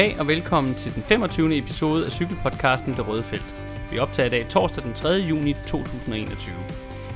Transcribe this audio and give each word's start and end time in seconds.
Goddag 0.00 0.20
og 0.20 0.28
velkommen 0.28 0.74
til 0.74 0.94
den 0.94 1.02
25. 1.02 1.58
episode 1.58 2.04
af 2.04 2.12
cykelpodcasten 2.12 2.96
Det 2.96 3.08
Røde 3.08 3.22
Felt. 3.22 3.54
Vi 3.90 3.98
optager 3.98 4.26
i 4.26 4.30
dag 4.30 4.48
torsdag 4.48 4.84
den 4.84 4.92
3. 4.92 5.08
juni 5.08 5.54
2021. 5.66 6.54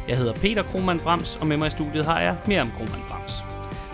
Jeg 0.09 0.17
hedder 0.17 0.33
Peter 0.33 0.63
Krohmann 0.63 1.01
Brams, 1.01 1.39
og 1.41 1.47
med 1.47 1.57
mig 1.57 1.67
i 1.67 1.71
studiet 1.71 2.05
har 2.05 2.21
jeg 2.21 2.37
Miriam 2.47 2.71
Krohmann 2.71 3.03
Brams. 3.09 3.33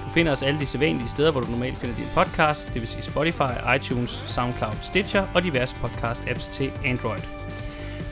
Du 0.04 0.10
finder 0.14 0.32
os 0.32 0.42
alle 0.42 0.60
de 0.60 0.66
sædvanlige 0.66 1.08
steder, 1.08 1.32
hvor 1.32 1.40
du 1.40 1.50
normalt 1.50 1.78
finder 1.78 1.96
din 1.96 2.06
podcast, 2.14 2.66
det 2.66 2.80
vil 2.80 2.88
sige 2.88 3.02
Spotify, 3.02 3.52
iTunes, 3.76 4.24
SoundCloud, 4.26 4.74
Stitcher 4.82 5.26
og 5.34 5.42
diverse 5.42 5.76
podcast-apps 5.82 6.52
til 6.52 6.72
Android. 6.84 7.20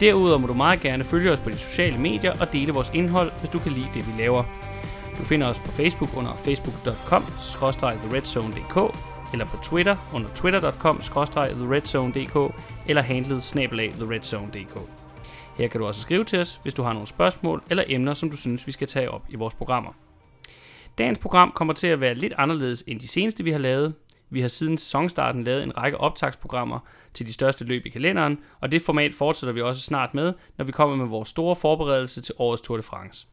Derudover 0.01 0.39
må 0.39 0.47
du 0.47 0.55
meget 0.55 0.81
gerne 0.81 1.05
følge 1.05 1.33
os 1.33 1.41
på 1.41 1.51
de 1.51 1.57
sociale 1.57 1.99
medier 1.99 2.33
og 2.41 2.53
dele 2.53 2.73
vores 2.73 2.91
indhold, 2.95 3.33
hvis 3.41 3.51
du 3.51 3.59
kan 3.59 3.73
lide 3.73 3.89
det, 3.95 4.07
vi 4.07 4.13
laver. 4.23 4.45
Du 5.19 5.25
finder 5.25 5.47
os 5.47 5.59
på 5.59 5.73
Facebook 5.73 6.17
under 6.17 6.33
facebook.com-theredzone.dk 6.45 9.08
eller 9.33 9.47
på 9.47 9.57
Twitter 9.63 9.97
under 10.15 10.29
twitter.com-theredzone.dk 10.35 12.55
eller 12.89 13.03
handlet 13.03 13.43
snabelag 13.43 13.93
theredzone.dk. 13.93 14.79
Her 15.57 15.69
kan 15.69 15.81
du 15.81 15.87
også 15.87 16.01
skrive 16.01 16.25
til 16.25 16.39
os, 16.39 16.61
hvis 16.63 16.75
du 16.75 16.83
har 16.83 16.93
nogle 16.93 17.09
spørgsmål 17.09 17.63
eller 17.71 17.85
emner, 17.87 18.15
som 18.15 18.31
du 18.31 18.37
synes, 18.37 18.67
vi 18.67 18.73
skal 18.73 18.87
tage 18.87 19.11
op 19.11 19.23
i 19.29 19.37
vores 19.37 19.55
programmer. 19.55 19.93
Dagens 20.99 21.19
program 21.19 21.53
kommer 21.55 21.75
til 21.75 21.87
at 21.87 22.01
være 22.01 22.15
lidt 22.15 22.33
anderledes 22.39 22.85
end 22.87 23.01
de 23.01 23.09
seneste, 23.09 23.45
vi 23.45 23.51
har 23.51 23.59
lavet. 23.59 23.95
Vi 24.31 24.41
har 24.41 24.49
siden 24.49 24.79
sæsonstarten 24.79 25.45
lavet 25.45 25.63
en 25.63 25.77
række 25.77 25.99
optagsprogrammer 25.99 26.79
til 27.15 27.27
de 27.27 27.33
største 27.33 27.65
løb 27.65 27.87
i 27.87 27.89
kalenderen, 27.89 28.39
og 28.61 28.73
det 28.73 28.83
format 28.83 29.15
fortsætter 29.15 29.53
vi 29.53 29.63
også 29.63 29.83
snart 29.83 30.15
med, 30.15 30.33
når 30.57 30.65
vi 30.65 30.73
kommer 30.73 30.97
med 30.97 31.07
vores 31.07 31.29
store 31.29 31.57
forberedelse 31.57 32.21
til 32.21 32.35
årets 32.39 32.63
Tour 32.63 32.77
de 32.77 32.83
France. 32.83 33.27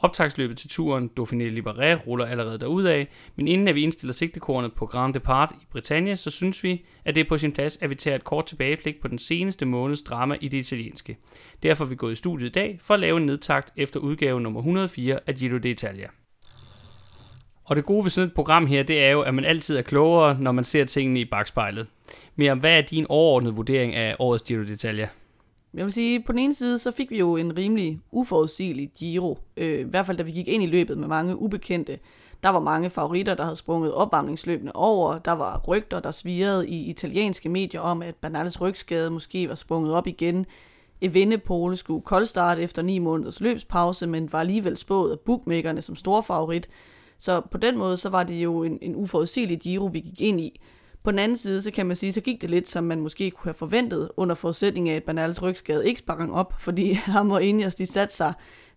Optagsløbet 0.00 0.58
til 0.58 0.70
turen 0.70 1.10
Dauphiné 1.20 1.58
Libéré 1.58 2.06
ruller 2.06 2.26
allerede 2.26 2.58
derudad, 2.58 3.06
men 3.36 3.48
inden 3.48 3.68
at 3.68 3.74
vi 3.74 3.82
indstiller 3.82 4.14
sigtekornet 4.14 4.72
på 4.74 4.86
Grand 4.86 5.14
Depart 5.14 5.52
i 5.62 5.64
Bretagne, 5.72 6.16
så 6.16 6.30
synes 6.30 6.64
vi, 6.64 6.84
at 7.04 7.14
det 7.14 7.20
er 7.20 7.28
på 7.28 7.38
sin 7.38 7.52
plads, 7.52 7.78
at 7.80 7.90
vi 7.90 7.94
tager 7.94 8.14
et 8.14 8.24
kort 8.24 8.46
tilbageblik 8.46 9.00
på 9.00 9.08
den 9.08 9.18
seneste 9.18 9.66
måneds 9.66 10.02
drama 10.02 10.36
i 10.40 10.48
det 10.48 10.58
italienske. 10.58 11.16
Derfor 11.62 11.84
er 11.84 11.88
vi 11.88 11.94
gået 11.94 12.12
i 12.12 12.14
studiet 12.14 12.48
i 12.48 12.52
dag 12.52 12.78
for 12.82 12.94
at 12.94 13.00
lave 13.00 13.16
en 13.16 13.26
nedtakt 13.26 13.72
efter 13.76 14.00
udgave 14.00 14.40
nummer 14.40 14.60
104 14.60 15.20
af 15.26 15.34
Giro 15.34 15.56
d'Italia. 15.56 16.10
Og 17.64 17.76
det 17.76 17.84
gode 17.84 18.04
ved 18.04 18.10
sådan 18.10 18.28
et 18.28 18.34
program 18.34 18.66
her, 18.66 18.82
det 18.82 19.04
er 19.04 19.10
jo, 19.10 19.20
at 19.20 19.34
man 19.34 19.44
altid 19.44 19.76
er 19.76 19.82
klogere, 19.82 20.40
når 20.40 20.52
man 20.52 20.64
ser 20.64 20.84
tingene 20.84 21.20
i 21.20 21.24
bagspejlet. 21.24 21.86
Men 22.36 22.58
hvad 22.58 22.78
er 22.78 22.82
din 22.82 23.06
overordnede 23.08 23.54
vurdering 23.54 23.94
af 23.94 24.16
årets 24.18 24.42
Giro 24.42 24.62
d'Italia? 24.62 25.08
Jeg 25.74 25.84
vil 25.84 25.92
sige, 25.92 26.22
på 26.22 26.32
den 26.32 26.38
ene 26.38 26.54
side, 26.54 26.78
så 26.78 26.90
fik 26.90 27.10
vi 27.10 27.18
jo 27.18 27.36
en 27.36 27.58
rimelig 27.58 28.00
uforudsigelig 28.12 28.90
Giro. 28.98 29.38
Øh, 29.56 29.80
I 29.80 29.82
hvert 29.82 30.06
fald, 30.06 30.16
da 30.16 30.22
vi 30.22 30.30
gik 30.30 30.48
ind 30.48 30.62
i 30.62 30.66
løbet 30.66 30.98
med 30.98 31.08
mange 31.08 31.36
ubekendte. 31.36 31.98
Der 32.42 32.48
var 32.48 32.60
mange 32.60 32.90
favoritter, 32.90 33.34
der 33.34 33.42
havde 33.42 33.56
sprunget 33.56 33.92
opvarmningsløbene 33.92 34.76
over. 34.76 35.18
Der 35.18 35.32
var 35.32 35.62
rygter, 35.68 36.00
der 36.00 36.10
svirrede 36.10 36.68
i 36.68 36.90
italienske 36.90 37.48
medier 37.48 37.80
om, 37.80 38.02
at 38.02 38.14
Bernales 38.14 38.60
rygskade 38.60 39.10
måske 39.10 39.48
var 39.48 39.54
sprunget 39.54 39.94
op 39.94 40.06
igen. 40.06 40.46
Evenepoel 41.00 41.76
skulle 41.76 42.02
koldstarte 42.02 42.62
efter 42.62 42.82
ni 42.82 42.98
måneders 42.98 43.40
løbspause, 43.40 44.06
men 44.06 44.32
var 44.32 44.40
alligevel 44.40 44.76
spået 44.76 45.12
af 45.12 45.20
bookmakerne 45.20 45.82
som 45.82 45.96
stor 45.96 46.20
favorit. 46.20 46.68
Så 47.18 47.40
på 47.50 47.58
den 47.58 47.78
måde, 47.78 47.96
så 47.96 48.08
var 48.08 48.22
det 48.22 48.34
jo 48.34 48.62
en, 48.62 48.78
en 48.82 48.96
uforudsigelig 48.96 49.60
Giro, 49.60 49.86
vi 49.86 50.00
gik 50.00 50.20
ind 50.20 50.40
i. 50.40 50.60
På 51.08 51.12
den 51.12 51.18
anden 51.18 51.36
side, 51.36 51.62
så 51.62 51.70
kan 51.70 51.86
man 51.86 51.96
sige, 51.96 52.12
så 52.12 52.20
gik 52.20 52.42
det 52.42 52.50
lidt, 52.50 52.68
som 52.68 52.84
man 52.84 53.00
måske 53.00 53.30
kunne 53.30 53.48
have 53.48 53.54
forventet, 53.54 54.10
under 54.16 54.34
forudsætning 54.34 54.88
af, 54.88 54.96
at 54.96 55.04
Bernals 55.04 55.42
rygskade 55.42 55.88
ikke 55.88 55.98
sprang 55.98 56.34
op, 56.34 56.54
fordi 56.66 56.92
ham 56.92 57.30
og 57.30 57.42
Ineos, 57.42 57.74
de 57.74 57.86
satte 57.86 58.14
sig 58.14 58.32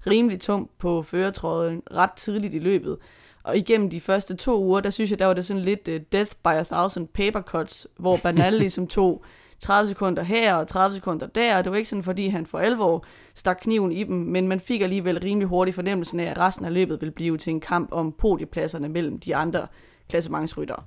rimelig 0.07 0.41
tungt 0.41 0.77
på 0.77 1.01
føretråden 1.01 1.81
ret 1.93 2.11
tidligt 2.11 2.55
i 2.55 2.59
løbet. 2.59 2.97
Og 3.43 3.57
igennem 3.57 3.89
de 3.89 4.01
første 4.01 4.35
to 4.35 4.63
uger, 4.63 4.79
der 4.79 4.89
synes 4.89 5.09
jeg, 5.11 5.19
der 5.19 5.25
var 5.25 5.33
det 5.33 5.45
sådan 5.45 5.61
lidt 5.61 5.87
uh, 5.87 5.95
death 6.11 6.31
by 6.43 6.47
a 6.47 6.63
thousand 6.63 7.07
paper 7.07 7.41
cuts, 7.41 7.87
hvor 7.97 8.17
Bernal 8.23 8.53
ligesom 8.53 8.87
tog 8.87 9.23
30 9.59 9.87
sekunder 9.87 10.23
her 10.23 10.55
og 10.55 10.67
30 10.67 10.95
sekunder 10.95 11.27
der, 11.27 11.57
og 11.57 11.63
det 11.63 11.71
var 11.71 11.77
ikke 11.77 11.89
sådan, 11.89 12.03
fordi 12.03 12.27
han 12.27 12.45
for 12.45 12.59
alvor 12.59 13.05
stak 13.35 13.57
kniven 13.61 13.91
i 13.91 14.03
dem, 14.03 14.15
men 14.15 14.47
man 14.47 14.59
fik 14.59 14.81
alligevel 14.81 15.19
rimelig 15.19 15.47
hurtigt 15.47 15.75
fornemmelsen 15.75 16.19
af, 16.19 16.31
at 16.31 16.37
resten 16.37 16.65
af 16.65 16.73
løbet 16.73 17.01
ville 17.01 17.13
blive 17.13 17.37
til 17.37 17.51
en 17.51 17.59
kamp 17.59 17.89
om 17.91 18.11
podiepladserne 18.11 18.89
mellem 18.89 19.19
de 19.19 19.35
andre 19.35 19.67
klassementsryttere. 20.09 20.83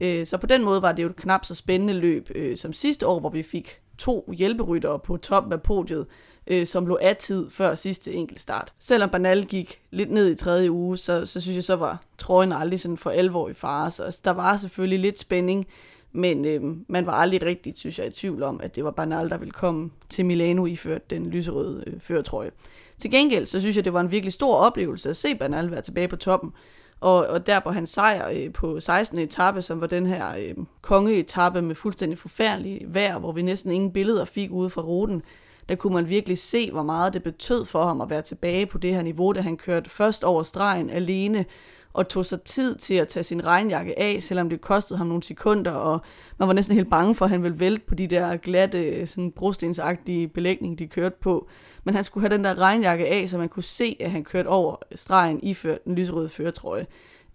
Øh, 0.00 0.26
så 0.26 0.36
på 0.36 0.46
den 0.46 0.64
måde 0.64 0.82
var 0.82 0.92
det 0.92 1.02
jo 1.02 1.08
et 1.08 1.16
knap 1.16 1.44
så 1.44 1.54
spændende 1.54 1.94
løb 1.94 2.30
øh, 2.34 2.56
som 2.56 2.72
sidste 2.72 3.06
år, 3.06 3.20
hvor 3.20 3.30
vi 3.30 3.42
fik 3.42 3.80
to 3.98 4.32
hjælperyttere 4.36 4.98
på 4.98 5.16
toppen 5.16 5.52
af 5.52 5.62
podiet, 5.62 6.06
øh, 6.46 6.66
som 6.66 6.86
lå 6.86 6.98
af 7.02 7.16
tid 7.16 7.50
før 7.50 7.74
sidste 7.74 8.12
enkeltstart. 8.12 8.72
Selvom 8.78 9.10
Banal 9.10 9.44
gik 9.44 9.80
lidt 9.90 10.10
ned 10.10 10.30
i 10.30 10.34
tredje 10.34 10.70
uge, 10.70 10.98
så, 10.98 11.26
så 11.26 11.40
synes 11.40 11.56
jeg, 11.56 11.64
så 11.64 11.76
var 11.76 12.02
trøjen 12.18 12.52
aldrig 12.52 12.80
sådan 12.80 12.96
for 12.96 13.10
alvor 13.10 13.48
i 13.48 13.54
fare. 13.54 13.90
Så 13.90 14.04
altså, 14.04 14.20
der 14.24 14.30
var 14.30 14.56
selvfølgelig 14.56 14.98
lidt 14.98 15.18
spænding, 15.18 15.66
men 16.12 16.44
øh, 16.44 16.62
man 16.88 17.06
var 17.06 17.12
aldrig 17.12 17.42
rigtigt, 17.42 17.78
synes 17.78 17.98
jeg, 17.98 18.06
i 18.06 18.10
tvivl 18.10 18.42
om, 18.42 18.60
at 18.62 18.76
det 18.76 18.84
var 18.84 18.90
Banal, 18.90 19.30
der 19.30 19.38
ville 19.38 19.52
komme 19.52 19.90
til 20.08 20.26
Milano 20.26 20.66
iført 20.66 21.10
den 21.10 21.26
lyserøde 21.26 21.84
øh, 21.86 22.00
førtrøje. 22.00 22.50
Til 22.98 23.10
gengæld, 23.10 23.46
så 23.46 23.60
synes 23.60 23.76
jeg, 23.76 23.84
det 23.84 23.92
var 23.92 24.00
en 24.00 24.10
virkelig 24.10 24.32
stor 24.32 24.54
oplevelse 24.54 25.10
at 25.10 25.16
se 25.16 25.34
Banal 25.34 25.70
være 25.70 25.82
tilbage 25.82 26.08
på 26.08 26.16
toppen. 26.16 26.52
Og, 27.00 27.26
og 27.26 27.46
der 27.46 27.60
på 27.60 27.70
hans 27.70 27.90
sejr 27.90 28.28
øh, 28.28 28.52
på 28.52 28.80
16. 28.80 29.18
etape, 29.18 29.62
som 29.62 29.80
var 29.80 29.86
den 29.86 30.06
her 30.06 30.34
øh, 30.38 30.54
kongeetappe 30.82 31.62
med 31.62 31.74
fuldstændig 31.74 32.18
forfærdelig 32.18 32.80
vejr, 32.88 33.18
hvor 33.18 33.32
vi 33.32 33.42
næsten 33.42 33.70
ingen 33.70 33.92
billeder 33.92 34.24
fik 34.24 34.50
ude 34.50 34.70
fra 34.70 34.82
ruten, 34.82 35.22
der 35.68 35.74
kunne 35.74 35.94
man 35.94 36.08
virkelig 36.08 36.38
se, 36.38 36.70
hvor 36.70 36.82
meget 36.82 37.14
det 37.14 37.22
betød 37.22 37.64
for 37.64 37.84
ham 37.84 38.00
at 38.00 38.10
være 38.10 38.22
tilbage 38.22 38.66
på 38.66 38.78
det 38.78 38.94
her 38.94 39.02
niveau, 39.02 39.32
da 39.32 39.40
han 39.40 39.56
kørte 39.56 39.90
først 39.90 40.24
over 40.24 40.42
stregen 40.42 40.90
alene, 40.90 41.44
og 41.94 42.08
tog 42.08 42.26
sig 42.26 42.42
tid 42.42 42.76
til 42.76 42.94
at 42.94 43.08
tage 43.08 43.24
sin 43.24 43.46
regnjakke 43.46 43.98
af, 43.98 44.22
selvom 44.22 44.48
det 44.48 44.60
kostede 44.60 44.98
ham 44.98 45.06
nogle 45.06 45.22
sekunder, 45.22 45.70
og 45.70 46.00
man 46.38 46.48
var 46.48 46.54
næsten 46.54 46.74
helt 46.74 46.90
bange 46.90 47.14
for, 47.14 47.24
at 47.24 47.30
han 47.30 47.42
ville 47.42 47.60
vælte 47.60 47.86
på 47.86 47.94
de 47.94 48.06
der 48.06 48.36
glatte, 48.36 49.06
sådan 49.06 49.32
brostensagtige 49.32 50.28
belægning, 50.28 50.78
de 50.78 50.86
kørte 50.86 51.16
på. 51.20 51.48
Men 51.84 51.94
han 51.94 52.04
skulle 52.04 52.28
have 52.28 52.36
den 52.36 52.44
der 52.44 52.60
regnjakke 52.60 53.06
af, 53.06 53.28
så 53.28 53.38
man 53.38 53.48
kunne 53.48 53.62
se, 53.62 53.96
at 54.00 54.10
han 54.10 54.24
kørte 54.24 54.48
over 54.48 54.76
stregen 54.94 55.40
iført 55.42 55.84
den 55.84 55.94
lyserøde 55.94 56.28
føretrøje. 56.28 56.86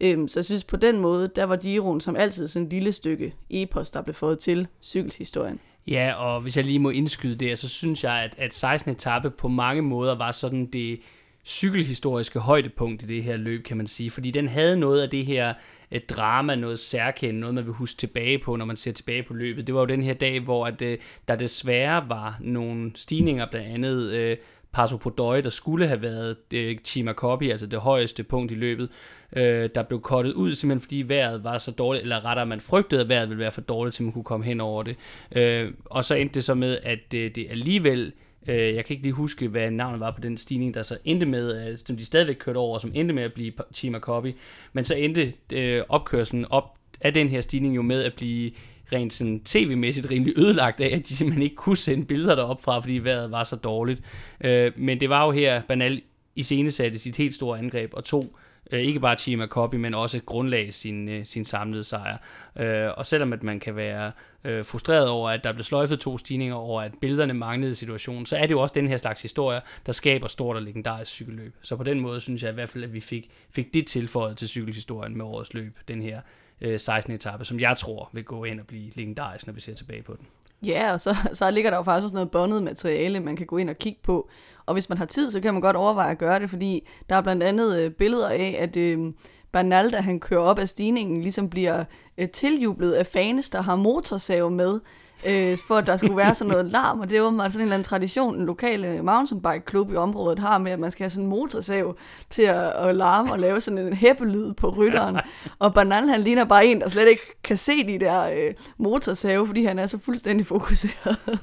Øhm, 0.01 0.27
så 0.27 0.39
jeg 0.39 0.45
synes 0.45 0.63
på 0.63 0.77
den 0.77 0.99
måde, 0.99 1.29
der 1.35 1.43
var 1.43 1.55
Giroen 1.55 2.01
som 2.01 2.15
altid 2.15 2.47
sådan 2.47 2.65
et 2.65 2.73
lille 2.73 2.91
stykke 2.91 3.33
epos, 3.49 3.91
der 3.91 4.01
blev 4.01 4.13
fået 4.13 4.39
til 4.39 4.67
cykelhistorien. 4.81 5.59
Ja, 5.87 6.13
og 6.13 6.41
hvis 6.41 6.57
jeg 6.57 6.65
lige 6.65 6.79
må 6.79 6.89
indskyde 6.89 7.35
det, 7.35 7.59
så 7.59 7.69
synes 7.69 8.03
jeg, 8.03 8.13
at, 8.13 8.35
at 8.37 8.53
16. 8.53 8.91
etape 8.91 9.29
på 9.29 9.47
mange 9.47 9.81
måder 9.81 10.15
var 10.15 10.31
sådan 10.31 10.65
det 10.65 10.99
cykelhistoriske 11.45 12.39
højdepunkt 12.39 13.03
i 13.03 13.05
det 13.05 13.23
her 13.23 13.37
løb, 13.37 13.63
kan 13.63 13.77
man 13.77 13.87
sige. 13.87 14.11
Fordi 14.11 14.31
den 14.31 14.47
havde 14.47 14.79
noget 14.79 15.01
af 15.01 15.09
det 15.09 15.25
her 15.25 15.53
et 15.91 16.09
drama, 16.09 16.55
noget 16.55 16.79
særkende, 16.79 17.39
noget 17.39 17.55
man 17.55 17.65
vil 17.65 17.73
huske 17.73 17.97
tilbage 17.97 18.39
på, 18.39 18.55
når 18.55 18.65
man 18.65 18.77
ser 18.77 18.91
tilbage 18.91 19.23
på 19.23 19.33
løbet. 19.33 19.67
Det 19.67 19.75
var 19.75 19.81
jo 19.81 19.87
den 19.87 20.03
her 20.03 20.13
dag, 20.13 20.39
hvor 20.39 20.67
at, 20.67 20.81
øh, 20.81 20.97
der 21.27 21.35
desværre 21.35 22.09
var 22.09 22.37
nogle 22.41 22.91
stigninger, 22.95 23.45
blandt 23.51 23.67
andet 23.67 24.11
øh, 24.11 24.37
Paso 24.71 24.97
Podøje, 24.97 25.41
der 25.41 25.49
skulle 25.49 25.87
have 25.87 26.01
været 26.01 26.37
øh, 26.53 26.77
Chima 26.83 27.13
Coppi, 27.13 27.49
altså 27.49 27.67
det 27.67 27.79
højeste 27.79 28.23
punkt 28.23 28.51
i 28.51 28.55
løbet, 28.55 28.89
øh, 29.35 29.69
der 29.75 29.83
blev 29.83 30.01
kottet 30.01 30.33
ud, 30.33 30.53
simpelthen 30.53 30.81
fordi 30.81 31.03
vejret 31.07 31.43
var 31.43 31.57
så 31.57 31.71
dårligt, 31.71 32.01
eller 32.01 32.25
rettere 32.25 32.45
man 32.45 32.59
frygtede, 32.59 33.01
at 33.01 33.09
vejret 33.09 33.29
ville 33.29 33.41
være 33.41 33.51
for 33.51 33.61
dårligt, 33.61 33.95
til 33.95 34.03
man 34.03 34.13
kunne 34.13 34.23
komme 34.23 34.45
hen 34.45 34.61
over 34.61 34.83
det. 34.83 34.97
Øh, 35.31 35.71
og 35.85 36.05
så 36.05 36.15
endte 36.15 36.35
det 36.35 36.43
så 36.43 36.53
med, 36.53 36.77
at 36.83 37.13
øh, 37.13 37.35
det 37.35 37.47
alligevel 37.49 38.13
Øh, 38.47 38.75
jeg 38.75 38.85
kan 38.85 38.93
ikke 38.93 39.03
lige 39.03 39.13
huske, 39.13 39.47
hvad 39.47 39.71
navnet 39.71 39.99
var 39.99 40.11
på 40.11 40.21
den 40.21 40.37
stigning, 40.37 40.73
der 40.73 40.83
så 40.83 40.97
endte 41.05 41.25
med, 41.25 41.67
øh, 41.67 41.77
som 41.85 41.97
de 41.97 42.05
stadigvæk 42.05 42.35
kørte 42.39 42.57
over, 42.57 42.79
som 42.79 42.91
endte 42.95 43.13
med 43.13 43.23
at 43.23 43.33
blive 43.33 43.53
Chima 43.73 43.99
Copy. 43.99 44.31
Men 44.73 44.85
så 44.85 44.95
endte 44.95 45.33
øh, 45.53 45.83
opkørselen 45.89 46.45
op 46.49 46.75
af 47.01 47.13
den 47.13 47.29
her 47.29 47.41
stigning 47.41 47.75
jo 47.75 47.81
med 47.81 48.03
at 48.03 48.13
blive 48.13 48.51
rent 48.93 49.13
sådan 49.13 49.41
tv-mæssigt 49.43 50.09
rimelig 50.09 50.37
ødelagt 50.37 50.81
af, 50.81 50.95
at 50.95 51.07
de 51.09 51.15
simpelthen 51.15 51.43
ikke 51.43 51.55
kunne 51.55 51.77
sende 51.77 52.05
billeder 52.05 52.35
derop 52.35 52.63
fra, 52.63 52.79
fordi 52.79 52.97
vejret 52.97 53.31
var 53.31 53.43
så 53.43 53.55
dårligt. 53.55 54.01
Øh, 54.41 54.71
men 54.75 54.99
det 54.99 55.09
var 55.09 55.25
jo 55.25 55.31
her, 55.31 55.61
Banal 55.67 56.01
i 56.35 56.43
satte 56.69 56.99
sit 56.99 57.17
helt 57.17 57.35
store 57.35 57.59
angreb 57.59 57.93
og 57.93 58.05
tog 58.05 58.38
øh, 58.71 58.79
ikke 58.79 58.99
bare 58.99 59.17
Chima 59.17 59.47
Copy, 59.47 59.75
men 59.75 59.93
også 59.93 60.21
grundlag 60.25 60.73
sin, 60.73 61.09
øh, 61.09 61.25
sin 61.25 61.45
samlede 61.45 61.83
sejr. 61.83 62.17
Øh, 62.59 62.91
og 62.97 63.05
selvom 63.05 63.33
at 63.33 63.43
man 63.43 63.59
kan 63.59 63.75
være 63.75 64.11
øh, 64.43 64.65
frustreret 64.65 65.07
over, 65.07 65.29
at 65.29 65.43
der 65.43 65.53
blev 65.53 65.63
sløjfet 65.63 65.99
to 65.99 66.17
stigninger, 66.17 66.55
over 66.55 66.81
at 66.81 66.91
billederne 67.01 67.33
manglede 67.33 67.71
i 67.71 67.75
situationen, 67.75 68.25
så 68.25 68.37
er 68.37 68.41
det 68.41 68.51
jo 68.51 68.61
også 68.61 68.73
den 68.73 68.87
her 68.87 68.97
slags 68.97 69.21
historie, 69.21 69.61
der 69.85 69.91
skaber 69.91 70.27
stort 70.27 70.55
og 70.55 70.61
legendarisk 70.61 71.11
cykelløb. 71.11 71.55
Så 71.61 71.75
på 71.75 71.83
den 71.83 71.99
måde 71.99 72.21
synes 72.21 72.43
jeg 72.43 72.51
i 72.51 72.53
hvert 72.53 72.69
fald, 72.69 72.83
at 72.83 72.93
vi 72.93 73.01
fik, 73.01 73.31
fik 73.51 73.73
det 73.73 73.87
tilføjet 73.87 74.37
til 74.37 74.47
cykelhistorien 74.47 75.17
med 75.17 75.25
årets 75.25 75.53
løb, 75.53 75.77
den 75.87 76.01
her 76.01 76.21
øh, 76.61 76.79
16. 76.79 77.13
etape, 77.13 77.45
som 77.45 77.59
jeg 77.59 77.77
tror 77.77 78.09
vil 78.13 78.23
gå 78.23 78.43
ind 78.43 78.59
og 78.59 78.67
blive 78.67 78.91
legendarisk, 78.95 79.47
når 79.47 79.53
vi 79.53 79.61
ser 79.61 79.73
tilbage 79.73 80.03
på 80.03 80.13
den. 80.13 80.27
Ja, 80.65 80.93
og 80.93 80.99
så, 80.99 81.15
så 81.33 81.51
ligger 81.51 81.69
der 81.69 81.77
jo 81.77 81.83
faktisk 81.83 82.03
også 82.03 82.15
noget 82.15 82.31
bondet 82.31 82.63
materiale, 82.63 83.19
man 83.19 83.35
kan 83.35 83.45
gå 83.45 83.57
ind 83.57 83.69
og 83.69 83.77
kigge 83.77 83.99
på. 84.03 84.29
Og 84.65 84.73
hvis 84.73 84.89
man 84.89 84.97
har 84.97 85.05
tid, 85.05 85.31
så 85.31 85.39
kan 85.39 85.53
man 85.53 85.61
godt 85.61 85.75
overveje 85.75 86.11
at 86.11 86.17
gøre 86.17 86.39
det, 86.39 86.49
fordi 86.49 86.87
der 87.09 87.15
er 87.15 87.21
blandt 87.21 87.43
andet 87.43 87.79
øh, 87.79 87.91
billeder 87.91 88.29
af, 88.29 88.57
at 88.59 88.77
øh, 88.77 89.11
Bernal, 89.51 89.91
da 89.91 90.01
han 90.01 90.19
kører 90.19 90.41
op 90.41 90.59
ad 90.59 90.67
stigningen, 90.67 91.21
ligesom 91.21 91.49
bliver 91.49 91.83
øh, 92.17 92.29
tiljublet 92.29 92.91
af 92.93 93.07
fans, 93.07 93.49
der 93.49 93.61
har 93.61 93.75
motorsave 93.75 94.51
med, 94.51 94.79
øh, 95.25 95.57
for 95.67 95.75
at 95.75 95.87
der 95.87 95.97
skulle 95.97 96.17
være 96.17 96.35
sådan 96.35 96.51
noget 96.51 96.65
larm, 96.65 96.99
og 96.99 97.09
det 97.09 97.15
er 97.15 97.19
jo 97.19 97.29
sådan 97.29 97.51
en 97.55 97.61
eller 97.61 97.75
anden 97.75 97.83
tradition, 97.83 98.39
en 98.39 98.45
lokale 98.45 99.01
mountainbike-klub 99.01 99.91
i 99.91 99.95
området 99.95 100.39
har 100.39 100.57
med, 100.57 100.71
at 100.71 100.79
man 100.79 100.91
skal 100.91 101.03
have 101.03 101.09
sådan 101.09 101.23
en 101.23 101.29
motorsav 101.29 101.95
til 102.29 102.41
at, 102.41 102.71
at 102.75 102.95
larme 102.95 103.31
og 103.31 103.39
lave 103.39 103.61
sådan 103.61 103.77
en 103.77 103.93
hæppelyd 103.93 104.53
på 104.53 104.69
rytteren. 104.69 105.17
Og 105.59 105.73
Bernal, 105.73 106.09
han 106.09 106.21
ligner 106.21 106.45
bare 106.45 106.65
en, 106.65 106.81
der 106.81 106.89
slet 106.89 107.07
ikke 107.07 107.41
kan 107.43 107.57
se 107.57 107.87
de 107.87 107.99
der 107.99 108.29
øh, 108.29 108.53
motorsave, 108.77 109.47
fordi 109.47 109.65
han 109.65 109.79
er 109.79 109.87
så 109.87 109.99
fuldstændig 109.99 110.47
fokuseret. 110.47 111.39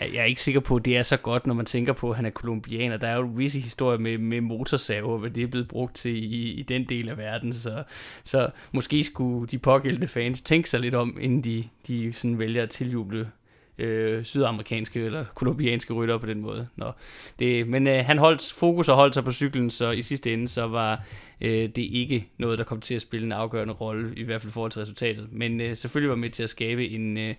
Jeg 0.00 0.16
er 0.16 0.24
ikke 0.24 0.40
sikker 0.40 0.60
på, 0.60 0.76
at 0.76 0.84
det 0.84 0.96
er 0.96 1.02
så 1.02 1.16
godt, 1.16 1.46
når 1.46 1.54
man 1.54 1.66
tænker 1.66 1.92
på, 1.92 2.10
at 2.10 2.16
han 2.16 2.26
er 2.26 2.30
kolumbianer. 2.30 2.96
Der 2.96 3.08
er 3.08 3.16
jo 3.16 3.30
visse 3.34 3.60
historier 3.60 3.98
med, 3.98 4.18
med 4.18 4.40
motorsaver, 4.40 5.18
hvad 5.18 5.30
det 5.30 5.42
er 5.42 5.46
blevet 5.46 5.68
brugt 5.68 5.94
til 5.94 6.32
i, 6.32 6.50
i 6.52 6.62
den 6.62 6.84
del 6.84 7.08
af 7.08 7.18
verden. 7.18 7.52
Så, 7.52 7.82
så 8.24 8.50
måske 8.72 9.04
skulle 9.04 9.46
de 9.46 9.58
pågældende 9.58 10.08
fans 10.08 10.42
tænke 10.42 10.70
sig 10.70 10.80
lidt 10.80 10.94
om, 10.94 11.18
inden 11.20 11.44
de, 11.44 11.64
de 11.86 12.12
sådan 12.12 12.38
vælger 12.38 12.62
at 12.62 12.70
tiljuble 12.70 13.30
øh, 13.78 14.24
sydamerikanske 14.24 15.04
eller 15.04 15.24
kolumbianske 15.34 15.94
rytter 15.94 16.18
på 16.18 16.26
den 16.26 16.40
måde. 16.40 16.68
Nå, 16.76 16.92
det, 17.38 17.68
men 17.68 17.86
øh, 17.86 18.04
han 18.04 18.18
holdt 18.18 18.52
fokus 18.56 18.88
og 18.88 18.96
holdt 18.96 19.14
sig 19.14 19.24
på 19.24 19.32
cyklen, 19.32 19.70
så 19.70 19.90
i 19.90 20.02
sidste 20.02 20.32
ende 20.32 20.48
så 20.48 20.66
var 20.66 21.04
øh, 21.40 21.68
det 21.68 21.78
ikke 21.78 22.28
noget, 22.38 22.58
der 22.58 22.64
kom 22.64 22.80
til 22.80 22.94
at 22.94 23.02
spille 23.02 23.26
en 23.26 23.32
afgørende 23.32 23.74
rolle, 23.74 24.14
i 24.16 24.22
hvert 24.22 24.40
fald 24.40 24.50
i 24.50 24.52
forhold 24.52 24.72
til 24.72 24.80
resultatet. 24.80 25.28
Men 25.32 25.60
øh, 25.60 25.76
selvfølgelig 25.76 26.10
var 26.10 26.16
med 26.16 26.30
til 26.30 26.42
at 26.42 26.50
skabe 26.50 26.88
en, 26.88 27.18
øh, 27.18 27.34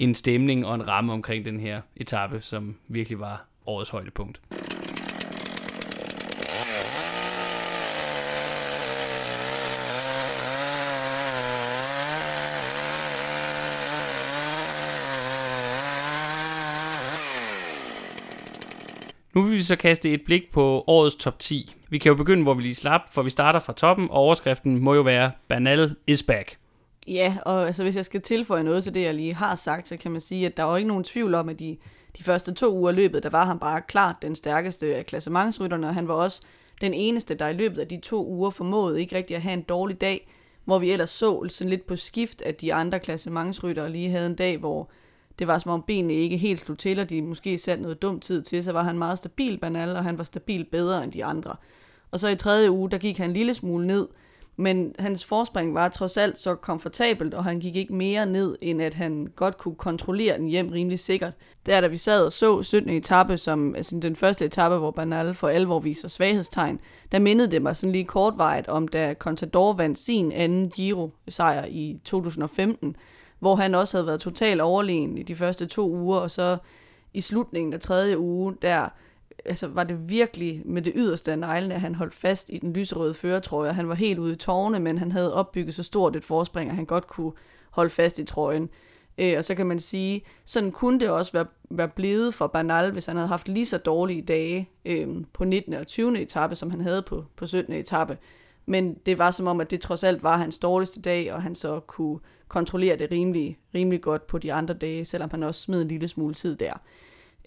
en 0.00 0.14
stemning 0.14 0.66
og 0.66 0.74
en 0.74 0.88
ramme 0.88 1.12
omkring 1.12 1.44
den 1.44 1.60
her 1.60 1.80
etape, 1.96 2.38
som 2.40 2.76
virkelig 2.88 3.20
var 3.20 3.46
årets 3.66 3.90
højdepunkt. 3.90 4.40
Nu 19.34 19.42
vil 19.42 19.52
vi 19.52 19.62
så 19.62 19.76
kaste 19.76 20.10
et 20.10 20.22
blik 20.24 20.42
på 20.52 20.84
årets 20.86 21.16
top 21.16 21.38
10. 21.38 21.74
Vi 21.88 21.98
kan 21.98 22.10
jo 22.10 22.16
begynde, 22.16 22.42
hvor 22.42 22.54
vi 22.54 22.62
lige 22.62 22.74
slap, 22.74 23.00
for 23.12 23.22
vi 23.22 23.30
starter 23.30 23.60
fra 23.60 23.72
toppen, 23.72 24.10
og 24.10 24.16
overskriften 24.16 24.78
må 24.78 24.94
jo 24.94 25.02
være 25.02 25.32
Banal 25.48 25.96
is 26.06 26.22
back. 26.22 26.59
Ja, 27.10 27.36
og 27.42 27.66
altså, 27.66 27.82
hvis 27.82 27.96
jeg 27.96 28.04
skal 28.04 28.22
tilføje 28.22 28.62
noget 28.62 28.84
til 28.84 28.94
det, 28.94 29.02
jeg 29.02 29.14
lige 29.14 29.34
har 29.34 29.54
sagt, 29.54 29.88
så 29.88 29.96
kan 29.96 30.10
man 30.10 30.20
sige, 30.20 30.46
at 30.46 30.56
der 30.56 30.62
var 30.62 30.76
ikke 30.76 30.88
nogen 30.88 31.04
tvivl 31.04 31.34
om, 31.34 31.48
at 31.48 31.58
de, 31.58 31.76
de 32.18 32.22
første 32.22 32.54
to 32.54 32.74
uger 32.76 32.92
løbet, 32.92 33.22
der 33.22 33.30
var 33.30 33.44
han 33.44 33.58
bare 33.58 33.82
klart 33.82 34.16
den 34.22 34.34
stærkeste 34.34 34.96
af 34.96 35.06
klassementsrytterne, 35.06 35.88
og 35.88 35.94
han 35.94 36.08
var 36.08 36.14
også 36.14 36.40
den 36.80 36.94
eneste, 36.94 37.34
der 37.34 37.48
i 37.48 37.52
løbet 37.52 37.78
af 37.78 37.88
de 37.88 38.00
to 38.00 38.26
uger 38.26 38.50
formåede 38.50 39.00
ikke 39.00 39.16
rigtig 39.16 39.36
at 39.36 39.42
have 39.42 39.52
en 39.52 39.62
dårlig 39.62 40.00
dag, 40.00 40.32
hvor 40.64 40.78
vi 40.78 40.92
ellers 40.92 41.10
så 41.10 41.48
sådan 41.48 41.70
lidt 41.70 41.86
på 41.86 41.96
skift, 41.96 42.42
at 42.42 42.60
de 42.60 42.74
andre 42.74 43.00
klassementsryttere 43.00 43.90
lige 43.90 44.10
havde 44.10 44.26
en 44.26 44.34
dag, 44.34 44.58
hvor 44.58 44.90
det 45.38 45.46
var 45.46 45.58
som 45.58 45.70
om 45.70 45.84
benene 45.86 46.14
ikke 46.14 46.36
helt 46.36 46.60
slog 46.60 46.78
til, 46.78 46.98
og 46.98 47.10
de 47.10 47.22
måske 47.22 47.58
satte 47.58 47.82
noget 47.82 48.02
dumt 48.02 48.22
tid 48.22 48.42
til, 48.42 48.64
så 48.64 48.72
var 48.72 48.82
han 48.82 48.98
meget 48.98 49.18
stabil 49.18 49.58
banal, 49.58 49.96
og 49.96 50.04
han 50.04 50.18
var 50.18 50.24
stabil 50.24 50.64
bedre 50.64 51.04
end 51.04 51.12
de 51.12 51.24
andre. 51.24 51.56
Og 52.10 52.20
så 52.20 52.28
i 52.28 52.36
tredje 52.36 52.70
uge, 52.70 52.90
der 52.90 52.98
gik 52.98 53.18
han 53.18 53.30
en 53.30 53.36
lille 53.36 53.54
smule 53.54 53.86
ned, 53.86 54.08
men 54.56 54.94
hans 54.98 55.24
forspring 55.24 55.74
var 55.74 55.88
trods 55.88 56.16
alt 56.16 56.38
så 56.38 56.54
komfortabelt, 56.54 57.34
og 57.34 57.44
han 57.44 57.58
gik 57.58 57.76
ikke 57.76 57.94
mere 57.94 58.26
ned, 58.26 58.56
end 58.62 58.82
at 58.82 58.94
han 58.94 59.28
godt 59.36 59.58
kunne 59.58 59.74
kontrollere 59.74 60.38
den 60.38 60.46
hjem 60.46 60.68
rimelig 60.68 60.98
sikkert. 60.98 61.32
Der 61.66 61.80
da 61.80 61.86
vi 61.86 61.96
sad 61.96 62.24
og 62.24 62.32
så 62.32 62.62
17. 62.62 62.90
etape, 62.90 63.36
som 63.36 63.74
altså 63.74 63.98
den 64.00 64.16
første 64.16 64.44
etape, 64.44 64.76
hvor 64.76 64.90
Bernal 64.90 65.34
for 65.34 65.48
alvor 65.48 65.78
viser 65.78 66.08
svaghedstegn, 66.08 66.80
der 67.12 67.18
mindede 67.18 67.50
det 67.50 67.62
mig 67.62 67.76
sådan 67.76 67.92
lige 67.92 68.04
kortvejet 68.04 68.68
om, 68.68 68.88
da 68.88 69.14
Contador 69.18 69.72
vandt 69.72 69.98
sin 69.98 70.32
anden 70.32 70.70
Giro-sejr 70.70 71.64
i 71.68 72.00
2015, 72.04 72.96
hvor 73.38 73.56
han 73.56 73.74
også 73.74 73.96
havde 73.96 74.06
været 74.06 74.20
totalt 74.20 74.60
overlegen 74.60 75.18
i 75.18 75.22
de 75.22 75.36
første 75.36 75.66
to 75.66 75.90
uger, 75.90 76.18
og 76.18 76.30
så 76.30 76.56
i 77.14 77.20
slutningen 77.20 77.72
af 77.72 77.80
tredje 77.80 78.18
uge, 78.18 78.54
der 78.62 78.88
altså, 79.44 79.68
var 79.68 79.84
det 79.84 80.08
virkelig 80.08 80.62
med 80.64 80.82
det 80.82 80.92
yderste 80.96 81.32
af 81.32 81.38
neglene, 81.38 81.74
at 81.74 81.80
han 81.80 81.94
holdt 81.94 82.14
fast 82.14 82.50
i 82.52 82.58
den 82.58 82.72
lyserøde 82.72 83.14
føretrøje. 83.14 83.72
Han 83.72 83.88
var 83.88 83.94
helt 83.94 84.18
ude 84.18 84.32
i 84.32 84.36
tårne, 84.36 84.80
men 84.80 84.98
han 84.98 85.12
havde 85.12 85.34
opbygget 85.34 85.74
så 85.74 85.82
stort 85.82 86.16
et 86.16 86.24
forspring, 86.24 86.70
at 86.70 86.76
han 86.76 86.84
godt 86.84 87.06
kunne 87.06 87.32
holde 87.70 87.90
fast 87.90 88.18
i 88.18 88.24
trøjen. 88.24 88.68
Øh, 89.18 89.34
og 89.38 89.44
så 89.44 89.54
kan 89.54 89.66
man 89.66 89.78
sige, 89.78 90.22
sådan 90.44 90.72
kunne 90.72 91.00
det 91.00 91.10
også 91.10 91.32
være, 91.32 91.46
være 91.70 91.88
blevet 91.88 92.34
for 92.34 92.46
Bernal, 92.46 92.92
hvis 92.92 93.06
han 93.06 93.16
havde 93.16 93.28
haft 93.28 93.48
lige 93.48 93.66
så 93.66 93.78
dårlige 93.78 94.22
dage 94.22 94.68
øh, 94.84 95.08
på 95.32 95.44
19. 95.44 95.74
og 95.74 95.86
20. 95.86 96.20
etape, 96.20 96.54
som 96.54 96.70
han 96.70 96.80
havde 96.80 97.02
på, 97.02 97.24
på 97.36 97.46
17. 97.46 97.72
etape. 97.74 98.18
Men 98.66 98.94
det 99.06 99.18
var 99.18 99.30
som 99.30 99.46
om, 99.46 99.60
at 99.60 99.70
det 99.70 99.80
trods 99.80 100.04
alt 100.04 100.22
var 100.22 100.36
hans 100.36 100.58
dårligste 100.58 101.00
dag, 101.00 101.32
og 101.32 101.42
han 101.42 101.54
så 101.54 101.80
kunne 101.80 102.18
kontrollere 102.48 102.96
det 102.96 103.10
rimelig, 103.10 103.58
rimelig 103.74 104.00
godt 104.00 104.26
på 104.26 104.38
de 104.38 104.52
andre 104.52 104.74
dage, 104.74 105.04
selvom 105.04 105.30
han 105.30 105.42
også 105.42 105.60
smed 105.60 105.82
en 105.82 105.88
lille 105.88 106.08
smule 106.08 106.34
tid 106.34 106.56
der. 106.56 106.72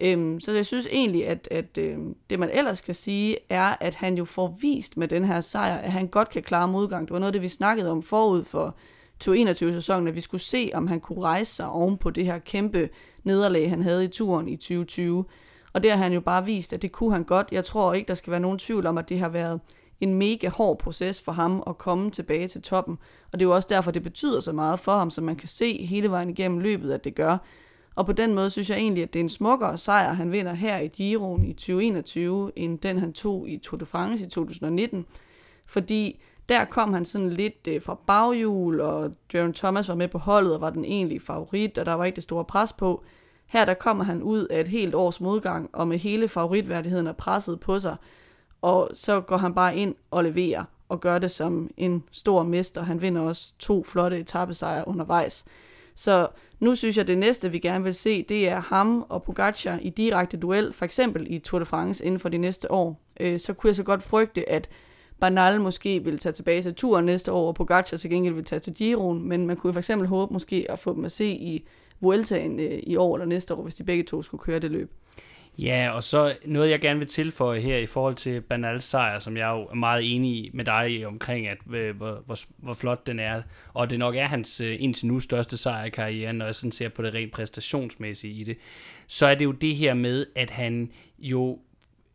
Øhm, 0.01 0.39
så 0.39 0.53
jeg 0.53 0.65
synes 0.65 0.87
egentlig, 0.91 1.27
at, 1.27 1.47
at 1.51 1.77
øhm, 1.77 2.15
det 2.29 2.39
man 2.39 2.49
ellers 2.53 2.81
kan 2.81 2.95
sige, 2.95 3.37
er, 3.49 3.75
at 3.81 3.95
han 3.95 4.17
jo 4.17 4.25
får 4.25 4.57
vist 4.61 4.97
med 4.97 5.07
den 5.07 5.25
her 5.25 5.41
sejr, 5.41 5.77
at 5.77 5.91
han 5.91 6.07
godt 6.07 6.29
kan 6.29 6.43
klare 6.43 6.67
modgang. 6.67 7.07
Det 7.07 7.13
var 7.13 7.19
noget 7.19 7.29
af 7.29 7.33
det, 7.33 7.41
vi 7.41 7.49
snakkede 7.49 7.91
om 7.91 8.03
forud 8.03 8.43
for 8.43 8.75
2021-sæsonen, 9.23 10.07
at 10.07 10.15
vi 10.15 10.21
skulle 10.21 10.41
se, 10.41 10.71
om 10.73 10.87
han 10.87 10.99
kunne 10.99 11.21
rejse 11.21 11.55
sig 11.55 11.69
oven 11.69 11.97
på 11.97 12.09
det 12.09 12.25
her 12.25 12.39
kæmpe 12.39 12.89
nederlag, 13.23 13.69
han 13.69 13.81
havde 13.81 14.05
i 14.05 14.07
turen 14.07 14.47
i 14.47 14.55
2020. 14.55 15.25
Og 15.73 15.83
det 15.83 15.91
har 15.91 15.97
han 15.97 16.13
jo 16.13 16.19
bare 16.19 16.45
vist, 16.45 16.73
at 16.73 16.81
det 16.81 16.91
kunne 16.91 17.11
han 17.11 17.23
godt. 17.23 17.47
Jeg 17.51 17.65
tror 17.65 17.93
ikke, 17.93 18.07
der 18.07 18.13
skal 18.13 18.31
være 18.31 18.39
nogen 18.39 18.59
tvivl 18.59 18.85
om, 18.85 18.97
at 18.97 19.09
det 19.09 19.19
har 19.19 19.29
været 19.29 19.59
en 20.01 20.13
mega 20.13 20.49
hård 20.49 20.79
proces 20.79 21.21
for 21.21 21.31
ham 21.31 21.63
at 21.67 21.77
komme 21.77 22.11
tilbage 22.11 22.47
til 22.47 22.61
toppen. 22.61 22.97
Og 23.31 23.39
det 23.39 23.45
er 23.45 23.49
jo 23.49 23.55
også 23.55 23.67
derfor, 23.71 23.91
det 23.91 24.03
betyder 24.03 24.39
så 24.39 24.51
meget 24.51 24.79
for 24.79 24.97
ham, 24.97 25.09
som 25.09 25.23
man 25.23 25.35
kan 25.35 25.47
se 25.47 25.85
hele 25.85 26.11
vejen 26.11 26.29
igennem 26.29 26.59
løbet, 26.59 26.91
at 26.91 27.03
det 27.03 27.15
gør. 27.15 27.37
Og 27.95 28.05
på 28.05 28.11
den 28.11 28.33
måde 28.33 28.49
synes 28.49 28.69
jeg 28.69 28.77
egentlig, 28.77 29.03
at 29.03 29.13
det 29.13 29.19
er 29.19 29.23
en 29.23 29.29
smukkere 29.29 29.77
sejr, 29.77 30.13
han 30.13 30.31
vinder 30.31 30.53
her 30.53 30.77
i 30.77 30.87
Giroen 30.87 31.43
i 31.43 31.53
2021, 31.53 32.51
end 32.55 32.79
den 32.79 32.99
han 32.99 33.13
tog 33.13 33.49
i 33.49 33.57
Tour 33.57 33.79
de 33.79 33.85
France 33.85 34.25
i 34.25 34.29
2019. 34.29 35.05
Fordi 35.65 36.21
der 36.49 36.65
kom 36.65 36.93
han 36.93 37.05
sådan 37.05 37.29
lidt 37.29 37.67
øh, 37.67 37.81
fra 37.81 37.97
baghjul, 38.07 38.81
og 38.81 39.11
Jaron 39.33 39.53
Thomas 39.53 39.89
var 39.89 39.95
med 39.95 40.07
på 40.07 40.17
holdet 40.17 40.53
og 40.53 40.61
var 40.61 40.69
den 40.69 40.85
egentlige 40.85 41.19
favorit, 41.19 41.77
og 41.77 41.85
der 41.85 41.93
var 41.93 42.05
ikke 42.05 42.15
det 42.15 42.23
store 42.23 42.45
pres 42.45 42.73
på. 42.73 43.03
Her 43.45 43.65
der 43.65 43.73
kommer 43.73 44.03
han 44.03 44.23
ud 44.23 44.47
af 44.47 44.59
et 44.59 44.67
helt 44.67 44.95
års 44.95 45.21
modgang, 45.21 45.69
og 45.73 45.87
med 45.87 45.97
hele 45.97 46.27
favoritværdigheden 46.27 47.07
er 47.07 47.13
presset 47.13 47.59
på 47.59 47.79
sig, 47.79 47.95
og 48.61 48.89
så 48.93 49.21
går 49.21 49.37
han 49.37 49.53
bare 49.53 49.77
ind 49.77 49.95
og 50.11 50.23
leverer, 50.23 50.63
og 50.89 50.99
gør 50.99 51.19
det 51.19 51.31
som 51.31 51.69
en 51.77 52.03
stor 52.11 52.43
mester. 52.43 52.83
Han 52.83 53.01
vinder 53.01 53.21
også 53.21 53.53
to 53.59 53.83
flotte 53.83 54.19
etappesejre 54.19 54.87
undervejs. 54.87 55.45
Så 55.95 56.27
nu 56.63 56.75
synes 56.75 56.97
jeg, 56.97 57.01
at 57.01 57.07
det 57.07 57.17
næste, 57.17 57.51
vi 57.51 57.59
gerne 57.59 57.83
vil 57.83 57.93
se, 57.93 58.23
det 58.23 58.49
er 58.49 58.59
ham 58.59 59.05
og 59.09 59.23
Pogacar 59.23 59.79
i 59.81 59.89
direkte 59.89 60.37
duel, 60.37 60.73
for 60.73 60.85
eksempel 60.85 61.25
i 61.29 61.39
Tour 61.39 61.59
de 61.59 61.65
France 61.65 62.05
inden 62.05 62.19
for 62.19 62.29
de 62.29 62.37
næste 62.37 62.71
år. 62.71 63.01
Øh, 63.19 63.39
så 63.39 63.53
kunne 63.53 63.67
jeg 63.67 63.75
så 63.75 63.83
godt 63.83 64.03
frygte, 64.03 64.49
at 64.49 64.69
Bernal 65.19 65.61
måske 65.61 66.03
vil 66.03 66.17
tage 66.17 66.33
tilbage 66.33 66.61
til 66.61 66.75
turen 66.75 67.05
næste 67.05 67.31
år, 67.31 67.47
og 67.47 67.55
Pogacar 67.55 67.97
til 67.97 68.09
gengæld 68.09 68.33
vil 68.33 68.45
tage 68.45 68.59
til 68.59 68.73
Giroen, 68.73 69.27
men 69.27 69.47
man 69.47 69.57
kunne 69.57 69.73
for 69.73 69.79
eksempel 69.79 70.07
håbe 70.07 70.33
måske 70.33 70.65
at 70.69 70.79
få 70.79 70.95
dem 70.95 71.05
at 71.05 71.11
se 71.11 71.25
i 71.25 71.67
Vueltaen 72.01 72.59
øh, 72.59 72.79
i 72.83 72.95
år 72.95 73.15
eller 73.15 73.25
næste 73.25 73.53
år, 73.53 73.63
hvis 73.63 73.75
de 73.75 73.83
begge 73.83 74.03
to 74.03 74.23
skulle 74.23 74.43
køre 74.43 74.59
det 74.59 74.71
løb. 74.71 74.91
Ja, 75.57 75.91
og 75.91 76.03
så 76.03 76.35
noget, 76.45 76.69
jeg 76.69 76.79
gerne 76.79 76.99
vil 76.99 77.07
tilføje 77.07 77.59
her 77.59 77.77
i 77.77 77.85
forhold 77.85 78.15
til 78.15 78.41
Bernals 78.41 78.83
sejr, 78.83 79.19
som 79.19 79.37
jeg 79.37 79.49
jo 79.49 79.61
er 79.65 79.75
meget 79.75 80.15
enig 80.15 80.49
med 80.53 80.65
dig 80.65 81.07
omkring, 81.07 81.47
at 81.47 81.57
øh, 81.73 81.95
hvor, 81.95 82.23
hvor, 82.25 82.37
hvor 82.57 82.73
flot 82.73 83.07
den 83.07 83.19
er. 83.19 83.41
Og 83.73 83.89
det 83.89 83.99
nok 83.99 84.15
er 84.15 84.27
hans 84.27 84.61
øh, 84.61 84.75
indtil 84.79 85.07
nu 85.07 85.19
største 85.19 85.57
sejr 85.57 85.85
i 85.85 85.89
karrieren, 85.89 86.35
når 86.35 86.45
jeg 86.45 86.55
sådan 86.55 86.71
ser 86.71 86.89
på 86.89 87.01
det 87.01 87.13
rent 87.13 87.31
præstationsmæssige 87.31 88.33
i 88.33 88.43
det. 88.43 88.57
Så 89.07 89.27
er 89.27 89.35
det 89.35 89.45
jo 89.45 89.51
det 89.51 89.75
her 89.75 89.93
med, 89.93 90.25
at 90.35 90.49
han 90.49 90.91
jo 91.19 91.59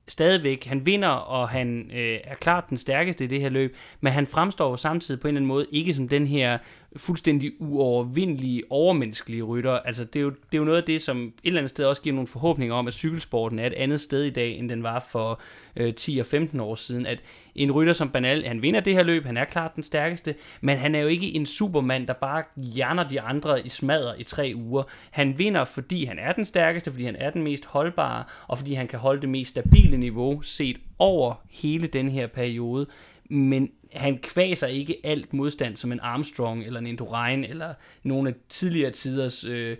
stadigvæk, 0.08 0.64
han 0.64 0.86
vinder, 0.86 1.08
og 1.08 1.48
han 1.48 1.90
øh, 1.94 2.18
er 2.24 2.34
klart 2.34 2.64
den 2.68 2.76
stærkeste 2.76 3.24
i 3.24 3.26
det 3.26 3.40
her 3.40 3.48
løb, 3.48 3.76
men 4.00 4.12
han 4.12 4.26
fremstår 4.26 4.70
jo 4.70 4.76
samtidig 4.76 5.20
på 5.20 5.28
en 5.28 5.30
eller 5.30 5.38
anden 5.38 5.48
måde 5.48 5.66
ikke 5.70 5.94
som 5.94 6.08
den 6.08 6.26
her 6.26 6.58
fuldstændig 6.96 7.52
uovervindelige, 7.58 8.62
overmenneskelige 8.70 9.42
rytter. 9.42 9.72
Altså, 9.72 10.04
det 10.04 10.16
er, 10.16 10.20
jo, 10.20 10.30
det 10.30 10.54
er 10.54 10.58
jo 10.58 10.64
noget 10.64 10.78
af 10.78 10.84
det, 10.84 11.02
som 11.02 11.22
et 11.22 11.32
eller 11.44 11.60
andet 11.60 11.70
sted 11.70 11.84
også 11.84 12.02
giver 12.02 12.14
nogle 12.14 12.26
forhåbninger 12.26 12.74
om, 12.74 12.86
at 12.86 12.92
cykelsporten 12.92 13.58
er 13.58 13.66
et 13.66 13.72
andet 13.72 14.00
sted 14.00 14.24
i 14.24 14.30
dag, 14.30 14.58
end 14.58 14.68
den 14.68 14.82
var 14.82 15.06
for 15.10 15.40
øh, 15.76 15.94
10 15.94 16.18
og 16.18 16.26
15 16.26 16.60
år 16.60 16.74
siden. 16.74 17.06
At 17.06 17.22
en 17.62 17.72
rytter 17.72 17.92
som 17.92 18.10
Banal, 18.10 18.44
han 18.44 18.62
vinder 18.62 18.80
det 18.80 18.94
her 18.94 19.02
løb, 19.02 19.24
han 19.24 19.36
er 19.36 19.44
klart 19.44 19.74
den 19.74 19.82
stærkeste, 19.82 20.34
men 20.60 20.78
han 20.78 20.94
er 20.94 21.00
jo 21.00 21.06
ikke 21.06 21.36
en 21.36 21.46
supermand, 21.46 22.06
der 22.06 22.12
bare 22.12 22.42
hjerner 22.56 23.08
de 23.08 23.20
andre 23.20 23.66
i 23.66 23.68
smadder 23.68 24.14
i 24.18 24.24
tre 24.24 24.52
uger. 24.56 24.82
Han 25.10 25.38
vinder, 25.38 25.64
fordi 25.64 26.04
han 26.04 26.18
er 26.18 26.32
den 26.32 26.44
stærkeste, 26.44 26.90
fordi 26.90 27.04
han 27.04 27.16
er 27.16 27.30
den 27.30 27.42
mest 27.42 27.64
holdbare, 27.64 28.24
og 28.48 28.58
fordi 28.58 28.74
han 28.74 28.88
kan 28.88 28.98
holde 28.98 29.20
det 29.20 29.28
mest 29.28 29.50
stabile 29.50 29.96
niveau 29.96 30.42
set 30.42 30.76
over 30.98 31.34
hele 31.50 31.86
den 31.86 32.08
her 32.08 32.26
periode 32.26 32.86
men 33.30 33.70
han 33.92 34.18
kvaser 34.18 34.66
ikke 34.66 34.96
alt 35.04 35.32
modstand 35.32 35.76
som 35.76 35.92
en 35.92 36.00
Armstrong 36.00 36.64
eller 36.64 36.80
en 36.80 36.86
Indurain 36.86 37.44
eller 37.44 37.74
nogle 38.02 38.28
af 38.28 38.34
tidligere 38.48 38.90
tiders, 38.90 39.44
øh, 39.44 39.76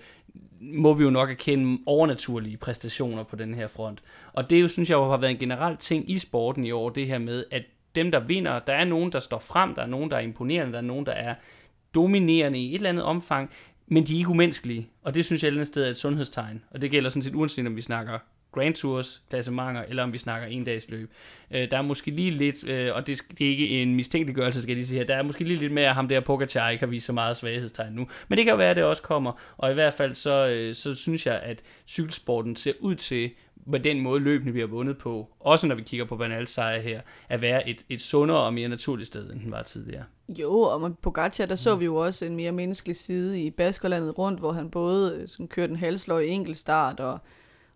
må 0.61 0.95
vi 0.95 1.04
jo 1.04 1.11
nok 1.11 1.30
erkende, 1.30 1.78
overnaturlige 1.87 2.57
præstationer 2.57 3.23
på 3.23 3.37
den 3.37 3.54
her 3.54 3.66
front. 3.66 4.02
Og 4.33 4.50
det 4.50 4.62
jo, 4.62 4.68
synes 4.68 4.90
jeg, 4.90 4.99
har 4.99 5.16
været 5.16 5.30
en 5.30 5.38
generel 5.38 5.76
ting 5.76 6.11
i 6.11 6.18
sporten 6.18 6.64
i 6.64 6.71
år, 6.71 6.90
det 6.90 7.07
her 7.07 7.18
med, 7.18 7.45
at 7.50 7.62
dem, 7.95 8.11
der 8.11 8.21
vinder. 8.21 8.59
Der 8.59 8.73
er 8.73 8.85
nogen, 8.85 9.12
der 9.12 9.18
står 9.18 9.38
frem, 9.38 9.75
der 9.75 9.83
er 9.83 9.87
nogen, 9.87 10.11
der 10.11 10.16
er 10.16 10.21
imponerende, 10.21 10.73
der 10.73 10.78
er 10.78 10.83
nogen, 10.83 11.07
der 11.07 11.12
er 11.12 11.35
dominerende 11.95 12.59
i 12.59 12.71
et 12.71 12.75
eller 12.75 12.88
andet 12.88 13.04
omfang, 13.04 13.50
men 13.87 14.07
de 14.07 14.14
er 14.14 14.18
ikke 14.18 14.30
umenneskelige. 14.30 14.88
Og 15.02 15.14
det 15.14 15.25
synes 15.25 15.42
jeg 15.42 15.49
et 15.49 15.50
eller 15.50 15.61
andet 15.61 15.73
sted 15.73 15.85
er 15.85 15.90
et 15.90 15.97
sundhedstegn. 15.97 16.62
Og 16.71 16.80
det 16.80 16.90
gælder 16.90 17.11
sådan 17.11 17.23
set 17.23 17.35
uanset 17.35 17.66
om 17.66 17.76
vi 17.76 17.80
snakker 17.80 18.18
Grand 18.52 18.75
Tours, 18.75 19.23
klassementer, 19.31 19.83
eller 19.88 20.02
om 20.02 20.12
vi 20.12 20.19
snakker 20.19 20.49
en 20.49 20.64
dags 20.64 20.90
løb. 20.90 21.11
Øh, 21.50 21.71
der 21.71 21.78
er 21.78 21.83
måske 21.83 22.11
lige 22.11 22.31
lidt, 22.31 22.69
øh, 22.69 22.95
og 22.95 23.07
det, 23.07 23.23
det 23.38 23.47
er 23.47 23.50
ikke 23.50 23.69
en 23.69 23.95
mistænkeliggørelse, 23.95 24.62
skal 24.62 24.71
jeg 24.71 24.76
lige 24.76 24.87
sige 24.87 24.99
her, 24.99 25.07
der 25.07 25.17
er 25.17 25.23
måske 25.23 25.45
lige 25.45 25.59
lidt 25.59 25.73
mere, 25.73 25.88
at 25.88 25.95
ham 25.95 26.09
der 26.09 26.21
Pogacar 26.21 26.69
ikke 26.69 26.85
har 26.85 26.90
vist 26.90 27.07
så 27.07 27.12
meget 27.12 27.37
svaghedstegn 27.37 27.93
nu. 27.93 28.07
Men 28.28 28.37
det 28.37 28.45
kan 28.45 28.52
jo 28.52 28.57
være, 28.57 28.71
at 28.71 28.76
det 28.76 28.85
også 28.85 29.02
kommer, 29.02 29.33
og 29.57 29.71
i 29.71 29.75
hvert 29.75 29.95
fald 29.95 30.14
så, 30.14 30.49
øh, 30.49 30.75
så 30.75 30.95
synes 30.95 31.26
jeg, 31.26 31.40
at 31.40 31.62
cykelsporten 31.87 32.57
ser 32.57 32.73
ud 32.81 32.95
til, 32.95 33.31
med 33.67 33.81
den 33.81 34.00
måde 34.00 34.21
løbende 34.21 34.52
bliver 34.52 34.67
vundet 34.67 34.99
på, 34.99 35.28
også 35.40 35.67
når 35.67 35.75
vi 35.75 35.83
kigger 35.83 36.07
på 36.07 36.17
Bernals 36.17 36.50
sejr 36.50 36.81
her, 36.81 37.00
at 37.28 37.40
være 37.40 37.69
et, 37.69 37.85
et 37.88 38.00
sundere 38.00 38.38
og 38.38 38.55
mere 38.55 38.69
naturligt 38.69 39.07
sted, 39.07 39.31
end 39.31 39.40
den 39.40 39.50
var 39.50 39.62
tidligere. 39.62 40.05
Jo, 40.28 40.61
og 40.61 40.81
med 40.81 40.90
Pogacar, 41.02 41.47
der 41.47 41.57
så 41.57 41.76
vi 41.76 41.85
jo 41.85 41.97
også 41.97 42.25
en 42.25 42.37
mere 42.37 42.52
menneskelig 42.52 42.97
side 42.97 43.43
i 43.43 43.50
Baskerlandet 43.50 44.19
rundt, 44.19 44.40
hvor 44.40 44.52
han 44.52 44.71
både 44.71 45.17
øh, 45.17 45.28
sådan, 45.28 45.49
kørte 45.49 45.71
en 45.71 45.78
halsløg 45.78 46.26
i 46.26 46.31
enkeltstart, 46.31 47.00
og 47.00 47.19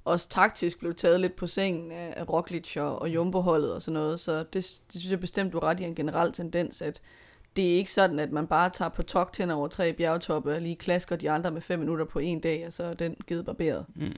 også 0.04 0.28
taktisk 0.28 0.78
blev 0.78 0.94
taget 0.94 1.20
lidt 1.20 1.36
på 1.36 1.46
sengen 1.46 1.92
af, 1.92 2.28
Roglic 2.28 2.76
og, 2.76 3.02
og 3.02 3.08
Jumbo-holdet 3.08 3.72
og 3.72 3.82
sådan 3.82 3.94
noget. 4.00 4.20
Så 4.20 4.38
det, 4.38 4.52
det 4.52 5.00
synes 5.00 5.10
jeg 5.10 5.20
bestemt, 5.20 5.52
du 5.52 5.58
er 5.58 5.62
ret 5.62 5.80
i 5.80 5.84
en 5.84 5.94
generel 5.94 6.32
tendens, 6.32 6.82
at 6.82 7.00
det 7.56 7.72
er 7.72 7.76
ikke 7.76 7.92
sådan, 7.92 8.18
at 8.18 8.32
man 8.32 8.46
bare 8.46 8.70
tager 8.70 8.88
på 8.88 9.02
togt 9.02 9.36
hen 9.36 9.50
over 9.50 9.68
tre 9.68 9.92
bjergtoppe 9.92 10.54
og 10.54 10.60
lige 10.60 10.76
klasker 10.76 11.16
de 11.16 11.30
andre 11.30 11.50
med 11.50 11.60
fem 11.60 11.78
minutter 11.78 12.04
på 12.04 12.18
en 12.18 12.40
dag, 12.40 12.66
og 12.66 12.72
så 12.72 12.82
er 12.82 12.94
den 12.94 13.16
givet 13.26 13.44
barberet. 13.44 13.86
Mm. 13.94 14.16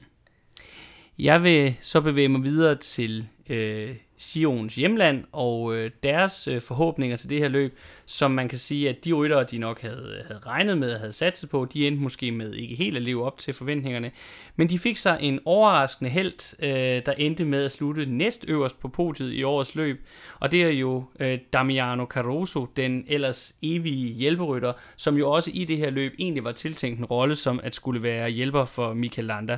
Jeg 1.19 1.43
vil 1.43 1.75
så 1.81 2.01
bevæge 2.01 2.29
mig 2.29 2.43
videre 2.43 2.75
til 2.75 3.27
øh, 3.49 3.95
Sions 4.17 4.75
hjemland 4.75 5.23
og 5.31 5.75
øh, 5.75 5.91
deres 6.03 6.47
øh, 6.47 6.61
forhåbninger 6.61 7.17
til 7.17 7.29
det 7.29 7.39
her 7.39 7.47
løb, 7.47 7.77
som 8.05 8.31
man 8.31 8.49
kan 8.49 8.57
sige, 8.57 8.89
at 8.89 9.05
de 9.05 9.13
ryttere, 9.13 9.43
de 9.43 9.57
nok 9.57 9.81
havde, 9.81 10.23
havde 10.27 10.39
regnet 10.39 10.77
med 10.77 10.93
og 10.93 10.99
havde 10.99 11.11
satset 11.11 11.49
på, 11.49 11.67
de 11.73 11.87
endte 11.87 12.01
måske 12.01 12.31
med 12.31 12.53
ikke 12.53 12.75
helt 12.75 12.95
at 12.95 13.01
leve 13.01 13.25
op 13.25 13.37
til 13.37 13.53
forventningerne. 13.53 14.11
Men 14.55 14.69
de 14.69 14.79
fik 14.79 14.97
sig 14.97 15.17
en 15.21 15.39
overraskende 15.45 16.11
held, 16.11 16.63
øh, 16.63 17.01
der 17.05 17.11
endte 17.11 17.45
med 17.45 17.65
at 17.65 17.71
slutte 17.71 18.05
næst 18.05 18.45
øverst 18.47 18.79
på 18.79 18.87
podiet 18.87 19.33
i 19.33 19.43
årets 19.43 19.75
løb. 19.75 20.05
Og 20.39 20.51
det 20.51 20.63
er 20.63 20.69
jo 20.69 21.03
øh, 21.19 21.39
Damiano 21.53 22.05
Caruso, 22.05 22.67
den 22.75 23.05
ellers 23.07 23.55
evige 23.61 24.13
hjælperytter, 24.13 24.73
som 24.95 25.17
jo 25.17 25.31
også 25.31 25.51
i 25.53 25.65
det 25.65 25.77
her 25.77 25.89
løb 25.89 26.13
egentlig 26.19 26.43
var 26.43 26.51
tiltænkt 26.51 26.99
en 26.99 27.05
rolle 27.05 27.35
som 27.35 27.59
at 27.63 27.75
skulle 27.75 28.03
være 28.03 28.29
hjælper 28.29 28.65
for 28.65 28.93
Michael 28.93 29.25
Landa. 29.25 29.57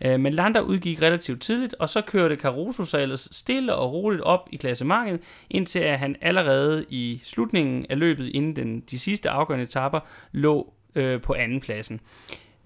Øh, 0.00 0.20
men 0.20 0.34
Landa 0.34 0.60
udgik 0.60 1.02
relativt 1.02 1.42
tidligt, 1.42 1.74
og 1.78 1.88
så 1.88 2.00
kørte 2.00 2.36
Caruso 2.36 2.84
sig 2.84 3.02
ellers 3.02 3.28
stille 3.32 3.74
og 3.74 3.92
roligt 3.92 4.22
op 4.22 4.48
i 4.52 4.56
klassementet, 4.56 5.20
indtil 5.50 5.78
at 5.78 5.98
han 5.98 6.16
allerede 6.20 6.84
i 6.88 7.20
slutningen 7.24 7.86
af 7.90 7.98
løbet, 7.98 8.30
inden 8.34 8.56
den, 8.56 8.80
de 8.80 8.98
sidste 8.98 9.30
afgørende 9.30 9.64
etapper, 9.64 10.00
lå 10.32 10.72
øh, 10.94 11.20
på 11.20 11.34
andenpladsen. 11.34 12.00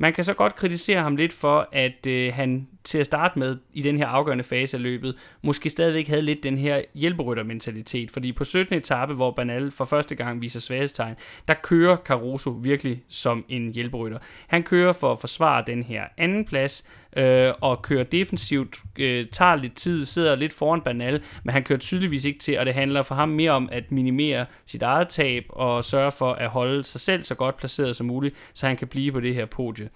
Man 0.00 0.12
kan 0.12 0.25
så 0.25 0.35
godt 0.35 0.54
kritisere 0.54 1.02
ham 1.02 1.16
lidt 1.16 1.32
for, 1.32 1.68
at 1.73 2.06
øh, 2.06 2.35
han 2.35 2.68
til 2.85 2.99
at 2.99 3.06
starte 3.06 3.38
med 3.38 3.56
i 3.73 3.82
den 3.82 3.97
her 3.97 4.06
afgørende 4.06 4.44
fase 4.44 4.76
af 4.76 4.82
løbet, 4.82 5.16
måske 5.42 5.70
stadigvæk 5.70 6.08
havde 6.08 6.23
lidt 6.23 6.42
den 6.42 6.58
her 6.58 6.82
hjælperyttermentalitet, 6.94 8.11
fordi 8.11 8.32
på 8.32 8.44
17. 8.44 8.76
etape, 8.76 9.14
hvor 9.14 9.30
Banal 9.30 9.70
for 9.70 9.85
første 9.85 10.14
gang 10.14 10.40
viser 10.40 10.61
svaghedstegn, 10.61 11.14
der 11.49 11.54
kører 11.54 11.97
Caruso 11.97 12.50
virkelig 12.50 13.02
som 13.08 13.44
en 13.49 13.73
hjælperytter. 13.73 14.18
Han 14.47 14.62
kører 14.62 14.92
for 14.92 15.12
at 15.12 15.20
forsvare 15.20 15.64
den 15.66 15.82
her 15.82 16.04
anden 16.16 16.44
plads, 16.44 16.88
øh, 17.16 17.52
og 17.60 17.82
kører 17.82 18.04
defensivt, 18.04 18.80
øh, 18.98 19.26
tager 19.32 19.56
lidt 19.56 19.74
tid, 19.74 20.04
sidder 20.04 20.36
lidt 20.36 20.52
foran 20.52 20.80
Banal, 20.80 21.22
men 21.44 21.52
han 21.52 21.62
kører 21.64 21.78
tydeligvis 21.78 22.24
ikke 22.24 22.38
til, 22.38 22.58
og 22.58 22.66
det 22.66 22.74
handler 22.74 23.02
for 23.02 23.14
ham 23.14 23.28
mere 23.28 23.50
om 23.50 23.68
at 23.72 23.92
minimere 23.92 24.46
sit 24.66 24.82
eget 24.82 25.08
tab 25.08 25.44
og 25.48 25.84
sørge 25.84 26.12
for 26.12 26.32
at 26.32 26.48
holde 26.48 26.84
sig 26.84 27.00
selv 27.00 27.22
så 27.22 27.34
godt 27.34 27.56
placeret 27.56 27.96
som 27.96 28.06
muligt, 28.06 28.34
så 28.54 28.66
han 28.66 28.76
kan 28.76 28.88
blive 28.88 29.12
på 29.12 29.20
det 29.20 29.34
her 29.34 29.46
podie. 29.46 29.88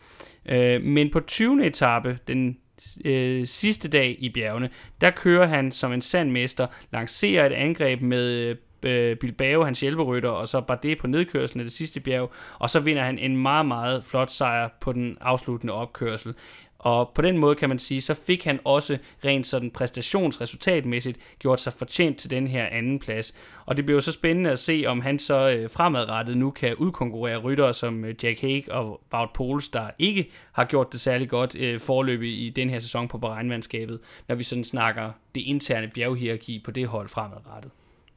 Øh, 0.47 0.83
men 0.83 1.11
på 1.11 1.21
20. 1.21 1.67
etape, 1.67 2.19
den 2.29 2.57
øh, 3.05 3.47
sidste 3.47 3.89
dag 3.89 4.17
i 4.19 4.29
bjergene, 4.29 4.71
der 5.01 5.11
kører 5.11 5.47
han 5.47 5.73
som 5.73 5.93
en 5.93 6.03
sand 6.03 6.31
mester, 6.31 6.67
lancerer 6.93 7.47
et 7.47 7.53
angreb 7.53 8.01
med 8.01 8.57
øh, 8.83 9.17
Bilbao, 9.17 9.65
hans 9.65 9.81
hjælperytter, 9.81 10.31
og 10.31 10.49
så 10.49 10.61
Bardet 10.61 10.99
på 10.99 11.07
nedkørslen 11.07 11.61
af 11.61 11.65
det 11.65 11.73
sidste 11.73 12.01
bjerg, 12.01 12.33
og 12.59 12.71
så 12.71 12.81
vinder 12.81 13.03
han 13.03 13.19
en 13.19 13.37
meget, 13.37 13.67
meget 13.67 14.05
flot 14.05 14.31
sejr 14.31 14.69
på 14.81 14.93
den 14.93 15.19
afsluttende 15.21 15.73
opkørsel. 15.73 16.35
Og 16.83 17.11
på 17.15 17.23
den 17.23 17.39
måde 17.39 17.55
kan 17.55 17.69
man 17.69 17.79
sige, 17.79 18.01
så 18.01 18.15
fik 18.15 18.45
han 18.45 18.61
også 18.65 18.99
rent 19.25 19.47
sådan 19.47 19.71
præstationsresultatmæssigt 19.71 21.19
gjort 21.39 21.61
sig 21.61 21.73
fortjent 21.73 22.19
til 22.19 22.31
den 22.31 22.47
her 22.47 22.67
anden 22.67 22.99
plads. 22.99 23.35
Og 23.67 23.77
det 23.77 23.85
bliver 23.85 23.97
jo 23.97 24.01
så 24.01 24.13
spændende 24.13 24.51
at 24.51 24.59
se, 24.59 24.85
om 24.87 25.01
han 25.01 25.19
så 25.19 25.51
øh, 25.51 25.71
fremadrettet 25.71 26.37
nu 26.37 26.51
kan 26.51 26.75
udkonkurrere 26.75 27.37
ryttere 27.37 27.75
som 27.75 28.05
øh, 28.05 28.15
Jack 28.23 28.41
Hague 28.41 28.75
og 28.75 29.01
Wout 29.15 29.31
Poles, 29.35 29.69
der 29.69 29.91
ikke 29.99 30.31
har 30.53 30.65
gjort 30.65 30.93
det 30.93 31.01
særlig 31.01 31.29
godt 31.29 31.57
øh, 31.57 31.81
forløb 31.81 32.23
i 32.23 32.53
den 32.57 32.71
her 32.71 32.81
sæson 32.81 33.09
på 33.09 33.19
Bahrein-mandskabet, 33.19 33.99
når 34.29 34.35
vi 34.35 34.45
sådan 34.45 34.65
snakker 34.65 35.11
det 35.35 35.41
interne 35.41 35.91
bjerghierarki 35.95 36.63
på 36.65 36.71
det 36.71 36.87
hold 36.87 37.09
fremadrettet. 37.09 37.71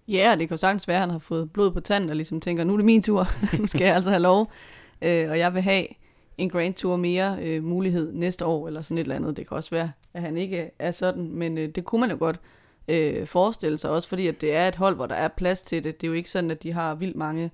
Ja, 0.07 0.31
det 0.31 0.47
kan 0.47 0.55
jo 0.55 0.57
sagtens 0.57 0.87
være, 0.87 0.97
at 0.97 1.01
han 1.01 1.09
har 1.09 1.19
fået 1.19 1.51
blod 1.51 1.71
på 1.71 1.79
tanden 1.79 2.09
og 2.09 2.15
ligesom 2.15 2.41
tænker, 2.41 2.63
nu 2.63 2.73
er 2.73 2.77
det 2.77 2.85
min 2.85 3.01
tur, 3.01 3.27
nu 3.59 3.67
skal 3.67 3.85
jeg 3.85 3.95
altså 3.95 4.09
have 4.09 4.21
lov, 4.21 4.51
øh, 5.01 5.29
og 5.29 5.39
jeg 5.39 5.53
vil 5.53 5.61
have 5.61 5.85
en 6.37 6.49
Grand 6.49 6.73
Tour 6.73 6.95
mere 6.95 7.37
øh, 7.41 7.63
mulighed 7.63 8.13
næste 8.13 8.45
år, 8.45 8.67
eller 8.67 8.81
sådan 8.81 8.97
et 8.97 9.01
eller 9.01 9.15
andet. 9.15 9.37
Det 9.37 9.47
kan 9.47 9.57
også 9.57 9.69
være, 9.69 9.91
at 10.13 10.21
han 10.21 10.37
ikke 10.37 10.71
er 10.79 10.91
sådan, 10.91 11.31
men 11.31 11.57
øh, 11.57 11.69
det 11.69 11.85
kunne 11.85 12.01
man 12.01 12.11
jo 12.11 12.17
godt 12.19 12.39
øh, 12.87 13.27
forestille 13.27 13.77
sig, 13.77 13.89
også 13.89 14.09
fordi 14.09 14.27
at 14.27 14.41
det 14.41 14.55
er 14.55 14.67
et 14.67 14.75
hold, 14.75 14.95
hvor 14.95 15.05
der 15.05 15.15
er 15.15 15.27
plads 15.27 15.61
til 15.61 15.83
det. 15.83 16.01
Det 16.01 16.07
er 16.07 16.09
jo 16.09 16.13
ikke 16.13 16.29
sådan, 16.29 16.51
at 16.51 16.63
de 16.63 16.73
har 16.73 16.95
vildt 16.95 17.15
mange 17.15 17.51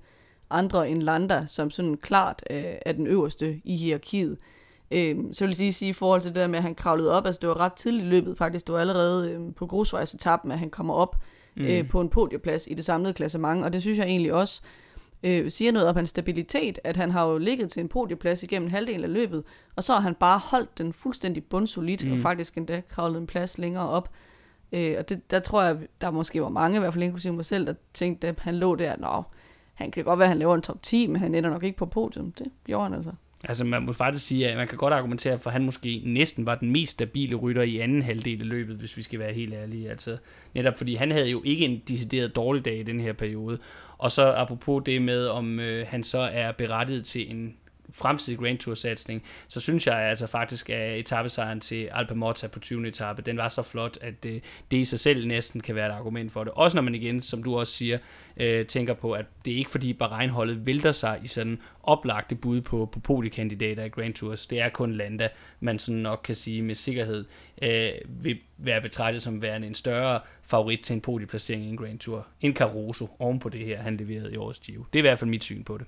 andre 0.50 0.90
end 0.90 1.02
Landa, 1.02 1.44
som 1.48 1.70
sådan 1.70 1.96
klart 1.96 2.42
øh, 2.50 2.64
er 2.86 2.92
den 2.92 3.06
øverste 3.06 3.60
i 3.64 3.76
hierarkiet. 3.76 4.38
Øh, 4.90 5.16
så 5.32 5.44
vil 5.44 5.50
jeg 5.50 5.56
sige, 5.56 5.72
sige 5.72 5.88
i 5.88 5.92
forhold 5.92 6.20
til 6.20 6.28
det 6.28 6.36
der 6.36 6.46
med, 6.46 6.58
at 6.58 6.62
han 6.62 6.74
kravlede 6.74 7.12
op, 7.12 7.26
altså 7.26 7.38
det 7.40 7.48
var 7.48 7.60
ret 7.60 7.72
tidligt 7.72 8.04
i 8.04 8.08
løbet 8.08 8.38
faktisk, 8.38 8.66
det 8.66 8.72
var 8.72 8.80
allerede 8.80 9.30
øh, 9.30 9.54
på 9.54 9.66
grusvejsetappen, 9.66 10.52
at 10.52 10.58
han 10.58 10.70
kommer 10.70 10.94
op 10.94 11.16
mm. 11.56 11.64
øh, 11.64 11.88
på 11.88 12.00
en 12.00 12.08
podieplads 12.08 12.66
i 12.70 12.74
det 12.74 12.84
samlede 12.84 13.14
klassement, 13.14 13.64
og 13.64 13.72
det 13.72 13.82
synes 13.82 13.98
jeg 13.98 14.06
egentlig 14.06 14.32
også 14.32 14.62
øh, 14.64 14.81
siger 15.48 15.72
noget 15.72 15.88
om 15.88 15.96
hans 15.96 16.10
stabilitet, 16.10 16.78
at 16.84 16.96
han 16.96 17.10
har 17.10 17.26
jo 17.26 17.38
ligget 17.38 17.70
til 17.70 17.80
en 17.80 17.88
podieplads 17.88 18.42
igennem 18.42 18.70
halvdelen 18.70 19.04
af 19.04 19.12
løbet, 19.12 19.44
og 19.76 19.84
så 19.84 19.92
har 19.92 20.00
han 20.00 20.14
bare 20.14 20.38
holdt 20.38 20.78
den 20.78 20.92
fuldstændig 20.92 21.44
bundsolidt, 21.44 22.06
mm. 22.06 22.12
og 22.12 22.18
faktisk 22.18 22.56
endda 22.56 22.82
kravlet 22.88 23.20
en 23.20 23.26
plads 23.26 23.58
længere 23.58 23.88
op. 23.88 24.10
Øh, 24.72 24.94
og 24.98 25.08
det, 25.08 25.30
der 25.30 25.40
tror 25.40 25.62
jeg, 25.62 25.78
der 26.00 26.10
måske 26.10 26.42
var 26.42 26.48
mange, 26.48 26.76
i 26.76 26.80
hvert 26.80 26.92
fald 26.92 27.04
inklusive 27.04 27.32
mig 27.32 27.44
selv, 27.44 27.66
der 27.66 27.74
tænkte, 27.94 28.28
at 28.28 28.38
han 28.38 28.54
lå 28.54 28.74
der, 28.74 28.96
nå, 28.96 29.22
han 29.74 29.90
kan 29.90 30.04
godt 30.04 30.18
være, 30.18 30.26
at 30.26 30.30
han 30.30 30.38
laver 30.38 30.54
en 30.54 30.62
top 30.62 30.82
10, 30.82 31.06
men 31.06 31.16
han 31.16 31.34
ender 31.34 31.50
nok 31.50 31.62
ikke 31.64 31.78
på 31.78 31.86
podium. 31.86 32.32
Det 32.32 32.46
gjorde 32.66 32.82
han 32.82 32.94
altså. 32.94 33.12
Altså 33.44 33.64
man 33.64 33.82
må 33.82 33.92
faktisk 33.92 34.26
sige, 34.26 34.48
at 34.48 34.56
man 34.56 34.68
kan 34.68 34.78
godt 34.78 34.94
argumentere 34.94 35.38
for, 35.38 35.50
at 35.50 35.52
han 35.52 35.64
måske 35.64 36.02
næsten 36.04 36.46
var 36.46 36.54
den 36.54 36.70
mest 36.70 36.92
stabile 36.92 37.36
rytter 37.36 37.62
i 37.62 37.78
anden 37.78 38.02
halvdel 38.02 38.40
af 38.40 38.48
løbet, 38.48 38.76
hvis 38.76 38.96
vi 38.96 39.02
skal 39.02 39.18
være 39.18 39.32
helt 39.32 39.54
ærlige. 39.54 39.90
Altså, 39.90 40.16
netop 40.54 40.76
fordi 40.76 40.94
han 40.94 41.10
havde 41.10 41.28
jo 41.28 41.42
ikke 41.44 41.64
en 41.64 41.82
decideret 41.88 42.36
dårlig 42.36 42.64
dag 42.64 42.78
i 42.78 42.82
den 42.82 43.00
her 43.00 43.12
periode. 43.12 43.58
Og 44.02 44.10
så 44.10 44.32
apropos 44.32 44.82
det 44.86 45.02
med, 45.02 45.26
om 45.26 45.60
øh, 45.60 45.86
han 45.88 46.04
så 46.04 46.18
er 46.18 46.52
berettiget 46.52 47.04
til 47.04 47.30
en 47.30 47.56
fremtidig 47.92 48.38
Grand 48.38 48.58
Tour 48.58 48.74
satsning, 48.74 49.22
så 49.48 49.60
synes 49.60 49.86
jeg 49.86 49.96
altså 49.96 50.26
faktisk, 50.26 50.70
at 50.70 50.98
etappesejren 50.98 51.60
til 51.60 51.88
Alpe 51.92 52.14
Morta 52.14 52.46
på 52.46 52.60
20. 52.60 52.88
etape, 52.88 53.22
den 53.22 53.36
var 53.36 53.48
så 53.48 53.62
flot, 53.62 53.98
at 54.00 54.22
det, 54.22 54.42
det 54.70 54.76
i 54.76 54.84
sig 54.84 55.00
selv 55.00 55.26
næsten 55.26 55.60
kan 55.60 55.74
være 55.74 55.86
et 55.86 55.92
argument 55.92 56.32
for 56.32 56.44
det. 56.44 56.52
Også 56.52 56.76
når 56.76 56.82
man 56.82 56.94
igen, 56.94 57.20
som 57.20 57.42
du 57.42 57.58
også 57.58 57.72
siger, 57.72 57.98
øh, 58.36 58.66
tænker 58.66 58.94
på, 58.94 59.12
at 59.12 59.26
det 59.44 59.52
er 59.52 59.56
ikke 59.56 59.70
fordi 59.70 59.92
Bahrein-holdet 59.92 60.66
vælter 60.66 60.92
sig 60.92 61.20
i 61.24 61.26
sådan 61.26 61.58
oplagte 61.82 62.34
bud 62.34 62.60
på, 62.60 62.88
på 62.92 63.00
podiekandidater 63.00 63.84
i 63.84 63.88
Grand 63.88 64.14
Tours. 64.14 64.46
Det 64.46 64.60
er 64.60 64.68
kun 64.68 64.92
Landa, 64.92 65.28
man 65.60 65.78
sådan 65.78 66.00
nok 66.00 66.20
kan 66.24 66.34
sige 66.34 66.62
med 66.62 66.74
sikkerhed, 66.74 67.24
øh, 67.62 67.92
vil 68.06 68.38
være 68.58 68.80
betragtet 68.80 69.22
som 69.22 69.42
værende 69.42 69.66
en 69.66 69.74
større 69.74 70.20
favorit 70.42 70.80
til 70.80 70.94
en 70.94 71.00
podieplacering 71.00 71.64
i 71.64 71.68
en 71.68 71.76
Grand 71.76 71.98
Tour, 71.98 72.26
end 72.40 72.54
Caruso 72.54 73.08
oven 73.18 73.38
på 73.38 73.48
det 73.48 73.66
her, 73.66 73.82
han 73.82 73.96
leverede 73.96 74.32
i 74.32 74.36
årets 74.36 74.58
Giro. 74.58 74.84
Det 74.92 74.98
er 74.98 75.02
i 75.02 75.08
hvert 75.08 75.18
fald 75.18 75.30
mit 75.30 75.44
syn 75.44 75.64
på 75.64 75.78
det. 75.78 75.86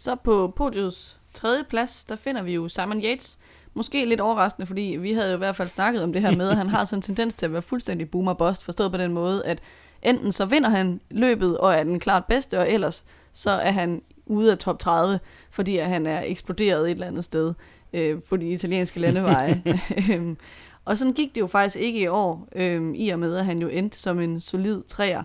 Så 0.00 0.14
på 0.14 0.52
podiets 0.56 1.20
tredje 1.34 1.64
plads, 1.64 2.04
der 2.04 2.16
finder 2.16 2.42
vi 2.42 2.54
jo 2.54 2.68
Simon 2.68 3.02
Yates. 3.02 3.38
Måske 3.74 4.04
lidt 4.04 4.20
overraskende, 4.20 4.66
fordi 4.66 4.96
vi 5.00 5.12
havde 5.12 5.28
jo 5.28 5.34
i 5.34 5.38
hvert 5.38 5.56
fald 5.56 5.68
snakket 5.68 6.02
om 6.02 6.12
det 6.12 6.22
her 6.22 6.36
med, 6.36 6.48
at 6.48 6.56
han 6.56 6.68
har 6.68 6.84
sådan 6.84 6.98
en 6.98 7.02
tendens 7.02 7.34
til 7.34 7.46
at 7.46 7.52
være 7.52 7.62
fuldstændig 7.62 8.10
boomer 8.10 8.34
bust, 8.34 8.64
forstået 8.64 8.92
på 8.92 8.98
den 8.98 9.12
måde, 9.12 9.44
at 9.44 9.58
enten 10.02 10.32
så 10.32 10.44
vinder 10.46 10.68
han 10.68 11.00
løbet 11.10 11.58
og 11.58 11.74
er 11.74 11.82
den 11.82 12.00
klart 12.00 12.24
bedste, 12.24 12.58
og 12.58 12.70
ellers 12.70 13.04
så 13.32 13.50
er 13.50 13.70
han 13.70 14.02
ude 14.26 14.52
af 14.52 14.58
top 14.58 14.78
30, 14.78 15.20
fordi 15.50 15.76
at 15.76 15.88
han 15.88 16.06
er 16.06 16.22
eksploderet 16.26 16.84
et 16.84 16.90
eller 16.90 17.06
andet 17.06 17.24
sted 17.24 17.54
øh, 17.92 18.22
på 18.22 18.36
de 18.36 18.50
italienske 18.50 19.00
landeveje. 19.04 19.62
Øhm, 20.10 20.36
og 20.84 20.98
sådan 20.98 21.12
gik 21.12 21.34
det 21.34 21.40
jo 21.40 21.46
faktisk 21.46 21.76
ikke 21.76 22.00
i 22.00 22.06
år, 22.06 22.48
øh, 22.56 22.94
i 22.94 23.08
og 23.08 23.18
med 23.18 23.36
at 23.36 23.44
han 23.44 23.58
jo 23.58 23.68
endte 23.68 23.98
som 23.98 24.20
en 24.20 24.40
solid 24.40 24.82
træer. 24.82 25.22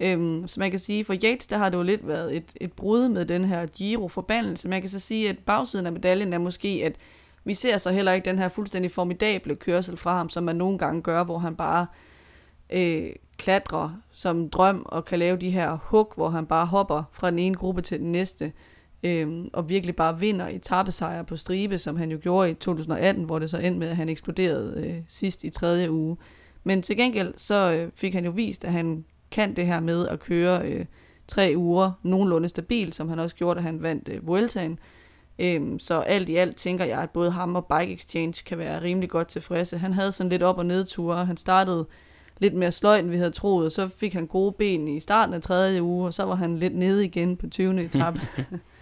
Øhm, 0.00 0.48
så 0.48 0.60
man 0.60 0.70
kan 0.70 0.78
sige, 0.78 1.04
for 1.04 1.14
Yates, 1.14 1.46
der 1.46 1.56
har 1.56 1.68
det 1.68 1.76
jo 1.76 1.82
lidt 1.82 2.08
været 2.08 2.36
et, 2.36 2.44
et 2.56 2.72
brud 2.72 3.08
med 3.08 3.24
den 3.24 3.44
her 3.44 3.66
Giro-forbandelse. 3.66 4.68
Man 4.68 4.80
kan 4.80 4.90
så 4.90 5.00
sige, 5.00 5.28
at 5.28 5.38
bagsiden 5.38 5.86
af 5.86 5.92
medaljen 5.92 6.32
er 6.32 6.38
måske, 6.38 6.80
at 6.84 6.96
vi 7.44 7.54
ser 7.54 7.78
så 7.78 7.90
heller 7.90 8.12
ikke 8.12 8.30
den 8.30 8.38
her 8.38 8.48
fuldstændig 8.48 8.90
formidable 8.90 9.54
kørsel 9.54 9.96
fra 9.96 10.16
ham, 10.16 10.28
som 10.28 10.44
man 10.44 10.56
nogle 10.56 10.78
gange 10.78 11.02
gør, 11.02 11.24
hvor 11.24 11.38
han 11.38 11.56
bare 11.56 11.86
øh, 12.70 13.10
klatrer 13.36 13.90
som 14.12 14.50
drøm 14.50 14.82
og 14.86 15.04
kan 15.04 15.18
lave 15.18 15.36
de 15.36 15.50
her 15.50 15.78
hug, 15.82 16.12
hvor 16.16 16.28
han 16.28 16.46
bare 16.46 16.66
hopper 16.66 17.02
fra 17.12 17.30
den 17.30 17.38
ene 17.38 17.54
gruppe 17.54 17.82
til 17.82 18.00
den 18.00 18.12
næste, 18.12 18.52
øh, 19.02 19.44
og 19.52 19.68
virkelig 19.68 19.96
bare 19.96 20.18
vinder 20.18 20.48
etappesejr 20.48 21.22
på 21.22 21.36
stribe, 21.36 21.78
som 21.78 21.96
han 21.96 22.10
jo 22.10 22.18
gjorde 22.22 22.50
i 22.50 22.54
2018, 22.54 23.24
hvor 23.24 23.38
det 23.38 23.50
så 23.50 23.58
endte 23.58 23.78
med, 23.78 23.88
at 23.88 23.96
han 23.96 24.08
eksploderede 24.08 24.86
øh, 24.86 25.02
sidst 25.08 25.44
i 25.44 25.50
tredje 25.50 25.90
uge. 25.90 26.16
Men 26.64 26.82
til 26.82 26.96
gengæld 26.96 27.34
så 27.36 27.72
øh, 27.72 27.92
fik 27.94 28.14
han 28.14 28.24
jo 28.24 28.30
vist, 28.30 28.64
at 28.64 28.72
han 28.72 29.04
kan 29.30 29.56
det 29.56 29.66
her 29.66 29.80
med 29.80 30.08
at 30.08 30.20
køre 30.20 30.68
øh, 30.68 30.84
tre 31.28 31.54
uger 31.56 31.92
nogenlunde 32.02 32.48
stabil, 32.48 32.92
som 32.92 33.08
han 33.08 33.18
også 33.18 33.36
gjorde, 33.36 33.58
da 33.58 33.62
han 33.62 33.82
vandt 33.82 34.08
øh, 34.08 34.26
Vueltaen. 34.26 34.78
Øhm, 35.38 35.78
så 35.78 36.00
alt 36.00 36.28
i 36.28 36.36
alt 36.36 36.56
tænker 36.56 36.84
jeg, 36.84 37.00
at 37.00 37.10
både 37.10 37.30
ham 37.30 37.56
og 37.56 37.66
Bike 37.66 37.92
Exchange 37.92 38.42
kan 38.46 38.58
være 38.58 38.82
rimelig 38.82 39.10
godt 39.10 39.28
tilfredse. 39.28 39.78
Han 39.78 39.92
havde 39.92 40.12
sådan 40.12 40.30
lidt 40.30 40.42
op- 40.42 40.58
og 40.58 40.66
nedture. 40.66 41.26
Han 41.26 41.36
startede 41.36 41.86
lidt 42.38 42.54
mere 42.54 42.72
sløjt, 42.72 43.00
end 43.00 43.10
vi 43.10 43.16
havde 43.16 43.30
troet, 43.30 43.66
og 43.66 43.72
så 43.72 43.88
fik 43.88 44.14
han 44.14 44.26
gode 44.26 44.52
ben 44.52 44.88
i 44.88 45.00
starten 45.00 45.34
af 45.34 45.42
tredje 45.42 45.82
uge, 45.82 46.06
og 46.06 46.14
så 46.14 46.24
var 46.24 46.34
han 46.34 46.58
lidt 46.58 46.76
nede 46.76 47.04
igen 47.04 47.36
på 47.36 47.46
20. 47.46 47.84
etape. 47.84 48.20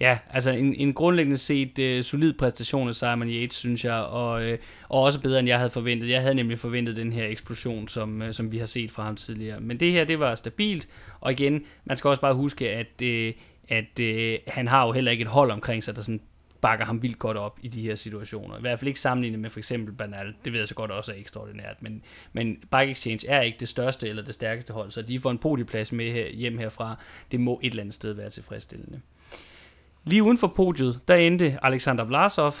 Ja, 0.00 0.18
altså 0.30 0.50
en, 0.50 0.74
en 0.74 0.94
grundlæggende 0.94 1.38
set 1.38 1.78
øh, 1.78 2.02
solid 2.02 2.32
præstation 2.32 2.88
af 2.88 2.94
Simon 2.94 3.28
Yates, 3.28 3.56
synes 3.56 3.84
jeg, 3.84 3.94
og, 3.94 4.44
øh, 4.44 4.58
og 4.88 5.02
også 5.02 5.20
bedre, 5.20 5.38
end 5.38 5.48
jeg 5.48 5.58
havde 5.58 5.70
forventet. 5.70 6.08
Jeg 6.08 6.20
havde 6.20 6.34
nemlig 6.34 6.58
forventet 6.58 6.96
den 6.96 7.12
her 7.12 7.26
eksplosion, 7.26 7.88
som, 7.88 8.22
øh, 8.22 8.32
som 8.32 8.52
vi 8.52 8.58
har 8.58 8.66
set 8.66 8.90
fra 8.90 9.02
ham 9.02 9.16
tidligere. 9.16 9.60
Men 9.60 9.80
det 9.80 9.92
her, 9.92 10.04
det 10.04 10.20
var 10.20 10.34
stabilt, 10.34 10.88
og 11.20 11.32
igen, 11.32 11.64
man 11.84 11.96
skal 11.96 12.08
også 12.08 12.20
bare 12.20 12.34
huske, 12.34 12.70
at, 12.70 13.02
øh, 13.02 13.32
at 13.68 14.00
øh, 14.00 14.38
han 14.46 14.68
har 14.68 14.86
jo 14.86 14.92
heller 14.92 15.10
ikke 15.10 15.22
et 15.22 15.28
hold 15.28 15.50
omkring 15.50 15.84
sig, 15.84 15.96
der 15.96 16.02
sådan 16.02 16.20
bakker 16.60 16.84
ham 16.84 17.02
vildt 17.02 17.18
godt 17.18 17.36
op 17.36 17.58
i 17.62 17.68
de 17.68 17.82
her 17.82 17.94
situationer. 17.94 18.58
I 18.58 18.60
hvert 18.60 18.78
fald 18.78 18.88
ikke 18.88 19.00
sammenlignet 19.00 19.40
med 19.40 19.50
for 19.50 19.58
eksempel 19.58 19.94
Bernal. 19.94 20.34
Det 20.44 20.52
ved 20.52 20.60
jeg 20.60 20.68
så 20.68 20.74
godt 20.74 20.90
også 20.90 21.12
er 21.12 21.16
ekstraordinært. 21.16 21.82
Men, 21.82 22.02
men 22.32 22.56
Bike 22.56 22.90
Exchange 22.90 23.28
er 23.28 23.40
ikke 23.40 23.58
det 23.60 23.68
største 23.68 24.08
eller 24.08 24.22
det 24.22 24.34
stærkeste 24.34 24.72
hold, 24.72 24.90
så 24.90 25.02
de 25.02 25.20
får 25.20 25.30
en 25.30 25.38
podieplads 25.38 25.92
med 25.92 26.12
her, 26.12 26.28
hjem 26.28 26.58
herfra. 26.58 26.96
Det 27.30 27.40
må 27.40 27.60
et 27.62 27.70
eller 27.70 27.82
andet 27.82 27.94
sted 27.94 28.12
være 28.12 28.30
tilfredsstillende. 28.30 29.00
Lige 30.08 30.22
uden 30.22 30.38
for 30.38 30.46
podiet, 30.46 31.00
der 31.08 31.14
endte 31.14 31.58
Alexander 31.62 32.04
Vlasov, 32.04 32.52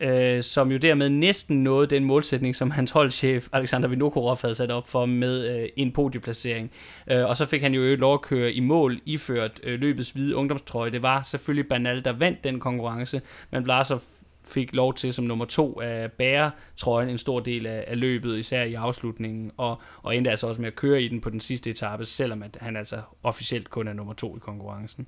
øh, 0.00 0.42
som 0.42 0.72
jo 0.72 0.78
dermed 0.78 1.08
næsten 1.08 1.64
nåede 1.64 1.86
den 1.86 2.04
målsætning, 2.04 2.56
som 2.56 2.70
hans 2.70 2.90
holdchef 2.90 3.48
Alexander 3.52 3.88
Vinokurov 3.88 4.38
havde 4.42 4.54
sat 4.54 4.70
op 4.70 4.88
for 4.88 5.06
med 5.06 5.46
øh, 5.46 5.68
en 5.76 5.92
podieplacering. 5.92 6.70
Øh, 7.10 7.26
og 7.26 7.36
så 7.36 7.46
fik 7.46 7.62
han 7.62 7.74
jo 7.74 7.96
lov 7.96 8.14
at 8.14 8.22
køre 8.22 8.52
i 8.52 8.60
mål, 8.60 9.00
iført 9.06 9.60
øh, 9.62 9.80
løbets 9.80 10.10
hvide 10.10 10.36
ungdomstrøje. 10.36 10.90
Det 10.90 11.02
var 11.02 11.22
selvfølgelig 11.22 11.68
Banal, 11.68 12.04
der 12.04 12.12
vandt 12.12 12.44
den 12.44 12.60
konkurrence, 12.60 13.22
men 13.50 13.64
Vlasov 13.64 14.00
fik 14.44 14.74
lov 14.74 14.94
til 14.94 15.12
som 15.12 15.24
nummer 15.24 15.44
to 15.44 15.72
at 15.72 16.12
bære 16.12 16.50
trøjen 16.76 17.08
en 17.08 17.18
stor 17.18 17.40
del 17.40 17.66
af, 17.66 17.84
af 17.86 18.00
løbet, 18.00 18.38
især 18.38 18.62
i 18.62 18.74
afslutningen, 18.74 19.50
og, 19.56 19.80
og 20.02 20.16
endte 20.16 20.30
altså 20.30 20.46
også 20.46 20.60
med 20.60 20.68
at 20.68 20.76
køre 20.76 21.02
i 21.02 21.08
den 21.08 21.20
på 21.20 21.30
den 21.30 21.40
sidste 21.40 21.70
etape, 21.70 22.04
selvom 22.04 22.42
at 22.42 22.58
han 22.60 22.76
altså 22.76 22.96
officielt 23.22 23.70
kun 23.70 23.88
er 23.88 23.92
nummer 23.92 24.12
to 24.12 24.36
i 24.36 24.40
konkurrencen. 24.40 25.06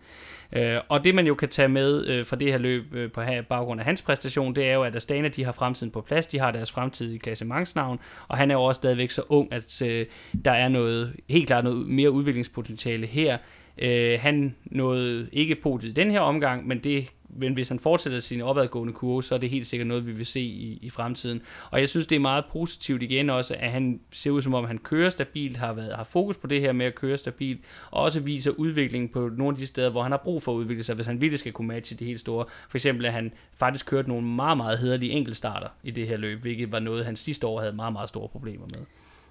Øh, 0.52 0.78
og 0.88 1.04
det 1.04 1.14
man 1.14 1.26
jo 1.26 1.34
kan 1.34 1.48
tage 1.48 1.68
med 1.68 2.06
øh, 2.06 2.26
fra 2.26 2.36
det 2.36 2.52
her 2.52 2.58
løb 2.58 2.94
øh, 2.94 3.12
på 3.12 3.22
her, 3.22 3.42
baggrund 3.42 3.80
af 3.80 3.86
hans 3.86 4.02
præstation, 4.02 4.54
det 4.54 4.68
er 4.68 4.74
jo, 4.74 4.82
at 4.82 4.96
Astana 4.96 5.28
de 5.28 5.44
har 5.44 5.52
fremtiden 5.52 5.90
på 5.90 6.00
plads, 6.00 6.26
de 6.26 6.38
har 6.38 6.50
deres 6.50 6.70
fremtidige 6.70 7.18
klassementsnavn, 7.18 7.98
og 8.28 8.36
han 8.36 8.50
er 8.50 8.54
jo 8.54 8.62
også 8.62 8.78
stadigvæk 8.78 9.10
så 9.10 9.22
ung, 9.28 9.52
at 9.52 9.82
øh, 9.82 10.06
der 10.44 10.52
er 10.52 10.68
noget, 10.68 11.16
helt 11.28 11.46
klart 11.46 11.64
noget 11.64 11.86
mere 11.86 12.10
udviklingspotentiale 12.10 13.06
her. 13.06 13.38
Øh, 13.78 14.20
han 14.20 14.54
nåede 14.64 15.28
ikke 15.32 15.54
podiet 15.54 15.90
i 15.90 15.94
den 15.94 16.10
her 16.10 16.20
omgang, 16.20 16.66
men 16.66 16.78
det 16.78 17.08
men 17.36 17.52
hvis 17.52 17.68
han 17.68 17.78
fortsætter 17.78 18.20
sin 18.20 18.40
opadgående 18.40 18.92
kurve, 18.92 19.22
så 19.22 19.34
er 19.34 19.38
det 19.38 19.50
helt 19.50 19.66
sikkert 19.66 19.86
noget, 19.86 20.06
vi 20.06 20.12
vil 20.12 20.26
se 20.26 20.40
i, 20.40 20.78
i 20.82 20.90
fremtiden. 20.90 21.42
Og 21.70 21.80
jeg 21.80 21.88
synes, 21.88 22.06
det 22.06 22.16
er 22.16 22.20
meget 22.20 22.44
positivt 22.52 23.02
igen 23.02 23.30
også, 23.30 23.54
at 23.58 23.70
han 23.70 24.00
ser 24.12 24.30
ud 24.30 24.42
som 24.42 24.54
om, 24.54 24.64
han 24.64 24.78
kører 24.78 25.10
stabilt, 25.10 25.56
har, 25.56 25.72
været, 25.72 25.96
har 25.96 26.04
fokus 26.04 26.36
på 26.36 26.46
det 26.46 26.60
her 26.60 26.72
med 26.72 26.86
at 26.86 26.94
køre 26.94 27.18
stabilt, 27.18 27.60
og 27.90 28.02
også 28.02 28.20
viser 28.20 28.50
udvikling 28.50 29.12
på 29.12 29.30
nogle 29.36 29.54
af 29.54 29.58
de 29.58 29.66
steder, 29.66 29.90
hvor 29.90 30.02
han 30.02 30.12
har 30.12 30.20
brug 30.24 30.42
for 30.42 30.52
at 30.52 30.56
udvikle 30.56 30.82
sig, 30.82 30.94
hvis 30.94 31.06
han 31.06 31.20
virkelig 31.20 31.38
skal 31.38 31.52
kunne 31.52 31.68
matche 31.68 31.96
det 31.96 32.06
helt 32.06 32.20
store. 32.20 32.44
For 32.68 32.78
eksempel, 32.78 33.06
at 33.06 33.12
han 33.12 33.32
faktisk 33.56 33.86
kørte 33.86 34.08
nogle 34.08 34.26
meget, 34.26 34.56
meget 34.56 34.78
hederlige 34.78 35.12
enkeltstarter 35.12 35.68
i 35.82 35.90
det 35.90 36.08
her 36.08 36.16
løb, 36.16 36.40
hvilket 36.40 36.72
var 36.72 36.78
noget, 36.78 37.04
han 37.04 37.16
sidste 37.16 37.46
år 37.46 37.60
havde 37.60 37.72
meget, 37.72 37.92
meget 37.92 38.08
store 38.08 38.28
problemer 38.28 38.66
med. 38.66 38.78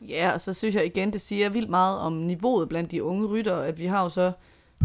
Ja, 0.09 0.31
og 0.33 0.41
så 0.41 0.53
synes 0.53 0.75
jeg 0.75 0.85
igen, 0.85 1.13
det 1.13 1.21
siger 1.21 1.49
vildt 1.49 1.69
meget 1.69 1.99
om 1.99 2.13
niveauet 2.13 2.69
blandt 2.69 2.91
de 2.91 3.03
unge 3.03 3.27
ryttere, 3.27 3.67
at 3.67 3.79
vi 3.79 3.85
har 3.85 4.03
jo 4.03 4.09
så 4.09 4.31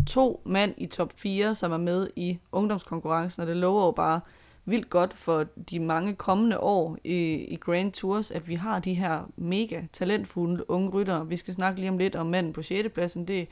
to 0.07 0.43
mand 0.45 0.75
i 0.77 0.87
top 0.87 1.13
4, 1.17 1.55
som 1.55 1.73
er 1.73 1.77
med 1.77 2.09
i 2.17 2.39
ungdomskonkurrencen, 2.53 3.41
og 3.41 3.47
det 3.47 3.57
lover 3.57 3.85
jo 3.85 3.91
bare 3.91 4.21
vildt 4.65 4.91
godt 4.91 5.15
for 5.17 5.47
de 5.71 5.81
mange 5.81 6.15
kommende 6.15 6.61
år 6.61 6.99
i, 7.05 7.17
i 7.35 7.57
Grand 7.57 7.93
Tours, 7.93 8.31
at 8.31 8.49
vi 8.49 8.55
har 8.55 8.79
de 8.79 8.95
her 8.95 9.23
mega 9.37 9.83
talentfulde 9.93 10.71
unge 10.71 10.91
ryttere. 10.91 11.29
Vi 11.29 11.37
skal 11.37 11.55
snakke 11.55 11.81
lige 11.81 11.91
om 11.91 11.99
lidt 11.99 12.17
om 12.17 12.27
manden 12.27 12.53
på 12.53 12.63
6. 12.63 12.89
pladsen, 12.95 13.29
det 13.29 13.41
er 13.41 13.45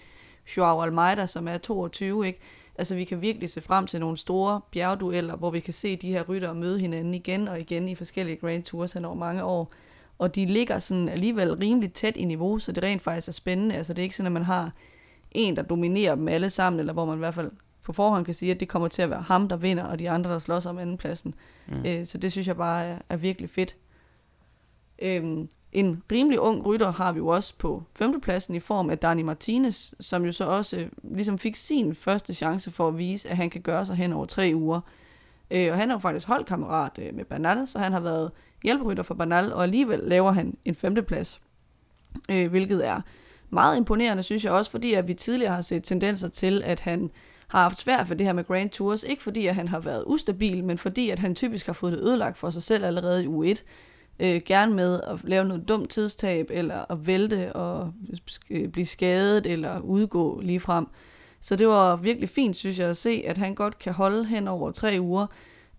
Joao 0.57 0.83
Almeida, 0.83 1.27
som 1.27 1.49
er 1.49 1.59
22, 1.59 2.27
ikke? 2.27 2.41
Altså, 2.79 2.95
vi 2.95 3.05
kan 3.05 3.21
virkelig 3.21 3.51
se 3.51 3.61
frem 3.61 3.87
til 3.87 4.01
nogle 4.01 4.17
store 4.17 4.61
bjergdueller, 4.71 5.37
hvor 5.37 5.51
vi 5.51 5.61
kan 5.61 5.75
se 5.75 5.97
de 5.97 6.09
her 6.09 6.23
ryttere 6.23 6.55
møde 6.55 6.79
hinanden 6.79 7.15
igen 7.15 7.49
og 7.49 7.61
igen 7.61 7.89
i 7.89 7.95
forskellige 7.95 8.37
Grand 8.37 8.63
Tours 8.63 8.93
hen 8.93 9.05
over 9.05 9.15
mange 9.15 9.45
år. 9.45 9.73
Og 10.19 10.35
de 10.35 10.47
ligger 10.47 10.79
sådan 10.79 11.09
alligevel 11.09 11.55
rimelig 11.55 11.93
tæt 11.93 12.17
i 12.17 12.25
niveau, 12.25 12.59
så 12.59 12.73
det 12.73 12.83
rent 12.83 13.03
faktisk 13.03 13.29
er 13.29 13.33
spændende. 13.33 13.75
Altså, 13.75 13.93
det 13.93 13.99
er 13.99 14.03
ikke 14.03 14.17
sådan, 14.17 14.27
at 14.27 14.33
man 14.33 14.43
har 14.43 14.73
en, 15.37 15.57
der 15.57 15.63
dominerer 15.63 16.15
dem 16.15 16.29
alle 16.29 16.51
sammen, 16.51 16.81
eller 16.81 16.93
hvor 16.93 17.05
man 17.05 17.15
i 17.15 17.19
hvert 17.19 17.35
fald 17.35 17.51
på 17.83 17.93
forhånd 17.93 18.25
kan 18.25 18.35
sige, 18.35 18.53
at 18.53 18.61
det 18.61 18.69
kommer 18.69 18.89
til 18.89 19.03
at 19.03 19.11
være 19.11 19.23
ham, 19.23 19.49
der 19.49 19.57
vinder, 19.57 19.85
og 19.85 19.99
de 19.99 20.11
andre, 20.11 20.31
der 20.31 20.39
slås 20.39 20.67
om 20.67 20.79
andenpladsen. 20.79 21.35
Mm. 21.67 21.87
Øh, 21.87 22.07
så 22.07 22.19
det 22.19 22.33
synes 22.33 22.47
jeg 22.47 22.57
bare 22.57 22.85
er, 22.85 22.99
er 23.09 23.17
virkelig 23.17 23.51
fedt. 23.51 23.77
Øhm, 24.99 25.49
en 25.73 26.03
rimelig 26.13 26.41
ung 26.41 26.67
rytter 26.67 26.93
har 26.93 27.13
vi 27.13 27.19
jo 27.19 27.27
også 27.27 27.55
på 27.59 27.83
femtepladsen 27.99 28.55
i 28.55 28.61
form 28.61 28.91
af 28.91 28.99
Dani 28.99 29.23
Martinez, 29.23 29.93
som 30.01 30.25
jo 30.25 30.33
så 30.33 30.45
også 30.45 30.77
øh, 30.77 30.89
ligesom 31.03 31.39
fik 31.39 31.57
sin 31.57 31.95
første 31.95 32.35
chance 32.35 32.71
for 32.71 32.89
at 32.89 32.99
vise, 32.99 33.29
at 33.29 33.37
han 33.37 33.51
kan 33.51 33.61
gøre 33.61 33.87
sig 33.87 33.97
hen 33.97 34.13
over 34.13 34.25
tre 34.25 34.53
uger. 34.55 34.81
Øh, 35.51 35.73
og 35.73 35.79
han 35.79 35.91
er 35.91 35.95
jo 35.95 35.99
faktisk 35.99 36.27
holdkammerat 36.27 36.99
øh, 36.99 37.15
med 37.15 37.25
Bernal, 37.25 37.69
så 37.69 37.79
han 37.79 37.93
har 37.93 38.01
været 38.01 38.31
hjælperytter 38.63 39.03
for 39.03 39.15
Bernal, 39.15 39.53
og 39.53 39.63
alligevel 39.63 39.99
laver 39.99 40.33
han 40.33 40.57
en 40.65 40.75
femteplads, 40.75 41.41
øh, 42.29 42.51
hvilket 42.51 42.87
er 42.87 43.01
meget 43.51 43.77
imponerende, 43.77 44.23
synes 44.23 44.45
jeg 44.45 44.53
også, 44.53 44.71
fordi 44.71 44.93
at 44.93 45.09
vi 45.09 45.15
tidligere 45.15 45.55
har 45.55 45.63
set 45.63 45.85
tendenser 45.85 46.29
til, 46.29 46.63
at 46.65 46.81
han 46.81 47.11
har 47.49 47.63
haft 47.63 47.79
svært 47.79 48.11
ved 48.11 48.17
det 48.17 48.27
her 48.27 48.33
med 48.33 48.45
Grand 48.45 48.71
Tours. 48.71 49.03
Ikke 49.03 49.23
fordi, 49.23 49.47
at 49.47 49.55
han 49.55 49.69
har 49.69 49.81
været 49.81 50.05
ustabil, 50.07 50.65
men 50.65 50.79
fordi, 50.79 51.11
at 51.11 51.19
han 51.19 51.35
typisk 51.35 51.67
har 51.67 51.73
fået 51.73 51.93
det 51.93 52.01
ødelagt 52.01 52.39
for 52.39 52.51
sig 52.51 52.63
selv 52.63 52.85
allerede 52.85 53.25
i 53.25 53.27
U1. 53.27 53.63
Øh, 54.21 54.41
gerne 54.47 54.75
med 54.75 55.01
at 55.01 55.19
lave 55.25 55.45
noget 55.45 55.69
dumt 55.69 55.91
tidstab, 55.91 56.47
eller 56.51 56.85
at 56.91 57.07
vælte 57.07 57.53
og 57.53 57.93
øh, 58.51 58.69
blive 58.69 58.87
skadet, 58.87 59.47
eller 59.47 59.81
udgå 59.81 60.41
lige 60.41 60.61
frem. 60.61 60.87
Så 61.41 61.57
det 61.57 61.69
var 61.69 61.97
virkelig 61.97 62.29
fint, 62.29 62.57
synes 62.57 62.79
jeg, 62.79 62.89
at 62.89 62.97
se, 62.97 63.23
at 63.27 63.39
han 63.39 63.55
godt 63.55 63.79
kan 63.79 63.93
holde 63.93 64.25
hen 64.25 64.49
over 64.49 64.71
tre 64.71 64.97
uger. 65.01 65.27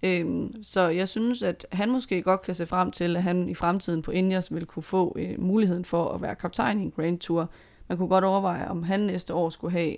Øhm, 0.03 0.63
så 0.63 0.88
jeg 0.88 1.10
synes, 1.10 1.43
at 1.43 1.67
han 1.71 1.91
måske 1.91 2.21
godt 2.21 2.41
kan 2.41 2.55
se 2.55 2.65
frem 2.65 2.91
til, 2.91 3.15
at 3.15 3.23
han 3.23 3.49
i 3.49 3.53
fremtiden 3.53 4.01
på 4.01 4.12
Ingers 4.12 4.53
vil 4.53 4.65
kunne 4.65 4.83
få 4.83 5.15
øh, 5.19 5.41
muligheden 5.41 5.86
for 5.86 6.12
at 6.12 6.21
være 6.21 6.36
kaptajn 6.36 6.79
i 6.79 6.83
en 6.83 6.91
Grand 6.91 7.19
Tour. 7.19 7.49
Man 7.89 7.97
kunne 7.97 8.10
godt 8.10 8.23
overveje, 8.23 8.67
om 8.67 8.83
han 8.83 8.99
næste 8.99 9.33
år 9.33 9.49
skulle 9.49 9.71
have 9.71 9.95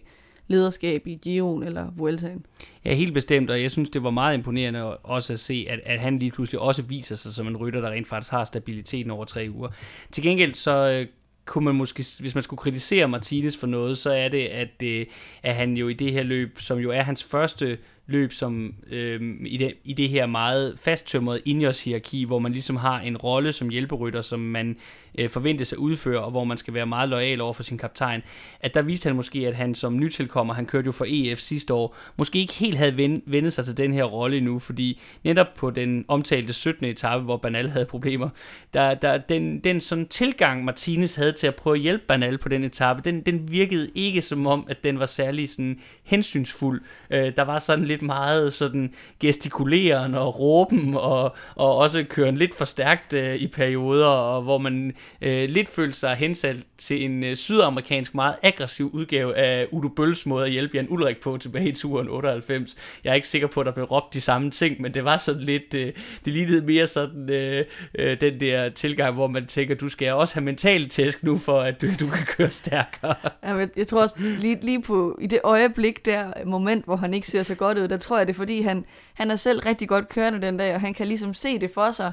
lederskab 0.47 1.07
i 1.07 1.15
Giroen 1.15 1.63
eller 1.63 1.87
Vueltaen. 1.95 2.45
Ja, 2.85 2.93
helt 2.93 3.13
bestemt, 3.13 3.49
og 3.49 3.61
jeg 3.61 3.71
synes, 3.71 3.89
det 3.89 4.03
var 4.03 4.09
meget 4.09 4.37
imponerende 4.37 4.97
også 4.97 5.33
at 5.33 5.39
se, 5.39 5.65
at, 5.69 5.79
at 5.85 5.99
han 5.99 6.19
lige 6.19 6.31
pludselig 6.31 6.59
også 6.59 6.81
viser 6.81 7.15
sig 7.15 7.33
som 7.33 7.47
en 7.47 7.57
rytter, 7.57 7.81
der 7.81 7.89
rent 7.89 8.07
faktisk 8.07 8.31
har 8.31 8.45
stabiliteten 8.45 9.11
over 9.11 9.25
tre 9.25 9.47
uger. 9.55 9.69
Til 10.11 10.23
gengæld 10.23 10.53
så 10.53 10.89
øh, 10.89 11.07
kunne 11.45 11.65
man 11.65 11.75
måske, 11.75 12.05
hvis 12.19 12.35
man 12.35 12.43
skulle 12.43 12.57
kritisere 12.57 13.07
Martinez 13.07 13.57
for 13.57 13.67
noget, 13.67 13.97
så 13.97 14.11
er 14.11 14.29
det, 14.29 14.45
at, 14.45 14.83
øh, 14.83 15.05
at 15.43 15.55
han 15.55 15.77
jo 15.77 15.87
i 15.87 15.93
det 15.93 16.13
her 16.13 16.23
løb, 16.23 16.59
som 16.59 16.79
jo 16.79 16.91
er 16.91 17.01
hans 17.01 17.23
første 17.23 17.77
løb 18.09 18.33
som 18.33 18.73
øh, 18.89 19.21
i, 19.45 19.57
det, 19.57 19.73
i 19.83 19.93
det 19.93 20.09
her 20.09 20.25
meget 20.25 20.79
fasttømrede 20.79 21.41
Ineos-hierarki, 21.45 22.25
hvor 22.25 22.39
man 22.39 22.51
ligesom 22.51 22.75
har 22.75 22.99
en 22.99 23.17
rolle 23.17 23.51
som 23.51 23.69
hjælperytter, 23.69 24.21
som 24.21 24.39
man 24.39 24.77
øh, 25.17 25.29
forventes 25.29 25.73
at 25.73 25.77
udføre, 25.77 26.19
og 26.19 26.31
hvor 26.31 26.43
man 26.43 26.57
skal 26.57 26.73
være 26.73 26.85
meget 26.85 27.09
lojal 27.09 27.41
over 27.41 27.53
for 27.53 27.63
sin 27.63 27.77
kaptajn, 27.77 28.21
at 28.59 28.73
der 28.73 28.81
viste 28.81 29.07
han 29.07 29.15
måske, 29.15 29.47
at 29.47 29.55
han 29.55 29.75
som 29.75 29.99
nytilkommer, 29.99 30.53
han 30.53 30.65
kørte 30.65 30.85
jo 30.85 30.91
for 30.91 31.05
EF 31.07 31.39
sidste 31.39 31.73
år, 31.73 31.95
måske 32.17 32.39
ikke 32.39 32.53
helt 32.53 32.77
havde 32.77 33.21
vendt 33.25 33.53
sig 33.53 33.65
til 33.65 33.77
den 33.77 33.93
her 33.93 34.03
rolle 34.03 34.37
endnu, 34.37 34.59
fordi 34.59 35.01
netop 35.23 35.47
på 35.55 35.69
den 35.69 36.05
omtalte 36.07 36.53
17. 36.53 36.85
etape, 36.85 37.23
hvor 37.23 37.37
Banal 37.37 37.69
havde 37.69 37.85
problemer, 37.85 38.29
der, 38.73 38.93
der, 38.93 39.17
den, 39.17 39.59
den 39.59 39.81
sådan 39.81 40.07
tilgang, 40.07 40.65
Martinez 40.65 41.15
havde 41.15 41.31
til 41.31 41.47
at 41.47 41.55
prøve 41.55 41.75
at 41.75 41.81
hjælpe 41.81 42.03
Banal 42.07 42.37
på 42.37 42.49
den 42.49 42.63
etape, 42.63 43.01
den, 43.05 43.21
den 43.21 43.51
virkede 43.51 43.89
ikke 43.95 44.21
som 44.21 44.47
om, 44.47 44.65
at 44.69 44.83
den 44.83 44.99
var 44.99 45.05
særlig 45.05 45.49
sådan 45.49 45.79
hensynsfuld. 46.03 46.81
Øh, 47.09 47.35
der 47.35 47.43
var 47.43 47.59
sådan 47.59 47.85
lidt 47.85 48.01
meget 48.01 48.53
sådan 48.53 48.93
gestikuleren 49.19 50.15
og 50.15 50.39
råben, 50.39 50.95
og, 50.95 51.35
og 51.55 51.77
også 51.77 52.05
køren 52.09 52.37
lidt 52.37 52.55
for 52.55 52.65
stærkt 52.65 53.13
øh, 53.13 53.35
i 53.35 53.47
perioder, 53.47 54.07
og 54.07 54.41
hvor 54.41 54.57
man 54.57 54.93
øh, 55.21 55.49
lidt 55.49 55.69
følte 55.69 55.99
sig 55.99 56.15
hensat 56.15 56.57
til 56.77 57.05
en 57.05 57.23
øh, 57.23 57.35
sydamerikansk, 57.35 58.15
meget 58.15 58.35
aggressiv 58.43 58.89
udgave 58.93 59.35
af 59.35 59.67
Udo 59.71 59.87
Bølls 59.87 60.25
måde 60.25 60.45
at 60.45 60.51
hjælpe 60.51 60.77
Jan 60.77 60.87
Ulrik 60.89 61.17
på 61.17 61.37
tilbage 61.37 61.69
i 61.69 61.71
turen 61.71 62.09
98. 62.09 62.75
Jeg 63.03 63.09
er 63.09 63.13
ikke 63.13 63.27
sikker 63.27 63.47
på, 63.47 63.59
at 63.59 63.65
der 63.65 63.71
blev 63.71 63.85
råbt 63.85 64.13
de 64.13 64.21
samme 64.21 64.51
ting, 64.51 64.81
men 64.81 64.93
det 64.93 65.05
var 65.05 65.17
sådan 65.17 65.41
lidt, 65.41 65.73
øh, 65.73 65.93
det 66.25 66.33
lignede 66.33 66.61
mere 66.65 66.87
sådan 66.87 67.29
øh, 67.29 67.65
øh, 67.95 68.21
den 68.21 68.39
der 68.39 68.69
tilgang, 68.69 69.13
hvor 69.13 69.27
man 69.27 69.45
tænker, 69.45 69.75
du 69.75 69.89
skal 69.89 70.13
også 70.13 70.33
have 70.33 70.43
mental 70.43 70.89
tæsk 70.89 71.23
nu, 71.23 71.37
for 71.37 71.61
at 71.61 71.81
du, 71.81 71.87
du 71.99 72.07
kan 72.07 72.25
køre 72.25 72.51
stærkere. 72.51 73.15
Jeg, 73.43 73.69
jeg 73.77 73.87
tror 73.87 74.01
også, 74.01 74.15
lige, 74.17 74.57
lige 74.61 74.81
på, 74.81 75.17
i 75.21 75.27
det 75.27 75.39
øjeblik 75.43 76.05
der, 76.05 76.31
moment, 76.45 76.85
hvor 76.85 76.95
han 76.95 77.13
ikke 77.13 77.27
ser 77.27 77.43
så 77.43 77.55
godt 77.55 77.77
ud, 77.77 77.87
der 77.87 77.97
tror 77.97 78.17
jeg, 78.17 78.27
det 78.27 78.33
er 78.33 78.37
fordi, 78.37 78.61
han, 78.61 78.85
han 79.13 79.31
er 79.31 79.35
selv 79.35 79.59
rigtig 79.59 79.87
godt 79.87 80.09
kørende 80.09 80.41
den 80.41 80.57
dag, 80.57 80.73
og 80.73 80.81
han 80.81 80.93
kan 80.93 81.07
ligesom 81.07 81.33
se 81.33 81.59
det 81.59 81.71
for 81.73 81.91
sig, 81.91 82.11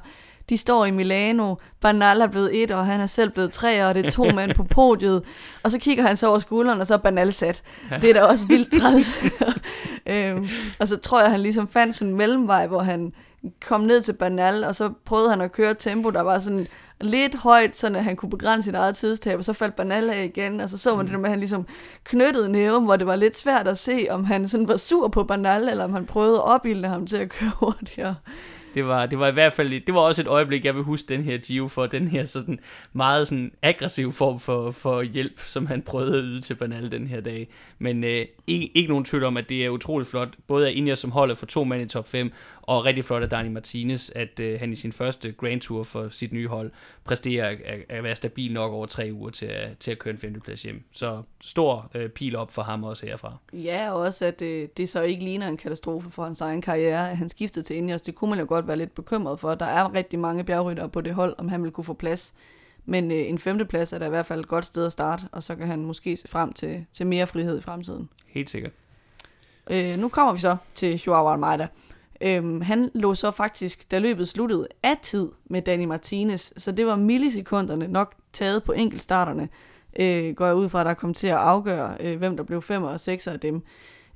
de 0.49 0.57
står 0.57 0.85
i 0.85 0.91
Milano, 0.91 1.55
Banal 1.81 2.21
er 2.21 2.27
blevet 2.27 2.63
et, 2.63 2.71
og 2.71 2.87
han 2.87 3.01
er 3.01 3.07
selv 3.07 3.31
blevet 3.31 3.53
tre, 3.53 3.87
og 3.87 3.95
det 3.95 4.07
er 4.07 4.11
to 4.11 4.25
mænd 4.37 4.55
på 4.55 4.65
podiet. 4.65 5.23
Og 5.63 5.71
så 5.71 5.79
kigger 5.79 6.07
han 6.07 6.17
så 6.17 6.29
over 6.29 6.39
skulderen, 6.39 6.81
og 6.81 6.87
så 6.87 6.95
er 6.95 6.99
Banal 6.99 7.33
sat. 7.33 7.63
Det 8.01 8.11
er 8.11 8.15
da 8.15 8.23
også 8.23 8.45
vildt 8.45 8.81
træls. 8.81 9.23
øhm, 10.13 10.49
og 10.79 10.89
så 10.89 10.97
tror 10.97 11.21
jeg, 11.21 11.31
han 11.31 11.41
ligesom 11.41 11.69
fandt 11.69 11.95
sådan 11.95 12.13
en 12.13 12.19
mellemvej, 12.19 12.67
hvor 12.67 12.81
han 12.81 13.13
kom 13.67 13.81
ned 13.81 14.03
til 14.03 14.13
Banal, 14.13 14.65
og 14.65 14.75
så 14.75 14.91
prøvede 15.05 15.31
han 15.31 15.41
at 15.41 15.53
køre 15.53 15.71
et 15.71 15.79
tempo, 15.79 16.11
der 16.11 16.21
var 16.21 16.39
sådan 16.39 16.67
lidt 17.01 17.37
højt, 17.37 17.77
så 17.77 17.99
han 17.99 18.17
kunne 18.17 18.31
begrænse 18.31 18.65
sit 18.65 18.75
eget 18.75 18.97
tidstab, 18.97 19.39
og 19.39 19.45
så 19.45 19.53
faldt 19.53 19.77
Banal 19.77 20.11
af 20.11 20.25
igen, 20.25 20.61
og 20.61 20.69
så 20.69 20.79
så 20.79 20.97
man 20.97 21.07
mm. 21.07 21.11
det 21.11 21.21
med, 21.21 21.25
at 21.25 21.31
han 21.31 21.39
ligesom 21.39 21.67
knyttede 22.05 22.49
næven, 22.49 22.85
hvor 22.85 22.97
det 22.97 23.07
var 23.07 23.17
lidt 23.17 23.37
svært 23.37 23.69
at 23.69 23.79
se, 23.79 24.07
om 24.11 24.25
han 24.25 24.49
sådan 24.49 24.69
var 24.69 24.77
sur 24.77 25.09
på 25.09 25.25
Banal, 25.25 25.69
eller 25.69 25.85
om 25.85 25.93
han 25.93 26.07
prøvede 26.07 26.37
at 26.37 26.45
opbilde 26.45 26.89
ham 26.89 27.07
til 27.07 27.17
at 27.17 27.29
køre 27.29 27.51
hurtigere 27.61 28.15
det 28.77 28.87
var, 28.87 29.07
det 29.07 29.19
var 29.19 29.29
i 29.29 29.33
hvert 29.33 29.53
fald, 29.53 29.87
det 29.87 29.95
var 29.95 30.01
også 30.01 30.23
et 30.23 30.29
øjeblik, 30.29 30.65
jeg 30.65 30.75
vil 30.75 30.83
huske 30.83 31.09
den 31.09 31.23
her 31.25 31.39
Gio 31.39 31.69
for, 31.69 31.87
den 31.87 32.09
her 32.09 32.25
sådan 32.25 32.59
meget 32.93 33.29
sådan 33.29 33.53
aggressiv 33.63 34.13
form 34.13 34.41
for, 34.41 34.71
for 34.71 35.03
hjælp, 35.03 35.41
som 35.47 35.67
han 35.67 35.83
prøvede 35.83 36.19
at 36.19 36.25
yde 36.25 36.41
til 36.41 36.55
Bernal 36.55 36.93
den 36.93 37.07
her 37.07 37.21
dag. 37.21 37.49
Men 37.79 38.05
øh, 38.05 38.27
ikke, 38.47 38.71
ikke 38.75 38.89
nogen 38.89 39.05
tvivl 39.05 39.25
om, 39.25 39.37
at 39.37 39.49
det 39.49 39.65
er 39.65 39.69
utroligt 39.69 40.11
flot, 40.11 40.29
både 40.47 40.69
af 40.69 40.73
Ineos 40.75 40.99
som 40.99 41.11
holder 41.11 41.35
for 41.35 41.47
to 41.47 41.65
mand 41.65 41.83
i 41.83 41.87
top 41.87 42.09
5, 42.09 42.33
og 42.67 42.85
rigtig 42.85 43.05
flot 43.05 43.23
af 43.23 43.31
Dani 43.31 43.49
Martinez, 43.49 44.11
at 44.11 44.41
øh, 44.41 44.61
han 44.61 44.73
i 44.73 44.75
sin 44.75 44.93
første 44.93 45.33
Grand 45.33 45.61
Tour 45.61 45.83
for 45.83 46.09
sit 46.09 46.33
nye 46.33 46.49
hold 46.49 46.71
præsterer 47.05 47.49
at, 47.49 47.81
at 47.89 48.05
være 48.05 48.17
stabil 48.17 48.53
nok 48.53 48.73
over 48.73 48.87
tre 48.87 49.11
uger 49.13 49.31
til 49.31 49.47
at, 49.47 49.79
til 49.79 49.91
at 49.91 49.99
køre 49.99 50.15
en 50.15 50.19
femteplads 50.19 50.63
hjem. 50.63 50.83
Så 50.93 51.23
stor 51.41 51.91
øh, 51.95 52.09
pil 52.09 52.37
op 52.37 52.51
for 52.51 52.63
ham 52.63 52.85
også 52.85 53.07
herfra. 53.07 53.37
Ja, 53.53 53.91
og 53.91 54.01
også 54.01 54.27
at 54.27 54.43
øh, 54.43 54.69
det 54.77 54.89
så 54.89 55.03
ikke 55.03 55.25
ligner 55.25 55.49
en 55.49 55.57
katastrofe 55.57 56.11
for 56.11 56.25
hans 56.25 56.41
egen 56.41 56.63
karriere, 56.63 57.11
at 57.11 57.17
han 57.17 57.29
skiftede 57.29 57.65
til 57.65 57.77
Ineos. 57.77 58.03
Det 58.03 58.15
kunne 58.15 58.31
man 58.31 58.39
jo 58.39 58.47
godt 58.49 58.69
være 58.69 58.77
lidt 58.77 58.95
bekymret 58.95 59.41
for. 59.41 59.55
Der 59.55 59.67
er 59.67 59.95
rigtig 59.95 60.19
mange 60.19 60.45
bjergryttere 60.45 60.89
på 60.89 61.01
det 61.01 61.15
hold, 61.15 61.35
om 61.39 61.49
han 61.49 61.63
vil 61.63 61.73
kunne 61.73 61.85
få 61.85 61.95
plads. 61.95 62.35
Men 62.85 63.11
øh, 63.11 63.29
en 63.29 63.39
femteplads 63.39 63.93
er 63.93 63.99
da 63.99 64.07
i 64.07 64.09
hvert 64.09 64.27
fald 64.27 64.41
et 64.41 64.49
godt 64.49 64.65
sted 64.65 64.87
at 64.87 64.93
starte, 64.93 65.25
og 65.33 65.43
så 65.43 65.57
kan 65.57 65.67
han 65.67 65.85
måske 65.85 66.17
se 66.17 66.29
frem 66.29 66.53
til, 66.53 66.87
til 66.93 67.07
mere 67.07 67.27
frihed 67.27 67.59
i 67.59 67.63
fremtiden. 67.63 68.09
Helt 68.27 68.51
sikkert. 68.51 68.73
Øh, 69.71 69.99
nu 69.99 70.09
kommer 70.09 70.33
vi 70.33 70.41
så 70.41 70.57
til 70.75 71.03
Joao 71.07 71.33
Almeida. 71.33 71.67
Øhm, 72.21 72.61
han 72.61 72.91
lå 72.95 73.15
så 73.15 73.31
faktisk, 73.31 73.91
da 73.91 73.99
løbet 73.99 74.29
sluttede, 74.29 74.67
af 74.83 74.99
tid 75.03 75.29
med 75.45 75.63
Danny 75.63 75.85
Martinez, 75.85 76.53
så 76.57 76.73
det 76.73 76.87
var 76.87 76.97
millisekunderne 76.97 77.89
nok 77.89 78.15
taget 78.33 78.65
på 78.65 78.73
enkeltstarterne, 78.73 79.49
øh, 80.01 80.35
går 80.35 80.47
jeg 80.47 80.55
ud 80.55 80.69
fra, 80.69 80.81
at 80.81 80.87
der 80.87 80.95
kom 80.95 81.15
til 81.15 81.27
at 81.27 81.37
afgøre, 81.37 81.97
øh, 82.01 82.19
hvem 82.19 82.37
der 82.37 82.45
blev 82.45 82.63
femmer 82.63 82.89
og 82.89 83.01
sekser 83.01 83.33
af 83.33 83.41
dem. 83.41 83.63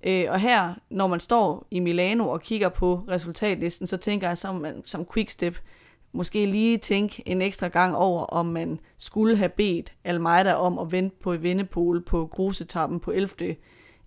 Øh, 0.07 0.25
og 0.29 0.41
her, 0.41 0.75
når 0.91 1.07
man 1.07 1.21
står 1.21 1.67
i 1.71 1.81
Milano 1.81 2.29
og 2.29 2.41
kigger 2.41 2.69
på 2.69 3.05
resultatlisten, 3.09 3.87
så 3.87 3.97
tænker 3.97 4.29
jeg 4.29 4.39
som, 4.39 4.67
som 4.85 5.07
quickstep, 5.15 5.59
måske 6.13 6.47
lige 6.47 6.79
tænke 6.79 7.23
en 7.27 7.43
ekstra 7.43 7.69
gang 7.69 7.97
over, 7.97 8.25
om 8.25 8.47
man 8.47 8.81
skulle 8.99 9.37
have 9.37 9.49
bedt 9.49 9.93
Almeida 10.05 10.55
om 10.55 10.79
at 10.79 10.93
vente 10.93 11.17
på 11.23 11.33
Vindepol 11.33 12.03
på 12.05 12.27
grusetappen 12.27 13.01
på 13.01 13.11
11. 13.11 13.57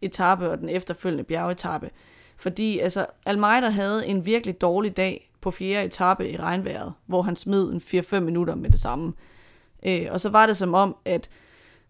etape 0.01 0.49
og 0.49 0.57
den 0.57 0.69
efterfølgende 0.69 1.23
bjergetappe. 1.23 1.89
Fordi 2.37 2.79
altså, 2.79 3.05
Almeida 3.25 3.69
havde 3.69 4.07
en 4.07 4.25
virkelig 4.25 4.61
dårlig 4.61 4.97
dag 4.97 5.31
på 5.41 5.51
fjerde 5.51 5.85
etape 5.85 6.29
i 6.29 6.37
regnvejret, 6.37 6.93
hvor 7.05 7.21
han 7.21 7.35
smed 7.35 7.71
en 7.71 7.81
4-5 8.01 8.19
minutter 8.19 8.55
med 8.55 8.69
det 8.69 8.79
samme. 8.79 9.13
Øh, 9.85 10.07
og 10.11 10.21
så 10.21 10.29
var 10.29 10.45
det 10.45 10.57
som 10.57 10.73
om, 10.73 10.95
at 11.05 11.29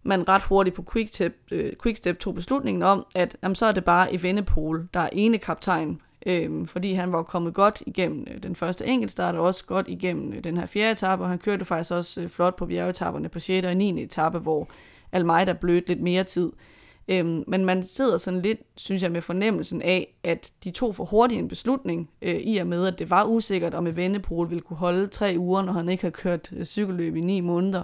man 0.03 0.29
ret 0.29 0.43
hurtigt 0.43 0.75
på 0.75 0.85
Quickstep, 0.93 1.35
øh, 1.51 1.73
Quickstep 1.83 2.19
tog 2.19 2.35
beslutningen 2.35 2.83
om, 2.83 3.05
at 3.15 3.37
jamen, 3.43 3.55
så 3.55 3.65
er 3.65 3.71
det 3.71 3.85
bare 3.85 4.13
Evenepoel, 4.13 4.87
der 4.93 4.99
er 4.99 5.09
ene 5.11 5.37
kaptajn, 5.37 5.99
øh, 6.25 6.67
fordi 6.67 6.93
han 6.93 7.11
var 7.11 7.23
kommet 7.23 7.53
godt 7.53 7.83
igennem 7.85 8.27
øh, 8.31 8.43
den 8.43 8.55
første 8.55 8.85
enkeltstart, 8.85 9.35
og 9.35 9.45
også 9.45 9.65
godt 9.65 9.87
igennem 9.87 10.33
øh, 10.33 10.43
den 10.43 10.57
her 10.57 10.65
fjerde 10.65 10.91
etape, 10.91 11.23
og 11.23 11.29
han 11.29 11.39
kørte 11.39 11.65
faktisk 11.65 11.91
også 11.91 12.21
øh, 12.21 12.29
flot 12.29 12.55
på 12.55 12.65
bjergetapperne 12.65 13.29
på 13.29 13.39
6. 13.39 13.65
og 13.65 13.77
9. 13.77 14.03
etape, 14.03 14.39
hvor 14.39 14.69
Almeida 15.11 15.53
blødte 15.53 15.87
lidt 15.87 16.01
mere 16.01 16.23
tid. 16.23 16.51
Øhm, 17.07 17.43
men 17.47 17.65
man 17.65 17.83
sidder 17.83 18.17
sådan 18.17 18.41
lidt, 18.41 18.59
synes 18.77 19.03
jeg, 19.03 19.11
med 19.11 19.21
fornemmelsen 19.21 19.81
af, 19.81 20.15
at 20.23 20.51
de 20.63 20.71
tog 20.71 20.95
for 20.95 21.05
hurtigt 21.05 21.39
en 21.39 21.47
beslutning, 21.47 22.09
øh, 22.21 22.35
i 22.35 22.57
og 22.57 22.67
med, 22.67 22.87
at 22.87 22.99
det 22.99 23.09
var 23.09 23.25
usikkert, 23.25 23.73
om 23.73 23.87
Evenepoel 23.87 24.49
ville 24.49 24.61
kunne 24.61 24.77
holde 24.77 25.07
tre 25.07 25.35
uger, 25.37 25.61
når 25.61 25.73
han 25.73 25.89
ikke 25.89 26.03
har 26.03 26.11
kørt 26.11 26.53
øh, 26.55 26.65
cykelløb 26.65 27.15
i 27.15 27.21
ni 27.21 27.41
måneder. 27.41 27.83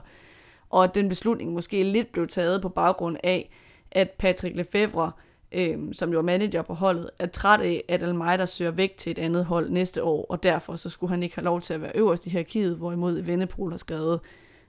Og 0.69 0.83
at 0.83 0.95
den 0.95 1.09
beslutning 1.09 1.53
måske 1.53 1.83
lidt 1.83 2.11
blev 2.11 2.27
taget 2.27 2.61
på 2.61 2.69
baggrund 2.69 3.17
af, 3.23 3.49
at 3.91 4.09
Patrick 4.09 4.55
Lefebvre, 4.55 5.11
øh, 5.51 5.77
som 5.93 6.11
jo 6.11 6.17
er 6.17 6.21
manager 6.23 6.61
på 6.61 6.73
holdet, 6.73 7.09
er 7.19 7.25
træt 7.25 7.61
af, 7.61 7.83
at 7.87 8.03
Almeida 8.03 8.45
søger 8.45 8.71
væk 8.71 8.97
til 8.97 9.11
et 9.11 9.19
andet 9.19 9.45
hold 9.45 9.69
næste 9.69 10.03
år, 10.03 10.25
og 10.29 10.43
derfor 10.43 10.75
så 10.75 10.89
skulle 10.89 11.09
han 11.09 11.23
ikke 11.23 11.35
have 11.35 11.45
lov 11.45 11.61
til 11.61 11.73
at 11.73 11.81
være 11.81 11.91
øverst 11.95 12.25
i 12.25 12.29
hierarkiet, 12.29 12.75
hvorimod 12.75 13.19
Evenepoel 13.19 13.71
har 13.71 13.77
skrevet, 13.77 14.19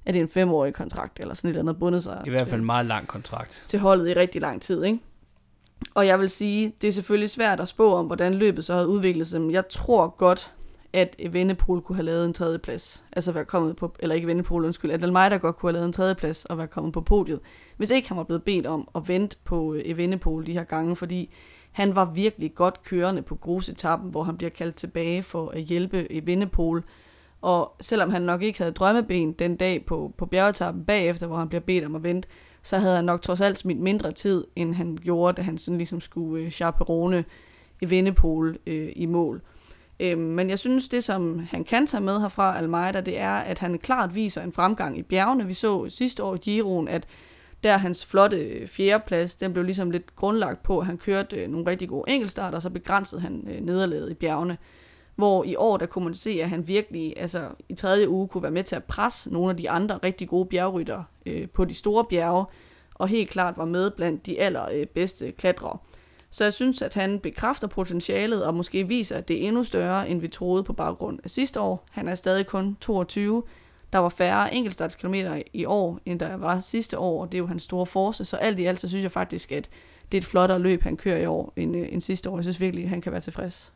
at 0.07 0.15
det 0.15 0.21
er 0.21 0.25
en 0.25 0.31
femårig 0.31 0.75
kontrakt, 0.75 1.21
eller 1.21 1.35
sådan 1.35 1.49
et 1.49 1.53
eller 1.53 1.63
andet 1.63 1.79
bundet 1.81 2.03
sig. 2.03 2.23
I 2.27 2.31
hvert 2.31 2.49
fald 2.49 2.61
en 2.61 2.67
meget 2.67 2.87
lang 2.87 3.07
kontrakt. 3.07 3.65
Til 3.69 3.79
holdet 3.79 4.09
i 4.09 4.13
rigtig 4.13 4.41
lang 4.41 4.63
tid, 4.63 4.85
ikke? 4.85 4.99
Og 5.95 6.07
jeg 6.07 6.21
vil 6.21 6.31
sige, 6.31 6.75
det 6.83 6.89
er 6.89 6.93
selvfølgelig 6.93 7.31
svært 7.31 7.61
at 7.61 7.69
spå 7.69 7.95
om, 7.95 8.07
hvordan 8.07 8.35
løbet 8.35 8.65
så 8.65 8.75
havde 8.75 8.89
udviklet 8.89 9.27
sig, 9.27 9.41
men 9.41 9.51
jeg 9.51 9.69
tror 9.69 10.15
godt, 10.19 10.53
at 10.93 11.17
Vennepol 11.31 11.81
kunne 11.81 11.97
have 11.97 12.07
lavet 12.07 12.25
en 12.25 12.33
tredjeplads. 12.33 13.05
Altså 13.13 13.33
være 13.33 13.45
kommet 13.45 13.77
på, 13.77 13.95
eller 13.99 14.15
ikke 14.15 14.27
Vennepol, 14.27 14.65
undskyld, 14.65 14.91
at 14.91 15.03
Almeida 15.03 15.37
godt 15.37 15.57
kunne 15.57 15.69
have 15.69 15.75
lavet 15.75 15.87
en 15.87 15.93
tredjeplads 15.93 16.45
og 16.45 16.59
være 16.59 16.67
kommet 16.67 16.93
på 16.93 17.01
podiet. 17.01 17.41
Hvis 17.77 17.91
ikke 17.91 18.09
han 18.09 18.17
var 18.17 18.23
blevet 18.23 18.43
bedt 18.43 18.67
om 18.67 18.89
at 18.95 19.09
vente 19.09 19.37
på 19.45 19.77
Vennepol 19.97 20.47
de 20.47 20.53
her 20.53 20.65
gange, 20.65 20.97
fordi 20.97 21.35
han 21.71 21.97
var 21.97 22.05
virkelig 22.05 22.55
godt 22.55 22.83
kørende 22.83 23.23
på 23.23 23.35
grusetappen, 23.35 24.11
hvor 24.11 24.23
han 24.23 24.37
bliver 24.37 24.51
kaldt 24.51 24.77
tilbage 24.77 25.23
for 25.23 25.49
at 25.49 25.61
hjælpe 25.61 26.07
Vennepol. 26.25 26.85
Og 27.41 27.77
selvom 27.81 28.11
han 28.11 28.23
nok 28.23 28.43
ikke 28.43 28.59
havde 28.59 28.73
drømmeben 28.73 29.33
den 29.33 29.57
dag 29.57 29.87
på, 29.87 30.15
på 30.19 30.27
bjergetappen 30.27 30.85
bagefter, 30.85 31.27
hvor 31.27 31.37
han 31.37 31.49
bliver 31.49 31.61
bedt 31.61 31.85
om 31.85 31.97
at 31.97 32.03
vente, 32.03 32.29
så 32.63 32.79
havde 32.79 32.97
han 32.97 33.05
nok 33.05 33.23
trods 33.23 33.41
alt 33.41 33.59
smidt 33.59 33.79
mindre 33.79 34.13
tid, 34.13 34.45
end 34.57 34.75
han 34.75 34.99
gjorde, 35.03 35.37
da 35.37 35.43
han 35.43 35.59
sådan 35.59 35.79
ligesom 35.79 36.01
skulle 36.01 36.45
øh, 36.45 36.51
chaperone 36.51 37.25
i 37.83 37.91
Vennepol 37.91 38.59
øh, 38.67 38.93
i 38.97 39.07
mål. 39.07 39.43
Øh, 40.01 40.19
men 40.19 40.51
jeg 40.51 40.59
synes, 40.59 40.89
det 40.89 41.05
som 41.05 41.39
han 41.39 41.65
kan 41.65 41.87
tage 41.87 42.03
med 42.03 42.21
herfra, 42.21 42.59
Almeida, 42.59 43.01
det 43.01 43.19
er, 43.19 43.31
at 43.33 43.59
han 43.59 43.79
klart 43.79 44.15
viser 44.15 44.43
en 44.43 44.53
fremgang 44.53 44.99
i 44.99 45.03
bjergene. 45.03 45.47
Vi 45.47 45.55
så 45.55 45.89
sidste 45.89 46.23
år 46.23 46.35
i 46.35 46.39
Giroen, 46.39 46.89
at 46.89 47.07
der 47.65 47.77
hans 47.77 48.07
flotte 48.07 48.37
øh, 48.37 48.69
fjerdeplads, 48.69 49.37
den 49.37 49.53
blev 49.53 49.65
ligesom 49.65 49.91
lidt 49.91 50.17
grundlagt 50.17 50.63
på, 50.63 50.79
at 50.79 50.87
han 50.87 50.99
kørte 50.99 51.37
øh, 51.37 51.51
nogle 51.51 51.71
rigtig 51.71 51.89
gode 51.89 52.11
enkeltstarter, 52.11 52.57
og 52.57 52.63
så 52.63 52.71
begrænsede 52.71 53.21
han 53.21 53.49
øh, 53.51 53.61
nederlaget 53.61 54.11
i 54.11 54.15
bjergene. 54.15 54.59
Hvor 55.17 55.45
i 55.45 55.57
år, 55.57 55.77
der 55.77 55.87
kunne 55.87 56.05
man 56.05 56.15
se, 56.15 56.31
at 56.43 56.49
han 56.49 56.67
virkelig 56.67 57.15
altså, 57.17 57.49
i 57.69 57.75
tredje 57.75 58.09
uge 58.09 58.29
kunne 58.29 58.43
være 58.43 58.53
med 58.53 58.65
til 58.65 58.77
at 58.77 58.85
presse 58.85 59.33
nogle 59.33 59.51
af 59.51 59.57
de 59.57 59.71
andre 59.71 59.99
rigtig 60.05 60.29
gode 60.29 60.47
bjergrytter 60.47 61.03
øh, 61.27 61.49
på 61.49 61.65
de 61.65 61.75
store 61.75 62.05
bjerge, 62.05 62.45
og 62.95 63.09
helt 63.09 63.31
klart 63.31 63.59
var 63.59 63.65
med 63.65 63.91
blandt 63.91 64.27
de 64.27 64.41
allerbedste 64.41 65.27
øh, 65.27 65.33
klatrere. 65.33 65.79
Så 66.31 66.45
jeg 66.45 66.53
synes, 66.53 66.83
at 66.83 66.95
han 66.95 67.21
bekræfter 67.21 67.69
potentialet 67.69 68.45
og 68.45 68.55
måske 68.55 68.89
viser, 68.89 69.17
at 69.17 69.29
det 69.29 69.45
er 69.45 69.49
endnu 69.49 69.63
større, 69.63 70.09
end 70.09 70.21
vi 70.21 70.29
troede 70.29 70.65
på 70.65 70.73
baggrund 70.73 71.19
af 71.25 71.31
sidste 71.31 71.61
år. 71.61 71.87
Han 71.91 72.09
er 72.09 72.15
stadig 72.15 72.47
kun 72.47 72.77
22. 72.81 73.43
Der 73.93 73.99
var 73.99 74.09
færre 74.09 74.55
enkeltstartskilometer 74.55 75.43
i 75.53 75.65
år, 75.65 76.01
end 76.07 76.21
der 76.21 76.37
var 76.37 76.61
sidste 76.61 76.99
år, 76.99 77.23
og 77.23 77.33
det 77.33 77.39
er 77.39 77.43
jo 77.43 77.47
hans 77.47 77.63
store 77.63 77.87
force. 77.87 78.25
Så 78.25 78.37
alt 78.37 78.59
i 78.59 78.65
alt, 78.65 78.81
så 78.81 78.89
synes 78.89 79.03
jeg 79.03 79.13
faktisk, 79.13 79.53
at 79.53 79.69
det 80.13 80.19
er 80.19 80.23
et 80.23 80.27
flottere 80.27 80.59
løb, 80.59 80.83
han 80.83 80.97
kører 80.97 81.19
i 81.19 81.27
år, 81.27 81.53
end, 81.57 81.77
øh, 81.77 81.89
end 81.93 82.01
sidste 82.01 82.31
år. 82.31 82.37
Jeg 82.37 82.45
synes 82.45 82.61
virkelig, 82.61 82.85
at 82.85 82.91
han 82.91 83.01
kan 83.01 83.13
være 83.13 83.21
tilfreds. 83.21 83.73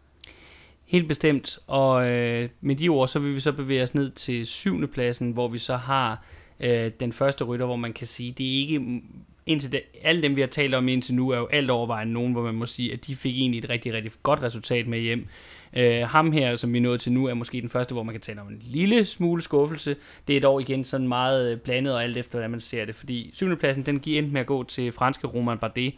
Helt 0.95 1.09
bestemt, 1.09 1.59
og 1.67 2.09
øh, 2.11 2.49
med 2.61 2.77
de 2.77 2.89
ord, 2.89 3.09
så 3.09 3.19
vil 3.19 3.35
vi 3.35 3.41
så 3.41 3.53
bevæge 3.53 3.83
os 3.83 3.95
ned 3.95 4.11
til 4.11 4.47
syvende 4.47 4.87
pladsen, 4.87 5.31
hvor 5.31 5.49
vi 5.49 5.59
så 5.59 5.77
har 5.77 6.25
øh, 6.61 6.91
den 7.01 7.13
første 7.13 7.45
rytter, 7.45 7.67
hvor 7.67 7.77
man 7.77 7.93
kan 7.93 8.07
sige, 8.07 8.35
det 8.39 8.47
er 8.47 8.61
ikke, 8.61 9.03
indtil 9.47 9.73
det, 9.73 9.81
alle 10.03 10.23
dem 10.23 10.37
vi 10.37 10.41
har 10.41 10.49
talt 10.49 10.75
om 10.75 10.89
indtil 10.89 11.15
nu, 11.15 11.31
er 11.31 11.39
jo 11.39 11.47
alt 11.47 11.71
overvejende 11.71 12.13
nogen, 12.13 12.33
hvor 12.33 12.43
man 12.43 12.55
må 12.55 12.67
sige, 12.67 12.93
at 12.93 13.07
de 13.07 13.17
fik 13.17 13.37
egentlig 13.37 13.59
et 13.59 13.71
rigtig, 13.71 13.93
rigtig 13.93 14.13
godt 14.23 14.43
resultat 14.43 14.87
med 14.87 15.01
hjem. 15.01 15.27
Øh, 15.77 16.03
ham 16.03 16.33
her, 16.33 16.57
som 16.57 16.73
vi 16.73 16.81
nåede 16.81 16.99
til 16.99 17.13
nu, 17.13 17.27
er 17.27 17.35
måske 17.35 17.61
den 17.61 17.71
første, 17.71 17.93
hvor 17.93 18.03
man 18.03 18.15
kan 18.15 18.21
tale 18.21 18.41
om 18.41 18.49
en 18.49 18.63
lille 18.65 19.05
smule 19.05 19.43
skuffelse. 19.43 19.97
Det 20.29 20.37
er 20.37 20.41
dog 20.41 20.61
igen 20.61 20.85
sådan 20.85 21.09
meget 21.09 21.63
blandet 21.63 21.95
og 21.95 22.03
alt 22.03 22.17
efter, 22.17 22.33
hvordan 22.33 22.51
man 22.51 22.61
ser 22.61 22.85
det, 22.85 22.95
fordi 22.95 23.31
syvende 23.33 23.57
pladsen, 23.57 23.87
den 23.87 24.01
giver 24.01 24.19
enten 24.19 24.33
med 24.33 24.41
at 24.41 24.47
gå 24.47 24.65
til 24.65 24.93
franske 24.93 25.27
Roman 25.27 25.59
Bardet, 25.59 25.95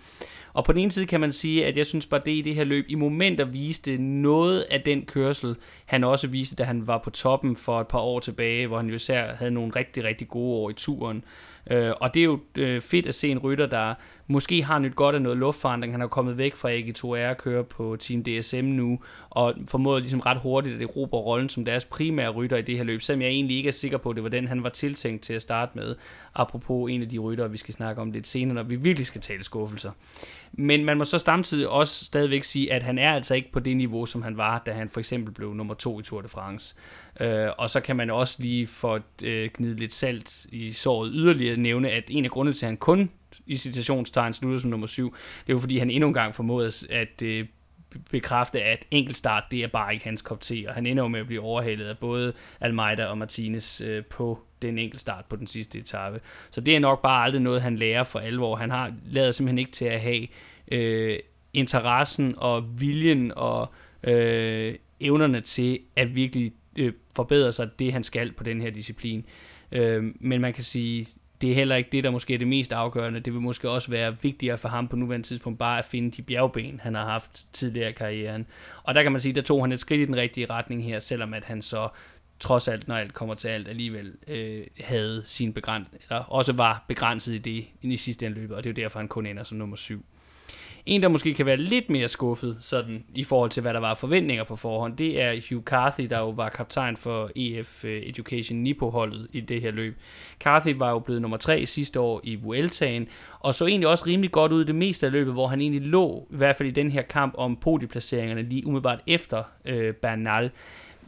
og 0.57 0.65
på 0.65 0.73
den 0.73 0.81
ene 0.81 0.91
side 0.91 1.07
kan 1.07 1.21
man 1.21 1.33
sige, 1.33 1.67
at 1.67 1.77
jeg 1.77 1.87
synes 1.87 2.07
bare, 2.07 2.21
det 2.27 2.33
i 2.33 2.41
det 2.41 2.55
her 2.55 2.65
løb 2.65 2.85
i 2.89 2.95
momenter 2.95 3.45
viste 3.45 3.97
noget 3.99 4.61
af 4.61 4.81
den 4.81 5.07
kørsel, 5.07 5.57
han 5.87 6.05
også 6.05 6.27
viste, 6.27 6.57
da 6.57 6.65
han 6.65 6.87
var 6.87 6.99
på 6.99 7.11
toppen 7.11 7.57
for 7.57 7.81
et 7.81 7.87
par 7.87 7.99
år 7.99 8.21
tilbage, 8.21 8.67
hvor 8.67 8.77
han 8.77 8.89
jo 8.89 8.95
især 8.95 9.35
havde 9.35 9.51
nogle 9.51 9.73
rigtig, 9.77 10.05
rigtig 10.05 10.29
gode 10.29 10.57
år 10.57 10.71
i 10.71 10.73
turen. 10.73 11.25
Øh, 11.71 11.93
og 12.01 12.15
det 12.15 12.21
er 12.21 12.25
jo 12.25 12.41
øh, 12.59 12.81
fedt 12.81 13.07
at 13.07 13.15
se 13.15 13.29
en 13.29 13.39
rytter, 13.39 13.67
der 13.67 13.95
måske 14.27 14.63
har 14.63 14.73
han 14.73 14.83
nyt 14.83 14.97
godt 14.97 15.15
af 15.15 15.23
noget 15.23 15.39
luftforandring. 15.39 15.93
Han 15.93 16.03
er 16.03 16.07
kommet 16.07 16.39
væk 16.39 16.57
fra 16.57 16.71
AG2R 16.71 17.31
og 17.31 17.37
kører 17.37 17.63
på 17.63 17.97
Team 18.01 18.25
DSM 18.25 18.65
nu, 18.65 18.99
og 19.31 19.55
formåede 19.67 20.01
ligesom 20.01 20.21
ret 20.21 20.39
hurtigt 20.39 20.75
at 20.75 20.83
erobre 20.83 21.19
rollen 21.19 21.49
som 21.49 21.65
deres 21.65 21.85
primære 21.85 22.31
rytter 22.31 22.57
i 22.57 22.63
det 22.63 22.77
her 22.77 22.85
løb, 22.85 23.03
selvom 23.03 23.23
jeg 23.23 23.31
egentlig 23.31 23.57
ikke 23.57 23.69
er 23.69 23.73
sikker 23.73 23.99
på, 23.99 24.11
at 24.11 24.17
det 24.17 24.23
var 24.25 24.31
den, 24.31 24.49
han 24.49 24.63
var 24.63 24.69
tiltænkt 24.69 25.23
til 25.23 25.35
at 25.35 25.43
starte 25.43 25.73
med. 25.75 25.97
Apropos 26.35 26.91
en 26.91 27.03
af 27.03 27.09
de 27.09 27.19
rytter, 27.19 27.49
vi 27.49 27.59
skal 27.59 27.75
snakke 27.75 28.03
om 28.03 28.11
lidt 28.11 28.27
senere, 28.27 28.55
når 28.55 28.63
vi 28.63 28.77
virkelig 28.77 29.07
skal 29.07 29.21
tale 29.21 29.45
skuffelser. 29.45 29.91
Men 30.53 30.85
man 30.85 30.99
må 30.99 31.05
så 31.05 31.19
samtidig 31.19 31.69
også 31.69 32.05
stadigvæk 32.05 32.45
sige, 32.45 32.73
at 32.73 32.83
han 32.83 32.99
er 32.99 33.13
altså 33.13 33.35
ikke 33.35 33.53
på 33.53 33.61
det 33.61 33.77
niveau, 33.77 34.07
som 34.07 34.23
han 34.23 34.37
var, 34.37 34.63
da 34.67 34.73
han 34.73 34.89
for 34.89 35.01
eksempel 35.01 35.35
blev 35.35 35.55
nummer 35.55 35.75
to 35.75 36.01
i 36.01 36.03
Tour 36.03 36.21
de 36.21 36.29
France. 36.29 36.75
Øh, 37.21 37.49
og 37.59 37.71
så 37.71 37.81
kan 37.81 37.97
man 37.97 38.11
også 38.11 38.37
lige 38.43 38.67
få 38.67 38.99
øh, 39.25 39.51
gnide 39.55 39.77
lidt 39.77 39.93
salt 39.93 40.47
i 40.49 40.73
såret 40.73 41.11
yderligere 41.15 41.57
nævne, 41.57 41.91
at 41.91 42.05
en 42.09 42.25
af 42.25 42.31
grundene 42.31 42.55
til, 42.55 42.67
at 42.67 42.71
han 42.71 42.77
kun 42.77 43.11
i 43.47 43.57
citationstegn 43.57 44.33
slutter 44.33 44.59
som 44.59 44.71
nummer 44.71 44.87
syv, 44.87 45.15
det 45.15 45.53
er 45.53 45.55
jo 45.55 45.59
fordi, 45.59 45.79
han 45.79 45.91
endnu 45.91 46.09
en 46.09 46.15
gang 46.15 46.35
formåede 46.35 46.73
at 46.91 47.23
øh, 47.23 47.47
bekræfte, 48.11 48.63
at 48.63 48.85
enkeltstart, 48.91 49.45
det 49.51 49.65
er 49.65 49.69
bare 49.69 49.93
ikke 49.93 50.05
hans 50.05 50.23
kop 50.23 50.41
te, 50.41 50.65
og 50.69 50.75
han 50.75 50.87
ender 50.87 51.03
jo 51.03 51.09
med 51.09 51.21
at 51.21 51.27
blive 51.27 51.41
overhalet 51.41 51.87
af 51.87 51.99
både 51.99 52.33
Almeida 52.61 53.07
og 53.07 53.19
Martinez 53.19 53.81
øh, 53.81 54.05
på 54.05 54.39
den 54.63 54.79
enkeltstart 54.79 55.25
på 55.25 55.37
den 55.37 55.47
sidste 55.47 55.79
etape. 55.79 56.21
Så 56.51 56.61
det 56.61 56.77
er 56.77 56.81
nok 56.81 57.03
bare 57.03 57.25
aldrig 57.25 57.43
noget, 57.43 57.63
han 57.63 57.77
lærer 57.77 58.05
for 58.05 58.19
alvor. 58.19 58.57
Han 58.57 58.71
har 58.71 58.93
lavet 59.07 59.35
simpelthen 59.35 59.59
ikke 59.59 59.73
til 59.73 59.85
at 59.85 60.01
have 60.01 60.27
øh, 60.73 61.19
interessen 61.53 62.35
og 62.37 62.81
viljen 62.81 63.33
og 63.37 63.73
øh, 64.03 64.75
evnerne 65.01 65.41
til 65.41 65.79
at 65.97 66.15
virkelig 66.15 66.53
øh, 66.79 66.93
forbedre 67.13 67.53
sig 67.53 67.79
det, 67.79 67.93
han 67.93 68.03
skal 68.03 68.33
på 68.33 68.45
den 68.45 68.61
her 68.61 68.71
disciplin. 68.71 69.25
Øh, 69.73 70.05
men 70.21 70.41
man 70.41 70.53
kan 70.53 70.65
sige, 70.65 71.09
det 71.41 71.51
er 71.51 71.55
heller 71.55 71.77
ikke 71.77 71.91
det, 71.93 72.05
der 72.05 72.11
måske 72.11 72.35
er 72.35 72.39
det 72.39 72.49
mest 72.49 72.73
afgørende. 72.73 73.21
Det 73.21 73.33
vil 73.33 73.41
måske 73.41 73.71
også 73.71 73.91
være 73.91 74.17
vigtigere 74.23 74.59
for 74.59 74.69
ham 74.69 74.89
på 74.89 74.97
nuværende 74.97 75.27
tidspunkt 75.27 75.59
bare 75.59 75.79
at 75.79 75.85
finde 75.85 76.11
de 76.11 76.23
bjergben, 76.23 76.81
han 76.83 76.95
har 76.95 77.05
haft 77.05 77.47
tidligere 77.53 77.91
i 77.91 77.93
karrieren. 77.93 78.47
Og 78.83 78.95
der 78.95 79.03
kan 79.03 79.13
man 79.13 79.21
sige, 79.21 79.33
der 79.33 79.43
tog 79.43 79.63
han 79.63 79.73
et 79.73 79.81
skridt 79.81 80.01
i 80.01 80.05
den 80.05 80.17
rigtige 80.17 80.47
retning 80.51 80.85
her, 80.85 80.99
selvom 80.99 81.35
at 81.35 81.45
han 81.45 81.63
så 81.63 81.89
trods 82.41 82.69
alt, 82.69 82.89
når 82.89 82.97
alt 82.97 83.15
kommer 83.15 83.35
til 83.35 83.49
alt, 83.49 83.69
alligevel 83.69 84.15
øh, 84.29 84.67
havde 84.81 85.23
sin 85.25 85.53
begrænsning, 85.53 86.03
eller 86.11 86.23
også 86.23 86.53
var 86.53 86.85
begrænset 86.89 87.35
i 87.35 87.39
det 87.39 87.67
i 87.83 87.97
sidste 87.97 88.27
ende 88.27 88.39
løbet, 88.39 88.57
og 88.57 88.65
det 88.65 88.71
er 88.71 88.73
jo 88.73 88.85
derfor, 88.85 88.99
han 88.99 89.09
kun 89.09 89.27
ender 89.27 89.43
som 89.45 89.59
nummer 89.59 89.77
syv. 89.77 90.05
En, 90.87 91.03
der 91.03 91.09
måske 91.09 91.35
kan 91.35 91.47
være 91.47 91.57
lidt 91.57 91.91
mere 91.91 92.09
skuffet 92.09 92.57
sådan, 92.61 93.05
i 93.15 93.25
forhold 93.25 93.51
til, 93.51 93.61
hvad 93.61 93.75
der 93.75 93.81
var 93.81 93.95
forventninger 93.95 94.45
på 94.45 94.57
forhånd, 94.57 94.97
det 94.97 95.23
er 95.23 95.41
Hugh 95.51 95.65
Carthy, 95.65 96.05
der 96.11 96.21
jo 96.21 96.29
var 96.29 96.49
kaptajn 96.49 96.97
for 96.97 97.31
EF 97.37 97.85
øh, 97.85 98.03
Education 98.03 98.59
Nippo-holdet 98.59 99.29
i 99.33 99.41
det 99.41 99.61
her 99.61 99.71
løb. 99.71 99.97
Carthy 100.41 100.75
var 100.77 100.91
jo 100.91 100.99
blevet 100.99 101.23
nummer 101.23 101.37
tre 101.37 101.67
sidste 101.67 102.01
år 102.01 102.21
i 102.25 102.35
Vueltaen, 102.35 103.09
og 103.41 103.55
så 103.55 103.67
egentlig 103.67 103.89
også 103.89 104.07
rimelig 104.07 104.33
godt 104.33 104.53
ud 104.53 104.63
i 104.63 104.67
det 104.67 104.75
meste 104.75 105.07
af 105.07 105.13
løbet, 105.13 105.33
hvor 105.33 105.47
han 105.47 105.61
egentlig 105.61 105.83
lå, 105.83 106.27
i 106.31 106.37
hvert 106.37 106.57
fald 106.57 106.69
i 106.69 106.73
den 106.73 106.91
her 106.91 107.03
kamp 107.03 107.35
om 107.39 107.57
podieplaceringerne, 107.57 108.43
lige 108.43 108.67
umiddelbart 108.67 109.01
efter 109.07 109.43
øh, 109.65 109.95
Bernal. 109.95 110.51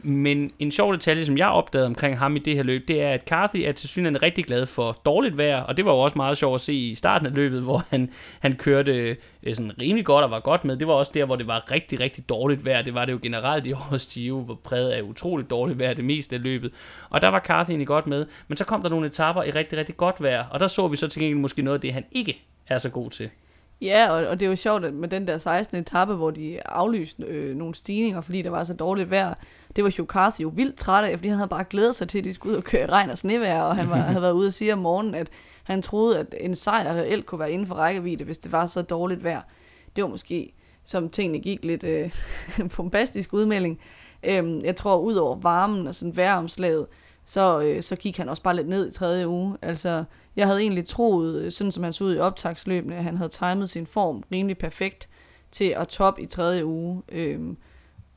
Men 0.01 0.51
en 0.59 0.71
sjov 0.71 0.93
detalje, 0.93 1.25
som 1.25 1.37
jeg 1.37 1.47
opdagede 1.47 1.85
omkring 1.85 2.17
ham 2.17 2.35
i 2.35 2.39
det 2.39 2.55
her 2.55 2.63
løb, 2.63 2.87
det 2.87 3.01
er, 3.01 3.11
at 3.11 3.21
Carthy 3.21 3.57
er 3.57 3.71
til 3.71 3.89
synligheden 3.89 4.23
rigtig 4.23 4.45
glad 4.45 4.65
for 4.65 5.01
dårligt 5.05 5.37
vejr, 5.37 5.61
og 5.61 5.77
det 5.77 5.85
var 5.85 5.91
jo 5.91 5.99
også 5.99 6.17
meget 6.17 6.37
sjovt 6.37 6.55
at 6.55 6.61
se 6.61 6.73
i 6.73 6.95
starten 6.95 7.27
af 7.27 7.33
løbet, 7.33 7.61
hvor 7.67 7.85
han, 7.89 8.09
han 8.39 8.55
kørte 8.55 9.17
øh, 9.43 9.55
sådan 9.55 9.71
rimelig 9.79 10.05
godt 10.05 10.23
og 10.23 10.31
var 10.31 10.39
godt 10.39 10.65
med. 10.65 10.77
Det 10.77 10.87
var 10.87 10.93
også 10.93 11.11
der, 11.13 11.25
hvor 11.25 11.35
det 11.35 11.47
var 11.47 11.71
rigtig, 11.71 11.99
rigtig 11.99 12.29
dårligt 12.29 12.65
vejr. 12.65 12.81
Det 12.81 12.93
var 12.93 13.05
det 13.05 13.11
jo 13.11 13.19
generelt 13.21 13.65
i 13.65 13.73
årets 13.89 14.05
Giro, 14.13 14.39
hvor 14.39 14.59
præget 14.63 14.89
af 14.89 15.01
utroligt 15.01 15.49
dårligt 15.49 15.79
vejr 15.79 15.93
det 15.93 16.05
meste 16.05 16.35
af 16.35 16.43
løbet. 16.43 16.71
Og 17.09 17.21
der 17.21 17.27
var 17.27 17.39
Carthy 17.39 17.69
egentlig 17.69 17.87
godt 17.87 18.07
med, 18.07 18.25
men 18.47 18.57
så 18.57 18.65
kom 18.65 18.81
der 18.81 18.89
nogle 18.89 19.07
etapper 19.07 19.43
i 19.43 19.51
rigtig, 19.51 19.77
rigtig 19.77 19.97
godt 19.97 20.23
vejr, 20.23 20.45
og 20.51 20.59
der 20.59 20.67
så 20.67 20.87
vi 20.87 20.97
så 20.97 21.07
til 21.07 21.21
gengæld 21.21 21.39
måske 21.39 21.61
noget 21.61 21.77
af 21.77 21.81
det, 21.81 21.93
han 21.93 22.05
ikke 22.11 22.41
er 22.67 22.77
så 22.77 22.89
god 22.89 23.09
til. 23.09 23.29
Ja, 23.81 24.09
og, 24.09 24.27
og 24.27 24.39
det 24.39 24.45
er 24.45 24.49
jo 24.49 24.55
sjovt 24.55 24.85
at 24.85 24.93
med 24.93 25.07
den 25.07 25.27
der 25.27 25.37
16. 25.37 25.77
etape, 25.77 26.13
hvor 26.13 26.31
de 26.31 26.67
aflyste 26.67 27.25
øh, 27.25 27.55
nogle 27.55 27.75
stigninger, 27.75 28.21
fordi 28.21 28.41
der 28.41 28.49
var 28.49 28.63
så 28.63 28.73
dårligt 28.73 29.11
vejr. 29.11 29.33
Det 29.75 29.83
var 29.83 29.89
Carthy 29.89 30.41
jo 30.41 30.51
vildt 30.55 30.75
træt 30.75 31.03
af, 31.03 31.17
fordi 31.17 31.29
han 31.29 31.37
havde 31.37 31.49
bare 31.49 31.63
glædet 31.63 31.95
sig 31.95 32.09
til, 32.09 32.17
at 32.17 32.23
de 32.23 32.33
skulle 32.33 32.51
ud 32.51 32.57
og 32.57 32.63
køre 32.63 32.81
i 32.81 32.85
regn 32.85 33.09
og 33.09 33.17
snevejr, 33.17 33.61
og 33.61 33.75
han 33.75 33.89
var, 33.89 33.95
havde 34.11 34.21
været 34.21 34.33
ude 34.33 34.47
og 34.47 34.53
sige 34.53 34.73
om 34.73 34.79
morgenen, 34.79 35.15
at 35.15 35.27
han 35.63 35.81
troede, 35.81 36.19
at 36.19 36.35
en 36.39 36.55
sejr 36.55 36.93
reelt 36.93 37.25
kunne 37.25 37.39
være 37.39 37.51
inden 37.51 37.67
for 37.67 37.75
rækkevidde, 37.75 38.23
hvis 38.23 38.37
det 38.37 38.51
var 38.51 38.65
så 38.65 38.81
dårligt 38.81 39.23
vejr. 39.23 39.41
Det 39.95 40.03
var 40.03 40.09
måske, 40.09 40.53
som 40.85 41.09
tingene 41.09 41.39
gik 41.39 41.65
lidt 41.65 41.83
øh, 41.83 42.11
bombastisk 42.75 43.33
udmelding. 43.33 43.79
Øhm, 44.23 44.59
jeg 44.63 44.75
tror, 44.75 44.97
ud 44.97 45.15
over 45.15 45.35
varmen 45.35 45.87
og 45.87 45.95
sådan 45.95 46.15
vejromslaget, 46.15 46.87
så, 47.25 47.61
øh, 47.61 47.83
så 47.83 47.95
gik 47.95 48.17
han 48.17 48.29
også 48.29 48.43
bare 48.43 48.55
lidt 48.55 48.67
ned 48.67 48.89
i 48.89 48.93
tredje 48.93 49.27
uge. 49.27 49.57
Altså, 49.61 50.03
jeg 50.35 50.47
havde 50.47 50.61
egentlig 50.61 50.85
troet, 50.85 51.41
øh, 51.41 51.51
sådan 51.51 51.71
som 51.71 51.83
han 51.83 51.93
så 51.93 52.03
ud 52.03 52.15
i 52.15 52.19
optagsløbene, 52.19 52.95
at 52.95 53.03
han 53.03 53.17
havde 53.17 53.29
timet 53.29 53.69
sin 53.69 53.85
form 53.85 54.23
rimelig 54.31 54.57
perfekt 54.57 55.09
til 55.51 55.65
at 55.77 55.87
top 55.87 56.19
i 56.19 56.25
tredje 56.25 56.65
uge. 56.65 57.01
Øhm, 57.09 57.57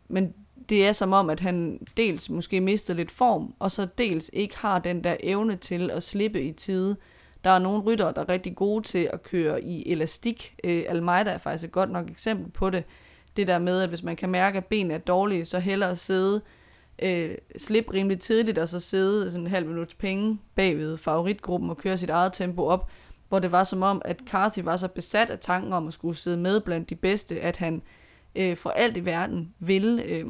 men 0.08 0.34
det 0.68 0.86
er 0.86 0.92
som 0.92 1.12
om, 1.12 1.30
at 1.30 1.40
han 1.40 1.86
dels 1.96 2.30
måske 2.30 2.60
mistede 2.60 2.96
lidt 2.96 3.10
form, 3.10 3.54
og 3.58 3.70
så 3.70 3.86
dels 3.98 4.30
ikke 4.32 4.58
har 4.58 4.78
den 4.78 5.04
der 5.04 5.16
evne 5.20 5.56
til 5.56 5.90
at 5.90 6.02
slippe 6.02 6.42
i 6.42 6.52
tide. 6.52 6.96
Der 7.44 7.50
er 7.50 7.58
nogle 7.58 7.82
rytter, 7.82 8.12
der 8.12 8.20
er 8.20 8.28
rigtig 8.28 8.56
gode 8.56 8.82
til 8.82 9.10
at 9.12 9.22
køre 9.22 9.62
i 9.62 9.92
elastik. 9.92 10.54
Øh, 10.64 10.84
Almeida 10.88 11.30
er 11.30 11.38
faktisk 11.38 11.64
et 11.64 11.72
godt 11.72 11.90
nok 11.90 12.10
eksempel 12.10 12.50
på 12.50 12.70
det. 12.70 12.84
Det 13.36 13.46
der 13.46 13.58
med, 13.58 13.82
at 13.82 13.88
hvis 13.88 14.02
man 14.02 14.16
kan 14.16 14.30
mærke, 14.30 14.56
at 14.58 14.66
benene 14.66 14.94
er 14.94 14.98
dårlige, 14.98 15.44
så 15.44 15.58
hellere 15.58 15.96
sidde 15.96 16.40
øh, 17.02 17.34
slippe 17.56 17.92
rimelig 17.92 18.20
tidligt, 18.20 18.58
og 18.58 18.68
så 18.68 18.80
sidde 18.80 19.30
sådan 19.30 19.46
en 19.46 19.50
halv 19.50 19.66
minuts 19.66 19.94
penge 19.94 20.38
bagved 20.54 20.96
favoritgruppen 20.96 21.70
og 21.70 21.76
køre 21.76 21.98
sit 21.98 22.10
eget 22.10 22.32
tempo 22.32 22.62
op, 22.62 22.90
hvor 23.28 23.38
det 23.38 23.52
var 23.52 23.64
som 23.64 23.82
om, 23.82 24.02
at 24.04 24.20
Carthy 24.30 24.60
var 24.60 24.76
så 24.76 24.88
besat 24.88 25.30
af 25.30 25.38
tanken 25.38 25.72
om 25.72 25.86
at 25.86 25.94
skulle 25.94 26.16
sidde 26.16 26.36
med 26.36 26.60
blandt 26.60 26.90
de 26.90 26.94
bedste, 26.94 27.40
at 27.40 27.56
han 27.56 27.82
øh, 28.34 28.56
for 28.56 28.70
alt 28.70 28.96
i 28.96 29.04
verden 29.04 29.54
ville 29.58 30.02
øh, 30.02 30.26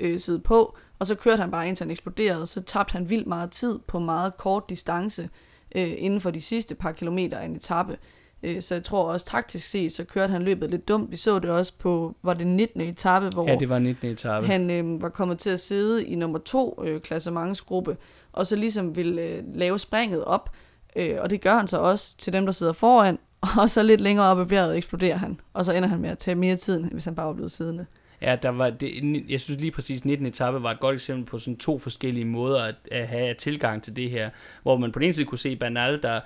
øh, 0.00 0.20
sidde 0.20 0.38
på, 0.38 0.76
og 0.98 1.06
så 1.06 1.14
kørte 1.14 1.40
han 1.40 1.50
bare 1.50 1.68
indtil 1.68 1.84
han 1.84 1.90
eksploderede, 1.90 2.42
og 2.42 2.48
så 2.48 2.62
tabte 2.62 2.92
han 2.92 3.10
vildt 3.10 3.26
meget 3.26 3.50
tid 3.50 3.78
på 3.86 3.98
meget 3.98 4.36
kort 4.36 4.70
distance 4.70 5.28
øh, 5.74 5.94
inden 5.98 6.20
for 6.20 6.30
de 6.30 6.40
sidste 6.40 6.74
par 6.74 6.92
kilometer 6.92 7.38
af 7.38 7.44
en 7.44 7.56
etape. 7.56 7.98
Øh, 8.42 8.62
så 8.62 8.74
jeg 8.74 8.84
tror 8.84 9.12
også 9.12 9.26
taktisk 9.26 9.68
set, 9.68 9.92
så 9.92 10.04
kørte 10.04 10.32
han 10.32 10.42
løbet 10.42 10.70
lidt 10.70 10.88
dumt. 10.88 11.10
Vi 11.10 11.16
så 11.16 11.38
det 11.38 11.50
også 11.50 11.72
på, 11.78 12.16
var 12.22 12.34
det 12.34 12.46
19. 12.46 12.80
etape, 12.80 13.28
hvor 13.28 13.48
ja, 13.48 13.56
det 13.56 13.68
var 13.68 13.78
19. 13.78 14.10
etape. 14.10 14.46
han 14.46 14.70
øh, 14.70 15.02
var 15.02 15.08
kommet 15.08 15.38
til 15.38 15.50
at 15.50 15.60
sidde 15.60 16.04
i 16.04 16.14
nummer 16.14 16.38
to 16.38 16.82
øh, 16.84 17.00
klassementsgruppe, 17.00 17.96
og 18.32 18.46
så 18.46 18.56
ligesom 18.56 18.96
ville 18.96 19.22
øh, 19.22 19.42
lave 19.54 19.78
springet 19.78 20.24
op, 20.24 20.50
øh, 20.96 21.16
og 21.20 21.30
det 21.30 21.40
gør 21.40 21.56
han 21.56 21.68
så 21.68 21.78
også 21.78 22.16
til 22.18 22.32
dem, 22.32 22.44
der 22.46 22.52
sidder 22.52 22.72
foran, 22.72 23.18
og 23.60 23.70
så 23.70 23.82
lidt 23.82 24.00
længere 24.00 24.26
op 24.26 24.40
i 24.40 24.44
bjerget 24.44 24.76
eksploderer 24.76 25.16
han, 25.16 25.40
og 25.52 25.64
så 25.64 25.72
ender 25.72 25.88
han 25.88 26.00
med 26.00 26.10
at 26.10 26.18
tage 26.18 26.34
mere 26.34 26.56
tid, 26.56 26.84
hvis 26.92 27.04
han 27.04 27.14
bare 27.14 27.26
var 27.26 27.32
blevet 27.32 27.52
siddende. 27.52 27.86
Ja, 28.22 28.36
der 28.42 28.48
var 28.48 28.70
det, 28.70 29.24
jeg 29.28 29.40
synes 29.40 29.60
lige 29.60 29.70
præcis 29.70 30.04
19. 30.04 30.26
etape 30.26 30.62
var 30.62 30.70
et 30.70 30.80
godt 30.80 30.94
eksempel 30.94 31.24
på 31.26 31.38
sådan 31.38 31.56
to 31.56 31.78
forskellige 31.78 32.24
måder 32.24 32.62
at, 32.62 32.74
at 32.90 33.08
have 33.08 33.34
tilgang 33.34 33.82
til 33.82 33.96
det 33.96 34.10
her, 34.10 34.30
hvor 34.62 34.76
man 34.76 34.92
på 34.92 34.98
den 34.98 35.04
ene 35.04 35.14
side 35.14 35.26
kunne 35.26 35.38
se 35.38 35.56
Bernal, 35.56 36.02
der 36.02 36.20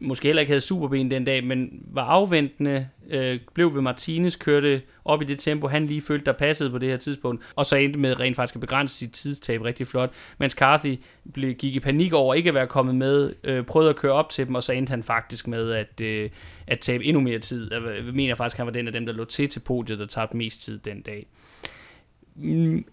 måske 0.00 0.28
heller 0.28 0.40
ikke 0.40 0.50
havde 0.50 0.60
superben 0.60 1.10
den 1.10 1.24
dag, 1.24 1.44
men 1.44 1.82
var 1.86 2.02
afventende, 2.02 2.88
øh, 3.10 3.40
blev 3.54 3.74
ved 3.74 3.82
Martinez, 3.82 4.38
kørte 4.38 4.82
op 5.04 5.22
i 5.22 5.24
det 5.24 5.38
tempo, 5.38 5.68
han 5.68 5.86
lige 5.86 6.00
følte, 6.00 6.24
der 6.24 6.32
passede 6.32 6.70
på 6.70 6.78
det 6.78 6.88
her 6.88 6.96
tidspunkt, 6.96 7.42
og 7.54 7.66
så 7.66 7.76
endte 7.76 7.98
med 7.98 8.20
rent 8.20 8.36
faktisk 8.36 8.56
at 8.56 8.60
begrænse 8.60 8.96
sit 8.96 9.12
tidstab 9.12 9.62
rigtig 9.62 9.86
flot, 9.86 10.10
mens 10.38 10.52
Carthy 10.52 10.98
blev, 11.32 11.54
gik 11.54 11.76
i 11.76 11.80
panik 11.80 12.12
over 12.12 12.34
ikke 12.34 12.48
at 12.48 12.54
være 12.54 12.66
kommet 12.66 12.94
med, 12.94 13.34
øh, 13.44 13.64
prøvede 13.64 13.90
at 13.90 13.96
køre 13.96 14.12
op 14.12 14.30
til 14.30 14.46
dem, 14.46 14.54
og 14.54 14.62
så 14.62 14.72
endte 14.72 14.90
han 14.90 15.02
faktisk 15.02 15.48
med 15.48 15.72
at, 15.72 16.00
øh, 16.00 16.30
at 16.66 16.80
tabe 16.80 17.04
endnu 17.04 17.20
mere 17.20 17.38
tid. 17.38 17.72
Jeg 17.72 17.82
mener 18.14 18.34
faktisk, 18.34 18.54
at 18.54 18.58
han 18.58 18.66
var 18.66 18.72
den 18.72 18.86
af 18.86 18.92
dem, 18.92 19.06
der 19.06 19.12
lå 19.12 19.24
til 19.24 19.48
til 19.48 19.60
podiet, 19.60 19.98
der 19.98 20.06
tabte 20.06 20.36
mest 20.36 20.62
tid 20.62 20.78
den 20.78 21.00
dag 21.00 21.26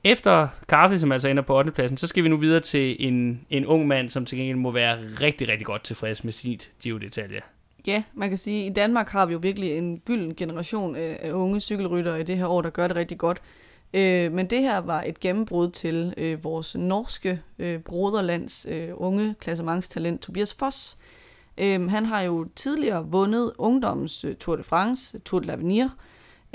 efter 0.04 0.48
Carthy, 0.68 0.98
som 0.98 1.12
altså 1.12 1.28
ender 1.28 1.44
på 1.44 1.58
8. 1.58 1.72
pladsen, 1.72 1.98
så 1.98 2.08
skal 2.08 2.24
vi 2.24 2.30
nu 2.30 2.38
videre 2.38 2.60
til 2.60 2.96
en, 3.00 3.42
en 3.50 3.66
ung 3.66 3.88
mand, 3.88 4.10
som 4.10 4.26
til 4.26 4.38
gengæld 4.38 4.58
må 4.58 4.72
være 4.72 4.98
rigtig, 5.22 5.48
rigtig 5.48 5.66
godt 5.66 5.84
tilfreds 5.84 6.24
med 6.24 6.34
sit 6.34 6.72
Giro 6.82 6.98
d'Italia. 6.98 7.42
Ja, 7.88 8.04
man 8.14 8.30
kan 8.30 8.38
sige, 8.38 8.66
at 8.66 8.72
i 8.72 8.74
Danmark 8.74 9.10
har 9.10 9.26
vi 9.26 9.34
jo 9.34 9.40
virkelig 9.42 9.78
en 9.78 10.00
gylden 10.00 10.36
generation 10.36 10.96
øh, 10.96 11.16
af 11.20 11.32
unge 11.32 11.60
cykelryttere 11.60 12.20
i 12.20 12.24
det 12.24 12.38
her 12.38 12.48
år, 12.48 12.62
der 12.62 12.70
gør 12.70 12.88
det 12.88 12.96
rigtig 12.96 13.18
godt. 13.18 13.42
Øh, 13.94 14.32
men 14.32 14.50
det 14.50 14.62
her 14.62 14.78
var 14.78 15.04
et 15.04 15.20
gennembrud 15.20 15.70
til 15.70 16.14
øh, 16.18 16.44
vores 16.44 16.76
norske 16.76 17.42
øh, 17.60 17.80
broderlands 17.80 18.66
øh, 18.70 18.90
unge 18.94 19.36
klassementstalent 19.40 20.22
Tobias 20.22 20.54
Foss. 20.54 20.98
Øh, 21.58 21.90
han 21.90 22.06
har 22.06 22.22
jo 22.22 22.48
tidligere 22.56 23.06
vundet 23.06 23.52
ungdommens 23.58 24.26
Tour 24.40 24.56
de 24.56 24.64
France, 24.64 25.20
Tour 25.20 25.40
de 25.40 25.54
l'Avenir, 25.54 25.90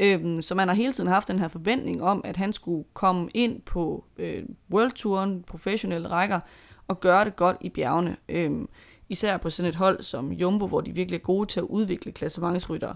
Øhm, 0.02 0.42
så 0.42 0.54
man 0.54 0.68
har 0.68 0.74
hele 0.74 0.92
tiden 0.92 1.10
haft 1.10 1.28
den 1.28 1.38
her 1.38 1.48
forventning 1.48 2.02
om, 2.02 2.20
at 2.24 2.36
han 2.36 2.52
skulle 2.52 2.84
komme 2.94 3.28
ind 3.34 3.60
på 3.60 4.04
øh, 4.16 4.42
World 4.70 4.90
Touren, 4.90 5.42
professionelle 5.42 6.08
rækker, 6.08 6.40
og 6.88 7.00
gøre 7.00 7.24
det 7.24 7.36
godt 7.36 7.56
i 7.60 7.68
bjergene. 7.68 8.16
Øhm, 8.28 8.68
især 9.08 9.36
på 9.36 9.50
sådan 9.50 9.68
et 9.68 9.74
hold 9.74 10.02
som 10.02 10.32
Jumbo, 10.32 10.66
hvor 10.66 10.80
de 10.80 10.92
virkelig 10.92 11.18
er 11.18 11.22
gode 11.22 11.48
til 11.48 11.60
at 11.60 11.64
udvikle 11.64 12.12
klassementsryttere. 12.12 12.94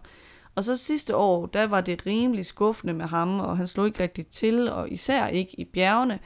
Og 0.54 0.64
så 0.64 0.76
sidste 0.76 1.16
år, 1.16 1.46
der 1.46 1.66
var 1.66 1.80
det 1.80 2.06
rimelig 2.06 2.46
skuffende 2.46 2.94
med 2.94 3.04
ham, 3.04 3.40
og 3.40 3.56
han 3.56 3.66
slog 3.66 3.86
ikke 3.86 4.02
rigtig 4.02 4.26
til, 4.26 4.70
og 4.70 4.90
især 4.90 5.26
ikke 5.26 5.60
i 5.60 5.64
bjergene. 5.64 6.18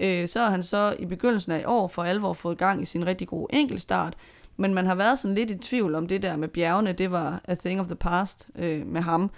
Øh, 0.00 0.28
så 0.28 0.40
har 0.40 0.50
han 0.50 0.62
så 0.62 0.96
i 0.98 1.06
begyndelsen 1.06 1.52
af 1.52 1.60
i 1.60 1.64
år 1.64 1.88
for 1.88 2.02
alvor 2.02 2.32
fået 2.32 2.58
gang 2.58 2.82
i 2.82 2.84
sin 2.84 3.06
rigtig 3.06 3.28
gode 3.28 3.54
enkeltstart, 3.54 4.16
men 4.56 4.74
man 4.74 4.86
har 4.86 4.94
været 4.94 5.18
sådan 5.18 5.34
lidt 5.34 5.50
i 5.50 5.58
tvivl 5.58 5.94
om 5.94 6.06
det 6.06 6.22
der 6.22 6.36
med 6.36 6.48
bjergene, 6.48 6.92
det 6.92 7.10
var 7.10 7.40
a 7.44 7.54
thing 7.54 7.80
of 7.80 7.86
the 7.86 7.96
past 7.96 8.48
øh, 8.54 8.86
med 8.86 9.00
ham. 9.00 9.30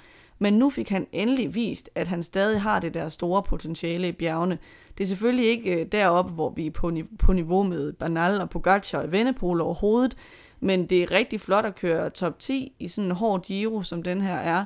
Men 0.42 0.54
nu 0.54 0.70
fik 0.70 0.88
han 0.88 1.06
endelig 1.12 1.54
vist, 1.54 1.90
at 1.94 2.08
han 2.08 2.22
stadig 2.22 2.60
har 2.60 2.80
det 2.80 2.94
der 2.94 3.08
store 3.08 3.42
potentiale 3.42 4.08
i 4.08 4.12
bjergene. 4.12 4.58
Det 4.98 5.04
er 5.04 5.08
selvfølgelig 5.08 5.46
ikke 5.46 5.80
øh, 5.80 5.86
deroppe, 5.92 6.32
hvor 6.32 6.50
vi 6.50 6.66
er 6.66 6.70
på, 6.70 6.92
på 7.18 7.32
niveau 7.32 7.62
med 7.62 7.92
Banal 7.92 8.40
og 8.40 8.50
Pogacar 8.50 9.02
og 9.02 9.12
Vennepol 9.12 9.60
overhovedet, 9.60 10.16
men 10.60 10.86
det 10.86 11.02
er 11.02 11.10
rigtig 11.10 11.40
flot 11.40 11.64
at 11.64 11.74
køre 11.74 12.10
top 12.10 12.38
10 12.38 12.72
i 12.78 12.88
sådan 12.88 13.10
en 13.10 13.16
hård 13.16 13.42
Giro, 13.42 13.82
som 13.82 14.02
den 14.02 14.20
her 14.20 14.34
er. 14.34 14.64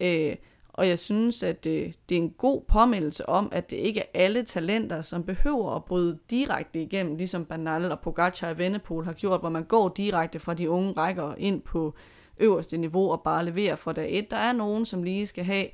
Øh, 0.00 0.36
og 0.68 0.88
jeg 0.88 0.98
synes, 0.98 1.42
at 1.42 1.64
det, 1.64 1.94
det 2.08 2.16
er 2.16 2.22
en 2.22 2.30
god 2.30 2.62
påmindelse 2.68 3.28
om, 3.28 3.48
at 3.52 3.70
det 3.70 3.76
ikke 3.76 4.00
er 4.00 4.06
alle 4.14 4.42
talenter, 4.42 5.02
som 5.02 5.24
behøver 5.24 5.76
at 5.76 5.84
bryde 5.84 6.18
direkte 6.30 6.82
igennem, 6.82 7.16
ligesom 7.16 7.44
Banal 7.44 7.92
og 7.92 8.00
Pogacar 8.00 8.50
og 8.50 8.58
Vennepol 8.58 9.04
har 9.04 9.12
gjort, 9.12 9.40
hvor 9.40 9.48
man 9.48 9.62
går 9.62 9.88
direkte 9.88 10.38
fra 10.38 10.54
de 10.54 10.70
unge 10.70 10.92
rækker 10.92 11.34
ind 11.38 11.60
på 11.60 11.94
øverste 12.40 12.76
niveau 12.76 13.10
og 13.10 13.20
bare 13.22 13.44
leverer 13.44 13.76
fra 13.76 13.92
dag 13.92 14.18
et. 14.18 14.30
Der 14.30 14.36
er 14.36 14.52
nogen, 14.52 14.84
som 14.84 15.02
lige 15.02 15.26
skal 15.26 15.44
have 15.44 15.66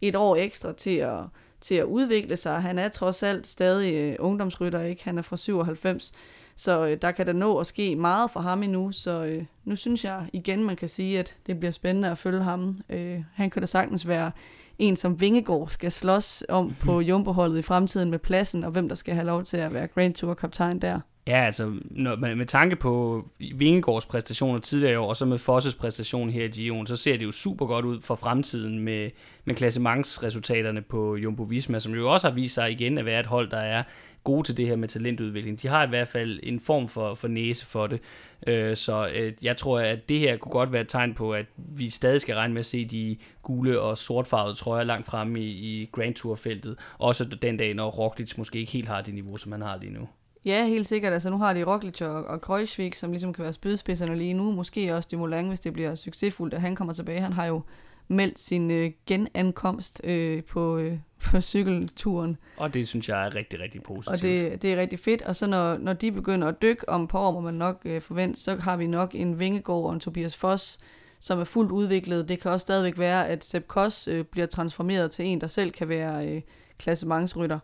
et 0.00 0.16
år 0.16 0.36
ekstra 0.36 0.72
til 0.72 0.96
at, 0.96 1.20
til 1.60 1.74
at 1.74 1.84
udvikle 1.84 2.36
sig. 2.36 2.62
Han 2.62 2.78
er 2.78 2.88
trods 2.88 3.22
alt 3.22 3.46
stadig 3.46 4.20
uh, 4.20 4.26
ungdomsrytter, 4.26 4.80
ikke? 4.80 5.04
Han 5.04 5.18
er 5.18 5.22
fra 5.22 5.36
97, 5.36 6.12
så 6.56 6.82
uh, 6.82 6.92
der 7.02 7.10
kan 7.10 7.26
der 7.26 7.32
nå 7.32 7.58
at 7.58 7.66
ske 7.66 7.96
meget 7.96 8.30
for 8.30 8.40
ham 8.40 8.62
endnu. 8.62 8.92
Så 8.92 9.36
uh, 9.38 9.44
nu 9.64 9.76
synes 9.76 10.04
jeg 10.04 10.26
igen, 10.32 10.64
man 10.64 10.76
kan 10.76 10.88
sige, 10.88 11.18
at 11.18 11.34
det 11.46 11.58
bliver 11.58 11.72
spændende 11.72 12.10
at 12.10 12.18
følge 12.18 12.42
ham. 12.42 12.80
Uh, 12.94 13.24
han 13.34 13.50
kan 13.50 13.62
da 13.62 13.66
sagtens 13.66 14.08
være 14.08 14.30
en, 14.78 14.96
som 14.96 15.20
Vingegaard 15.20 15.68
skal 15.68 15.92
slås 15.92 16.44
om 16.48 16.74
på 16.80 17.00
Jumbo-holdet 17.08 17.58
i 17.58 17.62
fremtiden 17.62 18.10
med 18.10 18.18
pladsen, 18.18 18.64
og 18.64 18.70
hvem 18.70 18.88
der 18.88 18.94
skal 18.94 19.14
have 19.14 19.26
lov 19.26 19.44
til 19.44 19.56
at 19.56 19.74
være 19.74 19.86
Grand 19.86 20.14
Tour-kaptajn 20.14 20.78
der. 20.78 21.00
Ja, 21.28 21.44
altså 21.44 21.72
når, 21.84 22.16
med, 22.16 22.34
med 22.34 22.46
tanke 22.46 22.76
på 22.76 23.24
Vingegaards 23.54 24.06
præstationer 24.06 24.60
tidligere 24.60 24.92
i 24.92 24.96
år, 24.96 25.08
og 25.08 25.16
så 25.16 25.24
med 25.24 25.38
Fosses 25.38 25.74
præstation 25.74 26.30
her 26.30 26.44
i 26.44 26.48
Gion, 26.48 26.86
så 26.86 26.96
ser 26.96 27.16
det 27.16 27.24
jo 27.24 27.30
super 27.30 27.66
godt 27.66 27.84
ud 27.84 28.00
for 28.00 28.14
fremtiden 28.14 28.78
med, 28.78 29.10
med 29.44 29.54
klassementsresultaterne 29.54 30.82
på 30.82 31.16
Jumbo 31.16 31.42
Visma, 31.42 31.78
som 31.78 31.94
jo 31.94 32.12
også 32.12 32.28
har 32.28 32.34
vist 32.34 32.54
sig 32.54 32.70
igen 32.70 32.98
at 32.98 33.04
være 33.04 33.20
et 33.20 33.26
hold, 33.26 33.50
der 33.50 33.58
er 33.58 33.82
gode 34.24 34.46
til 34.46 34.56
det 34.56 34.66
her 34.66 34.76
med 34.76 34.88
talentudvikling. 34.88 35.62
De 35.62 35.68
har 35.68 35.86
i 35.86 35.88
hvert 35.88 36.08
fald 36.08 36.40
en 36.42 36.60
form 36.60 36.88
for, 36.88 37.14
for 37.14 37.28
næse 37.28 37.66
for 37.66 37.86
det. 37.86 38.00
Øh, 38.46 38.76
så 38.76 39.08
øh, 39.14 39.32
jeg 39.42 39.56
tror, 39.56 39.80
at 39.80 40.08
det 40.08 40.18
her 40.18 40.36
kunne 40.36 40.52
godt 40.52 40.72
være 40.72 40.82
et 40.82 40.88
tegn 40.88 41.14
på, 41.14 41.32
at 41.32 41.46
vi 41.56 41.90
stadig 41.90 42.20
skal 42.20 42.34
regne 42.34 42.54
med 42.54 42.60
at 42.60 42.66
se 42.66 42.84
de 42.84 43.16
gule 43.42 43.80
og 43.80 43.98
sortfarvede 43.98 44.54
trøjer 44.54 44.84
langt 44.84 45.06
fremme 45.06 45.40
i, 45.40 45.48
i 45.48 45.88
Grand 45.92 46.14
Tour-feltet. 46.14 46.76
Også 46.98 47.24
den 47.24 47.56
dag, 47.56 47.74
når 47.74 47.90
Roglic 47.90 48.38
måske 48.38 48.58
ikke 48.58 48.72
helt 48.72 48.88
har 48.88 49.02
det 49.02 49.14
niveau, 49.14 49.36
som 49.36 49.52
han 49.52 49.62
har 49.62 49.78
lige 49.78 49.92
nu. 49.92 50.08
Ja, 50.44 50.66
helt 50.66 50.86
sikkert. 50.86 51.12
Altså, 51.12 51.30
nu 51.30 51.38
har 51.38 51.52
de 51.52 51.64
Roglic 51.64 52.02
og, 52.02 52.24
og 52.24 52.40
Kreuzvik, 52.40 52.94
som 52.94 53.10
ligesom 53.10 53.32
kan 53.32 53.44
være 53.44 53.52
spydspidserne 53.52 54.16
lige 54.16 54.34
nu. 54.34 54.52
Måske 54.52 54.94
også 54.94 55.08
Dumoulin, 55.12 55.48
hvis 55.48 55.60
det 55.60 55.72
bliver 55.72 55.94
succesfuldt, 55.94 56.54
at 56.54 56.60
han 56.60 56.74
kommer 56.76 56.94
tilbage. 56.94 57.20
Han 57.20 57.32
har 57.32 57.46
jo 57.46 57.62
meldt 58.08 58.38
sin 58.38 58.70
øh, 58.70 58.90
genankomst 59.06 60.00
øh, 60.04 60.44
på, 60.44 60.78
øh, 60.78 60.98
på 61.24 61.40
cykelturen. 61.40 62.36
Og 62.56 62.74
det 62.74 62.88
synes 62.88 63.08
jeg 63.08 63.26
er 63.26 63.34
rigtig, 63.34 63.60
rigtig 63.60 63.82
positivt. 63.82 64.16
Og 64.16 64.22
det, 64.22 64.62
det 64.62 64.72
er 64.72 64.76
rigtig 64.76 64.98
fedt. 64.98 65.22
Og 65.22 65.36
så 65.36 65.46
når, 65.46 65.78
når 65.78 65.92
de 65.92 66.12
begynder 66.12 66.48
at 66.48 66.62
dykke 66.62 66.88
om 66.88 67.06
på 67.06 67.18
år, 67.18 67.32
må 67.32 67.40
man 67.40 67.54
nok 67.54 67.80
øh, 67.84 68.02
forvente, 68.02 68.40
så 68.40 68.56
har 68.56 68.76
vi 68.76 68.86
nok 68.86 69.14
en 69.14 69.38
Vingegaard 69.38 69.84
og 69.84 69.92
en 69.92 70.00
Tobias 70.00 70.36
Foss, 70.36 70.78
som 71.20 71.40
er 71.40 71.44
fuldt 71.44 71.72
udviklet. 71.72 72.28
Det 72.28 72.40
kan 72.40 72.50
også 72.50 72.64
stadigvæk 72.64 72.98
være, 72.98 73.28
at 73.28 73.44
Sepp 73.44 73.66
Koss 73.66 74.08
øh, 74.08 74.24
bliver 74.24 74.46
transformeret 74.46 75.10
til 75.10 75.26
en, 75.26 75.40
der 75.40 75.46
selv 75.46 75.70
kan 75.70 75.88
være 75.88 76.28
øh, 76.28 76.42
klassementsrytter. 76.78 77.58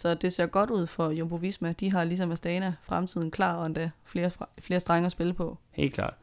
Så 0.00 0.14
det 0.14 0.32
ser 0.32 0.46
godt 0.46 0.70
ud 0.70 0.86
for 0.86 1.10
Jumbo 1.10 1.36
Visma. 1.36 1.74
De 1.80 1.92
har 1.92 2.04
ligesom 2.04 2.32
Astana 2.32 2.74
fremtiden 2.82 3.30
klar, 3.30 3.54
og 3.54 3.66
endda 3.66 3.90
flere, 4.04 4.30
flere 4.58 4.80
strenge 4.80 5.06
at 5.06 5.12
spille 5.12 5.34
på. 5.34 5.58
Helt 5.70 5.94
klart. 5.94 6.14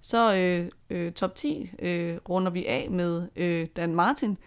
Så 0.00 0.34
øh, 0.34 0.70
øh, 0.90 1.12
top 1.12 1.34
10 1.34 1.70
øh, 1.78 2.16
runder 2.28 2.50
vi 2.50 2.66
af 2.66 2.88
med 2.90 3.28
øh, 3.36 3.66
Dan 3.76 3.94
Martin. 3.94 4.38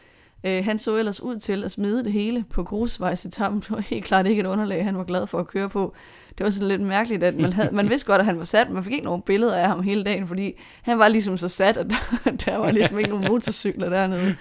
Øh, 0.44 0.66
han 0.66 0.78
så 0.78 0.98
ellers 0.98 1.22
ud 1.22 1.40
til 1.40 1.64
at 1.64 1.72
smide 1.72 2.04
det 2.04 2.12
hele 2.12 2.46
på 2.50 2.64
grusvejsetappen. 2.64 3.60
Det 3.68 3.72
var 3.72 3.80
helt 3.80 4.06
klart 4.06 4.28
ikke 4.28 4.40
et 4.40 4.46
underlag, 4.46 4.86
han 4.86 4.98
var 4.98 5.04
glad 5.04 5.28
for 5.28 5.40
at 5.40 5.48
køre 5.48 5.70
på. 5.70 5.94
Det 6.38 6.44
var 6.44 6.50
sådan 6.50 6.68
lidt 6.68 6.82
mærkeligt, 6.82 7.24
at 7.24 7.36
man, 7.36 7.54
havde, 7.54 7.76
man 7.76 7.90
vidste 7.90 8.08
godt, 8.08 8.20
at 8.20 8.26
han 8.26 8.38
var 8.38 8.46
sat, 8.46 8.70
man 8.70 8.84
fik 8.84 8.94
ikke 8.94 9.06
nogen 9.06 9.22
billeder 9.22 9.56
af 9.56 9.68
ham 9.68 9.84
hele 9.84 10.04
dagen, 10.04 10.28
fordi 10.28 10.54
han 10.82 11.00
var 11.00 11.08
ligesom 11.08 11.38
så 11.38 11.48
sat, 11.48 11.78
at 11.78 11.88
der, 12.26 12.32
der 12.32 12.58
var 12.58 12.72
ligesom 12.72 12.98
ikke 12.98 13.10
nogen 13.10 13.28
motorcykler 13.28 13.90
dernede. 13.90 14.36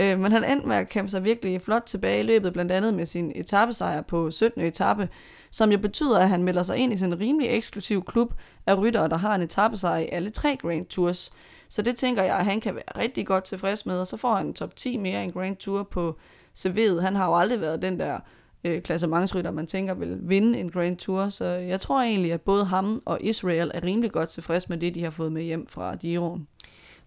Øh, 0.00 0.18
men 0.18 0.32
han 0.32 0.44
endte 0.44 0.68
med 0.68 0.76
at 0.76 0.88
kæmpe 0.88 1.10
sig 1.10 1.24
virkelig 1.24 1.62
flot 1.62 1.82
tilbage 1.82 2.20
i 2.20 2.22
løbet, 2.22 2.52
blandt 2.52 2.72
andet 2.72 2.94
med 2.94 3.06
sin 3.06 3.32
etappesejr 3.34 4.02
på 4.02 4.30
17. 4.30 4.62
etape, 4.62 5.08
som 5.50 5.72
jo 5.72 5.78
betyder, 5.78 6.18
at 6.18 6.28
han 6.28 6.42
melder 6.42 6.62
sig 6.62 6.76
ind 6.76 6.92
i 6.92 6.96
sin 6.96 7.20
rimelig 7.20 7.48
eksklusiv 7.50 8.04
klub 8.04 8.34
af 8.66 8.78
ryttere, 8.78 9.08
der 9.08 9.16
har 9.16 9.34
en 9.34 9.42
etappesejr 9.42 9.98
i 9.98 10.08
alle 10.12 10.30
tre 10.30 10.56
Grand 10.56 10.84
Tours. 10.84 11.30
Så 11.68 11.82
det 11.82 11.96
tænker 11.96 12.22
jeg, 12.22 12.36
at 12.36 12.44
han 12.44 12.60
kan 12.60 12.74
være 12.74 13.02
rigtig 13.02 13.26
godt 13.26 13.44
tilfreds 13.44 13.86
med, 13.86 14.00
og 14.00 14.06
så 14.06 14.16
får 14.16 14.34
han 14.34 14.46
en 14.46 14.54
top 14.54 14.76
10 14.76 14.96
mere 14.96 15.24
en 15.24 15.32
Grand 15.32 15.56
Tour 15.56 15.82
på 15.82 16.16
CV'et. 16.58 17.00
Han 17.00 17.16
har 17.16 17.26
jo 17.26 17.34
aldrig 17.34 17.60
været 17.60 17.82
den 17.82 18.00
der 18.00 18.18
øh, 18.64 18.82
klassementsrytter, 18.82 19.50
man 19.50 19.66
tænker 19.66 19.94
vil 19.94 20.18
vinde 20.22 20.58
en 20.58 20.70
Grand 20.70 20.96
Tour, 20.96 21.28
så 21.28 21.44
jeg 21.44 21.80
tror 21.80 22.00
egentlig, 22.00 22.32
at 22.32 22.40
både 22.40 22.64
ham 22.64 23.02
og 23.06 23.18
Israel 23.20 23.70
er 23.74 23.84
rimelig 23.84 24.12
godt 24.12 24.28
tilfreds 24.28 24.68
med 24.68 24.78
det, 24.78 24.94
de 24.94 25.04
har 25.04 25.10
fået 25.10 25.32
med 25.32 25.42
hjem 25.42 25.66
fra 25.66 25.96
Giroen. 25.96 26.46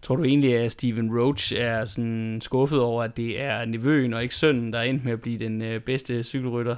Tror 0.02 0.16
du 0.16 0.24
egentlig, 0.24 0.56
at 0.56 0.72
Steven 0.72 1.18
Roach 1.18 1.52
er 1.56 1.84
sådan 1.84 2.40
skuffet 2.40 2.80
over, 2.80 3.02
at 3.02 3.16
det 3.16 3.40
er 3.40 3.64
nevøen 3.64 4.14
og 4.14 4.22
ikke 4.22 4.34
sønnen, 4.34 4.72
der 4.72 4.78
er 4.78 4.82
endt 4.82 5.04
med 5.04 5.12
at 5.12 5.20
blive 5.20 5.38
den 5.38 5.62
øh, 5.62 5.80
bedste 5.80 6.22
cykelrytter? 6.22 6.76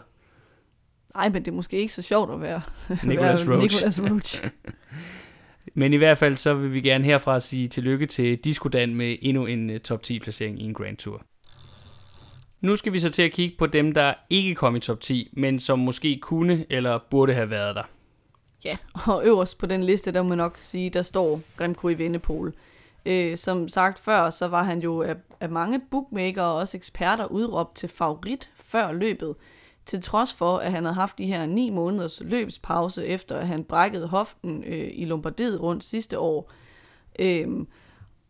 Nej, 1.15 1.29
men 1.29 1.45
det 1.45 1.51
er 1.51 1.55
måske 1.55 1.77
ikke 1.77 1.93
så 1.93 2.03
sjovt 2.03 2.31
at 2.33 2.41
være 2.41 2.63
Nicholas 3.05 3.49
Roach. 3.49 3.63
Nicholas 3.63 4.01
Roach. 4.01 4.45
men 5.75 5.93
i 5.93 5.97
hvert 5.97 6.19
fald 6.19 6.37
så 6.37 6.55
vil 6.55 6.73
vi 6.73 6.81
gerne 6.81 7.05
herfra 7.05 7.41
sige 7.41 7.69
tillykke 7.69 8.07
til 8.07 8.39
Discodan 8.39 8.95
med 8.95 9.17
endnu 9.23 9.47
en 9.47 9.71
uh, 9.71 9.77
top 9.77 10.03
10 10.03 10.19
placering 10.19 10.63
i 10.63 10.65
en 10.65 10.75
Grand 10.75 10.97
Tour. 10.97 11.23
Nu 12.61 12.77
skal 12.77 12.93
vi 12.93 12.99
så 12.99 13.11
til 13.11 13.23
at 13.23 13.33
kigge 13.33 13.57
på 13.59 13.67
dem, 13.67 13.93
der 13.93 14.15
ikke 14.31 14.55
kom 14.55 14.77
i 14.77 14.81
top 14.81 15.01
10, 15.01 15.29
men 15.33 15.61
som 15.61 15.79
måske 15.79 16.19
kunne 16.23 16.67
eller 16.71 16.99
burde 17.11 17.35
have 17.35 17.51
været 17.51 17.77
der. 17.77 17.83
Ja, 18.65 18.77
og 19.07 19.27
øverst 19.27 19.59
på 19.59 19.67
den 19.67 19.85
liste, 19.85 20.13
der 20.13 20.23
må 20.23 20.35
nok 20.35 20.57
sige, 20.61 20.91
der 20.91 21.03
står 21.03 21.41
Remco 21.61 21.89
i 21.89 21.95
Vindepol. 21.95 22.55
Øh, 23.07 23.37
som 23.37 23.69
sagt 23.69 23.99
før, 23.99 24.31
så 24.31 24.49
var 24.49 24.63
han 24.63 24.81
jo 24.81 25.03
af, 25.03 25.17
af 25.41 25.49
mange 25.51 25.81
bookmaker 25.91 26.43
og 26.43 26.55
også 26.55 26.77
eksperter 26.77 27.27
udråbt 27.27 27.77
til 27.77 27.89
favorit 27.89 28.51
før 28.57 28.93
løbet, 28.93 29.35
til 29.87 30.03
trods 30.03 30.33
for, 30.33 30.57
at 30.57 30.73
han 30.73 30.85
havde 30.85 30.95
haft 30.95 31.19
de 31.19 31.27
her 31.27 31.47
ni 31.47 31.71
måneders 31.71 32.23
løbspause, 32.25 33.07
efter 33.07 33.37
at 33.37 33.47
han 33.47 33.65
brækkede 33.65 34.07
hoften 34.07 34.65
øh, 34.65 34.91
i 34.93 35.05
Lombardiet 35.05 35.61
rundt 35.61 35.85
sidste 35.85 36.19
år. 36.19 36.53
Øhm, 37.19 37.67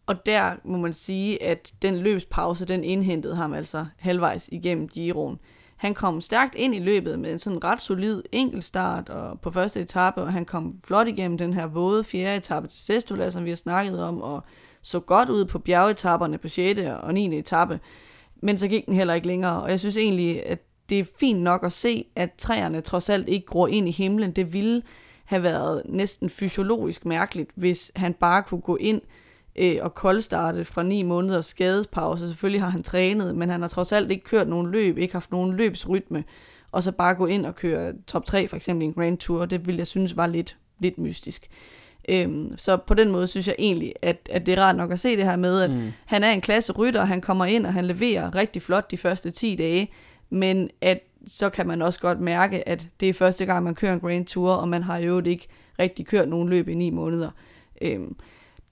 og 0.06 0.26
der 0.26 0.54
må 0.64 0.78
man 0.78 0.92
sige, 0.92 1.42
at 1.42 1.72
den 1.82 1.96
løbspause, 1.96 2.64
den 2.64 2.84
indhentede 2.84 3.36
ham 3.36 3.54
altså 3.54 3.86
halvvejs 3.96 4.48
igennem 4.52 4.88
Giroen. 4.88 5.38
Han 5.76 5.94
kom 5.94 6.20
stærkt 6.20 6.54
ind 6.54 6.74
i 6.74 6.78
løbet 6.78 7.18
med 7.18 7.32
en 7.32 7.38
sådan 7.38 7.64
ret 7.64 7.80
solid 7.80 8.22
enkeltstart 8.32 9.08
og 9.08 9.40
på 9.40 9.50
første 9.50 9.80
etape, 9.80 10.22
og 10.22 10.32
han 10.32 10.44
kom 10.44 10.80
flot 10.84 11.08
igennem 11.08 11.38
den 11.38 11.54
her 11.54 11.66
våde 11.66 12.04
fjerde 12.04 12.36
etape 12.36 12.66
til 12.68 12.80
Sestola, 12.80 13.30
som 13.30 13.44
vi 13.44 13.48
har 13.48 13.56
snakket 13.56 14.02
om, 14.02 14.22
og 14.22 14.44
så 14.84 15.00
godt 15.00 15.28
ud 15.28 15.44
på 15.44 15.58
bjergetapperne 15.58 16.38
på 16.38 16.48
6. 16.48 16.80
og 17.02 17.14
9. 17.14 17.38
etape, 17.38 17.80
men 18.42 18.58
så 18.58 18.68
gik 18.68 18.86
den 18.86 18.94
heller 18.94 19.14
ikke 19.14 19.26
længere, 19.26 19.62
og 19.62 19.70
jeg 19.70 19.80
synes 19.80 19.96
egentlig, 19.96 20.46
at 20.46 20.58
det 20.88 20.98
er 20.98 21.04
fint 21.20 21.40
nok 21.40 21.64
at 21.64 21.72
se, 21.72 22.06
at 22.16 22.32
træerne 22.38 22.80
trods 22.80 23.10
alt 23.10 23.28
ikke 23.28 23.46
gror 23.46 23.66
ind 23.66 23.88
i 23.88 23.90
himlen. 23.90 24.32
Det 24.32 24.52
ville 24.52 24.82
have 25.24 25.42
været 25.42 25.82
næsten 25.84 26.30
fysiologisk 26.30 27.04
mærkeligt, 27.04 27.50
hvis 27.54 27.92
han 27.96 28.14
bare 28.14 28.42
kunne 28.42 28.60
gå 28.60 28.76
ind 28.76 29.00
øh, 29.56 29.78
og 29.82 29.94
koldstarte 29.94 30.64
fra 30.64 30.82
9 30.82 31.02
måneders 31.02 31.46
skadespause. 31.46 32.28
Selvfølgelig 32.28 32.62
har 32.62 32.70
han 32.70 32.82
trænet, 32.82 33.36
men 33.36 33.48
han 33.48 33.60
har 33.60 33.68
trods 33.68 33.92
alt 33.92 34.10
ikke 34.10 34.24
kørt 34.24 34.48
nogen 34.48 34.70
løb, 34.70 34.98
ikke 34.98 35.14
haft 35.14 35.30
nogen 35.30 35.56
løbsrytme, 35.56 36.24
og 36.72 36.82
så 36.82 36.92
bare 36.92 37.14
gå 37.14 37.26
ind 37.26 37.46
og 37.46 37.54
køre 37.54 37.92
top 38.06 38.24
3 38.24 38.48
for 38.48 38.56
eksempel 38.56 38.82
i 38.82 38.86
en 38.86 38.94
Grand 38.94 39.18
Tour, 39.18 39.44
det 39.44 39.66
ville 39.66 39.78
jeg 39.78 39.86
synes 39.86 40.16
var 40.16 40.26
lidt, 40.26 40.56
lidt 40.78 40.98
mystisk. 40.98 41.48
Øhm, 42.08 42.52
så 42.58 42.76
på 42.76 42.94
den 42.94 43.10
måde 43.10 43.26
synes 43.26 43.48
jeg 43.48 43.56
egentlig, 43.58 43.92
at, 44.02 44.28
at 44.32 44.46
det 44.46 44.58
er 44.58 44.62
rart 44.62 44.76
nok 44.76 44.92
at 44.92 45.00
se 45.00 45.16
det 45.16 45.24
her 45.24 45.36
med, 45.36 45.60
at 45.60 45.70
mm. 45.70 45.92
han 46.04 46.24
er 46.24 46.30
en 46.30 46.40
klasse 46.40 46.72
rytter, 46.72 47.04
han 47.04 47.20
kommer 47.20 47.44
ind, 47.44 47.66
og 47.66 47.72
han 47.72 47.84
leverer 47.84 48.34
rigtig 48.34 48.62
flot 48.62 48.90
de 48.90 48.96
første 48.96 49.30
10 49.30 49.54
dage, 49.54 49.90
men 50.30 50.70
at 50.80 51.00
så 51.26 51.50
kan 51.50 51.66
man 51.66 51.82
også 51.82 52.00
godt 52.00 52.20
mærke, 52.20 52.68
at 52.68 52.86
det 53.00 53.08
er 53.08 53.12
første 53.12 53.46
gang, 53.46 53.64
man 53.64 53.74
kører 53.74 53.92
en 53.92 54.00
Grand 54.00 54.26
Tour, 54.26 54.52
og 54.52 54.68
man 54.68 54.82
har 54.82 54.98
jo 54.98 55.22
ikke 55.24 55.48
rigtig 55.78 56.06
kørt 56.06 56.28
nogen 56.28 56.48
løb 56.48 56.68
i 56.68 56.74
ni 56.74 56.90
måneder. 56.90 57.30
Øhm, 57.82 58.16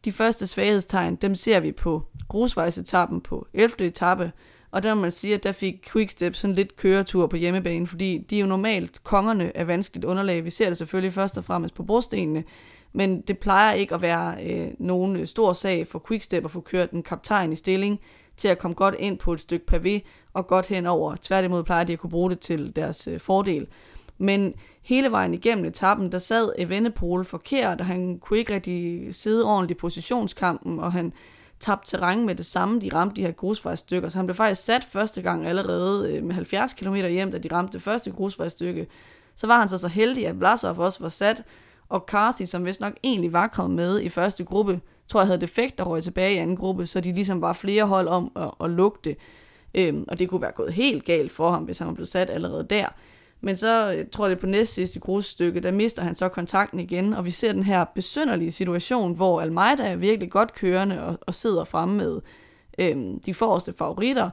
de 0.04 0.12
første 0.12 0.46
svaghedstegn, 0.46 1.16
dem 1.16 1.34
ser 1.34 1.60
vi 1.60 1.72
på 1.72 2.02
grusvejsetappen 2.28 3.20
på 3.20 3.46
11. 3.54 3.86
etape, 3.86 4.32
og 4.70 4.82
der 4.82 4.94
må 4.94 5.00
man 5.00 5.10
sige, 5.10 5.34
at 5.34 5.44
der 5.44 5.52
fik 5.52 5.88
Quickstep 5.92 6.34
sådan 6.34 6.54
lidt 6.54 6.76
køretur 6.76 7.26
på 7.26 7.36
hjemmebane, 7.36 7.86
fordi 7.86 8.18
de 8.30 8.36
er 8.36 8.40
jo 8.40 8.46
normalt 8.46 9.04
kongerne 9.04 9.56
af 9.56 9.66
vanskeligt 9.66 10.04
underlag. 10.04 10.44
Vi 10.44 10.50
ser 10.50 10.68
det 10.68 10.76
selvfølgelig 10.76 11.12
først 11.12 11.38
og 11.38 11.44
fremmest 11.44 11.74
på 11.74 11.82
brostenene, 11.82 12.44
men 12.92 13.20
det 13.20 13.38
plejer 13.38 13.72
ikke 13.72 13.94
at 13.94 14.02
være 14.02 14.44
øh, 14.44 14.68
nogen 14.78 15.16
øh, 15.16 15.26
stor 15.26 15.52
sag 15.52 15.86
for 15.86 16.02
Quickstep 16.08 16.44
at 16.44 16.50
få 16.50 16.60
kørt 16.60 16.90
en 16.90 17.02
kaptajn 17.02 17.52
i 17.52 17.56
stilling 17.56 18.00
til 18.36 18.48
at 18.48 18.58
komme 18.58 18.74
godt 18.74 18.94
ind 18.98 19.18
på 19.18 19.32
et 19.32 19.40
stykke 19.40 19.64
pavé 19.72 20.08
og 20.32 20.46
godt 20.46 20.66
henover. 20.66 21.16
Tværtimod 21.22 21.62
plejer 21.64 21.84
de 21.84 21.92
at 21.92 21.98
kunne 21.98 22.10
bruge 22.10 22.30
det 22.30 22.40
til 22.40 22.76
deres 22.76 23.08
øh, 23.08 23.20
fordel. 23.20 23.66
Men 24.18 24.54
hele 24.82 25.10
vejen 25.10 25.34
igennem 25.34 25.64
etappen, 25.64 26.12
der 26.12 26.18
sad 26.18 26.52
Evenepoel 26.58 27.24
forkert, 27.24 27.80
og 27.80 27.86
han 27.86 28.18
kunne 28.18 28.38
ikke 28.38 28.54
rigtig 28.54 29.08
sidde 29.14 29.44
ordentligt 29.44 29.78
i 29.78 29.80
positionskampen, 29.80 30.80
og 30.80 30.92
han 30.92 31.12
tabte 31.60 31.90
terræn 31.90 32.26
med 32.26 32.34
det 32.34 32.46
samme. 32.46 32.80
De 32.80 32.90
ramte 32.94 33.16
de 33.16 33.26
her 33.26 33.32
grusvejstykker, 33.32 34.08
så 34.08 34.18
han 34.18 34.26
blev 34.26 34.34
faktisk 34.34 34.64
sat 34.64 34.84
første 34.84 35.22
gang 35.22 35.46
allerede 35.46 36.12
øh, 36.12 36.24
med 36.24 36.34
70 36.34 36.74
km 36.74 36.94
hjem, 36.94 37.32
da 37.32 37.38
de 37.38 37.48
ramte 37.52 37.72
det 37.72 37.82
første 37.82 38.10
grusvejstykke. 38.10 38.86
Så 39.36 39.46
var 39.46 39.58
han 39.58 39.68
så 39.68 39.78
så 39.78 39.88
heldig, 39.88 40.26
at 40.26 40.40
Vlasov 40.40 40.78
også 40.78 41.00
var 41.00 41.08
sat, 41.08 41.42
og 41.92 42.04
Carthy, 42.06 42.44
som 42.44 42.64
vist 42.64 42.80
nok 42.80 42.92
egentlig 43.02 43.32
var 43.32 43.46
kommet 43.46 43.76
med 43.76 44.00
i 44.00 44.08
første 44.08 44.44
gruppe, 44.44 44.80
tror 45.08 45.20
jeg 45.20 45.26
havde 45.26 45.40
defekt 45.40 45.80
og 45.80 45.86
røg 45.86 46.02
tilbage 46.02 46.34
i 46.34 46.36
anden 46.36 46.56
gruppe, 46.56 46.86
så 46.86 47.00
de 47.00 47.12
ligesom 47.12 47.40
var 47.40 47.52
flere 47.52 47.84
hold 47.84 48.08
om 48.08 48.32
at, 48.36 48.50
at 48.64 48.70
lugte. 48.70 49.16
Øhm, 49.74 50.04
og 50.08 50.18
det 50.18 50.28
kunne 50.28 50.42
være 50.42 50.52
gået 50.52 50.72
helt 50.72 51.04
galt 51.04 51.32
for 51.32 51.50
ham, 51.50 51.62
hvis 51.62 51.78
han 51.78 51.88
var 51.88 51.94
blevet 51.94 52.08
sat 52.08 52.30
allerede 52.30 52.66
der. 52.70 52.86
Men 53.40 53.56
så 53.56 53.86
jeg 53.86 54.10
tror 54.12 54.24
jeg, 54.24 54.30
det 54.30 54.38
på 54.38 54.46
næst 54.46 54.74
sidste 54.74 55.00
grusstykke, 55.00 55.60
der 55.60 55.70
mister 55.70 56.02
han 56.02 56.14
så 56.14 56.28
kontakten 56.28 56.80
igen, 56.80 57.14
og 57.14 57.24
vi 57.24 57.30
ser 57.30 57.52
den 57.52 57.62
her 57.62 57.84
besynderlige 57.94 58.52
situation, 58.52 59.14
hvor 59.14 59.40
Almeida 59.40 59.82
er 59.82 59.96
virkelig 59.96 60.30
godt 60.30 60.54
kørende 60.54 61.02
og, 61.02 61.18
og 61.26 61.34
sidder 61.34 61.64
fremme 61.64 61.96
med 61.96 62.20
øhm, 62.78 63.20
de 63.20 63.34
forreste 63.34 63.72
favoritter, 63.78 64.30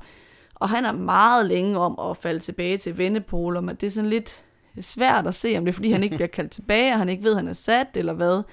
og 0.55 0.69
han 0.69 0.85
er 0.85 0.91
meget 0.91 1.45
længe 1.45 1.77
om 1.77 1.99
at 2.09 2.17
falde 2.17 2.39
tilbage 2.39 2.77
til 2.77 2.97
vendepoler, 2.97 3.61
men 3.61 3.75
det 3.75 3.87
er 3.87 3.91
sådan 3.91 4.09
lidt 4.09 4.43
svært 4.81 5.27
at 5.27 5.33
se, 5.33 5.57
om 5.57 5.65
det 5.65 5.71
er 5.71 5.75
fordi, 5.75 5.91
han 5.91 6.03
ikke 6.03 6.15
bliver 6.15 6.27
kaldt 6.27 6.51
tilbage, 6.51 6.91
og 6.91 6.99
han 6.99 7.09
ikke 7.09 7.23
ved, 7.23 7.31
at 7.31 7.37
han 7.37 7.47
er 7.47 7.53
sat, 7.53 7.87
eller 7.95 8.13
hvad. 8.13 8.43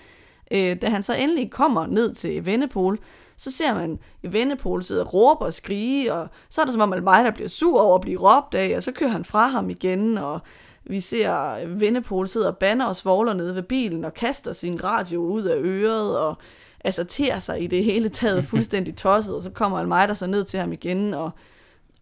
Øh, 0.50 0.76
da 0.82 0.88
han 0.88 1.02
så 1.02 1.14
endelig 1.14 1.50
kommer 1.50 1.86
ned 1.86 2.14
til 2.14 2.46
Vennepol, 2.46 2.98
så 3.36 3.50
ser 3.50 3.74
man 3.74 3.98
Vennepol 4.22 4.82
sidde 4.82 5.02
og 5.02 5.14
råbe 5.14 5.44
og 5.44 5.52
skrige, 5.52 6.14
og 6.14 6.28
så 6.48 6.60
er 6.60 6.64
det 6.64 6.72
som 6.72 6.80
om, 6.80 6.92
at 6.92 7.02
mig, 7.02 7.24
der 7.24 7.30
bliver 7.30 7.48
sur 7.48 7.80
over 7.80 7.94
at 7.94 8.00
blive 8.00 8.20
råbt 8.20 8.54
af, 8.54 8.76
og 8.76 8.82
så 8.82 8.92
kører 8.92 9.10
han 9.10 9.24
fra 9.24 9.46
ham 9.46 9.70
igen, 9.70 10.18
og 10.18 10.40
vi 10.84 11.00
ser 11.00 11.66
Vennepol 11.66 12.28
sidde 12.28 12.48
og 12.48 12.56
banner 12.56 12.84
og 12.84 12.96
svogler 12.96 13.34
nede 13.34 13.54
ved 13.54 13.62
bilen, 13.62 14.04
og 14.04 14.14
kaster 14.14 14.52
sin 14.52 14.84
radio 14.84 15.20
ud 15.20 15.42
af 15.42 15.56
øret, 15.56 16.18
og 16.18 16.36
altså 16.84 17.04
sig 17.38 17.62
i 17.62 17.66
det 17.66 17.84
hele 17.84 18.08
taget 18.08 18.44
fuldstændig 18.50 18.96
tosset, 18.96 19.34
og 19.34 19.42
så 19.42 19.50
kommer 19.50 19.78
Almeida 19.78 20.14
så 20.14 20.26
ned 20.26 20.44
til 20.44 20.60
ham 20.60 20.72
igen, 20.72 21.14
og 21.14 21.30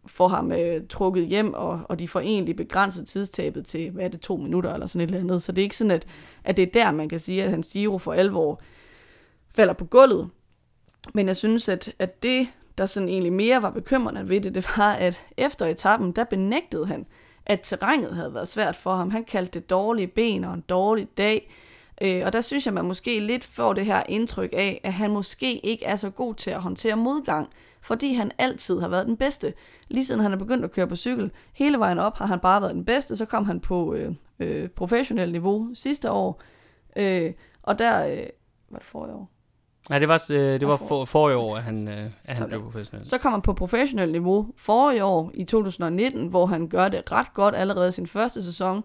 får 0.07 0.29
ham 0.29 0.53
øh, 0.53 0.81
trukket 0.89 1.27
hjem, 1.27 1.55
og, 1.55 1.81
og 1.89 1.99
de 1.99 2.09
får 2.09 2.21
egentlig 2.21 2.57
begrænset 2.57 3.09
tidstabet 3.09 3.67
til, 3.67 3.91
hvad 3.91 4.05
er 4.05 4.09
det, 4.09 4.21
to 4.21 4.37
minutter 4.37 4.73
eller 4.73 4.87
sådan 4.87 5.05
et 5.05 5.09
eller 5.09 5.21
andet. 5.21 5.43
Så 5.43 5.53
det 5.53 5.63
er 5.63 5.65
ikke 5.65 5.77
sådan, 5.77 5.91
at, 5.91 6.07
at 6.45 6.57
det 6.57 6.63
er 6.63 6.73
der, 6.73 6.91
man 6.91 7.09
kan 7.09 7.21
sige, 7.21 7.45
at 7.45 7.51
hans 7.51 7.69
Giro 7.73 7.99
for 7.99 8.13
alvor 8.13 8.61
falder 9.55 9.75
på 9.75 9.85
gulvet. 9.85 10.29
Men 11.15 11.27
jeg 11.27 11.37
synes, 11.37 11.69
at, 11.69 11.95
at 11.99 12.23
det, 12.23 12.49
der 12.79 12.87
sådan 12.87 13.09
egentlig 13.09 13.33
mere 13.33 13.63
var 13.63 13.71
bekymrende 13.71 14.29
ved 14.29 14.41
det, 14.41 14.55
det 14.55 14.67
var, 14.77 14.93
at 14.93 15.25
efter 15.37 15.67
etappen, 15.67 16.13
der 16.13 16.25
benægtede 16.25 16.87
han, 16.87 17.07
at 17.47 17.61
terrænet 17.63 18.15
havde 18.15 18.35
været 18.35 18.49
svært 18.49 18.77
for 18.77 18.93
ham. 18.93 19.11
Han 19.11 19.25
kaldte 19.25 19.61
det 19.61 19.71
dårlige 19.71 20.07
ben 20.07 20.45
og 20.45 20.55
en 20.55 20.65
dårlig 20.69 21.09
dag. 21.19 21.51
Øh, 22.03 22.23
og 22.27 22.33
der 22.33 22.41
synes 22.41 22.67
jeg, 22.67 22.75
man 22.75 22.85
måske 22.85 23.21
lidt 23.21 23.45
får 23.45 23.73
det 23.73 23.87
her 23.87 24.03
indtryk 24.09 24.51
af, 24.53 24.81
at 24.83 24.93
han 24.93 25.11
måske 25.11 25.67
ikke 25.67 25.85
er 25.85 25.97
så 25.97 26.11
god 26.11 26.35
til 26.35 26.51
at 26.51 26.61
håndtere 26.61 26.97
modgang 26.97 27.49
fordi 27.85 28.13
han 28.13 28.33
altid 28.39 28.81
har 28.81 28.89
været 28.89 29.07
den 29.07 29.17
bedste. 29.17 29.55
Lige 29.89 30.05
siden 30.05 30.21
han 30.21 30.33
er 30.33 30.37
begyndt 30.37 30.65
at 30.65 30.73
køre 30.73 30.87
på 30.87 30.97
cykel, 30.97 31.31
hele 31.53 31.79
vejen 31.79 31.99
op 31.99 32.19
har 32.19 32.27
han 32.27 32.41
bare 32.41 32.63
været 32.63 32.75
den 32.75 32.85
bedste. 32.85 33.17
Så 33.17 33.25
kom 33.25 33.45
han 33.45 33.61
på 33.61 33.95
øh, 33.95 34.15
øh, 34.39 34.69
professionel 34.69 35.33
niveau 35.33 35.69
sidste 35.75 36.11
år, 36.11 36.43
øh, 36.97 37.33
og 37.63 37.79
der... 37.79 38.07
Øh, 38.07 38.27
var 38.71 38.79
det 38.79 38.87
forrige 38.87 39.15
år? 39.15 39.31
Nej, 39.91 39.99
det 39.99 40.09
var, 40.09 40.25
øh, 40.31 40.61
det 40.61 40.69
var 40.69 40.77
for, 40.77 41.05
forrige 41.05 41.37
år, 41.37 41.57
at 41.57 41.63
han, 41.63 41.89
øh, 41.89 42.11
at 42.25 42.39
han 42.39 42.49
blev 42.49 42.63
professionel. 42.63 43.07
Så 43.07 43.19
kom 43.19 43.33
han 43.33 43.43
på 43.43 43.53
professionel 43.53 44.13
niveau 44.13 44.47
forrige 44.57 45.05
år 45.05 45.31
i 45.35 45.45
2019, 45.45 46.27
hvor 46.27 46.47
han 46.47 46.69
gør 46.69 46.89
det 46.89 47.13
ret 47.13 47.35
godt 47.35 47.55
allerede 47.55 47.93
sin 47.93 48.07
første 48.07 48.43
sæson. 48.43 48.85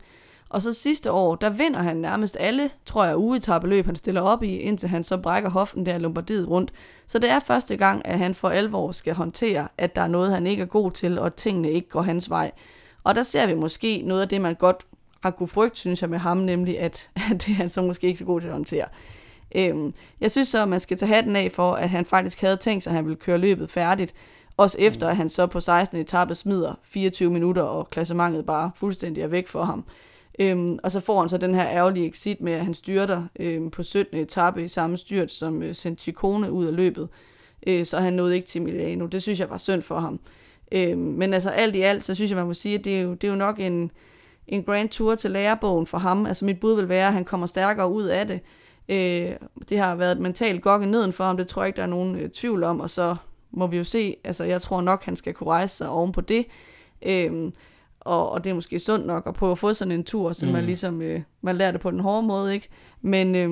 Og 0.49 0.61
så 0.61 0.73
sidste 0.73 1.11
år, 1.11 1.35
der 1.35 1.49
vinder 1.49 1.79
han 1.79 1.97
nærmest 1.97 2.37
alle, 2.39 2.69
tror 2.85 3.05
jeg, 3.05 3.17
ugetabeløb, 3.17 3.85
han 3.85 3.95
stiller 3.95 4.21
op 4.21 4.43
i, 4.43 4.55
indtil 4.55 4.89
han 4.89 5.03
så 5.03 5.17
brækker 5.17 5.49
hoften 5.49 5.85
der 5.85 5.97
Lombardiet 5.97 6.49
rundt. 6.49 6.73
Så 7.07 7.19
det 7.19 7.29
er 7.29 7.39
første 7.39 7.77
gang, 7.77 8.05
at 8.05 8.19
han 8.19 8.35
for 8.35 8.49
alvor 8.49 8.91
skal 8.91 9.13
håndtere, 9.13 9.67
at 9.77 9.95
der 9.95 10.01
er 10.01 10.07
noget, 10.07 10.31
han 10.31 10.47
ikke 10.47 10.61
er 10.61 10.67
god 10.67 10.91
til, 10.91 11.19
og 11.19 11.25
at 11.25 11.33
tingene 11.33 11.71
ikke 11.71 11.89
går 11.89 12.01
hans 12.01 12.29
vej. 12.29 12.51
Og 13.03 13.15
der 13.15 13.23
ser 13.23 13.47
vi 13.47 13.53
måske 13.53 14.01
noget 14.05 14.21
af 14.21 14.29
det, 14.29 14.41
man 14.41 14.55
godt 14.55 14.85
har 15.21 15.31
kunne 15.31 15.47
frygte, 15.47 15.79
synes 15.79 16.01
jeg, 16.01 16.09
med 16.09 16.19
ham, 16.19 16.37
nemlig 16.37 16.79
at, 16.79 17.09
at 17.31 17.45
det 17.45 17.51
er 17.51 17.55
han 17.55 17.69
så 17.69 17.81
måske 17.81 18.07
ikke 18.07 18.19
så 18.19 18.25
god 18.25 18.41
til 18.41 18.47
at 18.47 18.53
håndtere. 18.53 18.85
Øhm, 19.55 19.93
jeg 20.21 20.31
synes 20.31 20.47
så, 20.47 20.61
at 20.61 20.69
man 20.69 20.79
skal 20.79 20.97
tage 20.97 21.13
hatten 21.13 21.35
af 21.35 21.51
for, 21.51 21.73
at 21.73 21.89
han 21.89 22.05
faktisk 22.05 22.41
havde 22.41 22.57
tænkt 22.57 22.83
sig, 22.83 22.91
at 22.91 22.95
han 22.95 23.05
ville 23.05 23.19
køre 23.19 23.37
løbet 23.37 23.71
færdigt. 23.71 24.13
Også 24.57 24.77
efter, 24.79 25.07
at 25.07 25.15
han 25.15 25.29
så 25.29 25.47
på 25.47 25.59
16. 25.59 25.99
etape 25.99 26.35
smider 26.35 26.73
24 26.83 27.31
minutter, 27.31 27.61
og 27.61 27.89
klassementet 27.89 28.45
bare 28.45 28.71
fuldstændig 28.75 29.23
er 29.23 29.27
væk 29.27 29.47
for 29.47 29.63
ham. 29.63 29.85
Øhm, 30.39 30.79
og 30.83 30.91
så 30.91 30.99
får 30.99 31.19
han 31.19 31.29
så 31.29 31.37
den 31.37 31.55
her 31.55 31.67
ærgerlige 31.67 32.07
exit 32.07 32.41
med, 32.41 32.53
at 32.53 32.65
han 32.65 32.73
styrter 32.73 33.23
øhm, 33.39 33.69
på 33.69 33.83
17. 33.83 34.17
etape 34.17 34.63
i 34.63 34.67
samme 34.67 34.97
styrt, 34.97 35.31
som 35.31 35.63
øh, 35.63 35.75
sendte 35.75 36.01
Chicone 36.03 36.51
ud 36.51 36.65
af 36.65 36.75
løbet. 36.75 37.09
Øh, 37.67 37.85
så 37.85 37.99
han 37.99 38.13
nåede 38.13 38.35
ikke 38.35 38.47
til 38.47 38.61
Milano. 38.61 39.05
Det 39.05 39.21
synes 39.21 39.39
jeg 39.39 39.49
var 39.49 39.57
synd 39.57 39.81
for 39.81 39.99
ham. 39.99 40.19
Øhm, 40.71 40.99
men 40.99 41.33
altså 41.33 41.49
alt 41.49 41.75
i 41.75 41.81
alt, 41.81 42.03
så 42.03 42.15
synes 42.15 42.31
jeg, 42.31 42.37
man 42.37 42.47
må 42.47 42.53
sige, 42.53 42.75
at 42.75 42.85
det 42.85 42.97
er 42.97 43.01
jo, 43.01 43.13
det 43.13 43.23
er 43.23 43.31
jo 43.31 43.37
nok 43.37 43.59
en, 43.59 43.91
en 44.47 44.63
grand 44.63 44.89
tour 44.89 45.15
til 45.15 45.31
lærebogen 45.31 45.87
for 45.87 45.97
ham. 45.97 46.25
Altså 46.25 46.45
mit 46.45 46.59
bud 46.59 46.75
vil 46.75 46.89
være, 46.89 47.07
at 47.07 47.13
han 47.13 47.25
kommer 47.25 47.47
stærkere 47.47 47.91
ud 47.91 48.03
af 48.03 48.27
det. 48.27 48.39
Øh, 48.89 49.31
det 49.69 49.79
har 49.79 49.95
været 49.95 50.11
et 50.11 50.21
mentalt 50.21 50.61
gokke 50.61 50.85
neden 50.85 51.13
for 51.13 51.23
ham, 51.23 51.37
det 51.37 51.47
tror 51.47 51.61
jeg 51.61 51.67
ikke, 51.67 51.77
der 51.77 51.83
er 51.83 51.87
nogen 51.87 52.15
øh, 52.15 52.29
tvivl 52.29 52.63
om, 52.63 52.79
og 52.79 52.89
så 52.89 53.15
må 53.51 53.67
vi 53.67 53.77
jo 53.77 53.83
se, 53.83 54.15
altså 54.23 54.43
jeg 54.43 54.61
tror 54.61 54.81
nok, 54.81 55.03
han 55.03 55.15
skal 55.15 55.33
kunne 55.33 55.49
rejse 55.49 55.75
sig 55.75 55.89
oven 55.89 56.11
på 56.11 56.21
det. 56.21 56.45
Øh, 57.01 57.51
og, 57.99 58.31
og 58.31 58.43
det 58.43 58.49
er 58.49 58.53
måske 58.53 58.79
sundt 58.79 59.05
nok 59.05 59.27
at 59.27 59.33
prøve 59.33 59.51
at 59.51 59.57
få 59.57 59.73
sådan 59.73 59.91
en 59.91 60.03
tur, 60.03 60.33
så 60.33 60.45
mm. 60.45 60.51
man 60.51 60.63
ligesom, 60.63 61.01
øh, 61.01 61.21
man 61.41 61.55
lærer 61.55 61.71
det 61.71 61.81
på 61.81 61.91
den 61.91 61.99
hårde 61.99 62.27
måde, 62.27 62.53
ikke? 62.53 62.69
Men 63.01 63.35
øh, 63.35 63.49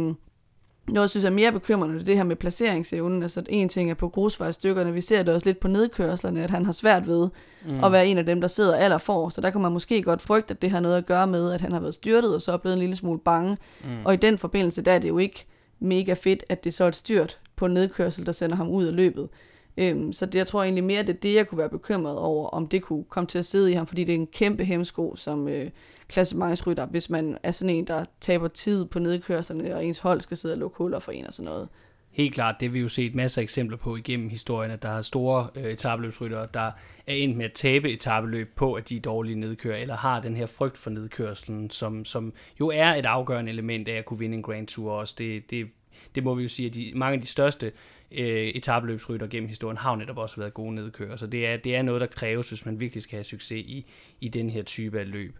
noget, 0.88 1.04
jeg 1.04 1.10
synes 1.10 1.26
er 1.26 1.30
mere 1.30 1.52
bekymrende, 1.52 1.96
det 1.96 2.02
er 2.02 2.06
det 2.06 2.16
her 2.16 2.24
med 2.24 2.36
placeringsevnen. 2.36 3.22
Altså 3.24 3.44
en 3.50 3.70
ting 3.70 3.90
er 3.92 3.94
på 3.94 4.10
grusvejstykkerne, 4.10 4.94
vi 4.94 5.02
ser 5.02 5.24
det 5.24 5.34
også 5.34 5.46
lidt 5.46 5.60
på 5.60 5.68
nedkørslerne, 5.68 6.44
at 6.44 6.50
han 6.50 6.66
har 6.66 6.72
svært 6.72 7.08
ved 7.08 7.30
mm. 7.66 7.84
at 7.84 7.92
være 7.92 8.08
en 8.08 8.18
af 8.18 8.26
dem, 8.26 8.42
der 8.42 8.48
sidder 8.48 8.76
aller 8.76 8.98
for. 8.98 9.30
Så 9.30 9.42
der 9.42 9.50
kan 9.50 9.62
man 9.62 9.72
måske 9.72 10.02
godt 10.02 10.22
frygte, 10.22 10.54
at 10.54 10.62
det 10.62 10.72
har 10.72 10.80
noget 10.80 10.98
at 10.98 11.06
gøre 11.06 11.28
med, 11.28 11.52
at 11.52 11.62
han 11.62 11.72
har 11.72 11.80
været 11.80 11.94
styrtet, 11.94 12.36
og 12.36 12.42
så 12.42 12.52
er 12.52 12.58
blevet 12.58 12.74
en 12.74 12.80
lille 12.80 12.96
smule 12.96 13.20
bange. 13.20 13.58
Mm. 13.84 14.06
Og 14.06 14.14
i 14.14 14.18
den 14.18 14.38
forbindelse, 14.38 14.82
der 14.82 14.92
er 14.92 15.00
det 15.00 15.08
jo 15.08 15.18
ikke 15.18 15.46
mega 15.80 16.14
fedt, 16.14 16.44
at 16.50 16.64
det 16.64 16.74
så 16.74 16.84
er 16.84 16.88
et 16.88 16.96
styrt 16.96 17.40
på 17.56 17.66
en 17.66 17.74
nedkørsel, 17.74 18.26
der 18.26 18.32
sender 18.32 18.56
ham 18.56 18.70
ud 18.70 18.86
af 18.86 18.96
løbet. 18.96 19.30
Øhm, 19.78 20.14
så 20.14 20.26
det, 20.26 20.36
jeg 20.36 20.48
tror 20.48 20.64
egentlig 20.64 20.84
mere, 20.84 21.02
det 21.02 21.10
er 21.10 21.20
det, 21.20 21.34
jeg 21.34 21.48
kunne 21.48 21.58
være 21.58 21.70
bekymret 21.70 22.18
over, 22.18 22.50
om 22.50 22.68
det 22.68 22.82
kunne 22.82 23.04
komme 23.04 23.28
til 23.28 23.40
at 23.40 23.46
sidde 23.46 23.72
i 23.72 23.74
ham, 23.74 23.88
fordi 23.88 24.04
det 24.04 24.14
er 24.14 24.20
en 24.20 24.28
kæmpe 24.28 24.64
hemsko 24.64 25.16
som 25.16 25.48
øh, 25.48 25.70
klassementsrytter, 26.08 26.86
hvis 26.86 27.10
man 27.10 27.38
er 27.44 27.52
sådan 27.52 27.76
en, 27.76 27.88
der 27.88 28.06
taber 28.22 28.48
tid 28.48 28.86
på 28.86 29.00
nedkørslerne, 29.00 29.76
og 29.76 29.86
ens 29.86 30.00
hold 30.00 30.22
skal 30.22 30.38
sidde 30.38 30.54
og 30.54 30.60
lukke 30.60 30.78
huller 30.78 31.00
for 31.00 31.12
en 31.12 31.28
og 31.28 31.34
sådan 31.34 31.52
noget. 31.52 31.68
Helt 32.12 32.34
klart, 32.34 32.56
det 32.60 32.74
vi 32.74 32.80
jo 32.80 32.88
set 32.88 33.16
masser 33.16 33.42
af 33.42 33.44
eksempler 33.44 33.78
på 33.78 33.96
igennem 33.96 34.30
historien, 34.30 34.72
at 34.72 34.84
der 34.84 34.90
er 34.90 35.02
store 35.02 35.48
øh, 35.56 35.64
etabeløbsryttere, 35.64 36.48
der 36.54 36.72
er 37.08 37.14
endt 37.14 37.38
med 37.38 37.46
at 37.46 37.54
tabe 37.54 37.92
etabeløb 37.92 38.56
på, 38.56 38.74
at 38.74 38.90
de 38.90 38.96
er 38.96 39.02
dårlige 39.02 39.40
nedkører, 39.40 39.78
eller 39.78 39.96
har 39.96 40.22
den 40.22 40.36
her 40.36 40.46
frygt 40.46 40.78
for 40.78 40.90
nedkørslen, 40.90 41.70
som, 41.70 42.06
som 42.06 42.34
jo 42.60 42.68
er 42.70 42.96
et 42.96 43.06
afgørende 43.06 43.52
element 43.52 43.88
af 43.88 43.94
at 43.98 44.06
kunne 44.06 44.20
vinde 44.20 44.36
en 44.38 44.44
Grand 44.44 44.68
Tour 44.68 44.92
også. 44.92 45.16
Det, 45.18 45.52
det, 45.52 45.68
det 46.16 46.24
må 46.24 46.36
vi 46.36 46.44
jo 46.44 46.50
sige, 46.50 46.68
at 46.68 46.74
de, 46.74 46.92
mange 46.96 47.16
af 47.16 47.22
de 47.22 47.28
største 47.28 47.66
øh, 47.66 47.72
Øh, 48.12 48.48
etabeløbsrytter 48.48 49.28
gennem 49.28 49.50
historien 49.50 49.78
har 49.78 49.96
netop 49.96 50.18
også 50.18 50.38
været 50.38 50.54
gode 50.54 50.76
nedkører. 50.76 51.16
Så 51.16 51.28
det 51.28 51.48
er, 51.48 51.58
det 51.58 51.76
er 51.76 51.82
noget, 51.82 52.02
der 52.02 52.08
kræves, 52.08 52.50
hvis 52.50 52.66
man 52.66 52.80
virkelig 52.80 53.04
skal 53.04 53.18
have 53.18 53.24
succes 53.24 53.66
i, 53.66 53.86
i 54.22 54.28
den 54.28 54.50
her 54.50 54.64
type 54.64 55.00
af 55.00 55.12
løb. 55.12 55.36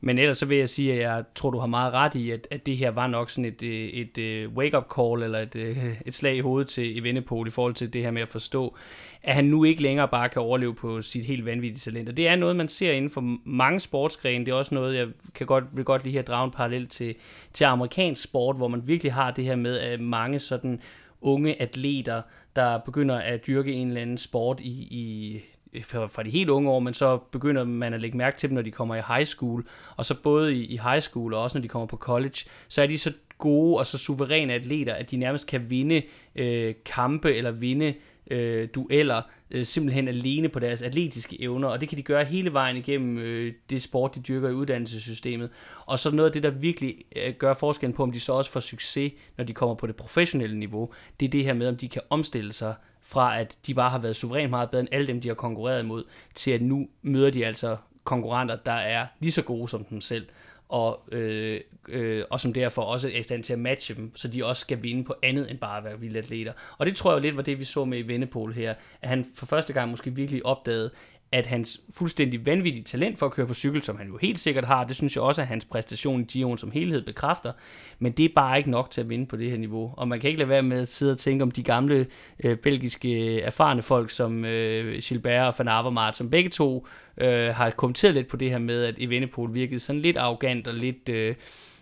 Men 0.00 0.18
ellers 0.18 0.38
så 0.38 0.46
vil 0.46 0.58
jeg 0.58 0.68
sige, 0.68 0.92
at 0.92 0.98
jeg 0.98 1.24
tror, 1.34 1.50
du 1.50 1.58
har 1.58 1.66
meget 1.66 1.92
ret 1.92 2.14
i, 2.14 2.30
at, 2.30 2.46
at 2.50 2.66
det 2.66 2.76
her 2.76 2.90
var 2.90 3.06
nok 3.06 3.30
sådan 3.30 3.44
et, 3.44 3.62
øh, 3.62 3.88
et, 3.88 4.18
et 4.18 4.48
wake-up 4.48 4.84
call, 4.96 5.22
eller 5.22 5.38
et, 5.38 5.56
et 6.06 6.14
slag 6.14 6.36
i 6.36 6.40
hovedet 6.40 6.68
til 6.68 6.98
Evenepoel 6.98 7.48
i 7.48 7.50
forhold 7.50 7.74
til 7.74 7.92
det 7.92 8.02
her 8.02 8.10
med 8.10 8.22
at 8.22 8.28
forstå, 8.28 8.76
at 9.22 9.34
han 9.34 9.44
nu 9.44 9.64
ikke 9.64 9.82
længere 9.82 10.08
bare 10.08 10.28
kan 10.28 10.42
overleve 10.42 10.74
på 10.74 11.02
sit 11.02 11.24
helt 11.24 11.44
vanvittige 11.44 11.92
talent. 11.92 12.08
Og 12.08 12.16
det 12.16 12.28
er 12.28 12.36
noget, 12.36 12.56
man 12.56 12.68
ser 12.68 12.92
inden 12.92 13.10
for 13.10 13.38
mange 13.44 13.80
sportsgrene. 13.80 14.44
Det 14.44 14.52
er 14.52 14.56
også 14.56 14.74
noget, 14.74 14.96
jeg 14.96 15.08
kan 15.34 15.46
godt, 15.46 15.64
vil 15.72 15.84
godt 15.84 16.04
lige 16.04 16.12
her 16.12 16.22
drage 16.22 16.44
en 16.44 16.50
parallel 16.50 16.86
til, 16.86 17.14
til 17.52 17.64
amerikansk 17.64 18.22
sport, 18.22 18.56
hvor 18.56 18.68
man 18.68 18.88
virkelig 18.88 19.12
har 19.12 19.30
det 19.30 19.44
her 19.44 19.56
med, 19.56 19.78
at 19.78 20.00
mange 20.00 20.38
sådan 20.38 20.80
unge 21.20 21.62
atleter, 21.62 22.22
der 22.56 22.78
begynder 22.78 23.16
at 23.16 23.46
dyrke 23.46 23.72
en 23.72 23.88
eller 23.88 24.02
anden 24.02 24.18
sport 24.18 24.60
i, 24.60 24.70
i 24.70 25.42
fra 25.82 26.22
de 26.22 26.30
helt 26.30 26.50
unge 26.50 26.70
år, 26.70 26.80
men 26.80 26.94
så 26.94 27.16
begynder 27.16 27.64
man 27.64 27.94
at 27.94 28.00
lægge 28.00 28.16
mærke 28.16 28.38
til 28.38 28.48
dem, 28.48 28.54
når 28.54 28.62
de 28.62 28.70
kommer 28.70 28.94
i 28.94 29.00
high 29.08 29.26
school, 29.26 29.66
og 29.96 30.06
så 30.06 30.22
både 30.22 30.54
i, 30.54 30.64
i 30.64 30.80
high 30.82 31.00
school 31.00 31.34
og 31.34 31.42
også 31.42 31.58
når 31.58 31.62
de 31.62 31.68
kommer 31.68 31.86
på 31.86 31.96
college, 31.96 32.44
så 32.68 32.82
er 32.82 32.86
de 32.86 32.98
så 32.98 33.12
gode 33.38 33.78
og 33.78 33.86
så 33.86 33.98
suveræne 33.98 34.52
atleter, 34.52 34.94
at 34.94 35.10
de 35.10 35.16
nærmest 35.16 35.46
kan 35.46 35.70
vinde 35.70 36.02
øh, 36.36 36.74
kampe 36.84 37.34
eller 37.34 37.50
vinde 37.50 37.94
øh, 38.30 38.68
dueller 38.74 39.22
øh, 39.50 39.64
simpelthen 39.64 40.08
alene 40.08 40.48
på 40.48 40.58
deres 40.58 40.82
atletiske 40.82 41.42
evner, 41.42 41.68
og 41.68 41.80
det 41.80 41.88
kan 41.88 41.98
de 41.98 42.02
gøre 42.02 42.24
hele 42.24 42.52
vejen 42.52 42.76
igennem 42.76 43.18
øh, 43.18 43.52
det 43.70 43.82
sport, 43.82 44.14
de 44.14 44.20
dyrker 44.20 44.48
i 44.48 44.52
uddannelsessystemet. 44.52 45.50
Og 45.86 45.98
så 45.98 46.10
noget 46.10 46.28
af 46.28 46.32
det, 46.32 46.42
der 46.42 46.50
virkelig 46.50 46.96
øh, 47.16 47.34
gør 47.34 47.54
forskellen 47.54 47.94
på, 47.94 48.02
om 48.02 48.12
de 48.12 48.20
så 48.20 48.32
også 48.32 48.50
får 48.50 48.60
succes, 48.60 49.12
når 49.36 49.44
de 49.44 49.52
kommer 49.52 49.74
på 49.74 49.86
det 49.86 49.96
professionelle 49.96 50.58
niveau, 50.58 50.90
det 51.20 51.26
er 51.26 51.30
det 51.30 51.44
her 51.44 51.54
med, 51.54 51.68
om 51.68 51.76
de 51.76 51.88
kan 51.88 52.02
omstille 52.10 52.52
sig 52.52 52.74
fra, 53.00 53.40
at 53.40 53.58
de 53.66 53.74
bare 53.74 53.90
har 53.90 53.98
været 53.98 54.16
suverænt 54.16 54.50
meget 54.50 54.70
bedre 54.70 54.80
end 54.80 54.88
alle 54.92 55.06
dem, 55.06 55.20
de 55.20 55.28
har 55.28 55.34
konkurreret 55.34 55.82
imod, 55.82 56.04
til 56.34 56.50
at 56.50 56.62
nu 56.62 56.88
møder 57.02 57.30
de 57.30 57.46
altså 57.46 57.76
konkurrenter, 58.04 58.56
der 58.56 58.72
er 58.72 59.06
lige 59.20 59.32
så 59.32 59.42
gode 59.42 59.68
som 59.68 59.84
dem 59.84 60.00
selv 60.00 60.26
og, 60.70 61.00
øh, 61.12 61.60
øh, 61.88 62.24
og 62.30 62.40
som 62.40 62.52
derfor 62.52 62.82
også 62.82 63.08
er 63.08 63.18
i 63.18 63.22
stand 63.22 63.44
til 63.44 63.52
at 63.52 63.58
matche 63.58 63.94
dem, 63.94 64.16
så 64.16 64.28
de 64.28 64.44
også 64.44 64.60
skal 64.60 64.82
vinde 64.82 65.04
på 65.04 65.14
andet 65.22 65.50
end 65.50 65.58
bare 65.58 65.78
at 65.78 65.84
være 65.84 66.00
vilde 66.00 66.18
atleter. 66.18 66.52
Og 66.78 66.86
det 66.86 66.96
tror 66.96 67.12
jeg 67.12 67.20
lidt 67.20 67.36
var 67.36 67.42
det, 67.42 67.58
vi 67.58 67.64
så 67.64 67.84
med 67.84 67.98
i 67.98 68.02
Vendepol 68.02 68.52
her, 68.52 68.74
at 69.02 69.08
han 69.08 69.26
for 69.34 69.46
første 69.46 69.72
gang 69.72 69.90
måske 69.90 70.14
virkelig 70.14 70.46
opdagede, 70.46 70.90
at 71.32 71.46
hans 71.46 71.80
fuldstændig 71.90 72.46
vanvittige 72.46 72.84
talent 72.84 73.18
for 73.18 73.26
at 73.26 73.32
køre 73.32 73.46
på 73.46 73.54
cykel, 73.54 73.82
som 73.82 73.96
han 73.96 74.08
jo 74.08 74.16
helt 74.16 74.40
sikkert 74.40 74.64
har, 74.64 74.84
det 74.84 74.96
synes 74.96 75.16
jeg 75.16 75.22
også, 75.22 75.40
at 75.40 75.46
hans 75.46 75.64
præstation 75.64 76.20
i 76.20 76.24
Giroen 76.24 76.58
som 76.58 76.70
helhed 76.70 77.02
bekræfter, 77.02 77.52
men 77.98 78.12
det 78.12 78.24
er 78.24 78.28
bare 78.34 78.58
ikke 78.58 78.70
nok 78.70 78.90
til 78.90 79.00
at 79.00 79.08
vinde 79.08 79.26
på 79.26 79.36
det 79.36 79.50
her 79.50 79.58
niveau. 79.58 79.94
Og 79.96 80.08
man 80.08 80.20
kan 80.20 80.28
ikke 80.28 80.38
lade 80.38 80.48
være 80.48 80.62
med 80.62 80.80
at 80.80 80.88
sidde 80.88 81.12
og 81.12 81.18
tænke 81.18 81.42
om 81.42 81.50
de 81.50 81.62
gamle 81.62 82.06
øh, 82.44 82.56
belgiske 82.56 83.36
øh, 83.36 83.42
erfarne 83.42 83.82
folk, 83.82 84.10
som 84.10 84.44
øh, 84.44 85.02
Gilbert 85.02 85.46
og 85.46 85.54
Van 85.58 85.68
Avermaet, 85.68 86.16
som 86.16 86.30
begge 86.30 86.50
to 86.50 86.86
øh, 87.18 87.54
har 87.54 87.70
kommenteret 87.70 88.14
lidt 88.14 88.28
på 88.28 88.36
det 88.36 88.50
her 88.50 88.58
med, 88.58 88.84
at 88.84 88.94
Evenepoel 88.98 89.54
virkede 89.54 89.80
sådan 89.80 90.00
lidt 90.00 90.16
arrogant 90.16 90.68
og 90.68 90.74
lidt... 90.74 91.08
Øh, 91.08 91.34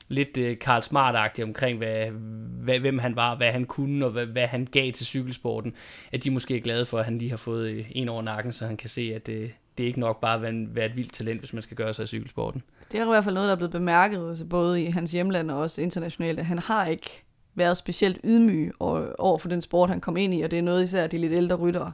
lidt 0.09 0.38
øh, 0.38 0.59
Karl 0.59 0.82
smart 0.82 1.38
omkring, 1.42 1.78
hvad, 1.78 2.06
hvad, 2.62 2.78
hvem 2.78 2.98
han 2.98 3.16
var, 3.16 3.36
hvad 3.36 3.52
han 3.52 3.64
kunne, 3.64 4.04
og 4.04 4.11
hvad, 4.11 4.26
hvad 4.26 4.46
han 4.46 4.68
gav 4.72 4.92
til 4.92 5.06
cykelsporten, 5.06 5.74
at 6.12 6.24
de 6.24 6.30
måske 6.30 6.56
er 6.56 6.61
glade 6.61 6.86
for, 6.86 6.98
at 6.98 7.04
han 7.04 7.18
lige 7.18 7.30
har 7.30 7.36
fået 7.36 7.70
øh, 7.70 7.86
en 7.90 8.09
over 8.09 8.22
nakken, 8.22 8.52
så 8.52 8.66
han 8.66 8.76
kan 8.76 8.88
se, 8.88 9.12
at 9.14 9.28
øh, 9.28 9.50
det 9.78 9.84
er 9.84 9.88
ikke 9.88 10.00
nok 10.00 10.20
bare 10.20 10.34
at 10.34 10.42
være, 10.42 10.66
være 10.68 10.86
et 10.86 10.96
vildt 10.96 11.12
talent, 11.12 11.40
hvis 11.40 11.52
man 11.52 11.62
skal 11.62 11.76
gøre 11.76 11.94
sig 11.94 12.02
i 12.02 12.06
cykelsporten. 12.06 12.62
Det 12.92 13.00
er 13.00 13.04
i 13.04 13.09
hvert 13.09 13.24
fald 13.24 13.34
noget, 13.34 13.46
der 13.46 13.52
er 13.52 13.56
blevet 13.56 13.72
bemærket, 13.72 14.28
altså 14.28 14.44
både 14.44 14.82
i 14.82 14.86
hans 14.86 15.12
hjemland 15.12 15.50
og 15.50 15.59
også 15.59 15.82
internationalt, 15.82 16.38
at 16.38 16.46
han 16.46 16.59
har 16.59 16.86
ikke 16.86 17.24
været 17.54 17.76
specielt 17.76 18.20
ydmyg 18.24 18.72
over 18.80 19.38
for 19.38 19.48
den 19.48 19.62
sport, 19.62 19.88
han 19.88 20.00
kom 20.00 20.16
ind 20.16 20.34
i, 20.34 20.42
og 20.42 20.50
det 20.50 20.59
er 20.59 20.62
noget 20.62 20.82
især 20.82 21.06
de 21.06 21.18
lidt 21.18 21.32
ældre 21.32 21.56
ryttere 21.56 21.92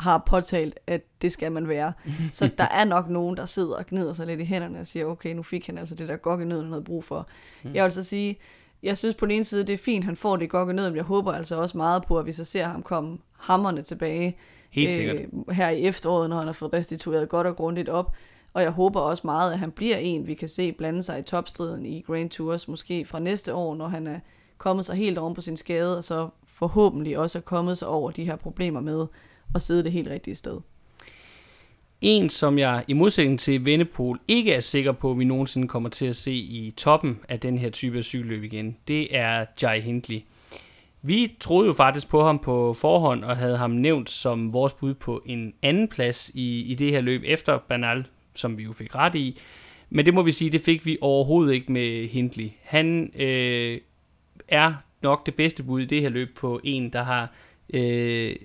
har 0.00 0.22
påtalt, 0.26 0.78
at 0.86 1.02
det 1.22 1.32
skal 1.32 1.52
man 1.52 1.68
være. 1.68 1.92
Så 2.32 2.50
der 2.58 2.64
er 2.64 2.84
nok 2.84 3.08
nogen, 3.08 3.36
der 3.36 3.44
sidder 3.44 3.76
og 3.76 3.86
gnider 3.86 4.12
sig 4.12 4.26
lidt 4.26 4.40
i 4.40 4.44
hænderne 4.44 4.80
og 4.80 4.86
siger, 4.86 5.06
okay, 5.06 5.34
nu 5.34 5.42
fik 5.42 5.66
han 5.66 5.78
altså 5.78 5.94
det 5.94 6.08
der 6.08 6.16
gokkenød, 6.16 6.62
han 6.62 6.70
havde 6.70 6.84
brug 6.84 7.04
for. 7.04 7.28
Mm. 7.62 7.74
Jeg 7.74 7.84
vil 7.84 7.92
så 7.92 8.02
sige, 8.02 8.38
jeg 8.82 8.98
synes 8.98 9.14
på 9.14 9.26
den 9.26 9.34
ene 9.34 9.44
side, 9.44 9.66
det 9.66 9.72
er 9.72 9.78
fint, 9.78 10.04
han 10.04 10.16
får 10.16 10.36
det 10.36 10.50
gokkenød, 10.50 10.88
men 10.88 10.96
jeg 10.96 11.04
håber 11.04 11.32
altså 11.32 11.56
også 11.56 11.76
meget 11.76 12.04
på, 12.06 12.18
at 12.18 12.26
vi 12.26 12.32
så 12.32 12.44
ser 12.44 12.64
ham 12.64 12.82
komme 12.82 13.18
hammerne 13.38 13.82
tilbage 13.82 14.36
Helt 14.70 14.92
sikkert. 14.92 15.16
Øh, 15.16 15.54
her 15.54 15.68
i 15.68 15.82
efteråret, 15.82 16.30
når 16.30 16.38
han 16.38 16.46
har 16.46 16.52
fået 16.52 16.72
restitueret 16.72 17.28
godt 17.28 17.46
og 17.46 17.56
grundigt 17.56 17.88
op. 17.88 18.12
Og 18.54 18.62
jeg 18.62 18.70
håber 18.70 19.00
også 19.00 19.22
meget, 19.24 19.52
at 19.52 19.58
han 19.58 19.70
bliver 19.70 19.96
en, 19.96 20.26
vi 20.26 20.34
kan 20.34 20.48
se 20.48 20.72
blande 20.72 21.02
sig 21.02 21.18
i 21.18 21.22
topstriden 21.22 21.86
i 21.86 22.00
Grand 22.00 22.30
Tours, 22.30 22.68
måske 22.68 23.04
fra 23.04 23.18
næste 23.18 23.54
år, 23.54 23.74
når 23.74 23.88
han 23.88 24.06
er 24.06 24.20
kommet 24.58 24.84
sig 24.84 24.96
helt 24.96 25.18
oven 25.18 25.34
på 25.34 25.40
sin 25.40 25.56
skade, 25.56 25.98
og 25.98 26.04
så 26.04 26.28
forhåbentlig 26.46 27.18
også 27.18 27.38
er 27.38 27.42
kommet 27.42 27.78
sig 27.78 27.88
over 27.88 28.10
de 28.10 28.24
her 28.24 28.36
problemer 28.36 28.80
med 28.80 29.06
at 29.54 29.62
sidde 29.62 29.84
det 29.84 29.92
helt 29.92 30.08
rigtige 30.08 30.34
sted. 30.34 30.60
En, 32.00 32.28
som 32.28 32.58
jeg 32.58 32.84
i 32.88 32.92
modsætning 32.92 33.40
til 33.40 33.64
Vennepol 33.64 34.20
ikke 34.28 34.52
er 34.52 34.60
sikker 34.60 34.92
på, 34.92 35.10
at 35.10 35.18
vi 35.18 35.24
nogensinde 35.24 35.68
kommer 35.68 35.88
til 35.88 36.06
at 36.06 36.16
se 36.16 36.32
i 36.32 36.74
toppen 36.76 37.18
af 37.28 37.40
den 37.40 37.58
her 37.58 37.70
type 37.70 37.98
af 37.98 38.04
cykelløb 38.04 38.44
igen, 38.44 38.76
det 38.88 39.16
er 39.16 39.44
Jai 39.62 39.80
Hindley. 39.80 40.20
Vi 41.02 41.36
troede 41.40 41.66
jo 41.66 41.72
faktisk 41.72 42.08
på 42.08 42.24
ham 42.24 42.38
på 42.38 42.72
forhånd 42.72 43.24
og 43.24 43.36
havde 43.36 43.56
ham 43.56 43.70
nævnt 43.70 44.10
som 44.10 44.52
vores 44.52 44.72
bud 44.72 44.94
på 44.94 45.22
en 45.26 45.54
anden 45.62 45.88
plads 45.88 46.30
i, 46.34 46.60
i 46.60 46.74
det 46.74 46.90
her 46.90 47.00
løb 47.00 47.22
efter 47.24 47.58
Banal, 47.58 48.06
som 48.34 48.58
vi 48.58 48.62
jo 48.62 48.72
fik 48.72 48.94
ret 48.94 49.14
i. 49.14 49.40
Men 49.90 50.06
det 50.06 50.14
må 50.14 50.22
vi 50.22 50.32
sige, 50.32 50.50
det 50.50 50.60
fik 50.60 50.86
vi 50.86 50.98
overhovedet 51.00 51.54
ikke 51.54 51.72
med 51.72 52.08
Hindley. 52.08 52.50
Han 52.62 53.12
øh, 53.16 53.80
er 54.48 54.74
nok 55.02 55.26
det 55.26 55.34
bedste 55.34 55.62
bud 55.62 55.80
i 55.80 55.86
det 55.86 56.00
her 56.00 56.08
løb 56.08 56.36
på 56.36 56.60
en, 56.64 56.92
der 56.92 57.02
har 57.02 57.32
øh, 57.74 58.36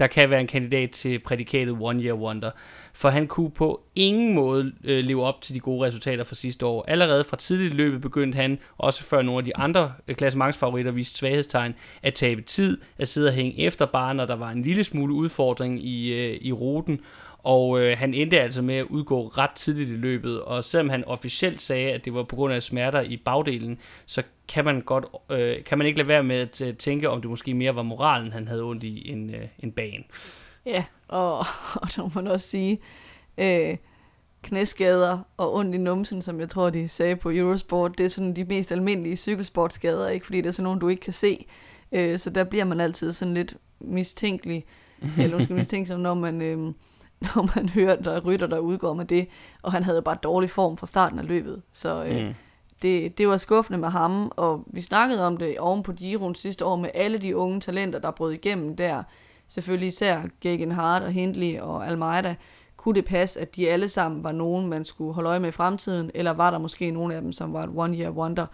der 0.00 0.06
kan 0.06 0.30
være 0.30 0.40
en 0.40 0.46
kandidat 0.46 0.90
til 0.90 1.18
prædikatet 1.18 1.76
One 1.80 2.02
Year 2.02 2.14
Wonder. 2.14 2.50
For 2.92 3.10
han 3.10 3.26
kunne 3.26 3.50
på 3.50 3.80
ingen 3.94 4.34
måde 4.34 4.72
øh, 4.84 5.04
leve 5.04 5.24
op 5.24 5.42
til 5.42 5.54
de 5.54 5.60
gode 5.60 5.86
resultater 5.86 6.24
fra 6.24 6.34
sidste 6.34 6.66
år. 6.66 6.84
Allerede 6.88 7.24
fra 7.24 7.36
tidligt 7.36 7.72
i 7.72 7.76
løbet 7.76 8.00
begyndte 8.00 8.36
han, 8.36 8.58
også 8.78 9.02
før 9.02 9.22
nogle 9.22 9.38
af 9.38 9.44
de 9.44 9.56
andre 9.56 9.92
øh, 10.08 10.16
klassementsfavoritter 10.16 10.92
viste 10.92 11.18
svaghedstegn, 11.18 11.74
at 12.02 12.14
tabe 12.14 12.42
tid, 12.42 12.78
at 12.98 13.08
sidde 13.08 13.28
og 13.28 13.34
hænge 13.34 13.58
efter 13.60 13.86
bare, 13.86 14.14
når 14.14 14.26
der 14.26 14.36
var 14.36 14.50
en 14.50 14.62
lille 14.62 14.84
smule 14.84 15.14
udfordring 15.14 15.84
i, 15.84 16.12
øh, 16.12 16.38
i 16.40 16.52
ruten 16.52 17.00
og 17.42 17.80
øh, 17.80 17.98
han 17.98 18.14
endte 18.14 18.40
altså 18.40 18.62
med 18.62 18.74
at 18.74 18.84
udgå 18.84 19.28
ret 19.28 19.50
tidligt 19.50 19.90
i 19.90 19.96
løbet, 19.96 20.42
og 20.42 20.64
selvom 20.64 20.88
han 20.88 21.04
officielt 21.04 21.60
sagde, 21.60 21.92
at 21.92 22.04
det 22.04 22.14
var 22.14 22.22
på 22.22 22.36
grund 22.36 22.54
af 22.54 22.62
smerter 22.62 23.00
i 23.00 23.16
bagdelen, 23.16 23.78
så 24.06 24.22
kan 24.48 24.64
man 24.64 24.80
godt 24.80 25.04
øh, 25.30 25.64
kan 25.64 25.78
man 25.78 25.86
ikke 25.86 25.98
lade 25.98 26.08
være 26.08 26.22
med 26.22 26.36
at 26.36 26.76
tænke, 26.78 27.10
om 27.10 27.20
det 27.20 27.30
måske 27.30 27.54
mere 27.54 27.76
var 27.76 27.82
moralen, 27.82 28.32
han 28.32 28.48
havde 28.48 28.62
ondt 28.62 28.84
i 28.84 29.10
en, 29.10 29.34
øh, 29.34 29.46
en 29.58 29.72
bagen. 29.72 30.04
Ja, 30.66 30.84
og, 31.08 31.38
og 31.82 31.88
der 31.96 32.02
må 32.02 32.10
man 32.14 32.26
også 32.26 32.48
sige, 32.48 32.80
øh, 33.38 33.76
knæskader 34.42 35.18
og 35.36 35.54
ondt 35.54 35.74
i 35.74 35.78
numsen, 35.78 36.22
som 36.22 36.40
jeg 36.40 36.48
tror, 36.48 36.70
de 36.70 36.88
sagde 36.88 37.16
på 37.16 37.30
Eurosport, 37.30 37.98
det 37.98 38.04
er 38.04 38.10
sådan 38.10 38.36
de 38.36 38.44
mest 38.44 38.72
almindelige 38.72 39.16
cykelsportskader, 39.16 40.08
ikke? 40.08 40.26
fordi 40.26 40.40
det 40.40 40.46
er 40.46 40.52
sådan 40.52 40.64
nogle, 40.64 40.80
du 40.80 40.88
ikke 40.88 41.02
kan 41.02 41.12
se. 41.12 41.46
Øh, 41.92 42.18
så 42.18 42.30
der 42.30 42.44
bliver 42.44 42.64
man 42.64 42.80
altid 42.80 43.12
sådan 43.12 43.34
lidt 43.34 43.56
mistænkelig, 43.80 44.64
eller 45.18 45.38
måske 45.38 45.54
mistænksom, 45.54 46.00
når 46.00 46.14
man... 46.14 46.42
Øh, 46.42 46.72
når 47.34 47.56
man 47.56 47.68
hører, 47.68 47.96
der 47.96 48.20
rytter, 48.20 48.46
der 48.46 48.58
udgår 48.58 48.94
med 48.94 49.04
det. 49.04 49.28
Og 49.62 49.72
han 49.72 49.82
havde 49.82 50.02
bare 50.02 50.18
dårlig 50.22 50.50
form 50.50 50.76
fra 50.76 50.86
starten 50.86 51.18
af 51.18 51.26
løbet. 51.26 51.62
Så 51.72 52.04
øh, 52.04 52.26
mm. 52.26 52.34
det, 52.82 53.18
det 53.18 53.28
var 53.28 53.36
skuffende 53.36 53.78
med 53.78 53.88
ham. 53.88 54.32
Og 54.36 54.64
vi 54.66 54.80
snakkede 54.80 55.26
om 55.26 55.36
det 55.36 55.58
oven 55.58 55.82
på 55.82 55.92
Giron 55.92 56.34
sidste 56.34 56.64
år 56.64 56.76
med 56.76 56.90
alle 56.94 57.18
de 57.18 57.36
unge 57.36 57.60
talenter, 57.60 57.98
der 57.98 58.10
brød 58.10 58.32
igennem 58.32 58.76
der. 58.76 59.02
Selvfølgelig 59.48 59.88
især 59.88 60.22
Gagan 60.40 60.72
Hart 60.72 61.02
og 61.02 61.12
Hindley 61.12 61.58
og 61.58 61.86
Almeida. 61.86 62.34
Kunne 62.76 62.94
det 62.94 63.04
passe, 63.04 63.40
at 63.40 63.56
de 63.56 63.70
alle 63.70 63.88
sammen 63.88 64.24
var 64.24 64.32
nogen, 64.32 64.68
man 64.68 64.84
skulle 64.84 65.14
holde 65.14 65.28
øje 65.28 65.40
med 65.40 65.48
i 65.48 65.52
fremtiden? 65.52 66.10
Eller 66.14 66.30
var 66.30 66.50
der 66.50 66.58
måske 66.58 66.90
nogen 66.90 67.12
af 67.12 67.22
dem, 67.22 67.32
som 67.32 67.52
var 67.52 67.62
et 67.62 67.70
one-year 67.70 68.10
wonder? 68.10 68.46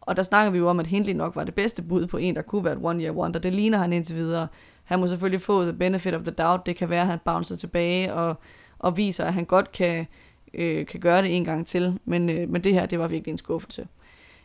Og 0.00 0.16
der 0.16 0.22
snakker 0.22 0.50
vi 0.50 0.58
jo 0.58 0.68
om, 0.68 0.80
at 0.80 0.86
Hindley 0.86 1.14
nok 1.14 1.36
var 1.36 1.44
det 1.44 1.54
bedste 1.54 1.82
bud 1.82 2.06
på 2.06 2.16
en, 2.16 2.36
der 2.36 2.42
kunne 2.42 2.64
være 2.64 2.74
et 2.74 2.78
one-year 2.78 3.12
wonder. 3.12 3.40
Det 3.40 3.52
ligner 3.52 3.78
han 3.78 3.92
indtil 3.92 4.16
videre. 4.16 4.48
Han 4.84 4.98
må 4.98 5.06
selvfølgelig 5.06 5.42
få 5.42 5.62
the 5.62 5.72
benefit 5.72 6.14
of 6.14 6.22
the 6.22 6.30
doubt. 6.30 6.66
Det 6.66 6.76
kan 6.76 6.90
være, 6.90 7.00
at 7.00 7.06
han 7.06 7.18
bouncer 7.24 7.56
tilbage 7.56 8.14
og, 8.14 8.36
og 8.78 8.96
viser, 8.96 9.24
at 9.24 9.34
han 9.34 9.44
godt 9.44 9.72
kan, 9.72 10.06
øh, 10.54 10.86
kan 10.86 11.00
gøre 11.00 11.22
det 11.22 11.36
en 11.36 11.44
gang 11.44 11.66
til. 11.66 11.98
Men, 12.04 12.30
øh, 12.30 12.48
men 12.48 12.64
det 12.64 12.74
her, 12.74 12.86
det 12.86 12.98
var 12.98 13.08
virkelig 13.08 13.32
en 13.32 13.38
skuffelse. 13.38 13.88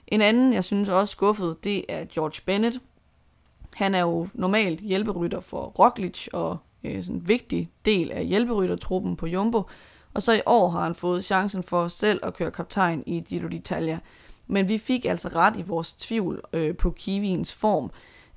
En 0.08 0.22
anden, 0.22 0.54
jeg 0.54 0.64
synes 0.64 0.90
også 0.90 1.12
skuffet, 1.12 1.64
det 1.64 1.86
er 1.90 2.06
George 2.14 2.42
Bennett. 2.46 2.80
Han 3.76 3.96
er 3.96 4.02
jo 4.02 4.28
normalt 4.34 4.80
hjælperytter 4.80 5.40
for 5.40 5.66
Roglic 5.66 6.28
og 6.34 6.58
øh, 6.84 7.04
sådan 7.04 7.16
en 7.16 7.28
vigtig 7.28 7.70
del 7.86 8.12
af 8.12 8.26
hjælperyttertruppen 8.26 9.16
på 9.16 9.28
Jumbo. 9.28 9.64
Og 10.14 10.22
så 10.22 10.34
i 10.34 10.42
år 10.46 10.70
har 10.70 10.84
han 10.84 10.96
fået 10.96 11.24
chancen 11.24 11.64
for 11.64 11.88
selv 11.88 12.20
at 12.24 12.34
køre 12.34 12.52
kaptajn 12.52 13.04
i 13.06 13.20
Giro 13.20 13.48
d'Italia. 13.48 13.98
Men 14.48 14.68
vi 14.68 14.78
fik 14.78 15.06
altså 15.06 15.28
ret 15.28 15.58
i 15.58 15.62
vores 15.62 15.94
tvivl 15.94 16.42
øh, 16.54 16.76
på 16.76 16.92
Kiwiens 16.92 17.54
form. 17.54 17.92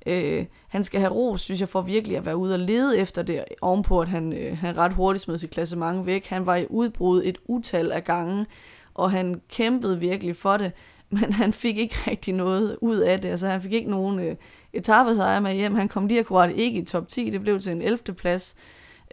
Øh, 0.05 0.45
han 0.67 0.83
skal 0.83 0.99
have 0.99 1.13
ros, 1.13 1.41
synes 1.41 1.59
jeg, 1.59 1.69
for 1.69 1.81
virkelig 1.81 2.17
at 2.17 2.25
være 2.25 2.37
ude 2.37 2.53
og 2.53 2.59
lede 2.59 2.99
efter 2.99 3.21
det, 3.21 3.43
ovenpå 3.61 4.01
at 4.01 4.07
han, 4.07 4.33
øh, 4.33 4.57
han 4.57 4.77
ret 4.77 4.93
hurtigt 4.93 5.23
smed 5.23 5.37
sit 5.37 5.49
klassement 5.49 6.05
væk. 6.05 6.27
Han 6.27 6.45
var 6.45 6.55
i 6.55 6.65
udbrud 6.69 7.21
et 7.25 7.37
utal 7.45 7.91
af 7.91 8.03
gange, 8.03 8.45
og 8.93 9.11
han 9.11 9.41
kæmpede 9.49 9.99
virkelig 9.99 10.35
for 10.35 10.57
det, 10.57 10.71
men 11.19 11.33
han 11.33 11.53
fik 11.53 11.77
ikke 11.77 11.95
rigtig 12.07 12.33
noget 12.33 12.77
ud 12.81 12.97
af 12.97 13.21
det. 13.21 13.29
Altså, 13.29 13.47
han 13.47 13.61
fik 13.61 13.73
ikke 13.73 13.91
nogen 13.91 14.19
øh, 14.19 14.35
etappesejre 14.73 15.41
med 15.41 15.53
hjem. 15.53 15.75
Han 15.75 15.87
kom 15.87 16.07
lige 16.07 16.19
akkurat 16.19 16.51
ikke 16.55 16.79
i 16.79 16.85
top 16.85 17.07
10, 17.07 17.29
det 17.29 17.41
blev 17.41 17.59
til 17.59 17.71
en 17.71 17.81
11. 17.81 17.97
plads. 18.17 18.55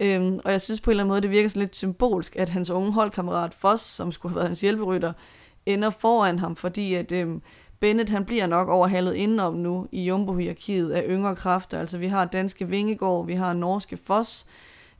Øhm, 0.00 0.40
og 0.44 0.52
jeg 0.52 0.60
synes 0.60 0.80
på 0.80 0.90
en 0.90 0.92
eller 0.92 1.04
anden 1.04 1.10
måde, 1.10 1.20
det 1.20 1.30
virker 1.30 1.48
sådan 1.48 1.60
lidt 1.60 1.76
symbolsk, 1.76 2.36
at 2.36 2.48
hans 2.48 2.70
unge 2.70 2.92
holdkammerat 2.92 3.54
Foss, 3.54 3.84
som 3.84 4.12
skulle 4.12 4.30
have 4.30 4.36
været 4.36 4.48
hans 4.48 4.60
hjælperytter, 4.60 5.12
ender 5.66 5.90
foran 5.90 6.38
ham, 6.38 6.56
fordi 6.56 6.94
at, 6.94 7.12
øhm, 7.12 7.42
Bennett 7.80 8.10
han 8.10 8.24
bliver 8.24 8.46
nok 8.46 8.68
overhalet 8.68 9.14
indenom 9.14 9.54
nu 9.54 9.88
i 9.92 10.04
jumbo 10.04 10.38
af 10.38 11.04
yngre 11.08 11.36
kræfter. 11.36 11.78
Altså 11.78 11.98
vi 11.98 12.06
har 12.06 12.24
danske 12.24 12.68
Vingegård, 12.68 13.26
vi 13.26 13.34
har 13.34 13.52
norske 13.52 13.96
Foss, 13.96 14.46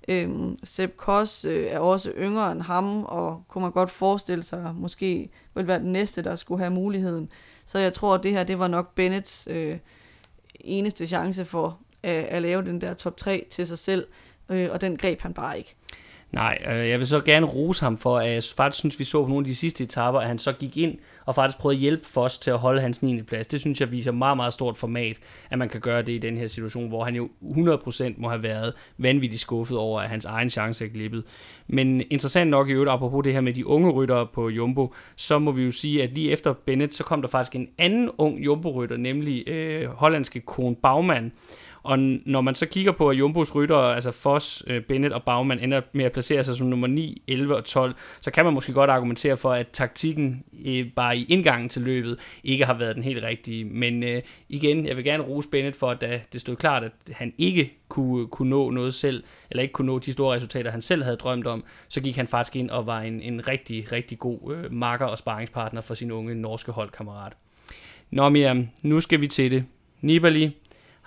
øhm, 0.08 0.58
Sepp 0.64 0.96
Koss 0.96 1.44
øh, 1.44 1.66
er 1.66 1.78
også 1.78 2.12
yngre 2.18 2.52
end 2.52 2.62
ham, 2.62 3.04
og 3.04 3.44
kunne 3.48 3.62
man 3.62 3.72
godt 3.72 3.90
forestille 3.90 4.42
sig, 4.42 4.74
måske 4.74 5.30
vil 5.54 5.66
være 5.66 5.78
den 5.78 5.92
næste, 5.92 6.22
der 6.22 6.36
skulle 6.36 6.58
have 6.58 6.70
muligheden. 6.70 7.30
Så 7.66 7.78
jeg 7.78 7.92
tror, 7.92 8.14
at 8.14 8.22
det 8.22 8.32
her 8.32 8.44
det 8.44 8.58
var 8.58 8.68
nok 8.68 8.94
Bennets 8.94 9.48
øh, 9.50 9.78
eneste 10.54 11.06
chance 11.06 11.44
for 11.44 11.78
at, 12.02 12.24
at 12.24 12.42
lave 12.42 12.62
den 12.62 12.80
der 12.80 12.94
top 12.94 13.16
3 13.16 13.46
til 13.50 13.66
sig 13.66 13.78
selv, 13.78 14.06
øh, 14.48 14.68
og 14.72 14.80
den 14.80 14.96
greb 14.96 15.20
han 15.20 15.34
bare 15.34 15.58
ikke. 15.58 15.76
Nej, 16.32 16.58
øh, 16.70 16.88
jeg 16.88 16.98
vil 16.98 17.06
så 17.06 17.20
gerne 17.20 17.46
rose 17.46 17.84
ham 17.84 17.96
for, 17.96 18.18
at 18.18 18.32
jeg 18.32 18.42
faktisk 18.56 18.78
synes, 18.78 18.98
vi 18.98 19.04
så 19.04 19.22
på 19.22 19.28
nogle 19.28 19.44
af 19.44 19.46
de 19.46 19.56
sidste 19.56 19.84
etaper, 19.84 20.20
at 20.20 20.26
han 20.26 20.38
så 20.38 20.52
gik 20.52 20.76
ind 20.76 20.98
og 21.26 21.34
faktisk 21.34 21.58
prøvede 21.58 21.76
at 21.76 21.80
hjælpe 21.80 22.06
Foss 22.06 22.38
til 22.38 22.50
at 22.50 22.58
holde 22.58 22.80
hans 22.80 23.02
9. 23.02 23.22
plads. 23.22 23.46
Det 23.46 23.60
synes 23.60 23.80
jeg 23.80 23.90
viser 23.90 24.12
meget, 24.12 24.36
meget 24.36 24.52
stort 24.52 24.76
format, 24.76 25.16
at 25.50 25.58
man 25.58 25.68
kan 25.68 25.80
gøre 25.80 26.02
det 26.02 26.12
i 26.12 26.18
den 26.18 26.36
her 26.36 26.46
situation, 26.46 26.88
hvor 26.88 27.04
han 27.04 27.14
jo 27.14 27.28
100% 27.42 28.14
må 28.16 28.28
have 28.28 28.42
været 28.42 28.72
vanvittigt 28.98 29.40
skuffet 29.40 29.78
over, 29.78 30.00
at 30.00 30.08
hans 30.08 30.24
egen 30.24 30.50
chance 30.50 30.84
er 30.84 30.88
glippet. 30.88 31.24
Men 31.68 32.02
interessant 32.10 32.50
nok 32.50 32.68
i 32.68 32.72
øvrigt, 32.72 32.90
apropos 32.90 33.24
det 33.24 33.32
her 33.32 33.40
med 33.40 33.52
de 33.52 33.66
unge 33.66 33.90
ryttere 33.90 34.26
på 34.26 34.48
Jumbo, 34.48 34.94
så 35.16 35.38
må 35.38 35.52
vi 35.52 35.62
jo 35.62 35.70
sige, 35.70 36.02
at 36.02 36.12
lige 36.12 36.30
efter 36.30 36.52
Bennett, 36.52 36.94
så 36.94 37.04
kom 37.04 37.22
der 37.22 37.28
faktisk 37.28 37.56
en 37.56 37.68
anden 37.78 38.10
ung 38.18 38.44
Jumbo-rytter, 38.44 38.96
nemlig 38.96 39.48
øh, 39.48 39.88
hollandske 39.90 40.40
Kron 40.40 40.74
Baumann, 40.74 41.32
og 41.82 41.98
når 41.98 42.40
man 42.40 42.54
så 42.54 42.66
kigger 42.66 42.92
på, 42.92 43.08
at 43.08 43.18
Jumbos 43.18 43.54
rytter, 43.54 43.76
altså 43.76 44.10
Foss, 44.10 44.64
øh, 44.66 44.82
Bennett 44.82 45.14
og 45.14 45.22
Baumann, 45.22 45.60
ender 45.60 45.80
med 45.92 46.04
at 46.04 46.12
placere 46.12 46.44
sig 46.44 46.56
som 46.56 46.66
nummer 46.66 46.86
9, 46.86 47.22
11 47.28 47.56
og 47.56 47.64
12, 47.64 47.94
så 48.20 48.30
kan 48.30 48.44
man 48.44 48.54
måske 48.54 48.72
godt 48.72 48.90
argumentere 48.90 49.36
for, 49.36 49.52
at 49.52 49.66
taktikken 49.72 50.44
øh, 50.64 50.86
bare 50.96 51.18
i 51.18 51.24
indgangen 51.28 51.68
til 51.68 51.82
løbet 51.82 52.18
ikke 52.44 52.64
har 52.64 52.74
været 52.74 52.96
den 52.96 53.04
helt 53.04 53.24
rigtige. 53.24 53.64
Men 53.64 54.02
øh, 54.02 54.22
igen, 54.48 54.86
jeg 54.86 54.96
vil 54.96 55.04
gerne 55.04 55.22
rose 55.22 55.48
Bennett 55.48 55.76
for, 55.76 55.90
at 55.90 56.00
da 56.00 56.20
det 56.32 56.40
stod 56.40 56.56
klart, 56.56 56.84
at 56.84 56.92
han 57.12 57.32
ikke 57.38 57.72
kunne, 57.88 58.26
kunne 58.26 58.50
nå 58.50 58.70
noget 58.70 58.94
selv, 58.94 59.22
eller 59.50 59.62
ikke 59.62 59.72
kunne 59.72 59.86
nå 59.86 59.98
de 59.98 60.12
store 60.12 60.34
resultater, 60.34 60.70
han 60.70 60.82
selv 60.82 61.02
havde 61.02 61.16
drømt 61.16 61.46
om, 61.46 61.64
så 61.88 62.00
gik 62.00 62.16
han 62.16 62.26
faktisk 62.28 62.56
ind 62.56 62.70
og 62.70 62.86
var 62.86 63.00
en, 63.00 63.22
en 63.22 63.48
rigtig, 63.48 63.92
rigtig 63.92 64.18
god 64.18 64.54
øh, 64.54 64.72
marker 64.72 65.06
og 65.06 65.18
sparringspartner 65.18 65.80
for 65.80 65.94
sin 65.94 66.10
unge 66.10 66.34
norske 66.34 66.72
holdkammerat. 66.72 67.32
Nå 68.10 68.28
Miriam, 68.28 68.68
nu 68.82 69.00
skal 69.00 69.20
vi 69.20 69.28
til 69.28 69.50
det. 69.50 69.64
Nibali, 70.00 70.56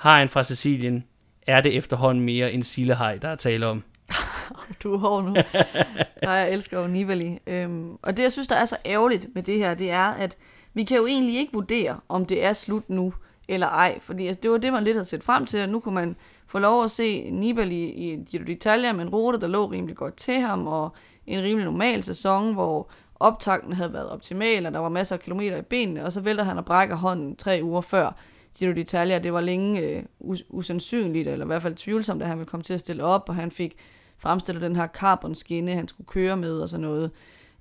har 0.04 0.22
en 0.22 0.30
fra 0.30 0.44
Sicilien, 0.44 1.04
er 1.48 1.62
det 1.62 1.78
efterhånden 1.78 2.24
mere 2.24 2.52
en 2.52 2.64
sillehej, 2.64 3.18
der 3.18 3.28
er 3.28 3.36
tale 3.36 3.68
om. 3.68 3.84
du 4.84 4.94
er 4.94 4.98
hård 4.98 5.24
nu. 5.24 5.32
Nej, 6.24 6.34
jeg 6.34 6.52
elsker 6.52 6.82
jo 6.82 6.88
Nibali. 6.88 7.40
Øhm, 7.48 7.98
og 8.02 8.18
det, 8.18 8.24
jeg 8.24 8.32
synes, 8.32 8.48
der 8.48 8.56
er 8.56 8.66
så 8.66 8.78
ærgerligt 8.86 9.28
med 9.36 9.44
det 9.44 9.58
her, 9.58 9.74
det 9.74 9.92
er, 9.92 10.06
at 10.06 10.38
vi 10.74 10.84
kan 10.84 10.98
jo 10.98 11.08
egentlig 11.08 11.38
ikke 11.38 11.54
vurdere, 11.54 12.00
om 12.10 12.26
det 12.26 12.46
er 12.46 12.54
slut 12.54 12.90
nu 12.90 13.14
eller 13.48 13.68
ej. 13.68 14.00
Fordi 14.02 14.28
altså, 14.28 14.40
det 14.44 14.52
var 14.52 14.58
det, 14.58 14.74
man 14.74 14.84
lidt 14.84 14.96
havde 14.96 15.06
set 15.06 15.24
frem 15.24 15.46
til, 15.46 15.62
og 15.64 15.70
nu 15.70 15.80
kunne 15.80 15.96
man 15.96 16.16
få 16.48 16.60
lov 16.60 16.84
at 16.84 16.92
se 16.92 17.32
Nibali 17.32 17.84
i 17.84 18.26
Giro 18.32 18.44
d'Italia 18.44 18.92
med 18.92 19.02
en 19.02 19.10
rute, 19.10 19.40
der 19.40 19.48
lå 19.48 19.66
rimelig 19.66 19.96
godt 19.96 20.16
til 20.16 20.40
ham, 20.40 20.68
og 20.68 20.96
en 21.28 21.42
rimelig 21.44 21.66
normal 21.66 22.04
sæson, 22.04 22.54
hvor 22.54 22.90
optakten 23.16 23.74
havde 23.74 23.94
været 23.94 24.10
optimal, 24.10 24.66
og 24.66 24.72
der 24.72 24.80
var 24.80 24.90
masser 24.90 25.16
af 25.16 25.22
kilometer 25.22 25.58
i 25.58 25.62
benene, 25.62 26.06
og 26.06 26.12
så 26.12 26.22
vælter 26.22 26.44
han 26.44 26.58
og 26.58 26.66
brækker 26.66 26.96
hånden 26.96 27.36
tre 27.36 27.60
uger 27.64 27.82
før 27.82 28.16
Giro 28.56 28.72
d'Italia. 28.72 29.18
Det 29.18 29.34
var 29.34 29.42
længe 29.42 29.82
øh, 29.82 30.04
usandsynligt, 30.50 31.28
eller 31.28 31.46
i 31.46 31.48
hvert 31.48 31.62
fald 31.62 31.76
tvivlsomt, 31.76 32.22
at 32.22 32.28
han 32.28 32.38
ville 32.38 32.50
komme 32.50 32.64
til 32.64 32.74
at 32.74 32.80
stille 32.80 33.04
op, 33.04 33.30
og 33.30 33.36
han 33.36 33.52
fik 33.52 33.76
fremstillet 34.18 34.62
den 34.62 34.76
her 34.76 34.88
carbon-skinne, 34.88 35.72
han 35.74 35.88
skulle 35.88 36.08
køre 36.08 36.38
med 36.38 36.60
og 36.60 36.70
sådan 36.70 36.82
noget. 36.82 37.12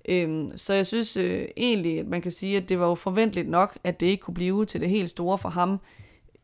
Øhm, 0.09 0.53
så 0.57 0.75
jeg 0.75 0.87
synes 0.87 1.17
øh, 1.17 1.49
egentlig, 1.57 2.01
at 2.01 2.07
man 2.07 2.23
kan 2.23 2.31
sige, 2.31 2.57
at 2.57 2.69
det 2.69 2.79
var 2.79 2.87
jo 2.87 2.95
forventeligt 2.95 3.49
nok, 3.49 3.79
at 3.85 4.01
det 4.01 4.07
ikke 4.07 4.23
kunne 4.23 4.35
blive 4.35 4.65
til 4.65 4.81
det 4.81 4.89
helt 4.89 5.11
store 5.11 5.39
for 5.39 5.49
ham 5.49 5.81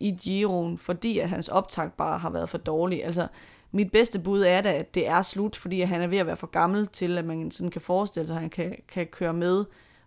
i 0.00 0.10
Giroen, 0.10 0.78
fordi 0.78 1.18
at 1.18 1.28
hans 1.28 1.48
optakt 1.48 1.96
bare 1.96 2.18
har 2.18 2.30
været 2.30 2.48
for 2.48 2.58
dårlig. 2.58 3.04
Altså, 3.04 3.26
mit 3.72 3.92
bedste 3.92 4.18
bud 4.18 4.42
er 4.42 4.60
da, 4.60 4.72
at 4.72 4.94
det 4.94 5.08
er 5.08 5.22
slut, 5.22 5.56
fordi 5.56 5.80
han 5.80 6.00
er 6.00 6.06
ved 6.06 6.18
at 6.18 6.26
være 6.26 6.36
for 6.36 6.46
gammel 6.46 6.86
til, 6.86 7.18
at 7.18 7.24
man 7.24 7.50
sådan 7.50 7.70
kan 7.70 7.80
forestille 7.80 8.26
sig, 8.26 8.36
at 8.36 8.40
han 8.40 8.50
kan, 8.50 8.76
kan 8.88 9.06
køre 9.06 9.32
med 9.32 9.64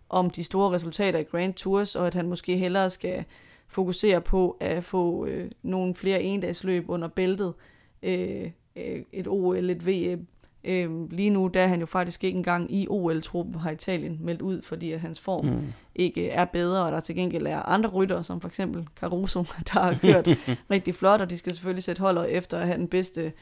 om 0.08 0.30
de 0.30 0.44
store 0.44 0.70
resultater 0.70 1.18
i 1.18 1.22
Grand 1.22 1.54
Tours, 1.54 1.96
og 1.96 2.06
at 2.06 2.14
han 2.14 2.28
måske 2.28 2.56
hellere 2.56 2.90
skal 2.90 3.24
fokusere 3.72 4.20
på 4.20 4.56
at 4.60 4.84
få 4.84 5.26
øh, 5.26 5.50
nogle 5.62 5.94
flere 5.94 6.22
endagsløb 6.22 6.90
under 6.90 7.08
bæltet. 7.08 7.54
Øh, 8.02 8.50
øh 8.76 9.02
et 9.12 9.28
OL, 9.28 9.70
et 9.70 9.86
VM. 9.86 10.26
Øh, 10.64 11.10
lige 11.10 11.30
nu 11.30 11.50
der 11.54 11.60
er 11.60 11.66
han 11.66 11.80
jo 11.80 11.86
faktisk 11.86 12.24
ikke 12.24 12.36
engang 12.36 12.74
i 12.74 12.86
OL-truppen, 12.90 13.54
har 13.54 13.70
Italien 13.70 14.18
meldt 14.20 14.42
ud, 14.42 14.62
fordi 14.62 14.92
at 14.92 15.00
hans 15.00 15.20
form 15.20 15.44
mm. 15.44 15.72
ikke 15.94 16.28
er 16.28 16.44
bedre, 16.44 16.84
og 16.84 16.92
der 16.92 17.00
til 17.00 17.14
gengæld 17.14 17.46
er 17.46 17.58
andre 17.62 17.90
rytter, 17.90 18.22
som 18.22 18.40
for 18.40 18.48
eksempel 18.48 18.88
Caruso, 19.00 19.44
der 19.72 19.80
har 19.80 19.98
kørt 20.00 20.28
rigtig 20.70 20.94
flot, 20.94 21.20
og 21.20 21.30
de 21.30 21.38
skal 21.38 21.52
selvfølgelig 21.52 21.82
sætte 21.82 22.00
holder 22.00 22.24
efter 22.24 22.58
at 22.58 22.66
have 22.66 22.78
den 22.78 22.88
bedste 22.88 23.32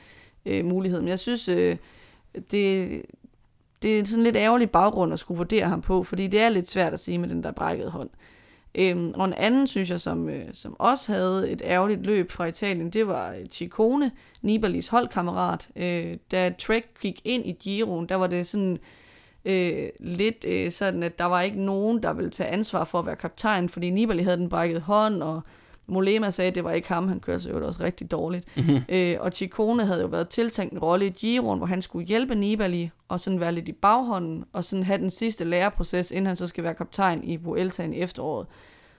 øh, 0.46 0.64
mulighed. 0.64 1.00
Men 1.00 1.08
jeg 1.08 1.18
synes, 1.18 1.48
øh, 1.48 1.76
det, 2.50 3.02
det 3.82 3.98
er 3.98 4.04
sådan 4.04 4.24
lidt 4.24 4.36
ærgerlig 4.36 4.70
baggrund 4.70 5.12
at 5.12 5.18
skulle 5.18 5.38
vurdere 5.38 5.66
ham 5.66 5.82
på, 5.82 6.02
fordi 6.02 6.26
det 6.26 6.40
er 6.40 6.48
lidt 6.48 6.68
svært 6.68 6.92
at 6.92 7.00
sige 7.00 7.18
med 7.18 7.28
den 7.28 7.42
der 7.42 7.50
brækkede 7.50 7.90
hånd. 7.90 8.10
Øhm, 8.74 9.12
og 9.16 9.24
en 9.24 9.32
anden, 9.32 9.66
synes 9.66 9.90
jeg, 9.90 10.00
som, 10.00 10.28
øh, 10.28 10.44
som 10.52 10.76
også 10.78 11.12
havde 11.12 11.50
et 11.50 11.62
ærgerligt 11.64 12.06
løb 12.06 12.30
fra 12.30 12.46
Italien, 12.46 12.90
det 12.90 13.06
var 13.06 13.34
Ciccone, 13.50 14.10
Nibalis 14.42 14.88
holdkammerat. 14.88 15.68
Øh, 15.76 16.14
da 16.30 16.54
Trek 16.58 16.84
gik 17.00 17.20
ind 17.24 17.46
i 17.46 17.52
Giroen, 17.52 18.08
der 18.08 18.14
var 18.14 18.26
det 18.26 18.46
sådan 18.46 18.78
øh, 19.44 19.88
lidt 20.00 20.44
øh, 20.44 20.70
sådan, 20.70 21.02
at 21.02 21.18
der 21.18 21.24
var 21.24 21.40
ikke 21.40 21.62
nogen, 21.62 22.02
der 22.02 22.12
ville 22.12 22.30
tage 22.30 22.48
ansvar 22.48 22.84
for 22.84 22.98
at 22.98 23.06
være 23.06 23.16
kaptajn, 23.16 23.68
fordi 23.68 23.90
Nibali 23.90 24.22
havde 24.22 24.36
den 24.36 24.48
brækket 24.48 24.80
hånd, 24.80 25.22
og 25.22 25.40
Molema 25.86 26.30
sagde, 26.30 26.48
at 26.48 26.54
det 26.54 26.64
var 26.64 26.70
ikke 26.70 26.88
ham, 26.88 27.08
han 27.08 27.20
kørte 27.20 27.42
sig 27.42 27.50
jo 27.50 27.66
også 27.66 27.82
rigtig 27.82 28.10
dårligt. 28.10 28.56
Mm-hmm. 28.56 28.80
Øh, 28.88 29.16
og 29.20 29.32
Ciccone 29.34 29.84
havde 29.84 30.00
jo 30.00 30.06
været 30.06 30.28
tiltænkt 30.28 30.72
en 30.72 30.78
rolle 30.78 31.06
i 31.06 31.10
Giroen, 31.10 31.58
hvor 31.58 31.66
han 31.66 31.82
skulle 31.82 32.06
hjælpe 32.06 32.34
Nibali, 32.34 32.90
og 33.08 33.20
sådan 33.20 33.40
være 33.40 33.52
lidt 33.52 33.68
i 33.68 33.72
baghånden, 33.72 34.44
og 34.52 34.64
sådan 34.64 34.84
have 34.84 34.98
den 34.98 35.10
sidste 35.10 35.44
læreproces, 35.44 36.10
inden 36.10 36.26
han 36.26 36.36
så 36.36 36.46
skal 36.46 36.64
være 36.64 36.74
kaptajn 36.74 37.24
i 37.24 37.36
Vueltaen 37.36 37.94
efteråret. 37.94 38.46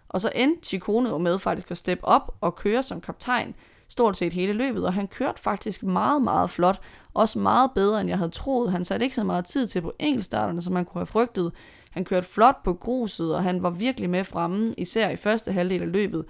Og 0.09 0.21
så 0.21 0.31
endte 0.35 0.69
Ciccone 0.69 1.09
jo 1.09 1.17
med 1.17 1.39
faktisk 1.39 1.71
at 1.71 1.77
steppe 1.77 2.05
op 2.05 2.35
og 2.41 2.55
køre 2.55 2.83
som 2.83 3.01
kaptajn, 3.01 3.55
stort 3.87 4.17
set 4.17 4.33
hele 4.33 4.53
løbet, 4.53 4.85
og 4.85 4.93
han 4.93 5.07
kørte 5.07 5.41
faktisk 5.41 5.83
meget, 5.83 6.21
meget 6.21 6.49
flot, 6.49 6.81
også 7.13 7.39
meget 7.39 7.71
bedre, 7.75 8.01
end 8.01 8.09
jeg 8.09 8.17
havde 8.17 8.31
troet. 8.31 8.71
Han 8.71 8.85
satte 8.85 9.03
ikke 9.03 9.15
så 9.15 9.23
meget 9.23 9.45
tid 9.45 9.67
til 9.67 9.81
på 9.81 9.93
enkeltstarterne, 9.99 10.61
som 10.61 10.73
man 10.73 10.85
kunne 10.85 10.99
have 10.99 11.05
frygtet. 11.05 11.51
Han 11.91 12.05
kørte 12.05 12.27
flot 12.27 12.63
på 12.63 12.73
gruset, 12.73 13.35
og 13.35 13.43
han 13.43 13.63
var 13.63 13.69
virkelig 13.69 14.09
med 14.09 14.23
fremme, 14.23 14.73
især 14.77 15.09
i 15.09 15.15
første 15.15 15.51
halvdel 15.51 15.81
af 15.81 15.91
løbet 15.91 16.25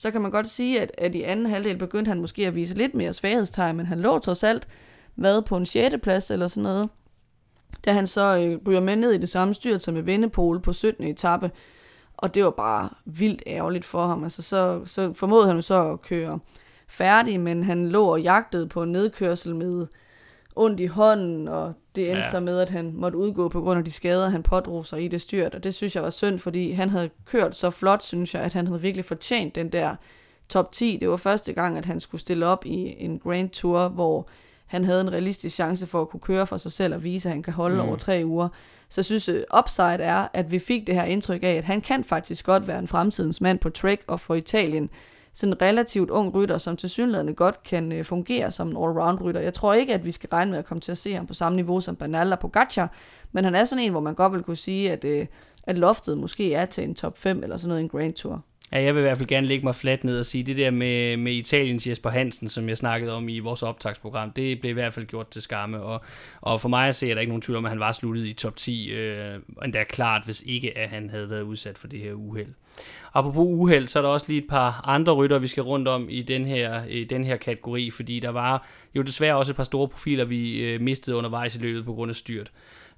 så 0.00 0.10
kan 0.10 0.22
man 0.22 0.30
godt 0.30 0.48
sige, 0.48 0.80
at, 0.80 0.92
at 0.98 1.14
i 1.14 1.22
anden 1.22 1.46
halvdel 1.46 1.78
begyndte 1.78 2.08
han 2.08 2.20
måske 2.20 2.46
at 2.46 2.54
vise 2.54 2.74
lidt 2.74 2.94
mere 2.94 3.12
svaghedstegn, 3.12 3.76
men 3.76 3.86
han 3.86 4.00
lå 4.00 4.18
trods 4.18 4.44
alt 4.44 4.68
hvad 5.14 5.42
på 5.42 5.56
en 5.56 5.66
6. 5.66 5.94
plads 6.02 6.30
eller 6.30 6.48
sådan 6.48 6.62
noget. 6.62 6.88
Da 7.84 7.92
han 7.92 8.06
så 8.06 8.38
øh, 8.38 8.58
ryger 8.66 8.80
med 8.80 8.96
ned 8.96 9.12
i 9.12 9.18
det 9.18 9.28
samme 9.28 9.54
styrt 9.54 9.82
som 9.82 9.94
med 9.94 10.02
Vennepol 10.02 10.60
på 10.60 10.72
17. 10.72 11.04
etape, 11.04 11.50
og 12.16 12.34
det 12.34 12.44
var 12.44 12.50
bare 12.50 12.88
vildt 13.04 13.42
ærgerligt 13.46 13.84
for 13.84 14.06
ham. 14.06 14.22
Altså, 14.22 14.42
så, 14.42 14.80
så 14.84 15.12
formåede 15.12 15.46
han 15.46 15.56
jo 15.56 15.62
så 15.62 15.92
at 15.92 16.02
køre 16.02 16.38
færdig, 16.88 17.40
men 17.40 17.64
han 17.64 17.88
lå 17.88 18.04
og 18.04 18.22
jagtede 18.22 18.68
på 18.68 18.82
en 18.82 18.92
nedkørsel 18.92 19.56
med 19.56 19.86
ondt 20.56 20.80
i 20.80 20.86
hånden, 20.86 21.48
og 21.48 21.72
det 21.94 22.10
endte 22.10 22.24
ja. 22.24 22.30
så 22.30 22.40
med, 22.40 22.58
at 22.58 22.68
han 22.68 22.92
måtte 22.94 23.18
udgå 23.18 23.48
på 23.48 23.60
grund 23.60 23.78
af 23.78 23.84
de 23.84 23.90
skader, 23.90 24.28
han 24.28 24.42
pådrog 24.42 24.86
sig 24.86 25.04
i 25.04 25.08
det 25.08 25.20
styrt, 25.20 25.54
og 25.54 25.64
det 25.64 25.74
synes 25.74 25.94
jeg 25.94 26.02
var 26.02 26.10
synd, 26.10 26.38
fordi 26.38 26.70
han 26.70 26.90
havde 26.90 27.10
kørt 27.24 27.56
så 27.56 27.70
flot, 27.70 28.02
synes 28.02 28.34
jeg, 28.34 28.42
at 28.42 28.52
han 28.52 28.66
havde 28.66 28.80
virkelig 28.80 29.04
fortjent 29.04 29.54
den 29.54 29.72
der 29.72 29.96
top 30.48 30.72
10. 30.72 30.96
Det 31.00 31.08
var 31.08 31.16
første 31.16 31.52
gang, 31.52 31.78
at 31.78 31.84
han 31.84 32.00
skulle 32.00 32.20
stille 32.20 32.46
op 32.46 32.66
i 32.66 32.94
en 32.98 33.18
Grand 33.18 33.50
Tour, 33.50 33.88
hvor 33.88 34.28
han 34.66 34.84
havde 34.84 35.00
en 35.00 35.12
realistisk 35.12 35.54
chance 35.54 35.86
for 35.86 36.00
at 36.00 36.08
kunne 36.08 36.20
køre 36.20 36.46
for 36.46 36.56
sig 36.56 36.72
selv 36.72 36.94
og 36.94 37.04
vise, 37.04 37.28
at 37.28 37.32
han 37.32 37.42
kan 37.42 37.52
holde 37.52 37.82
mm. 37.82 37.88
over 37.88 37.96
tre 37.96 38.22
uger. 38.24 38.48
Så 38.88 39.00
jeg 39.00 39.04
synes, 39.04 39.30
upside 39.58 40.02
er, 40.02 40.28
at 40.32 40.50
vi 40.50 40.58
fik 40.58 40.86
det 40.86 40.94
her 40.94 41.04
indtryk 41.04 41.42
af, 41.42 41.54
at 41.54 41.64
han 41.64 41.80
kan 41.80 42.04
faktisk 42.04 42.46
godt 42.46 42.66
være 42.66 42.78
en 42.78 42.88
fremtidens 42.88 43.40
mand 43.40 43.58
på 43.58 43.70
Trek 43.70 44.00
og 44.06 44.20
for 44.20 44.34
Italien 44.34 44.90
sådan 45.32 45.52
en 45.52 45.62
relativt 45.62 46.10
ung 46.10 46.34
rytter, 46.34 46.58
som 46.58 46.76
til 46.76 46.90
synligheden 46.90 47.34
godt 47.34 47.62
kan 47.62 47.92
øh, 47.92 48.04
fungere 48.04 48.50
som 48.50 48.68
en 48.68 48.76
all-round 48.76 49.22
rytter. 49.22 49.40
Jeg 49.40 49.54
tror 49.54 49.74
ikke, 49.74 49.94
at 49.94 50.04
vi 50.04 50.12
skal 50.12 50.28
regne 50.32 50.50
med 50.50 50.58
at 50.58 50.64
komme 50.64 50.80
til 50.80 50.92
at 50.92 50.98
se 50.98 51.14
ham 51.14 51.26
på 51.26 51.34
samme 51.34 51.56
niveau 51.56 51.80
som 51.80 51.96
Bernal 51.96 52.32
og 52.32 52.38
Pogacar, 52.38 52.92
men 53.32 53.44
han 53.44 53.54
er 53.54 53.64
sådan 53.64 53.84
en, 53.84 53.90
hvor 53.90 54.00
man 54.00 54.14
godt 54.14 54.32
vil 54.32 54.42
kunne 54.42 54.56
sige, 54.56 54.92
at, 54.92 55.04
øh, 55.04 55.26
at 55.62 55.78
loftet 55.78 56.18
måske 56.18 56.54
er 56.54 56.64
til 56.64 56.84
en 56.84 56.94
top 56.94 57.18
5 57.18 57.42
eller 57.42 57.56
sådan 57.56 57.68
noget 57.68 57.80
i 57.80 57.82
en 57.82 57.88
Grand 57.88 58.14
Tour. 58.14 58.44
Ja, 58.72 58.82
jeg 58.82 58.94
vil 58.94 59.00
i 59.00 59.02
hvert 59.02 59.16
fald 59.16 59.28
gerne 59.28 59.46
lægge 59.46 59.64
mig 59.64 59.74
fladt 59.74 60.04
ned 60.04 60.18
og 60.18 60.26
sige, 60.26 60.44
det 60.44 60.56
der 60.56 60.70
med, 60.70 61.16
med 61.16 61.32
Italiens 61.32 61.86
Jesper 61.86 62.10
Hansen, 62.10 62.48
som 62.48 62.68
jeg 62.68 62.78
snakkede 62.78 63.12
om 63.12 63.28
i 63.28 63.38
vores 63.38 63.62
optagsprogram, 63.62 64.30
det 64.30 64.60
blev 64.60 64.70
i 64.70 64.72
hvert 64.72 64.92
fald 64.92 65.06
gjort 65.06 65.28
til 65.28 65.42
skamme, 65.42 65.80
og, 65.80 66.02
og 66.40 66.60
for 66.60 66.68
mig 66.68 66.88
at 66.88 66.94
se, 66.94 67.10
er 67.10 67.14
der 67.14 67.20
ikke 67.20 67.30
nogen 67.30 67.42
tvivl 67.42 67.56
om, 67.56 67.64
at 67.64 67.70
han 67.70 67.80
var 67.80 67.92
sluttet 67.92 68.26
i 68.26 68.32
top 68.32 68.56
10, 68.56 68.90
øh, 68.90 69.38
endda 69.64 69.84
klart, 69.84 70.22
hvis 70.24 70.42
ikke 70.46 70.78
at 70.78 70.88
han 70.88 71.10
havde 71.10 71.30
været 71.30 71.42
udsat 71.42 71.78
for 71.78 71.86
det 71.86 72.00
her 72.00 72.12
uheld. 72.12 72.54
Apropos 73.14 73.46
uheld, 73.46 73.86
så 73.86 73.98
er 73.98 74.02
der 74.02 74.10
også 74.10 74.26
lige 74.28 74.42
et 74.42 74.48
par 74.48 74.88
andre 74.88 75.12
rytter, 75.12 75.38
vi 75.38 75.46
skal 75.46 75.62
rundt 75.62 75.88
om 75.88 76.06
i 76.10 76.22
den 76.22 76.46
her, 76.46 76.84
i 76.84 77.04
den 77.04 77.24
her 77.24 77.36
kategori, 77.36 77.90
fordi 77.90 78.20
der 78.20 78.30
var 78.30 78.66
jo 78.94 79.02
desværre 79.02 79.36
også 79.36 79.52
et 79.52 79.56
par 79.56 79.64
store 79.64 79.88
profiler, 79.88 80.24
vi 80.24 80.58
øh, 80.58 80.80
mistede 80.80 81.16
undervejs 81.16 81.56
i 81.56 81.58
løbet 81.58 81.84
på 81.84 81.94
grund 81.94 82.10
af 82.10 82.16
styrt. 82.16 82.50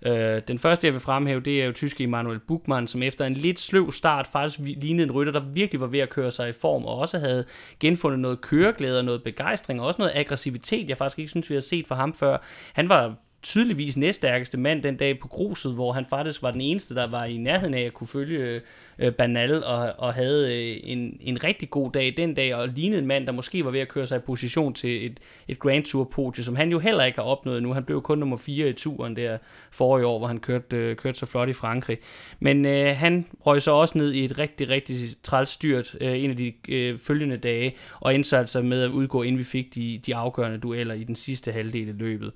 Øh, 0.06 0.42
den 0.48 0.58
første, 0.58 0.86
jeg 0.86 0.92
vil 0.92 1.00
fremhæve, 1.00 1.40
det 1.40 1.62
er 1.62 1.66
jo 1.66 1.72
tyske 1.72 2.04
Emanuel 2.04 2.38
Buchmann, 2.38 2.88
som 2.88 3.02
efter 3.02 3.24
en 3.24 3.34
lidt 3.34 3.60
sløv 3.60 3.92
start 3.92 4.26
faktisk 4.26 4.58
lignede 4.60 5.06
en 5.06 5.12
rytter, 5.12 5.32
der 5.32 5.40
virkelig 5.40 5.80
var 5.80 5.86
ved 5.86 5.98
at 6.00 6.10
køre 6.10 6.30
sig 6.30 6.48
i 6.48 6.52
form, 6.52 6.84
og 6.84 6.98
også 6.98 7.18
havde 7.18 7.44
genfundet 7.80 8.20
noget 8.20 8.40
køreglæde 8.40 8.98
og 8.98 9.04
noget 9.04 9.22
begejstring, 9.22 9.80
og 9.80 9.86
også 9.86 9.98
noget 9.98 10.12
aggressivitet, 10.14 10.88
jeg 10.88 10.96
faktisk 10.96 11.18
ikke 11.18 11.30
synes, 11.30 11.50
vi 11.50 11.54
har 11.54 11.60
set 11.60 11.86
fra 11.86 11.94
ham 11.94 12.14
før. 12.14 12.36
Han 12.72 12.88
var 12.88 13.14
tydeligvis 13.42 13.96
næststærkeste 13.96 14.58
mand 14.58 14.82
den 14.82 14.96
dag 14.96 15.18
på 15.18 15.28
gruset, 15.28 15.74
hvor 15.74 15.92
han 15.92 16.06
faktisk 16.10 16.42
var 16.42 16.50
den 16.50 16.60
eneste, 16.60 16.94
der 16.94 17.06
var 17.06 17.24
i 17.24 17.36
nærheden 17.36 17.74
af 17.74 17.80
at 17.80 17.94
kunne 17.94 18.06
følge 18.06 18.38
øh, 18.38 18.60
øh, 19.02 19.12
Banal 19.12 19.64
og, 19.64 19.92
og 19.98 20.14
havde 20.14 20.54
øh, 20.54 20.80
en, 20.84 21.18
en 21.20 21.44
rigtig 21.44 21.70
god 21.70 21.92
dag 21.92 22.14
den 22.16 22.34
dag, 22.34 22.54
og 22.54 22.68
lignede 22.68 23.00
en 23.00 23.06
mand, 23.06 23.26
der 23.26 23.32
måske 23.32 23.64
var 23.64 23.70
ved 23.70 23.80
at 23.80 23.88
køre 23.88 24.06
sig 24.06 24.16
i 24.16 24.20
position 24.20 24.74
til 24.74 25.06
et, 25.06 25.20
et 25.48 25.58
Grand 25.58 25.84
Tour 25.84 26.04
podie, 26.04 26.44
som 26.44 26.56
han 26.56 26.70
jo 26.70 26.78
heller 26.78 27.04
ikke 27.04 27.18
har 27.18 27.24
opnået 27.24 27.62
nu. 27.62 27.72
Han 27.72 27.84
blev 27.84 28.02
kun 28.02 28.18
nummer 28.18 28.36
4 28.36 28.68
i 28.68 28.72
turen 28.72 29.16
der 29.16 29.38
forrige 29.70 30.06
år, 30.06 30.18
hvor 30.18 30.26
han 30.26 30.40
kørte, 30.40 30.76
øh, 30.76 30.96
kørte 30.96 31.18
så 31.18 31.26
flot 31.26 31.48
i 31.48 31.52
Frankrig. 31.52 31.98
Men 32.40 32.64
øh, 32.66 32.96
han 32.96 33.26
røg 33.46 33.62
så 33.62 33.72
også 33.72 33.98
ned 33.98 34.12
i 34.12 34.24
et 34.24 34.38
rigtig, 34.38 34.68
rigtig 34.68 34.96
trælstyrt 35.22 35.96
øh, 36.00 36.24
en 36.24 36.30
af 36.30 36.36
de 36.36 36.52
øh, 36.68 36.98
følgende 36.98 37.36
dage, 37.36 37.76
og 38.00 38.14
endte 38.14 38.28
så 38.28 38.36
altså 38.36 38.62
med 38.62 38.82
at 38.82 38.90
udgå, 38.90 39.22
inden 39.22 39.38
vi 39.38 39.44
fik 39.44 39.74
de, 39.74 40.00
de 40.06 40.16
afgørende 40.16 40.58
dueller 40.58 40.94
i 40.94 41.04
den 41.04 41.16
sidste 41.16 41.52
halvdel 41.52 41.88
af 41.88 41.98
løbet. 41.98 42.32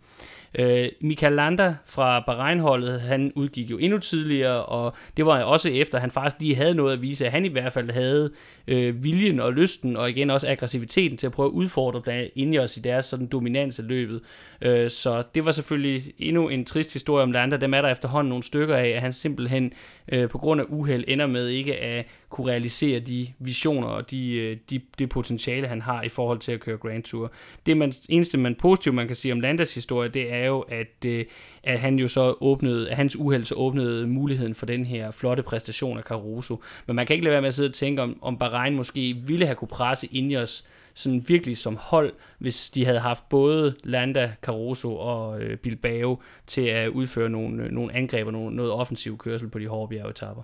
Øh, 0.59 0.89
Michael 1.01 1.33
Landa 1.33 1.75
fra 1.87 2.21
Bahrein-holdet, 2.21 3.01
han 3.01 3.33
udgik 3.35 3.71
jo 3.71 3.79
endnu 3.79 3.99
tidligere, 3.99 4.65
og 4.65 4.95
det 5.17 5.27
var 5.27 5.43
også 5.43 5.69
efter, 5.69 5.99
at 5.99 6.03
han 6.03 6.11
faktisk 6.11 6.41
lige 6.41 6.55
havde 6.55 6.75
noget 6.75 6.93
at 6.93 7.03
vise, 7.03 7.27
at 7.27 7.33
han 7.33 7.45
i 7.45 7.49
hvert 7.49 7.73
fald 7.73 7.91
havde 7.91 8.31
øh, 8.69 9.05
viljen 9.05 9.41
og 9.41 9.53
lysten, 9.53 9.97
og 9.97 10.11
igen 10.11 10.31
også 10.31 10.49
aggressiviteten 10.49 11.19
til 11.19 11.27
at 11.27 11.33
prøve 11.33 11.47
at 11.47 11.53
udfordre 11.53 12.01
blandt 12.01 12.31
ind 12.35 12.55
i 12.55 12.81
deres 12.85 13.05
sådan 13.05 13.27
dominans 13.27 13.79
af 13.79 13.89
løbet. 13.89 14.21
Øh, 14.63 14.91
så 14.91 15.23
det 15.35 15.45
var 15.45 15.53
selvfølgelig 15.53 16.13
endnu 16.19 16.49
en 16.49 16.65
trist 16.65 16.93
historie 16.93 17.23
om 17.23 17.33
Lander. 17.33 17.57
Dem 17.57 17.75
er 17.75 17.83
der 17.83 17.89
efterhånden 17.89 18.29
nogle 18.29 18.45
stykker 18.45 18.77
af, 18.77 18.89
at 18.89 19.01
han 19.01 19.13
simpelthen 19.13 19.73
øh, 20.09 20.29
på 20.29 20.39
grund 20.39 20.61
af 20.61 20.65
uheld 20.69 21.05
ender 21.09 21.27
med 21.27 21.49
ikke 21.49 21.77
at 21.77 22.07
kunne 22.29 22.51
realisere 22.51 23.01
de 23.01 23.29
visioner 23.39 23.89
og 23.89 24.11
de, 24.11 24.33
øh, 24.33 24.57
de, 24.71 24.81
det 24.99 25.09
potentiale, 25.09 25.69
han 25.69 25.83
har 25.83 26.03
i 26.03 26.09
forhold 26.09 26.39
til 26.39 26.53
at 26.53 26.61
køre 26.61 26.77
Grand 26.77 27.03
Tour. 27.03 27.33
Det 27.67 27.77
man, 27.77 27.93
eneste 28.09 28.39
man 28.39 28.55
positivt 28.55 28.95
man 28.95 29.07
kan 29.07 29.17
sige 29.17 29.33
om 29.33 29.41
Landas 29.41 29.75
historie, 29.75 30.09
det 30.09 30.33
er 30.33 30.47
jo, 30.47 30.61
at, 30.61 31.05
øh, 31.07 31.25
at 31.63 31.81
han 31.81 31.99
jo 31.99 32.09
så 32.09 32.35
åbnede, 32.41 32.91
at 32.91 32.97
hans 32.97 33.17
uheld 33.17 33.45
så 33.45 33.55
åbnede 33.55 34.07
muligheden 34.07 34.55
for 34.55 34.67
den 34.67 34.85
her 34.85 35.11
flotte 35.11 35.43
præstation 35.43 35.99
af 35.99 36.05
Caruso. 36.05 36.63
Men 36.87 36.97
man 36.97 37.07
kan 37.07 37.15
ikke 37.15 37.25
lade 37.25 37.33
være 37.33 37.41
med 37.41 37.49
at 37.49 37.55
sidde 37.55 37.69
og 37.69 37.75
tænke, 37.75 38.03
om, 38.03 38.19
om 38.23 38.39
Bahrain 38.39 38.56
måske 38.77 39.17
ville 39.27 39.47
have 39.47 39.57
kunne 39.57 39.69
presse 39.69 40.07
Ineos 40.07 40.67
sådan 40.95 41.25
virkelig 41.29 41.57
som 41.57 41.77
hold, 41.81 42.13
hvis 42.39 42.71
de 42.71 42.85
havde 42.85 43.01
haft 43.01 43.29
både 43.29 43.75
Landa, 43.85 44.33
Caruso 44.43 44.97
og 44.97 45.41
øh, 45.41 45.57
Bilbao 45.57 46.19
til 46.47 46.61
at 46.61 46.89
udføre 46.89 47.29
nogle, 47.29 47.63
øh, 47.63 47.71
nogle 47.71 47.95
angreb 47.95 48.27
og 48.27 48.33
nogle, 48.33 48.57
noget 48.57 48.73
offensiv 48.73 49.19
kørsel 49.19 49.49
på 49.49 49.59
de 49.59 49.69
hårde 49.69 49.89
bjergetapper. 49.89 50.43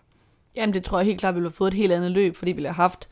Jamen 0.56 0.74
det 0.74 0.84
tror 0.84 0.98
jeg 0.98 1.06
helt 1.06 1.20
klart, 1.20 1.34
vi 1.34 1.36
ville 1.36 1.48
have 1.48 1.54
fået 1.54 1.68
et 1.68 1.76
helt 1.76 1.92
andet 1.92 2.10
løb, 2.10 2.36
fordi 2.36 2.50
vi 2.50 2.56
ville 2.56 2.68
have 2.68 2.74
haft 2.74 3.08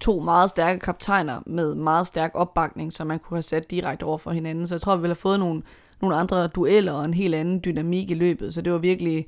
to 0.00 0.20
meget 0.20 0.50
stærke 0.50 0.80
kaptajner 0.80 1.40
med 1.46 1.74
meget 1.74 2.06
stærk 2.06 2.30
opbakning, 2.34 2.92
som 2.92 3.06
man 3.06 3.18
kunne 3.18 3.36
have 3.36 3.42
sat 3.42 3.70
direkte 3.70 4.04
over 4.04 4.18
for 4.18 4.30
hinanden. 4.30 4.66
Så 4.66 4.74
jeg 4.74 4.80
tror, 4.80 4.96
vi 4.96 5.00
ville 5.00 5.14
have 5.14 5.16
fået 5.16 5.38
nogle, 5.38 5.62
nogle 6.00 6.16
andre 6.16 6.46
dueller 6.46 6.92
og 6.92 7.04
en 7.04 7.14
helt 7.14 7.34
anden 7.34 7.60
dynamik 7.64 8.10
i 8.10 8.14
løbet. 8.14 8.54
Så 8.54 8.62
det 8.62 8.72
var 8.72 8.78
virkelig 8.78 9.26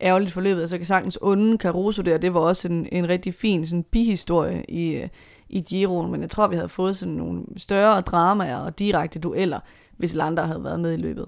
ærgerligt 0.00 0.32
for 0.32 0.40
løbet. 0.40 0.60
Altså 0.60 0.76
jeg 0.76 0.80
kan 0.80 0.86
sagtens 0.86 1.18
onde 1.22 1.58
Caruso 1.58 2.02
der, 2.02 2.18
det 2.18 2.34
var 2.34 2.40
også 2.40 2.68
en, 2.68 2.88
en 2.92 3.08
rigtig 3.08 3.34
fin 3.34 3.66
sådan, 3.66 3.82
bihistorie 3.82 4.64
i, 4.68 5.08
i 5.48 5.60
Giroen, 5.60 6.10
men 6.10 6.20
jeg 6.20 6.30
tror, 6.30 6.46
vi 6.46 6.56
havde 6.56 6.68
fået 6.68 6.96
sådan 6.96 7.14
nogle 7.14 7.42
større 7.56 8.00
dramaer 8.00 8.56
og 8.56 8.78
direkte 8.78 9.18
dueller, 9.18 9.60
hvis 9.96 10.14
Lander 10.14 10.44
havde 10.44 10.64
været 10.64 10.80
med 10.80 10.92
i 10.92 11.00
løbet. 11.00 11.26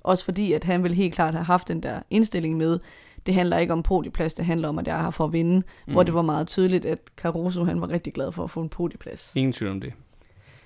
Også 0.00 0.24
fordi, 0.24 0.52
at 0.52 0.64
han 0.64 0.82
ville 0.82 0.96
helt 0.96 1.14
klart 1.14 1.34
have 1.34 1.44
haft 1.44 1.68
den 1.68 1.82
der 1.82 2.00
indstilling 2.10 2.56
med, 2.56 2.78
det 3.26 3.34
handler 3.34 3.58
ikke 3.58 3.72
om 3.72 3.82
podieplads, 3.82 4.34
det 4.34 4.46
handler 4.46 4.68
om, 4.68 4.78
at 4.78 4.86
jeg 4.86 5.02
her 5.02 5.10
for 5.10 5.24
at 5.24 5.32
vinde, 5.32 5.62
mm. 5.86 5.92
hvor 5.92 6.02
det 6.02 6.14
var 6.14 6.22
meget 6.22 6.46
tydeligt, 6.46 6.84
at 6.84 6.98
Caruso 7.16 7.64
han 7.64 7.80
var 7.80 7.90
rigtig 7.90 8.12
glad 8.12 8.32
for 8.32 8.44
at 8.44 8.50
få 8.50 8.60
en 8.60 8.68
podieplads. 8.68 9.32
Ingen 9.34 9.52
tvivl 9.52 9.70
om 9.70 9.80
det. 9.80 9.92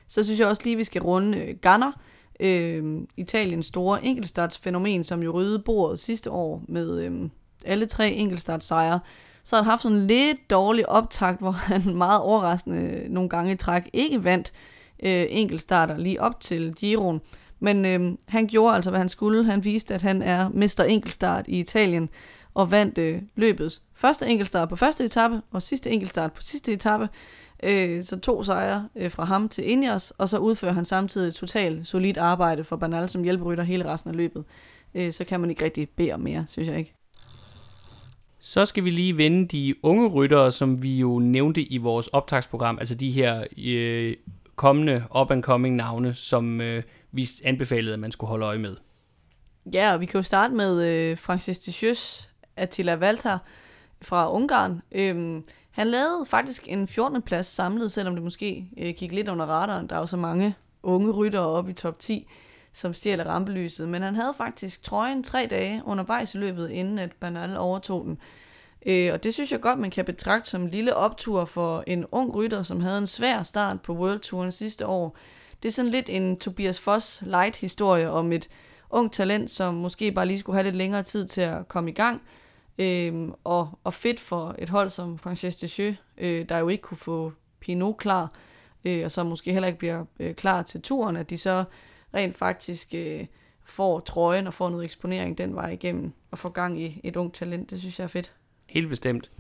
Så 0.07 0.25
synes 0.25 0.41
jeg 0.41 0.49
også 0.49 0.63
lige, 0.65 0.77
vi 0.77 0.85
skal 0.85 1.03
runde 1.03 1.39
øh, 1.39 1.57
Ganner, 1.63 1.93
øh, 2.41 3.01
Italiens 3.17 3.67
store 3.67 4.05
enkeltstartsfænomen, 4.05 5.05
som 5.05 5.23
jo 5.23 5.31
ryddede 5.31 5.59
bordet 5.59 5.99
sidste 5.99 6.31
år 6.31 6.63
med 6.69 7.03
øh, 7.03 7.29
alle 7.65 7.87
tre 7.87 8.11
enkeltstartsejre. 8.11 9.01
Så 9.45 9.57
har 9.57 9.63
han 9.63 9.71
haft 9.71 9.83
sådan 9.83 9.99
en 9.99 10.07
lidt 10.07 10.51
dårlig 10.51 10.89
optakt, 10.89 11.41
hvor 11.41 11.51
han 11.73 11.97
meget 11.97 12.21
overraskende 12.21 13.05
nogle 13.09 13.29
gange 13.29 13.53
i 13.53 13.57
træk 13.57 13.91
ikke 13.93 14.25
vandt 14.25 14.53
øh, 15.03 15.27
enkeltstarter 15.29 15.99
lige 15.99 16.23
op 16.23 16.41
til 16.41 16.75
Giroen. 16.75 17.21
Men 17.61 17.85
øh, 17.85 18.17
han 18.29 18.47
gjorde 18.47 18.75
altså, 18.75 18.91
hvad 18.91 19.01
han 19.01 19.09
skulle. 19.09 19.45
Han 19.45 19.65
viste, 19.65 19.95
at 19.95 20.03
han 20.03 20.23
er 20.23 20.49
mester 20.49 20.85
enkeltstart 20.85 21.45
i 21.49 21.61
Italien 21.61 22.09
og 22.55 22.71
vandt 22.71 22.99
øh, 22.99 23.23
løbets 23.37 23.83
første 23.95 24.27
enkeltstart 24.27 24.69
på 24.69 24.77
første 24.77 25.05
etape 25.05 25.43
og 25.51 25.63
sidste 25.63 25.91
enkeltstart 25.91 26.33
på 26.33 26.43
sidste 26.43 26.73
etape. 26.73 27.09
Øh, 27.63 28.05
så 28.05 28.21
to 28.21 28.43
sejre 28.43 28.89
øh, 28.97 29.11
fra 29.11 29.25
ham 29.25 29.49
til 29.49 29.71
Ineos, 29.71 30.11
og 30.11 30.29
så 30.29 30.39
udfører 30.39 30.73
han 30.73 30.85
samtidig 30.85 31.29
et 31.29 31.35
totalt 31.35 31.87
solidt 31.87 32.17
arbejde 32.17 32.65
for 32.65 32.77
Bernal 32.77 33.09
som 33.09 33.23
hjælperytter 33.23 33.65
hele 33.65 33.85
resten 33.85 34.11
af 34.11 34.17
løbet. 34.17 34.45
Øh, 34.95 35.13
så 35.13 35.25
kan 35.25 35.41
man 35.41 35.51
ikke 35.51 35.65
rigtig 35.65 35.89
bede 35.89 36.13
om 36.13 36.21
mere, 36.21 36.45
synes 36.49 36.69
jeg 36.69 36.79
ikke. 36.79 36.95
Så 38.39 38.65
skal 38.65 38.85
vi 38.85 38.91
lige 38.91 39.17
vende 39.17 39.49
de 39.49 39.75
unge 39.83 40.09
ryttere, 40.09 40.53
som 40.53 40.83
vi 40.83 40.99
jo 40.99 41.19
nævnte 41.19 41.63
i 41.63 41.77
vores 41.77 42.09
optagsprogram, 42.09 42.79
altså 42.79 42.95
de 42.95 43.11
her 43.11 43.45
øh, 43.67 44.17
kommende 44.57 45.05
up-and-coming 45.21 45.77
navne, 45.77 46.15
som 46.15 46.61
øh, 46.61 46.83
vi 47.13 47.29
anbefalede, 47.45 47.93
at 47.93 48.01
man 48.01 48.13
skulle 48.13 48.29
holde 48.29 48.47
øje 48.47 48.59
med. 48.59 48.77
Ja, 49.75 49.93
og 49.93 50.01
vi 50.01 50.07
kan 50.07 50.19
jo 50.19 50.23
starte 50.23 50.55
med 50.55 50.85
øh, 50.87 51.19
Francis 51.19 51.59
Tichus, 51.59 52.29
Attila 52.57 52.97
Walter 52.97 53.39
fra 54.03 54.33
Ungarn. 54.33 54.83
Øhm, 54.93 55.45
han 55.71 55.87
lavede 55.87 56.27
faktisk 56.27 56.69
en 56.69 56.87
14. 56.87 57.23
plads 57.23 57.47
samlet, 57.47 57.93
selvom 57.93 58.15
det 58.15 58.25
måske 58.25 58.69
øh, 58.79 58.95
gik 58.97 59.13
lidt 59.13 59.29
under 59.29 59.47
radaren. 59.47 59.87
Der 59.87 59.97
er 59.97 60.01
jo 60.01 60.07
så 60.07 60.17
mange 60.17 60.55
unge 60.83 61.11
ryttere 61.11 61.47
oppe 61.47 61.71
i 61.71 61.75
top 61.75 61.99
10, 61.99 62.27
som 62.73 62.95
stjæler 62.95 63.25
rampelyset. 63.25 63.89
Men 63.89 64.03
han 64.03 64.15
havde 64.15 64.35
faktisk 64.37 64.83
trøjen 64.83 65.23
tre 65.23 65.47
dage 65.51 65.83
undervejs 65.85 66.35
i 66.35 66.39
løbet, 66.39 66.71
inden 66.71 66.99
at 66.99 67.13
Bernal 67.21 67.57
overtog 67.57 68.05
den. 68.05 68.19
Øh, 68.87 69.13
og 69.13 69.23
det 69.23 69.35
synes 69.35 69.53
jeg 69.53 69.61
godt, 69.61 69.79
man 69.79 69.91
kan 69.91 70.05
betragte 70.05 70.51
som 70.51 70.63
en 70.63 70.71
lille 70.71 70.97
optur 70.97 71.45
for 71.45 71.85
en 71.87 72.07
ung 72.13 72.35
rytter, 72.35 72.63
som 72.63 72.81
havde 72.81 72.99
en 72.99 73.07
svær 73.07 73.43
start 73.43 73.81
på 73.81 73.93
World 73.95 74.21
Touren 74.21 74.53
sidste 74.53 74.87
år. 74.87 75.17
Det 75.63 75.69
er 75.69 75.73
sådan 75.73 75.91
lidt 75.91 76.09
en 76.09 76.39
Tobias 76.39 76.81
Foss 76.81 77.23
light 77.27 77.57
historie 77.57 78.11
om 78.11 78.33
et 78.33 78.49
ung 78.91 79.13
talent, 79.13 79.51
som 79.51 79.75
måske 79.75 80.13
bare 80.13 80.27
lige 80.27 80.39
skulle 80.39 80.57
have 80.57 80.65
lidt 80.65 80.77
længere 80.77 81.03
tid 81.03 81.27
til 81.27 81.41
at 81.41 81.69
komme 81.69 81.91
i 81.91 81.95
gang. 81.95 82.23
Øhm, 82.81 83.33
og, 83.45 83.79
og 83.85 83.95
fedt 83.95 84.21
for 84.21 84.55
et 84.59 84.69
hold 84.69 84.89
som 84.89 85.19
Frances 85.19 85.57
Descheux, 85.57 85.95
øh, 86.19 86.49
der 86.49 86.59
jo 86.59 86.69
ikke 86.69 86.83
kunne 86.83 86.99
få 86.99 87.33
Pinot 87.61 87.97
klar, 87.97 88.33
øh, 88.85 89.05
og 89.05 89.11
så 89.11 89.25
måske 89.25 89.53
heller 89.53 89.67
ikke 89.67 89.79
bliver 89.79 90.05
øh, 90.21 90.35
klar 90.35 90.63
til 90.63 90.83
turen, 90.83 91.17
at 91.17 91.31
de 91.31 91.39
så 91.39 91.65
rent 92.15 92.37
faktisk 92.37 92.95
øh, 92.95 93.27
får 93.65 94.01
trøjen 94.01 94.47
og 94.47 94.55
får 94.55 94.71
noget 94.71 94.85
eksponering 94.85 95.39
den 95.39 95.55
vej 95.55 95.71
igennem, 95.71 96.13
og 96.31 96.39
får 96.39 96.49
gang 96.49 96.83
i 96.83 97.01
et 97.05 97.17
ungt 97.17 97.35
talent. 97.35 97.71
Det 97.71 97.79
synes 97.79 97.99
jeg 97.99 98.05
er 98.05 98.09
fedt. 98.09 98.33
Helt 98.67 98.89
bestemt. 98.89 99.31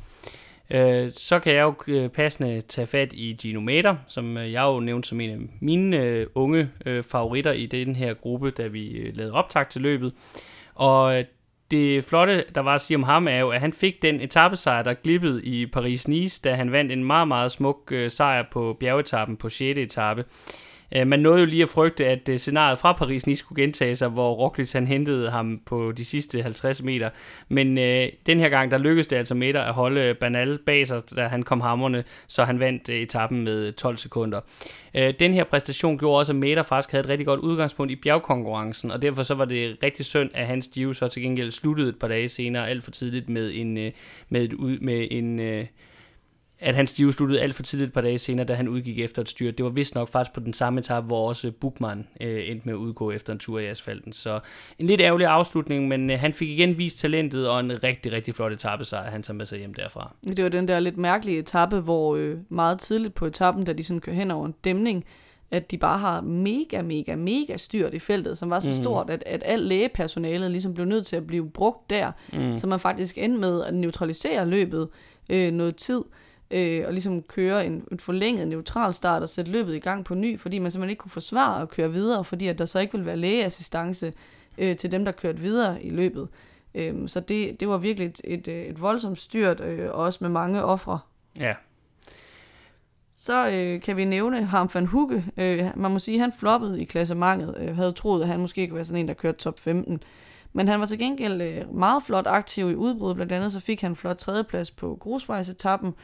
Øh, 0.70 1.12
så 1.12 1.38
kan 1.38 1.54
jeg 1.54 1.62
jo 1.62 1.74
øh, 1.86 2.08
passende 2.08 2.60
tage 2.60 2.86
fat 2.86 3.12
i 3.12 3.36
Gino 3.40 3.60
Mater, 3.60 3.96
som 4.06 4.36
øh, 4.36 4.52
jeg 4.52 4.62
jo 4.62 4.80
nævnte 4.80 5.08
som 5.08 5.20
en 5.20 5.30
af 5.30 5.38
mine 5.60 5.96
øh, 5.96 6.26
unge 6.34 6.70
favoritter 7.02 7.52
i 7.52 7.66
den 7.66 7.96
her 7.96 8.14
gruppe, 8.14 8.50
da 8.50 8.66
vi 8.66 9.10
lavede 9.14 9.34
optag 9.34 9.68
til 9.68 9.82
løbet. 9.82 10.14
Og 10.74 11.24
det 11.70 12.04
flotte, 12.04 12.44
der 12.54 12.60
var 12.60 12.74
at 12.74 12.80
sige 12.80 12.96
om 12.96 13.02
ham, 13.02 13.28
er 13.28 13.38
jo, 13.38 13.50
at 13.50 13.60
han 13.60 13.72
fik 13.72 14.02
den 14.02 14.20
etappesejr, 14.20 14.82
der 14.82 14.94
glippede 14.94 15.44
i 15.44 15.66
Paris-Nice, 15.76 16.40
da 16.44 16.54
han 16.54 16.72
vandt 16.72 16.92
en 16.92 17.04
meget, 17.04 17.28
meget 17.28 17.52
smuk 17.52 17.92
øh, 17.92 18.10
sejr 18.10 18.44
på 18.52 18.76
bjergetappen 18.80 19.36
på 19.36 19.48
6. 19.48 19.78
etape. 19.78 20.24
Øh, 20.96 21.06
man 21.06 21.20
nåede 21.20 21.40
jo 21.40 21.46
lige 21.46 21.62
at 21.62 21.68
frygte, 21.68 22.06
at 22.06 22.28
øh, 22.28 22.38
scenariet 22.38 22.78
fra 22.78 22.92
Paris 22.92 23.26
Nice 23.26 23.38
skulle 23.38 23.62
gentage 23.62 23.94
sig, 23.94 24.08
hvor 24.08 24.32
Roglic 24.32 24.72
han 24.72 24.86
hentede 24.86 25.30
ham 25.30 25.60
på 25.66 25.92
de 25.92 26.04
sidste 26.04 26.42
50 26.42 26.82
meter. 26.82 27.10
Men 27.48 27.78
øh, 27.78 28.08
den 28.26 28.40
her 28.40 28.48
gang, 28.48 28.70
der 28.70 28.78
lykkedes 28.78 29.06
det 29.06 29.16
altså 29.16 29.34
Meter 29.34 29.62
at 29.62 29.74
holde 29.74 30.14
Banal 30.14 30.58
bag 30.66 30.86
sig, 30.86 31.02
da 31.16 31.26
han 31.26 31.42
kom 31.42 31.60
hammerne, 31.60 32.04
så 32.26 32.44
han 32.44 32.60
vandt 32.60 32.88
øh, 32.88 32.96
etappen 32.96 33.44
med 33.44 33.72
12 33.72 33.96
sekunder. 33.96 34.40
Øh, 34.94 35.14
den 35.20 35.34
her 35.34 35.44
præstation 35.44 35.98
gjorde 35.98 36.18
også, 36.18 36.32
at 36.32 36.36
Meter 36.36 36.62
faktisk 36.62 36.90
havde 36.90 37.04
et 37.04 37.08
rigtig 37.08 37.26
godt 37.26 37.40
udgangspunkt 37.40 37.92
i 37.92 37.96
bjergkonkurrencen, 37.96 38.90
og 38.90 39.02
derfor 39.02 39.22
så 39.22 39.34
var 39.34 39.44
det 39.44 39.76
rigtig 39.82 40.04
synd, 40.04 40.30
at 40.34 40.46
hans 40.46 40.70
Giro 40.74 40.92
så 40.92 41.08
til 41.08 41.22
gengæld 41.22 41.50
sluttede 41.50 41.88
et 41.88 41.98
par 41.98 42.08
dage 42.08 42.28
senere, 42.28 42.68
alt 42.68 42.84
for 42.84 42.90
tidligt 42.90 43.28
med 43.28 43.52
en, 43.54 43.78
øh, 43.78 43.92
med 44.28 44.42
et, 44.42 44.82
med 44.82 45.08
en 45.10 45.40
øh, 45.40 45.66
at 46.60 46.74
hans 46.74 46.90
stive 46.90 47.12
sluttede 47.12 47.40
alt 47.40 47.54
for 47.54 47.62
tidligt 47.62 47.88
et 47.88 47.94
par 47.94 48.00
dage 48.00 48.18
senere, 48.18 48.46
da 48.46 48.54
han 48.54 48.68
udgik 48.68 48.98
efter 48.98 49.22
et 49.22 49.28
styrt. 49.28 49.58
Det 49.58 49.64
var 49.64 49.70
vist 49.70 49.94
nok 49.94 50.08
faktisk 50.08 50.34
på 50.34 50.40
den 50.40 50.52
samme 50.52 50.80
etape, 50.80 51.06
hvor 51.06 51.28
også 51.28 51.50
Bukman 51.50 52.08
øh, 52.20 52.50
endte 52.50 52.66
med 52.66 52.74
at 52.74 52.78
udgå 52.78 53.10
efter 53.10 53.32
en 53.32 53.38
tur 53.38 53.58
i 53.58 53.66
asfalten. 53.66 54.12
Så 54.12 54.40
en 54.78 54.86
lidt 54.86 55.00
ærgerlig 55.00 55.26
afslutning, 55.26 55.88
men 55.88 56.10
øh, 56.10 56.20
han 56.20 56.34
fik 56.34 56.48
igen 56.48 56.78
vist 56.78 56.98
talentet 56.98 57.48
og 57.48 57.60
en 57.60 57.84
rigtig, 57.84 58.12
rigtig 58.12 58.34
flot 58.34 58.52
etappesejr, 58.52 59.10
han 59.10 59.22
tager 59.22 59.36
med 59.36 59.46
sig 59.46 59.58
hjem 59.58 59.74
derfra. 59.74 60.14
Det 60.26 60.44
var 60.44 60.50
den 60.50 60.68
der 60.68 60.80
lidt 60.80 60.96
mærkelige 60.96 61.38
etape, 61.38 61.80
hvor 61.80 62.16
øh, 62.16 62.36
meget 62.48 62.78
tidligt 62.78 63.14
på 63.14 63.26
etappen, 63.26 63.64
da 63.64 63.72
de 63.72 63.84
sådan 63.84 64.00
kører 64.00 64.16
hen 64.16 64.30
over 64.30 64.46
en 64.46 64.54
dæmning, 64.64 65.04
at 65.50 65.70
de 65.70 65.78
bare 65.78 65.98
har 65.98 66.20
mega, 66.20 66.82
mega, 66.82 67.16
mega 67.16 67.56
styrt 67.56 67.94
i 67.94 67.98
feltet, 67.98 68.38
som 68.38 68.50
var 68.50 68.60
så 68.60 68.70
mm. 68.70 68.76
stort, 68.76 69.10
at, 69.10 69.22
at 69.26 69.42
al 69.44 69.60
lægepersonalet 69.60 70.50
ligesom 70.50 70.74
blev 70.74 70.86
nødt 70.86 71.06
til 71.06 71.16
at 71.16 71.26
blive 71.26 71.50
brugt 71.50 71.90
der, 71.90 72.12
mm. 72.32 72.58
så 72.58 72.66
man 72.66 72.80
faktisk 72.80 73.18
endte 73.18 73.40
med 73.40 73.62
at 73.64 73.74
neutralisere 73.74 74.46
løbet 74.46 74.88
øh, 75.28 75.52
noget 75.52 75.76
tid 75.76 76.02
øh, 76.50 76.84
og 76.86 76.92
ligesom 76.92 77.22
køre 77.22 77.66
en, 77.66 77.84
en 77.92 77.98
forlænget 77.98 78.48
neutral 78.48 78.92
start 78.92 79.22
og 79.22 79.28
sætte 79.28 79.50
løbet 79.50 79.74
i 79.74 79.78
gang 79.78 80.04
på 80.04 80.14
ny, 80.14 80.38
fordi 80.38 80.58
man 80.58 80.70
simpelthen 80.70 80.90
ikke 80.90 81.00
kunne 81.00 81.10
forsvare 81.10 81.62
at 81.62 81.68
køre 81.68 81.92
videre, 81.92 82.24
fordi 82.24 82.46
at 82.46 82.58
der 82.58 82.64
så 82.64 82.78
ikke 82.78 82.92
ville 82.92 83.06
være 83.06 83.16
lægeassistance 83.16 84.12
øh, 84.58 84.76
til 84.76 84.90
dem, 84.90 85.04
der 85.04 85.12
kørte 85.12 85.38
videre 85.38 85.82
i 85.82 85.90
løbet. 85.90 86.28
Øh, 86.74 87.08
så 87.08 87.20
det, 87.20 87.60
det 87.60 87.68
var 87.68 87.78
virkelig 87.78 88.06
et, 88.06 88.20
et, 88.24 88.48
et 88.48 88.80
voldsomt 88.80 89.18
styrt, 89.18 89.60
øh, 89.60 89.90
og 89.90 89.94
også 89.94 90.18
med 90.20 90.30
mange 90.30 90.64
ofre. 90.64 90.98
Ja. 91.38 91.54
Så 93.14 93.50
øh, 93.50 93.80
kan 93.80 93.96
vi 93.96 94.04
nævne 94.04 94.44
Harm 94.44 94.70
van 94.74 94.86
Hugge. 94.86 95.24
Øh, 95.36 95.64
man 95.76 95.90
må 95.90 95.98
sige, 95.98 96.14
at 96.14 96.20
han 96.20 96.32
floppede 96.40 96.82
i 96.82 96.84
klassementet. 96.84 97.56
Øh, 97.60 97.76
havde 97.76 97.92
troet, 97.92 98.22
at 98.22 98.28
han 98.28 98.40
måske 98.40 98.66
kunne 98.66 98.76
være 98.76 98.84
sådan 98.84 99.00
en, 99.00 99.08
der 99.08 99.14
kørte 99.14 99.38
top 99.38 99.60
15. 99.60 100.02
Men 100.52 100.68
han 100.68 100.80
var 100.80 100.86
til 100.86 100.98
gengæld 100.98 101.42
øh, 101.42 101.74
meget 101.74 102.02
flot 102.02 102.26
aktiv 102.26 102.70
i 102.70 102.74
udbrud. 102.74 103.14
Blandt 103.14 103.32
andet 103.32 103.52
så 103.52 103.60
fik 103.60 103.80
han 103.80 103.96
flot 103.96 104.16
tredjeplads 104.16 104.70
på 104.70 104.96
grusvejsetappen. 105.00 105.94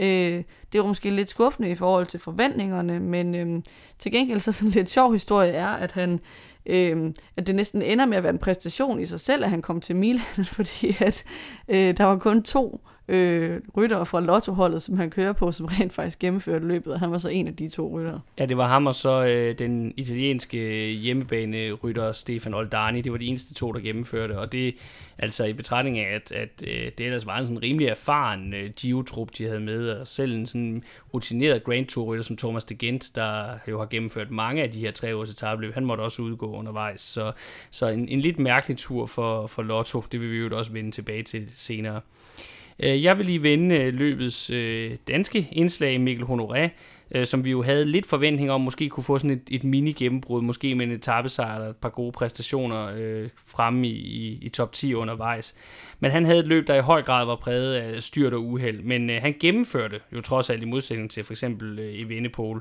Øh, 0.00 0.42
det 0.72 0.80
var 0.80 0.86
måske 0.86 1.10
lidt 1.10 1.28
skuffende 1.28 1.70
i 1.70 1.74
forhold 1.74 2.06
til 2.06 2.20
forventningerne, 2.20 3.00
men 3.00 3.34
øh, 3.34 3.62
til 3.98 4.12
gengæld 4.12 4.40
så 4.40 4.52
sådan 4.52 4.68
en 4.68 4.74
lidt 4.74 4.90
sjov 4.90 5.12
historie 5.12 5.50
er, 5.50 5.68
at 5.68 5.92
han 5.92 6.20
øh, 6.66 7.12
at 7.36 7.46
det 7.46 7.54
næsten 7.54 7.82
ender 7.82 8.06
med 8.06 8.16
at 8.16 8.22
være 8.22 8.32
en 8.32 8.38
præstation 8.38 9.00
i 9.00 9.06
sig 9.06 9.20
selv, 9.20 9.44
at 9.44 9.50
han 9.50 9.62
kom 9.62 9.80
til 9.80 9.96
Milan, 9.96 10.44
fordi 10.56 10.96
at 11.00 11.24
øh, 11.68 11.96
der 11.96 12.04
var 12.04 12.18
kun 12.18 12.42
to 12.42 12.80
øh, 13.10 13.60
ryttere 13.76 14.06
fra 14.06 14.20
lottoholdet, 14.20 14.82
som 14.82 14.96
han 14.96 15.10
kører 15.10 15.32
på, 15.32 15.52
som 15.52 15.66
rent 15.66 15.92
faktisk 15.92 16.18
gennemførte 16.18 16.66
løbet, 16.66 16.92
og 16.92 17.00
han 17.00 17.10
var 17.10 17.18
så 17.18 17.28
en 17.28 17.48
af 17.48 17.56
de 17.56 17.68
to 17.68 17.98
ryttere. 17.98 18.20
Ja, 18.38 18.46
det 18.46 18.56
var 18.56 18.68
ham 18.68 18.86
og 18.86 18.94
så 18.94 19.24
øh, 19.24 19.58
den 19.58 19.94
italienske 19.96 20.86
hjemmebane-rytter 20.86 22.12
Stefan 22.12 22.54
Oldani. 22.54 23.00
Det 23.00 23.12
var 23.12 23.18
de 23.18 23.26
eneste 23.26 23.54
to, 23.54 23.72
der 23.72 23.80
gennemførte, 23.80 24.38
og 24.38 24.52
det 24.52 24.74
altså 25.18 25.44
i 25.44 25.52
betragtning 25.52 25.98
af, 25.98 26.14
at, 26.14 26.32
at 26.32 26.48
øh, 26.62 26.90
det 26.98 27.06
ellers 27.06 27.26
var 27.26 27.38
en 27.38 27.46
sådan 27.46 27.62
rimelig 27.62 27.88
erfaren 27.88 28.54
øh, 28.54 28.70
Gio-trup, 28.80 29.28
de 29.38 29.44
havde 29.44 29.60
med, 29.60 29.88
og 29.88 30.08
selv 30.08 30.34
en 30.34 30.46
sådan 30.46 30.84
rutineret 31.14 31.64
Grand 31.64 31.86
Tour-rytter 31.86 32.24
som 32.24 32.36
Thomas 32.36 32.64
de 32.64 32.74
Gent, 32.74 33.10
der 33.14 33.58
jo 33.68 33.78
har 33.78 33.86
gennemført 33.86 34.30
mange 34.30 34.62
af 34.62 34.70
de 34.70 34.78
her 34.78 34.90
tre 34.90 35.16
års 35.16 35.30
etabløb, 35.30 35.74
han 35.74 35.84
måtte 35.84 36.00
også 36.02 36.22
udgå 36.22 36.52
undervejs. 36.56 37.00
Så, 37.00 37.32
så 37.70 37.86
en, 37.86 38.08
en 38.08 38.20
lidt 38.20 38.38
mærkelig 38.38 38.76
tur 38.76 39.06
for, 39.06 39.46
for 39.46 39.62
Lotto, 39.62 40.04
det 40.12 40.20
vil 40.20 40.30
vi 40.30 40.38
jo 40.38 40.58
også 40.58 40.72
vende 40.72 40.90
tilbage 40.90 41.22
til 41.22 41.48
senere. 41.52 42.00
Øh, 42.82 43.02
jeg 43.02 43.18
vil 43.18 43.26
lige 43.26 43.42
vende 43.42 43.76
øh, 43.76 43.94
løbets 43.94 44.50
øh, 44.50 44.90
danske 45.08 45.48
indslag, 45.52 46.00
Mikkel 46.00 46.24
Honoré, 46.24 46.68
øh, 47.10 47.26
som 47.26 47.44
vi 47.44 47.50
jo 47.50 47.62
havde 47.62 47.84
lidt 47.84 48.06
forventning 48.06 48.50
om, 48.50 48.60
måske 48.60 48.88
kunne 48.88 49.04
få 49.04 49.18
sådan 49.18 49.30
et, 49.30 49.42
et 49.50 49.64
mini-gennembrud, 49.64 50.42
måske 50.42 50.74
med 50.74 50.86
en 50.86 50.92
etappesejr 50.92 51.54
eller 51.54 51.68
et 51.68 51.76
par 51.76 51.88
gode 51.88 52.12
præstationer 52.12 52.90
øh, 52.96 53.28
fremme 53.46 53.88
i, 53.88 53.92
i, 53.92 54.38
i 54.42 54.48
top 54.48 54.72
10 54.72 54.94
undervejs. 54.94 55.54
Men 56.00 56.10
han 56.10 56.24
havde 56.24 56.38
et 56.38 56.46
løb, 56.46 56.66
der 56.66 56.74
i 56.74 56.80
høj 56.80 57.02
grad 57.02 57.26
var 57.26 57.36
præget 57.36 57.74
af 57.74 58.02
styrt 58.02 58.32
og 58.32 58.44
uheld, 58.44 58.82
men 58.82 59.10
øh, 59.10 59.22
han 59.22 59.34
gennemførte 59.40 60.00
jo 60.12 60.20
trods 60.20 60.50
alt 60.50 60.62
i 60.62 60.66
modsætning 60.66 61.10
til 61.10 61.24
for 61.24 61.32
eksempel 61.32 61.78
øh, 61.78 62.00
Evenepoel. 62.00 62.60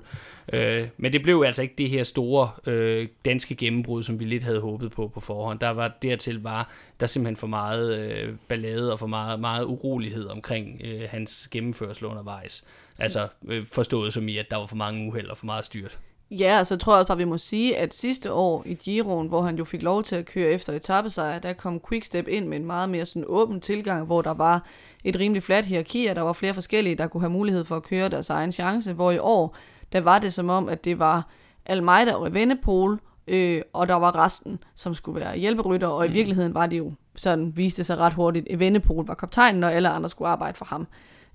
Øh, 0.53 0.87
men 0.97 1.13
det 1.13 1.21
blev 1.21 1.43
altså 1.45 1.61
ikke 1.61 1.75
det 1.77 1.89
her 1.89 2.03
store 2.03 2.49
øh, 2.65 3.07
danske 3.25 3.55
gennembrud, 3.55 4.03
som 4.03 4.19
vi 4.19 4.25
lidt 4.25 4.43
havde 4.43 4.59
håbet 4.59 4.91
på 4.91 5.07
på 5.07 5.19
forhånd. 5.19 5.59
Der 5.59 5.69
var 5.69 5.97
dertil 6.01 6.43
var 6.43 6.69
der 6.99 7.07
simpelthen 7.07 7.37
for 7.37 7.47
meget 7.47 7.99
øh, 7.99 8.33
ballade 8.47 8.91
og 8.91 8.99
for 8.99 9.07
meget, 9.07 9.39
meget 9.39 9.65
urolighed 9.65 10.25
omkring 10.25 10.81
øh, 10.83 11.01
hans 11.09 11.47
gennemførsel 11.51 12.05
undervejs. 12.05 12.65
Altså 12.99 13.27
øh, 13.47 13.67
forstået 13.71 14.13
som 14.13 14.27
i, 14.27 14.37
at 14.37 14.51
der 14.51 14.57
var 14.57 14.65
for 14.65 14.75
mange 14.75 15.07
uheld 15.07 15.29
og 15.29 15.37
for 15.37 15.45
meget 15.45 15.65
styrt. 15.65 15.99
Ja, 16.31 16.57
altså 16.57 16.73
jeg 16.73 16.79
tror 16.79 16.95
også 16.95 17.07
bare, 17.07 17.17
vi 17.17 17.23
må 17.23 17.37
sige, 17.37 17.77
at 17.77 17.93
sidste 17.93 18.33
år 18.33 18.63
i 18.65 18.73
Giroen, 18.73 19.27
hvor 19.27 19.41
han 19.41 19.57
jo 19.57 19.65
fik 19.65 19.81
lov 19.81 20.03
til 20.03 20.15
at 20.15 20.25
køre 20.25 20.51
efter 20.51 20.73
etappesejr, 20.73 21.39
der 21.39 21.53
kom 21.53 21.81
Quickstep 21.89 22.27
ind 22.27 22.47
med 22.47 22.57
en 22.57 22.65
meget 22.65 22.89
mere 22.89 23.05
sådan 23.05 23.25
åben 23.27 23.61
tilgang, 23.61 24.05
hvor 24.05 24.21
der 24.21 24.33
var 24.33 24.65
et 25.03 25.19
rimelig 25.19 25.43
fladt 25.43 25.65
hierarki, 25.65 26.05
og 26.05 26.15
der 26.15 26.21
var 26.21 26.33
flere 26.33 26.53
forskellige, 26.53 26.95
der 26.95 27.07
kunne 27.07 27.21
have 27.21 27.31
mulighed 27.31 27.65
for 27.65 27.75
at 27.75 27.83
køre 27.83 28.09
deres 28.09 28.29
egen 28.29 28.51
chance, 28.51 28.93
hvor 28.93 29.11
i 29.11 29.17
år, 29.17 29.55
der 29.91 30.01
var 30.01 30.19
det 30.19 30.33
som 30.33 30.49
om, 30.49 30.69
at 30.69 30.85
det 30.85 30.99
var 30.99 31.29
Almeida 31.65 32.13
og 32.13 32.27
Evenepoel, 32.27 32.99
øh, 33.27 33.61
og 33.73 33.87
der 33.87 33.95
var 33.95 34.15
resten, 34.15 34.63
som 34.75 34.93
skulle 34.93 35.19
være 35.19 35.37
hjælperytter, 35.37 35.87
og 35.87 36.05
i 36.05 36.07
mm. 36.07 36.13
virkeligheden 36.13 36.53
var 36.53 36.65
det 36.65 36.77
jo 36.77 36.91
sådan, 37.15 37.57
viste 37.57 37.83
sig 37.83 37.97
ret 37.97 38.13
hurtigt, 38.13 38.47
Evenepoel 38.49 39.07
var 39.07 39.13
kaptajnen, 39.13 39.63
og 39.63 39.73
alle 39.73 39.89
andre 39.89 40.09
skulle 40.09 40.29
arbejde 40.29 40.57
for 40.57 40.65
ham. 40.65 40.87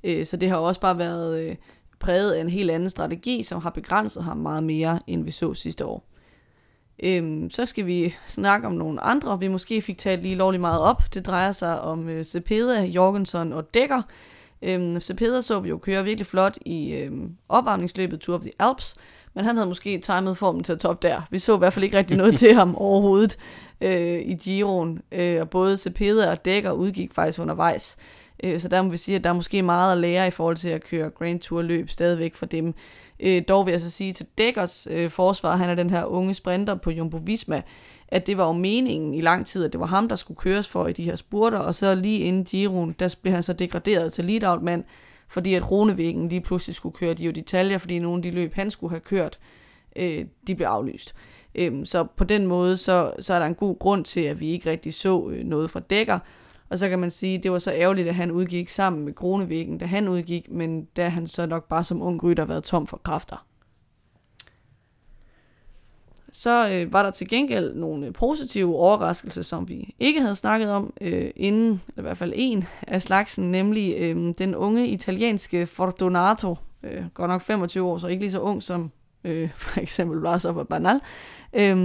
Øh, 0.05 0.27
så 0.27 0.37
det 0.37 0.49
har 0.49 0.57
også 0.57 0.81
bare 0.81 0.99
været 0.99 1.45
øh, 1.45 1.57
præget 1.99 2.33
af 2.33 2.41
en 2.41 2.49
helt 2.49 2.71
anden 2.71 2.91
strategi, 2.91 3.43
som 3.43 3.61
har 3.61 3.71
begrænset 3.71 4.23
ham 4.25 4.37
meget 4.37 4.65
mere, 4.65 5.01
end 5.07 5.25
vi 5.25 5.31
så 5.31 5.55
sidste 5.55 5.87
år. 5.87 6.09
Øhm, 7.03 7.51
så 7.51 7.67
skal 7.67 7.87
vi 7.87 8.15
snakke 8.27 8.67
om 8.67 8.73
nogle 8.73 9.01
andre, 9.01 9.41
vi 9.41 9.49
måske 9.49 9.83
fik 9.83 9.99
talt 9.99 10.23
lige 10.23 10.35
lovligt 10.35 10.61
meget 10.61 10.81
op. 10.81 11.03
Det 11.15 11.27
drejer 11.27 11.53
sig 11.53 11.81
om 11.81 12.09
øh, 12.09 12.25
Cepeda, 12.25 12.85
Jorgensen 12.85 13.53
og 13.53 13.75
Dækker. 13.75 14.03
Øhm, 14.63 15.01
Cepeda 15.01 15.41
så 15.41 15.61
vi 15.61 15.69
jo 15.69 15.79
køre 15.79 16.05
virkelig 16.05 16.27
flot 16.27 16.59
i 16.67 16.93
øhm, 16.93 17.37
opvarmningsløbet 17.49 18.21
Tour 18.21 18.37
of 18.37 18.43
the 18.43 18.53
Alps, 18.59 18.95
men 19.35 19.45
han 19.45 19.57
havde 19.57 19.69
måske 19.69 19.99
timet 19.99 20.37
formen 20.37 20.65
til 20.65 20.73
at 20.73 20.79
top 20.79 21.03
der. 21.03 21.23
Vi 21.31 21.39
så 21.39 21.55
i 21.55 21.59
hvert 21.59 21.73
fald 21.73 21.85
ikke 21.85 21.99
rigtig 21.99 22.17
noget 22.17 22.39
til 22.43 22.55
ham 22.55 22.77
overhovedet 22.77 23.39
øh, 23.81 24.19
i 24.19 24.35
Giroen, 24.35 25.03
øh, 25.13 25.41
og 25.41 25.51
både 25.51 25.77
Cepeda 25.77 26.31
og 26.31 26.45
Dækker 26.45 26.73
udgik 26.73 27.13
faktisk 27.13 27.41
undervejs. 27.41 27.97
Øh, 28.45 28.61
så 28.61 28.69
der 28.69 28.83
må 28.83 28.91
vi 28.91 28.97
sige, 28.97 29.17
at 29.17 29.25
der 29.25 29.31
er 29.31 29.35
måske 29.35 29.63
meget 29.63 29.93
at 29.93 29.99
lære 29.99 30.27
i 30.27 30.31
forhold 30.31 30.57
til 30.57 30.69
at 30.69 30.85
køre 30.85 31.11
Grand 31.11 31.41
Tour 31.41 31.63
løb 31.63 31.91
stadigvæk 31.91 32.35
for 32.35 32.47
dem. 32.47 32.75
Øh, 33.21 33.43
dog 33.49 33.67
vil 33.67 33.73
jeg 33.73 33.81
så 33.81 33.91
sige 33.91 34.13
til 34.13 34.27
Dækkers 34.39 34.89
øh, 34.91 35.11
forsvar, 35.11 35.57
han 35.57 35.71
er 35.71 35.75
den 35.75 35.91
her 35.91 36.05
unge 36.05 36.35
sprinter 36.35 36.75
på 36.75 36.91
Jumbo 36.91 37.17
Visma, 37.17 37.63
at 38.09 38.27
det 38.27 38.37
var 38.37 38.47
jo 38.47 38.53
meningen 38.53 39.15
i 39.15 39.21
lang 39.21 39.47
tid, 39.47 39.65
at 39.65 39.73
det 39.73 39.81
var 39.81 39.87
ham, 39.87 40.09
der 40.09 40.17
skulle 40.17 40.39
køres 40.39 40.69
for 40.69 40.87
i 40.87 40.93
de 40.93 41.05
her 41.05 41.17
spurter, 41.17 41.59
og 41.59 41.75
så 41.75 41.95
lige 41.95 42.19
inden 42.19 42.45
Giroen, 42.45 42.97
der 42.99 43.15
blev 43.23 43.35
han 43.35 43.43
så 43.43 43.53
degraderet 43.53 44.13
til 44.13 44.25
lead 44.25 44.61
mand 44.61 44.85
fordi 45.29 45.55
at 45.55 45.71
Ronevæggen 45.71 46.29
lige 46.29 46.41
pludselig 46.41 46.75
skulle 46.75 46.97
køre 46.97 47.15
de 47.15 47.33
detaljer, 47.33 47.79
fordi 47.79 47.99
nogle 47.99 48.19
af 48.19 48.23
de 48.23 48.31
løb, 48.31 48.55
han 48.55 48.71
skulle 48.71 48.91
have 48.91 49.01
kørt, 49.01 49.39
øh, 49.97 50.25
de 50.47 50.55
blev 50.55 50.67
aflyst. 50.67 51.15
Øh, 51.55 51.87
så 51.87 52.05
på 52.17 52.25
den 52.25 52.47
måde, 52.47 52.77
så, 52.77 53.13
så 53.21 53.35
er 53.35 53.39
der 53.39 53.47
en 53.47 53.55
god 53.55 53.79
grund 53.79 54.05
til, 54.05 54.21
at 54.21 54.41
vi 54.41 54.49
ikke 54.49 54.71
rigtig 54.71 54.95
så 54.95 55.29
øh, 55.31 55.45
noget 55.45 55.71
fra 55.71 55.81
Dækker, 55.81 56.19
og 56.75 56.79
så 56.79 56.89
kan 56.89 56.99
man 56.99 57.11
sige, 57.11 57.39
det 57.39 57.53
var 57.53 57.59
så 57.59 57.73
ærgerligt, 57.73 58.09
at 58.09 58.15
han 58.15 58.31
udgik 58.31 58.69
sammen 58.69 59.05
med 59.05 59.13
Kronevæggen, 59.13 59.79
da 59.79 59.87
han 59.87 60.09
udgik, 60.09 60.51
men 60.51 60.85
da 60.85 61.09
han 61.09 61.27
så 61.27 61.47
nok 61.47 61.69
bare 61.69 61.85
som 61.85 62.03
ung 62.03 62.25
rytter 62.25 62.45
været 62.45 62.65
tom 62.65 62.87
for 62.87 63.01
kræfter. 63.05 63.47
Så 66.33 66.71
øh, 66.73 66.93
var 66.93 67.03
der 67.03 67.11
til 67.11 67.29
gengæld 67.29 67.75
nogle 67.75 68.07
øh, 68.07 68.13
positive 68.13 68.77
overraskelser, 68.77 69.43
som 69.43 69.69
vi 69.69 69.95
ikke 69.99 70.21
havde 70.21 70.35
snakket 70.35 70.71
om 70.71 70.93
øh, 71.01 71.31
inden, 71.37 71.83
eller 71.89 72.03
i 72.03 72.03
hvert 72.03 72.19
fald 72.19 72.33
en 72.37 72.65
af 72.83 73.03
slagsen, 73.03 73.51
nemlig 73.51 73.95
øh, 73.99 74.35
den 74.39 74.55
unge 74.55 74.89
italienske 74.89 75.67
Fortunato, 75.67 76.57
øh, 76.83 77.05
godt 77.15 77.31
nok 77.31 77.43
25 77.43 77.87
år, 77.89 77.99
så 77.99 78.07
ikke 78.07 78.23
lige 78.23 78.33
så 78.33 78.41
ung 78.41 78.63
som 78.63 78.91
øh, 79.25 79.51
for 79.63 79.81
eksempel 79.81 80.21
Blasov 80.21 80.57
og 80.57 80.69
Banal. 80.69 81.01
Øh, 81.53 81.77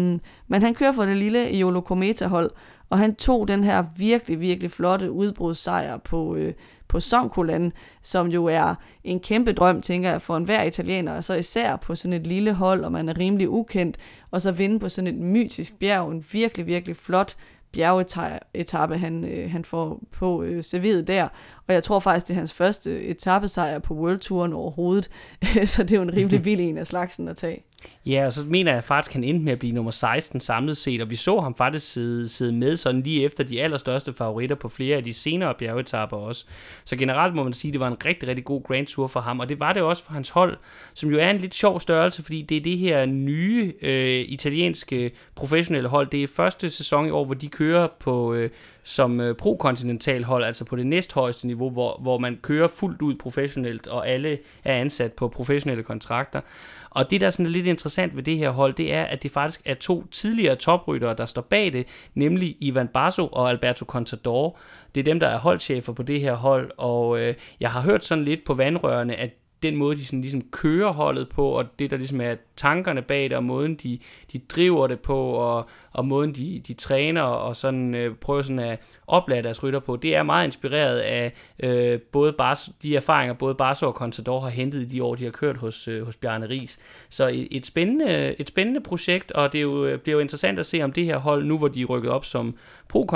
men 0.48 0.62
han 0.62 0.76
kører 0.76 0.92
for 0.92 1.06
det 1.06 1.18
lille 1.18 1.52
Iolo 1.52 1.82
Cometa-hold, 1.82 2.52
og 2.90 3.00
han 3.00 3.16
tog 3.16 3.48
den 3.48 3.64
her 3.64 3.84
virkelig, 3.98 4.40
virkelig 4.40 4.72
flotte 4.72 5.12
udbrudssejr 5.12 5.98
på, 5.98 6.36
øh, 6.36 6.54
på 6.88 7.00
Sonkolan, 7.00 7.74
som 8.02 8.28
jo 8.28 8.46
er 8.46 8.76
en 9.04 9.20
kæmpe 9.20 9.54
drøm, 9.54 9.82
tænker 9.82 10.10
jeg, 10.10 10.22
for 10.22 10.38
enhver 10.38 10.64
italiener, 10.64 11.16
og 11.16 11.24
så 11.24 11.34
især 11.34 11.76
på 11.76 11.96
sådan 11.96 12.14
et 12.14 12.28
lille 12.28 12.54
hold, 12.54 12.84
og 12.84 12.92
man 12.92 13.10
er 13.10 13.18
rimelig 13.18 13.50
ukendt, 13.50 13.98
og 14.32 14.42
så 14.42 14.52
vinde 14.52 14.80
på 14.80 14.90
sådan 14.90 15.08
et 15.08 15.22
mytisk 15.22 15.80
bjerg, 15.80 16.12
en 16.12 16.26
virkelig, 16.32 16.66
virkelig 16.68 16.96
flot 16.96 17.36
bjergetappe, 17.72 18.98
han, 18.98 19.24
øh, 19.24 19.52
han 19.52 19.66
får 19.66 20.02
på 20.12 20.44
øh, 20.44 20.64
serviet 20.64 21.08
der. 21.08 21.28
Og 21.68 21.74
jeg 21.74 21.84
tror 21.84 22.00
faktisk, 22.00 22.28
det 22.28 22.34
er 22.34 22.38
hans 22.38 22.54
første 22.54 23.02
etappesejr 23.02 23.80
på 23.80 23.94
World 23.94 24.20
Touren 24.20 24.54
overhovedet. 24.54 25.10
så 25.66 25.84
det 25.84 25.92
er 25.92 25.96
jo 25.96 26.02
en 26.02 26.14
rimelig 26.14 26.46
vild 26.46 26.62
en 26.62 26.78
af 26.78 26.88
slagsen 26.88 27.28
at 27.28 27.38
tage. 27.38 27.64
Ja, 28.06 28.26
og 28.26 28.34
så 28.34 28.42
mener 28.48 28.74
jeg 28.74 28.84
faktisk, 28.84 29.12
at 29.12 29.14
han 29.14 29.24
endte 29.24 29.46
med 29.46 29.54
at 29.54 29.60
blive 29.60 29.76
nummer 29.76 29.92
16 29.92 30.40
samlet 30.40 30.78
set, 30.78 31.02
og 31.02 31.10
vi 31.10 31.16
så 31.16 31.40
ham 31.40 31.56
faktisk 31.56 31.92
sidde, 31.92 32.28
sidde 32.28 32.54
med 32.54 32.78
sådan 32.78 33.02
lige 33.02 33.26
efter 33.26 33.44
de 33.44 33.62
allerstørste 33.62 34.14
favoritter 34.14 34.56
på 34.56 34.70
flere 34.70 34.98
af 34.98 35.04
de 35.04 35.14
senere 35.14 35.54
bjergetapper 35.60 36.18
også. 36.18 36.46
Så 36.86 36.96
generelt 36.96 37.36
må 37.36 37.44
man 37.44 37.54
sige, 37.54 37.70
at 37.70 37.74
det 37.74 37.80
var 37.80 37.88
en 37.88 38.06
rigtig, 38.06 38.30
rigtig 38.30 38.46
god 38.46 38.64
Grand 38.64 38.88
Tour 38.88 39.08
for 39.08 39.20
ham, 39.20 39.40
og 39.40 39.50
det 39.50 39.60
var 39.60 39.74
det 39.74 39.82
også 39.82 40.04
for 40.04 40.14
hans 40.14 40.30
hold, 40.30 40.58
som 40.94 41.10
jo 41.10 41.20
er 41.20 41.30
en 41.30 41.38
lidt 41.38 41.56
sjov 41.56 41.80
størrelse, 41.80 42.24
fordi 42.24 42.42
det 42.42 42.58
er 42.58 42.62
det 42.62 42.78
her 42.78 43.06
nye 43.06 43.74
øh, 43.82 44.26
italienske 44.28 45.12
professionelle 45.36 45.90
hold. 45.90 46.08
Det 46.08 46.24
er 46.24 46.28
første 46.28 46.70
sæson 46.70 47.08
i 47.08 47.10
år, 47.10 47.26
hvor 47.26 47.34
de 47.34 47.48
kører 47.48 47.88
på... 48.00 48.34
Øh, 48.34 48.50
som 48.84 49.20
øh, 49.20 49.36
pro-kontinental 49.36 50.24
hold, 50.24 50.44
altså 50.44 50.66
på 50.66 50.76
det 50.76 50.86
næsthøjeste 50.86 51.48
niveau, 51.48 51.70
hvor, 51.70 52.00
hvor 52.02 52.18
man 52.18 52.40
kører 52.42 52.68
fuldt 52.68 53.02
ud 53.02 53.16
professionelt, 53.16 53.88
og 53.88 54.08
alle 54.10 54.38
er 54.64 54.74
ansat 54.74 55.14
på 55.14 55.28
professionelle 55.28 55.84
kontrakter. 55.84 56.42
Og 56.90 57.12
det, 57.12 57.22
der 57.22 57.28
er 57.28 57.32
sådan 57.32 57.52
lidt 57.52 57.68
interessant 57.68 58.16
ved 58.16 58.24
det 58.24 58.38
her 58.38 58.50
hold, 58.50 58.74
det 58.74 58.94
er, 58.94 59.04
at 59.04 59.24
det 59.24 59.32
faktisk 59.32 59.62
er 59.66 59.74
to 59.74 60.08
tidligere 60.12 60.56
topryttere, 60.56 61.16
der 61.16 61.26
står 61.26 61.42
bag 61.42 61.74
det, 61.74 61.88
nemlig 62.14 62.58
Ivan 62.60 62.88
Basso 62.88 63.28
og 63.28 63.50
Alberto 63.50 63.86
Contador. 63.86 64.58
Det 64.96 65.02
er 65.02 65.06
dem, 65.06 65.20
der 65.20 65.28
er 65.28 65.38
holdchefer 65.38 65.94
på 65.94 66.04
det 66.04 66.22
her 66.22 66.34
hold, 66.34 66.72
og 66.78 67.20
øh, 67.20 67.36
jeg 67.60 67.72
har 67.72 67.82
hørt 67.82 68.06
sådan 68.06 68.24
lidt 68.24 68.46
på 68.46 68.54
vandrørene, 68.54 69.16
at 69.16 69.30
den 69.64 69.76
måde, 69.76 69.96
de 69.96 70.06
sådan 70.06 70.22
ligesom 70.22 70.42
kører 70.52 70.92
holdet 70.92 71.30
på, 71.30 71.50
og 71.50 71.80
det, 71.80 71.92
der 71.92 71.98
ligesom 71.98 72.22
er 72.22 72.36
tankerne 72.56 73.02
bag 73.02 73.24
det, 73.24 73.34
og 73.34 73.44
måden, 73.44 73.76
de, 73.76 74.00
de 74.34 74.40
driver 74.40 74.88
det 74.88 75.00
på, 75.00 75.18
og, 75.18 75.70
og 75.92 76.06
måden, 76.06 76.36
de, 76.36 76.62
de 76.68 76.74
træner, 76.74 77.22
og 77.22 77.56
sådan 77.56 77.96
øh, 77.96 78.16
prøver 78.16 78.42
sådan 78.42 78.60
at 78.60 78.80
oplade 79.08 79.44
deres 79.44 79.64
rytter 79.64 79.80
på, 79.80 79.96
det 79.96 80.16
er 80.16 80.24
meget 80.24 80.46
inspireret 80.46 81.00
af 81.00 81.34
øh, 81.60 82.00
både 82.00 82.34
Bars, 82.34 82.70
de 82.82 82.96
erfaringer, 82.96 83.34
både 83.34 83.56
Barso 83.56 83.88
og 83.88 83.94
Contador 83.94 84.40
har 84.40 84.50
hentet 84.50 84.82
i 84.82 84.86
de 84.86 85.04
år, 85.04 85.16
de 85.16 85.24
har 85.24 85.32
kørt 85.32 85.58
hos, 85.58 85.88
øh, 85.88 86.06
hos 86.06 86.16
Bjarne 86.16 86.50
Ries. 86.50 86.80
Så 87.10 87.28
et, 87.28 87.48
et, 87.52 87.66
spændende, 87.66 88.36
et 88.40 88.48
spændende 88.48 88.82
projekt, 88.82 89.32
og 89.32 89.54
det 89.54 89.60
er 89.60 89.64
jo, 89.64 89.86
øh, 89.86 90.00
bliver 90.00 90.16
jo 90.16 90.22
interessant 90.22 90.60
at 90.60 90.66
se, 90.66 90.82
om 90.82 90.92
det 90.92 91.06
her 91.06 91.18
hold, 91.18 91.46
nu 91.46 91.58
hvor 91.58 91.68
de 91.68 91.82
er 91.82 91.86
rykket 91.86 92.12
op 92.12 92.26
som 92.26 92.56
pro 92.90 93.08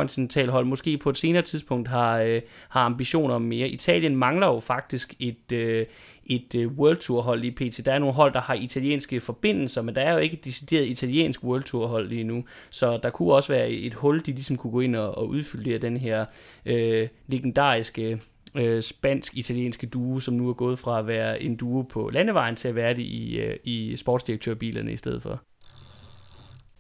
hold, 0.49 0.65
måske 0.65 0.97
på 0.97 1.09
et 1.09 1.17
senere 1.17 1.41
tidspunkt 1.41 1.87
har, 1.87 2.19
øh, 2.19 2.41
har 2.69 2.81
ambitioner 2.81 3.35
om 3.35 3.41
mere. 3.41 3.69
Italien 3.69 4.15
mangler 4.15 4.47
jo 4.47 4.59
faktisk 4.59 5.13
et, 5.19 5.51
øh, 5.51 5.85
et 6.26 6.55
øh, 6.55 6.67
World 6.71 6.97
Tour 6.97 7.21
hold 7.21 7.39
lige 7.39 7.51
pt. 7.51 7.86
Der 7.86 7.93
er 7.93 7.99
nogle 7.99 8.13
hold, 8.13 8.34
der 8.34 8.41
har 8.41 8.53
italienske 8.53 9.19
forbindelser, 9.19 9.82
men 9.82 9.95
der 9.95 10.01
er 10.01 10.13
jo 10.13 10.17
ikke 10.17 10.38
et 10.38 10.45
decideret 10.45 10.88
italiensk 10.88 11.43
World 11.43 11.63
Tour 11.63 11.88
hold 11.88 12.09
lige 12.09 12.24
nu. 12.24 12.43
Så 12.69 12.99
der 13.03 13.09
kunne 13.09 13.34
også 13.34 13.53
være 13.53 13.71
et 13.71 13.93
hul, 13.93 14.26
de 14.26 14.32
ligesom 14.32 14.57
kunne 14.57 14.71
gå 14.71 14.80
ind 14.80 14.95
og, 14.95 15.17
og 15.17 15.28
udfylde 15.28 15.78
den 15.78 15.97
her 15.97 16.26
øh, 16.65 17.07
legendariske 17.28 18.19
øh, 18.55 18.82
spansk-italienske 18.82 19.88
duo, 19.88 20.19
som 20.19 20.34
nu 20.34 20.49
er 20.49 20.53
gået 20.53 20.80
fra 20.80 20.99
at 20.99 21.07
være 21.07 21.43
en 21.43 21.55
duo 21.55 21.82
på 21.82 22.09
landevejen 22.13 22.55
til 22.55 22.67
at 22.67 22.76
være 22.76 22.93
det 22.93 23.03
i, 23.03 23.39
øh, 23.39 23.57
i 23.63 23.95
sportsdirektørbilerne 23.95 24.93
i 24.93 24.97
stedet 24.97 25.21
for. 25.21 25.41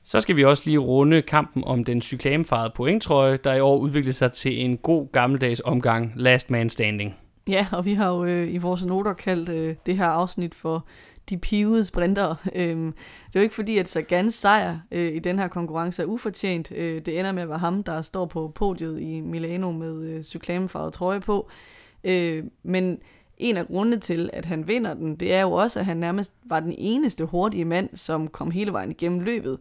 Så 0.05 0.19
skal 0.19 0.35
vi 0.35 0.43
også 0.43 0.63
lige 0.65 0.77
runde 0.77 1.21
kampen 1.21 1.63
om 1.63 1.83
den 1.83 2.01
cyklamefarede 2.01 2.73
pointtrøje, 2.75 3.37
der 3.43 3.53
i 3.53 3.59
år 3.59 3.77
udviklede 3.77 4.13
sig 4.13 4.31
til 4.31 4.65
en 4.65 4.77
god 4.77 5.11
gammeldags 5.11 5.61
omgang 5.65 6.13
Last 6.15 6.51
Man 6.51 6.69
Standing. 6.69 7.15
Ja, 7.47 7.67
og 7.71 7.85
vi 7.85 7.93
har 7.93 8.09
jo 8.09 8.25
øh, 8.25 8.53
i 8.53 8.57
vores 8.57 8.85
noter 8.85 9.13
kaldt 9.13 9.49
øh, 9.49 9.75
det 9.85 9.97
her 9.97 10.05
afsnit 10.05 10.55
for 10.55 10.85
de 11.29 11.37
pivede 11.37 11.85
sprinter. 11.85 12.35
Øhm, 12.55 12.91
det 13.27 13.35
er 13.35 13.39
jo 13.39 13.43
ikke 13.43 13.55
fordi, 13.55 13.77
at 13.77 13.89
Sagans 13.89 14.33
sejr 14.33 14.79
øh, 14.91 15.15
i 15.15 15.19
den 15.19 15.39
her 15.39 15.47
konkurrence 15.47 16.01
er 16.01 16.05
ufortjent. 16.05 16.71
Øh, 16.71 17.01
det 17.05 17.19
ender 17.19 17.31
med 17.31 17.43
at 17.43 17.49
være 17.49 17.57
ham, 17.57 17.83
der 17.83 18.01
står 18.01 18.25
på 18.25 18.51
podiet 18.55 19.01
i 19.01 19.21
Milano 19.21 19.71
med 19.71 20.01
øh, 20.01 20.23
cyklamefarvet 20.23 20.93
trøje 20.93 21.19
på. 21.19 21.49
Øh, 22.03 22.43
men 22.63 22.99
en 23.37 23.57
af 23.57 23.67
grundene 23.67 23.97
til, 23.97 24.29
at 24.33 24.45
han 24.45 24.67
vinder 24.67 24.93
den, 24.93 25.15
det 25.15 25.33
er 25.33 25.41
jo 25.41 25.51
også, 25.51 25.79
at 25.79 25.85
han 25.85 25.97
nærmest 25.97 26.33
var 26.45 26.59
den 26.59 26.75
eneste 26.77 27.25
hurtige 27.25 27.65
mand, 27.65 27.89
som 27.93 28.27
kom 28.27 28.51
hele 28.51 28.73
vejen 28.73 28.91
igennem 28.91 29.19
løbet. 29.19 29.59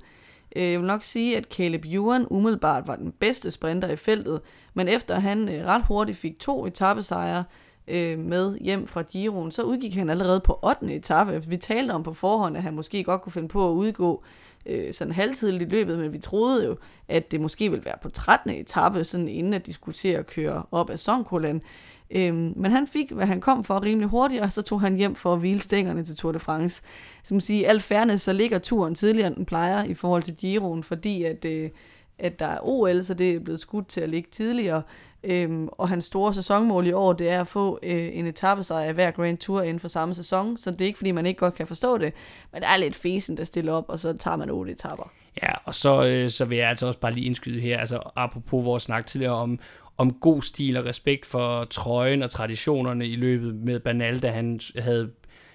Øh, 0.56 0.62
jeg 0.62 0.78
vil 0.78 0.86
nok 0.86 1.02
sige, 1.02 1.36
at 1.36 1.44
Caleb 1.44 1.84
Ewan 1.84 2.26
umiddelbart 2.30 2.86
var 2.86 2.96
den 2.96 3.12
bedste 3.12 3.50
sprinter 3.50 3.88
i 3.88 3.96
feltet, 3.96 4.40
men 4.74 4.88
efter 4.88 5.14
han 5.14 5.48
øh, 5.48 5.66
ret 5.66 5.84
hurtigt 5.88 6.18
fik 6.18 6.38
to 6.38 6.66
etappesejre, 6.66 7.44
øh, 7.88 8.18
med 8.18 8.58
hjem 8.58 8.86
fra 8.86 9.02
Giroen, 9.02 9.50
så 9.50 9.62
udgik 9.62 9.94
han 9.94 10.10
allerede 10.10 10.40
på 10.40 10.58
8. 10.62 10.94
etape. 10.94 11.44
Vi 11.46 11.56
talte 11.56 11.92
om 11.92 12.02
på 12.02 12.14
forhånd, 12.14 12.56
at 12.56 12.62
han 12.62 12.74
måske 12.74 13.04
godt 13.04 13.22
kunne 13.22 13.32
finde 13.32 13.48
på 13.48 13.70
at 13.70 13.74
udgå 13.74 14.22
øh, 14.66 14.94
sådan 14.94 15.12
halvtidligt 15.12 15.72
i 15.72 15.74
løbet, 15.74 15.98
men 15.98 16.12
vi 16.12 16.18
troede 16.18 16.66
jo, 16.66 16.76
at 17.08 17.32
det 17.32 17.40
måske 17.40 17.70
ville 17.70 17.84
være 17.84 17.98
på 18.02 18.10
13. 18.10 18.50
etape, 18.50 19.04
sådan 19.04 19.28
inden 19.28 19.52
at 19.52 19.66
de 19.66 19.72
skulle 19.72 19.94
til 19.94 20.08
at 20.08 20.26
køre 20.26 20.62
op 20.70 20.90
ad 20.90 20.96
Sonkolan. 20.96 21.62
Øhm, 22.10 22.52
men 22.56 22.70
han 22.70 22.86
fik, 22.86 23.12
hvad 23.12 23.26
han 23.26 23.40
kom 23.40 23.64
for 23.64 23.82
rimelig 23.82 24.08
hurtigt, 24.08 24.42
og 24.42 24.52
så 24.52 24.62
tog 24.62 24.80
han 24.80 24.96
hjem 24.96 25.14
for 25.14 25.32
at 25.32 25.38
hvile 25.38 25.60
stængerne 25.60 26.04
til 26.04 26.16
Tour 26.16 26.32
de 26.32 26.38
France. 26.38 26.82
Som 27.24 27.40
sige, 27.40 27.68
alt 27.68 27.82
fairness, 27.82 28.24
så 28.24 28.32
ligger 28.32 28.58
turen 28.58 28.94
tidligere, 28.94 29.26
end 29.26 29.36
den 29.36 29.44
plejer 29.44 29.84
i 29.84 29.94
forhold 29.94 30.22
til 30.22 30.36
Giroen, 30.36 30.82
fordi 30.82 31.22
at, 31.22 31.44
øh, 31.44 31.70
at 32.18 32.38
der 32.38 32.46
er 32.46 32.58
OL, 32.62 33.04
så 33.04 33.14
det 33.14 33.34
er 33.34 33.40
blevet 33.40 33.60
skudt 33.60 33.88
til 33.88 34.00
at 34.00 34.08
ligge 34.08 34.28
tidligere. 34.30 34.82
Øhm, 35.24 35.68
og 35.72 35.88
hans 35.88 36.04
store 36.04 36.34
sæsonmål 36.34 36.86
i 36.86 36.92
år, 36.92 37.12
det 37.12 37.28
er 37.30 37.40
at 37.40 37.48
få 37.48 37.78
øh, 37.82 38.10
en 38.12 38.26
etappesejr 38.26 38.84
af 38.84 38.94
hver 38.94 39.10
Grand 39.10 39.38
Tour 39.38 39.62
inden 39.62 39.80
for 39.80 39.88
samme 39.88 40.14
sæson. 40.14 40.56
Så 40.56 40.70
det 40.70 40.80
er 40.80 40.86
ikke, 40.86 40.96
fordi 40.96 41.10
man 41.10 41.26
ikke 41.26 41.38
godt 41.38 41.54
kan 41.54 41.66
forstå 41.66 41.98
det, 41.98 42.12
men 42.52 42.62
det 42.62 42.68
er 42.68 42.76
lidt 42.76 42.94
fesen, 42.94 43.36
der 43.36 43.44
stiller 43.44 43.72
op, 43.72 43.84
og 43.88 43.98
så 43.98 44.12
tager 44.12 44.36
man 44.36 44.50
otte 44.50 44.72
etapper. 44.72 45.12
Ja, 45.42 45.52
og 45.64 45.74
så, 45.74 46.06
øh, 46.06 46.30
så 46.30 46.44
vil 46.44 46.58
jeg 46.58 46.68
altså 46.68 46.86
også 46.86 47.00
bare 47.00 47.12
lige 47.12 47.26
indskyde 47.26 47.60
her, 47.60 47.78
altså 47.78 48.00
apropos 48.16 48.64
vores 48.64 48.82
snak 48.82 49.06
tidligere 49.06 49.34
om, 49.34 49.58
om 49.98 50.12
god 50.12 50.42
stil 50.42 50.76
og 50.76 50.84
respekt 50.84 51.26
for 51.26 51.64
trøjen 51.64 52.22
og 52.22 52.30
traditionerne 52.30 53.06
i 53.06 53.16
løbet 53.16 53.54
med 53.54 53.80
Banal, 53.80 54.22
da 54.22 54.30
han 54.30 54.60
havde 54.78 55.10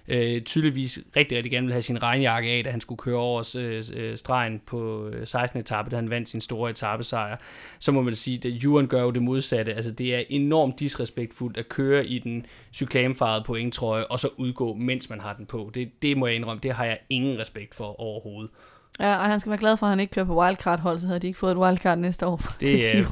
øh, 0.08 0.42
tydeligvis 0.42 1.00
rigtig, 1.16 1.38
rigtig 1.38 1.52
gerne 1.52 1.66
ville 1.66 1.74
have 1.74 1.82
sin 1.82 2.04
regnjakke 2.04 2.50
af, 2.50 2.64
da 2.64 2.72
han 2.72 2.82
skulle 2.82 3.00
køre 3.00 3.18
over 3.18 3.56
øh, 3.58 3.84
øh 3.94 4.18
stregen 4.18 4.62
på 4.66 5.12
16. 5.26 5.58
Øh, 5.58 5.62
etape, 5.62 5.90
da 5.90 5.96
han 5.96 6.10
vandt 6.10 6.30
sin 6.30 6.42
store 6.42 6.70
etappesejr. 6.70 7.38
Så 7.80 7.92
må 7.92 8.02
man 8.02 8.16
sige, 8.16 8.48
at 8.48 8.54
Juren 8.54 8.88
gør 8.88 9.02
jo 9.02 9.12
det 9.12 9.24
modsatte. 9.24 9.74
Altså, 9.74 9.92
det 9.92 10.16
er 10.16 10.24
enormt 10.30 10.80
disrespektfuldt 10.80 11.58
at 11.58 11.70
køre 11.70 12.06
i 12.06 12.20
den 12.20 12.46
cyklamefarede 12.74 13.44
pointtrøje, 13.46 14.06
og 14.06 14.20
så 14.20 14.30
udgå, 14.38 14.74
mens 14.74 15.10
man 15.10 15.20
har 15.20 15.34
den 15.34 15.46
på. 15.46 15.72
Det, 15.74 16.02
det 16.02 16.18
må 16.18 16.28
jeg 16.28 16.36
indrømme, 16.36 16.60
det 16.64 16.74
har 16.74 16.86
jeg 16.86 17.00
ingen 17.10 17.40
respekt 17.40 17.76
for 17.76 18.00
overhovedet. 18.00 18.52
Ja, 19.00 19.18
og 19.18 19.26
han 19.26 19.40
skal 19.40 19.50
være 19.50 19.60
glad 19.60 19.78
for, 19.78 19.86
at 19.86 19.90
han 19.90 20.00
ikke 20.00 20.14
kører 20.14 20.26
på 20.26 20.42
wildcard-hold, 20.42 21.00
så 21.00 21.08
havde 21.08 21.20
de 21.20 21.28
ikke 21.28 21.40
fået 21.40 21.52
et 21.52 21.58
wildcard 21.58 21.98
næste 21.98 22.26
år 22.26 22.42
det 22.60 22.96
er 22.96 23.06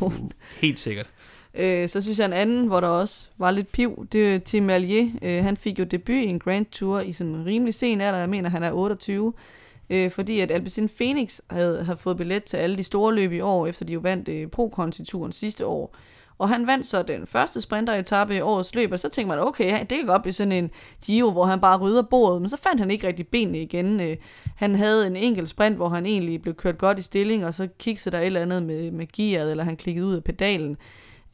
helt 0.62 0.80
sikkert. 0.80 1.08
Øh, 1.58 1.90
så 1.90 2.02
synes 2.02 2.20
jeg 2.20 2.26
en 2.26 2.34
anden, 2.34 2.68
hvor 2.68 2.80
der 2.80 2.88
også 2.88 3.28
var 3.38 3.52
lidt 3.52 3.72
piv, 3.72 4.08
det 4.12 4.36
er 4.36 4.40
Tim 4.40 4.70
Allier. 4.70 5.10
Øh, 5.22 5.44
han 5.44 5.58
fik 5.58 5.80
jo 5.80 5.84
debut 5.84 6.16
i 6.16 6.26
en 6.26 6.40
Grand 6.40 6.66
Tour 6.66 7.00
i 7.00 7.12
sådan 7.12 7.36
en 7.36 7.46
rimelig 7.46 7.74
sen 7.74 8.02
alder, 8.02 8.20
jeg 8.20 8.30
mener 8.30 8.50
han 8.50 8.64
er 8.64 8.72
28, 8.72 9.34
øh, 9.90 10.12
fordi 10.12 10.40
at 10.40 10.52
Alpecin 10.52 10.90
Phoenix 10.90 11.40
havde, 11.50 11.84
havde 11.84 11.98
fået 11.98 12.18
billet 12.18 12.44
til 12.44 12.58
alle 12.58 12.78
de 12.78 12.84
store 12.84 13.16
løb 13.16 13.32
i 13.32 13.40
år, 13.40 13.68
efter 13.68 13.86
de 13.86 13.94
jo 13.94 14.00
vandt 14.00 14.30
øh, 14.30 14.48
pro 14.48 14.74
turen 15.06 15.32
sidste 15.32 15.66
år. 15.66 15.96
Og 16.38 16.50
han 16.50 16.68
vandt 16.68 16.86
så 16.86 17.04
den 17.04 17.28
første 17.28 17.62
sprinteretappe 17.62 18.36
i 18.36 18.42
årets 18.42 18.76
løb, 18.76 18.92
og 18.92 19.00
så 19.00 19.10
tænkte 19.10 19.36
man, 19.36 19.48
okay, 19.48 19.80
det 19.80 19.98
kan 19.98 20.06
godt 20.06 20.22
blive 20.22 20.34
sådan 20.34 20.52
en 20.52 20.72
Giro, 21.06 21.32
hvor 21.32 21.46
han 21.46 21.62
bare 21.62 21.78
rydder 21.78 22.02
bordet, 22.02 22.42
men 22.42 22.50
så 22.50 22.58
fandt 22.58 22.80
han 22.80 22.92
ikke 22.92 23.08
rigtig 23.08 23.28
benene 23.28 23.62
igen. 23.62 24.00
Øh, 24.00 24.18
han 24.56 24.76
havde 24.76 25.08
en 25.08 25.16
enkelt 25.16 25.50
sprint, 25.50 25.76
hvor 25.76 25.90
han 25.90 26.06
egentlig 26.06 26.42
blev 26.42 26.54
kørt 26.54 26.78
godt 26.78 27.00
i 27.00 27.02
stilling, 27.02 27.46
og 27.46 27.54
så 27.54 27.68
kiggede 27.80 28.12
der 28.12 28.20
et 28.20 28.26
eller 28.26 28.42
andet 28.42 28.64
med, 28.64 28.92
med 28.92 29.08
gearet, 29.14 29.52
eller 29.52 29.64
han 29.64 29.78
klikkede 29.78 30.06
ud 30.06 30.16
af 30.16 30.24
pedalen. 30.24 30.78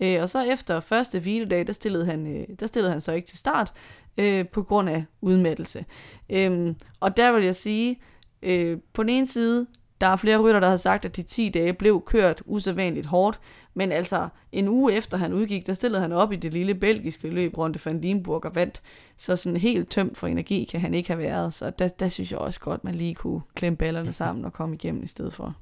Øh, 0.01 0.21
og 0.21 0.29
så 0.29 0.43
efter 0.43 0.79
første 0.79 1.19
hviledag, 1.19 1.67
der 1.67 1.73
stillede 1.73 2.05
han, 2.05 2.27
øh, 2.27 2.47
der 2.59 2.67
stillede 2.67 2.91
han 2.91 3.01
så 3.01 3.11
ikke 3.11 3.27
til 3.27 3.37
start 3.37 3.73
øh, 4.17 4.47
på 4.47 4.63
grund 4.63 4.89
af 4.89 5.05
udmattelse. 5.21 5.85
Øh, 6.29 6.75
og 6.99 7.17
der 7.17 7.31
vil 7.31 7.43
jeg 7.43 7.55
sige, 7.55 7.99
øh, 8.41 8.77
på 8.93 9.03
den 9.03 9.09
ene 9.09 9.27
side, 9.27 9.67
der 10.01 10.07
er 10.07 10.15
flere 10.15 10.37
rytter, 10.37 10.59
der 10.59 10.69
har 10.69 10.77
sagt, 10.77 11.05
at 11.05 11.15
de 11.15 11.23
10 11.23 11.49
dage 11.49 11.73
blev 11.73 12.03
kørt 12.05 12.43
usædvanligt 12.45 13.05
hårdt, 13.05 13.39
men 13.73 13.91
altså 13.91 14.27
en 14.51 14.67
uge 14.67 14.93
efter 14.93 15.17
han 15.17 15.33
udgik, 15.33 15.67
der 15.67 15.73
stillede 15.73 16.01
han 16.01 16.11
op 16.11 16.31
i 16.31 16.35
det 16.35 16.53
lille 16.53 16.75
belgiske 16.75 17.27
løb 17.27 17.57
rundt 17.57 17.85
van 17.85 18.01
Limburg 18.01 18.45
og 18.45 18.55
vandt. 18.55 18.81
Så 19.17 19.35
sådan 19.35 19.57
helt 19.57 19.91
tømt 19.91 20.17
for 20.17 20.27
energi 20.27 20.63
kan 20.63 20.79
han 20.81 20.93
ikke 20.93 21.09
have 21.09 21.19
været, 21.19 21.53
så 21.53 21.69
der, 21.69 21.87
der 21.87 22.07
synes 22.07 22.31
jeg 22.31 22.39
også 22.39 22.59
godt, 22.59 22.83
man 22.83 22.95
lige 22.95 23.15
kunne 23.15 23.41
klemme 23.55 23.77
ballerne 23.77 24.13
sammen 24.21 24.45
og 24.45 24.53
komme 24.53 24.75
igennem 24.75 25.03
i 25.03 25.07
stedet 25.07 25.33
for. 25.33 25.55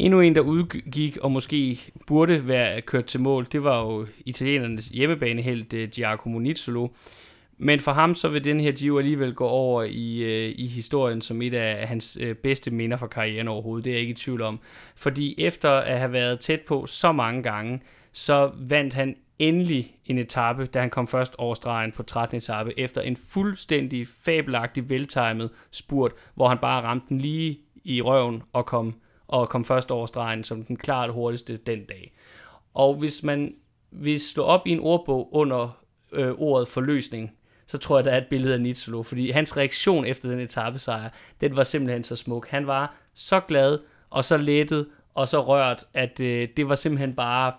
Endnu 0.00 0.20
en, 0.20 0.34
der 0.34 0.40
udgik 0.40 1.16
og 1.16 1.32
måske 1.32 1.92
burde 2.06 2.48
være 2.48 2.80
kørt 2.80 3.04
til 3.04 3.20
mål, 3.20 3.46
det 3.52 3.64
var 3.64 3.82
jo 3.82 4.06
italienernes 4.26 4.86
hjemmebanehelt 4.86 5.74
eh, 5.74 5.88
Giacomo 5.88 6.38
Nizzolo. 6.38 6.88
Men 7.58 7.80
for 7.80 7.92
ham 7.92 8.14
så 8.14 8.28
vil 8.28 8.44
den 8.44 8.60
her 8.60 8.72
Gio 8.72 8.98
alligevel 8.98 9.34
gå 9.34 9.46
over 9.46 9.82
i, 9.82 10.18
øh, 10.18 10.54
i 10.58 10.66
historien 10.66 11.20
som 11.20 11.42
et 11.42 11.54
af 11.54 11.88
hans 11.88 12.18
øh, 12.20 12.34
bedste 12.34 12.70
minder 12.70 12.96
fra 12.96 13.06
karrieren 13.06 13.48
overhovedet. 13.48 13.84
Det 13.84 13.90
er 13.90 13.94
jeg 13.94 14.00
ikke 14.00 14.10
i 14.10 14.14
tvivl 14.14 14.42
om. 14.42 14.60
Fordi 14.96 15.34
efter 15.38 15.70
at 15.70 15.98
have 15.98 16.12
været 16.12 16.40
tæt 16.40 16.60
på 16.60 16.86
så 16.86 17.12
mange 17.12 17.42
gange, 17.42 17.80
så 18.12 18.50
vandt 18.58 18.94
han 18.94 19.16
endelig 19.38 19.96
en 20.06 20.18
etape, 20.18 20.66
da 20.66 20.80
han 20.80 20.90
kom 20.90 21.06
først 21.06 21.34
over 21.38 21.54
stregen 21.54 21.92
på 21.92 22.02
13. 22.02 22.36
etape, 22.36 22.78
efter 22.78 23.00
en 23.00 23.16
fuldstændig 23.28 24.08
fabelagtig 24.24 24.90
veltimet 24.90 25.50
spurt, 25.70 26.12
hvor 26.34 26.48
han 26.48 26.58
bare 26.58 26.82
ramte 26.82 27.06
den 27.08 27.18
lige 27.18 27.58
i 27.84 28.02
røven 28.02 28.42
og 28.52 28.66
kom 28.66 28.94
og 29.30 29.48
kom 29.48 29.64
først 29.64 29.90
over 29.90 30.06
stregen 30.06 30.44
som 30.44 30.64
den 30.64 30.76
klart 30.76 31.12
hurtigste 31.12 31.56
den 31.56 31.84
dag. 31.84 32.12
Og 32.74 32.94
hvis 32.94 33.22
man 33.22 33.54
vil 33.90 34.20
slå 34.20 34.42
op 34.42 34.66
i 34.66 34.70
en 34.70 34.80
ordbog 34.80 35.34
under 35.34 35.78
øh, 36.12 36.32
ordet 36.38 36.68
forløsning, 36.68 37.32
så 37.66 37.78
tror 37.78 37.98
jeg, 37.98 38.04
der 38.04 38.10
er 38.10 38.18
et 38.18 38.26
billede 38.30 38.54
af 38.54 38.60
Nitsolo, 38.60 39.02
fordi 39.02 39.30
hans 39.30 39.56
reaktion 39.56 40.04
efter 40.04 40.28
den 40.28 40.40
etappesejr, 40.40 41.10
den 41.40 41.56
var 41.56 41.62
simpelthen 41.62 42.04
så 42.04 42.16
smuk. 42.16 42.48
Han 42.48 42.66
var 42.66 42.94
så 43.14 43.40
glad 43.40 43.78
og 44.10 44.24
så 44.24 44.36
lettet 44.36 44.86
og 45.14 45.28
så 45.28 45.44
rørt, 45.44 45.84
at 45.94 46.20
øh, 46.20 46.48
det 46.56 46.68
var 46.68 46.74
simpelthen 46.74 47.14
bare 47.14 47.52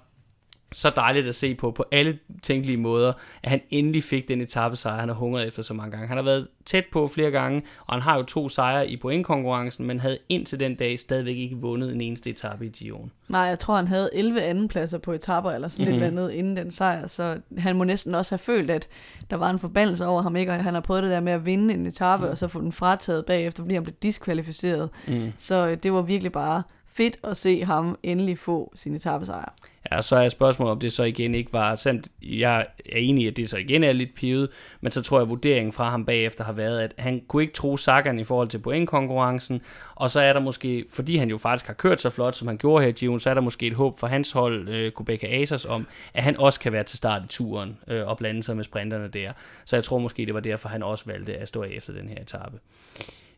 så 0.72 0.90
dejligt 0.96 1.28
at 1.28 1.36
se 1.36 1.56
på, 1.56 1.72
på 1.72 1.86
alle 1.92 2.20
tænkelige 2.44 2.78
måder, 2.78 3.14
at 3.44 3.50
han 3.50 3.62
endelig 3.70 4.04
fik 4.04 4.28
den 4.28 4.42
etappesejr, 4.42 5.00
han 5.00 5.10
har 5.10 5.16
hungret 5.16 5.48
efter 5.48 5.64
så 5.64 5.74
mange 5.74 5.92
gange. 5.92 6.08
Han 6.08 6.18
har 6.18 6.24
været 6.24 6.48
tæt 6.66 6.86
på 6.92 7.08
flere 7.08 7.32
gange, 7.32 7.64
og 7.88 7.94
han 7.94 8.02
har 8.02 8.18
jo 8.18 8.24
to 8.24 8.50
sejre 8.50 8.90
i 8.90 8.98
pointkonkurrencen, 8.98 9.88
men 9.88 10.00
havde 10.00 10.18
indtil 10.30 10.60
den 10.60 10.76
dag 10.76 11.00
stadigvæk 11.00 11.38
ikke 11.38 11.56
vundet 11.56 11.94
en 11.94 12.02
eneste 12.02 12.30
etape 12.30 12.66
i 12.66 12.70
Gion. 12.70 13.12
Nej, 13.28 13.42
jeg 13.42 13.60
tror, 13.60 13.76
han 13.76 13.88
havde 13.88 14.10
11 14.14 14.42
andenpladser 14.42 14.98
på 14.98 15.12
etapper 15.12 15.52
eller 15.52 15.68
sådan 15.68 15.86
mm-hmm. 15.86 16.02
lidt 16.02 16.20
andet 16.20 16.32
inden 16.32 16.58
den 16.58 16.72
sejr, 16.72 17.08
så 17.08 17.38
han 17.58 17.76
må 17.76 17.84
næsten 17.84 18.16
også 18.16 18.32
have 18.32 18.40
følt, 18.40 18.72
at 18.72 18.88
der 19.30 19.36
var 19.36 19.50
en 19.50 19.60
forbandelse 19.60 20.06
over 20.06 20.22
ham, 20.22 20.36
ikke? 20.36 20.52
og 20.52 20.64
han 20.64 20.74
har 20.74 20.82
prøvet 20.82 21.04
det 21.04 21.12
der 21.12 21.20
med 21.20 21.34
at 21.34 21.46
vinde 21.46 21.74
en 21.74 21.86
etape, 21.86 22.24
mm. 22.24 22.30
og 22.30 22.38
så 22.38 22.48
få 22.48 22.62
den 22.62 22.72
frataget 22.72 23.26
bagefter, 23.26 23.64
fordi 23.64 23.74
han 23.74 23.84
blev 23.84 23.96
diskvalificeret. 24.04 24.90
Mm. 25.08 25.34
Så 25.38 25.68
øh, 25.68 25.78
det 25.84 25.94
var 25.94 26.02
virkelig 26.02 26.32
bare 26.32 26.64
fedt 26.94 27.18
at 27.24 27.38
se 27.38 27.66
ham 27.66 27.98
endelig 28.04 28.38
få 28.38 28.72
sin 28.76 28.96
etappesejr. 28.96 29.54
Ja, 29.92 30.02
så 30.02 30.16
er 30.16 30.30
spørgsmålet, 30.30 30.72
om 30.72 30.80
det 30.80 30.92
så 30.92 31.04
igen 31.04 31.36
ikke 31.36 31.54
var 31.54 31.76
sandt. 31.76 32.08
Jeg 32.22 32.68
er 32.86 32.98
enig 32.98 33.24
i, 33.24 33.28
at 33.28 33.38
det 33.38 33.50
så 33.50 33.58
igen 33.58 33.84
er 33.84 33.92
lidt 33.92 34.16
pivet, 34.16 34.50
men 34.82 34.92
så 34.92 35.02
tror 35.02 35.18
jeg, 35.18 35.22
at 35.22 35.30
vurderingen 35.30 35.74
fra 35.74 35.90
ham 35.90 36.06
bagefter 36.06 36.44
har 36.44 36.52
været, 36.52 36.80
at 36.80 36.94
han 36.98 37.22
kunne 37.28 37.44
ikke 37.44 37.54
tro 37.54 37.78
Sagan 37.78 38.20
i 38.20 38.24
forhold 38.24 38.48
til 38.48 38.60
pointkonkurrencen, 38.60 39.62
og 39.96 40.12
så 40.12 40.22
er 40.22 40.34
der 40.34 40.40
måske, 40.40 40.86
fordi 40.90 41.18
han 41.18 41.30
jo 41.30 41.38
faktisk 41.38 41.68
har 41.68 41.74
kørt 41.74 42.02
så 42.02 42.10
flot, 42.10 42.36
som 42.36 42.48
han 42.48 42.58
gjorde 42.58 42.84
her 42.84 42.90
i 42.90 42.92
Gion, 42.92 43.20
så 43.20 43.30
er 43.30 43.34
der 43.34 43.42
måske 43.42 43.68
et 43.68 43.74
håb 43.74 44.00
for 44.00 44.08
hans 44.08 44.32
hold, 44.32 44.70
øh, 44.70 44.92
Kubeka 44.92 45.28
Asers, 45.42 45.66
om, 45.66 45.88
at 46.14 46.24
han 46.24 46.38
også 46.38 46.60
kan 46.60 46.72
være 46.72 46.84
til 46.84 46.98
start 46.98 47.24
i 47.24 47.28
turen 47.28 47.78
øh, 47.88 48.08
og 48.08 48.18
blande 48.18 48.44
sig 48.44 48.56
med 48.56 48.64
sprinterne 48.64 49.08
der. 49.08 49.32
Så 49.66 49.76
jeg 49.76 49.84
tror 49.84 49.98
måske, 49.98 50.26
det 50.26 50.34
var 50.34 50.40
derfor, 50.40 50.70
han 50.70 50.84
også 50.84 51.04
valgte 51.08 51.38
at 51.38 51.48
stå 51.48 51.64
af 51.64 51.70
efter 51.72 51.94
den 51.94 52.10
her 52.10 52.22
etape. 52.22 52.60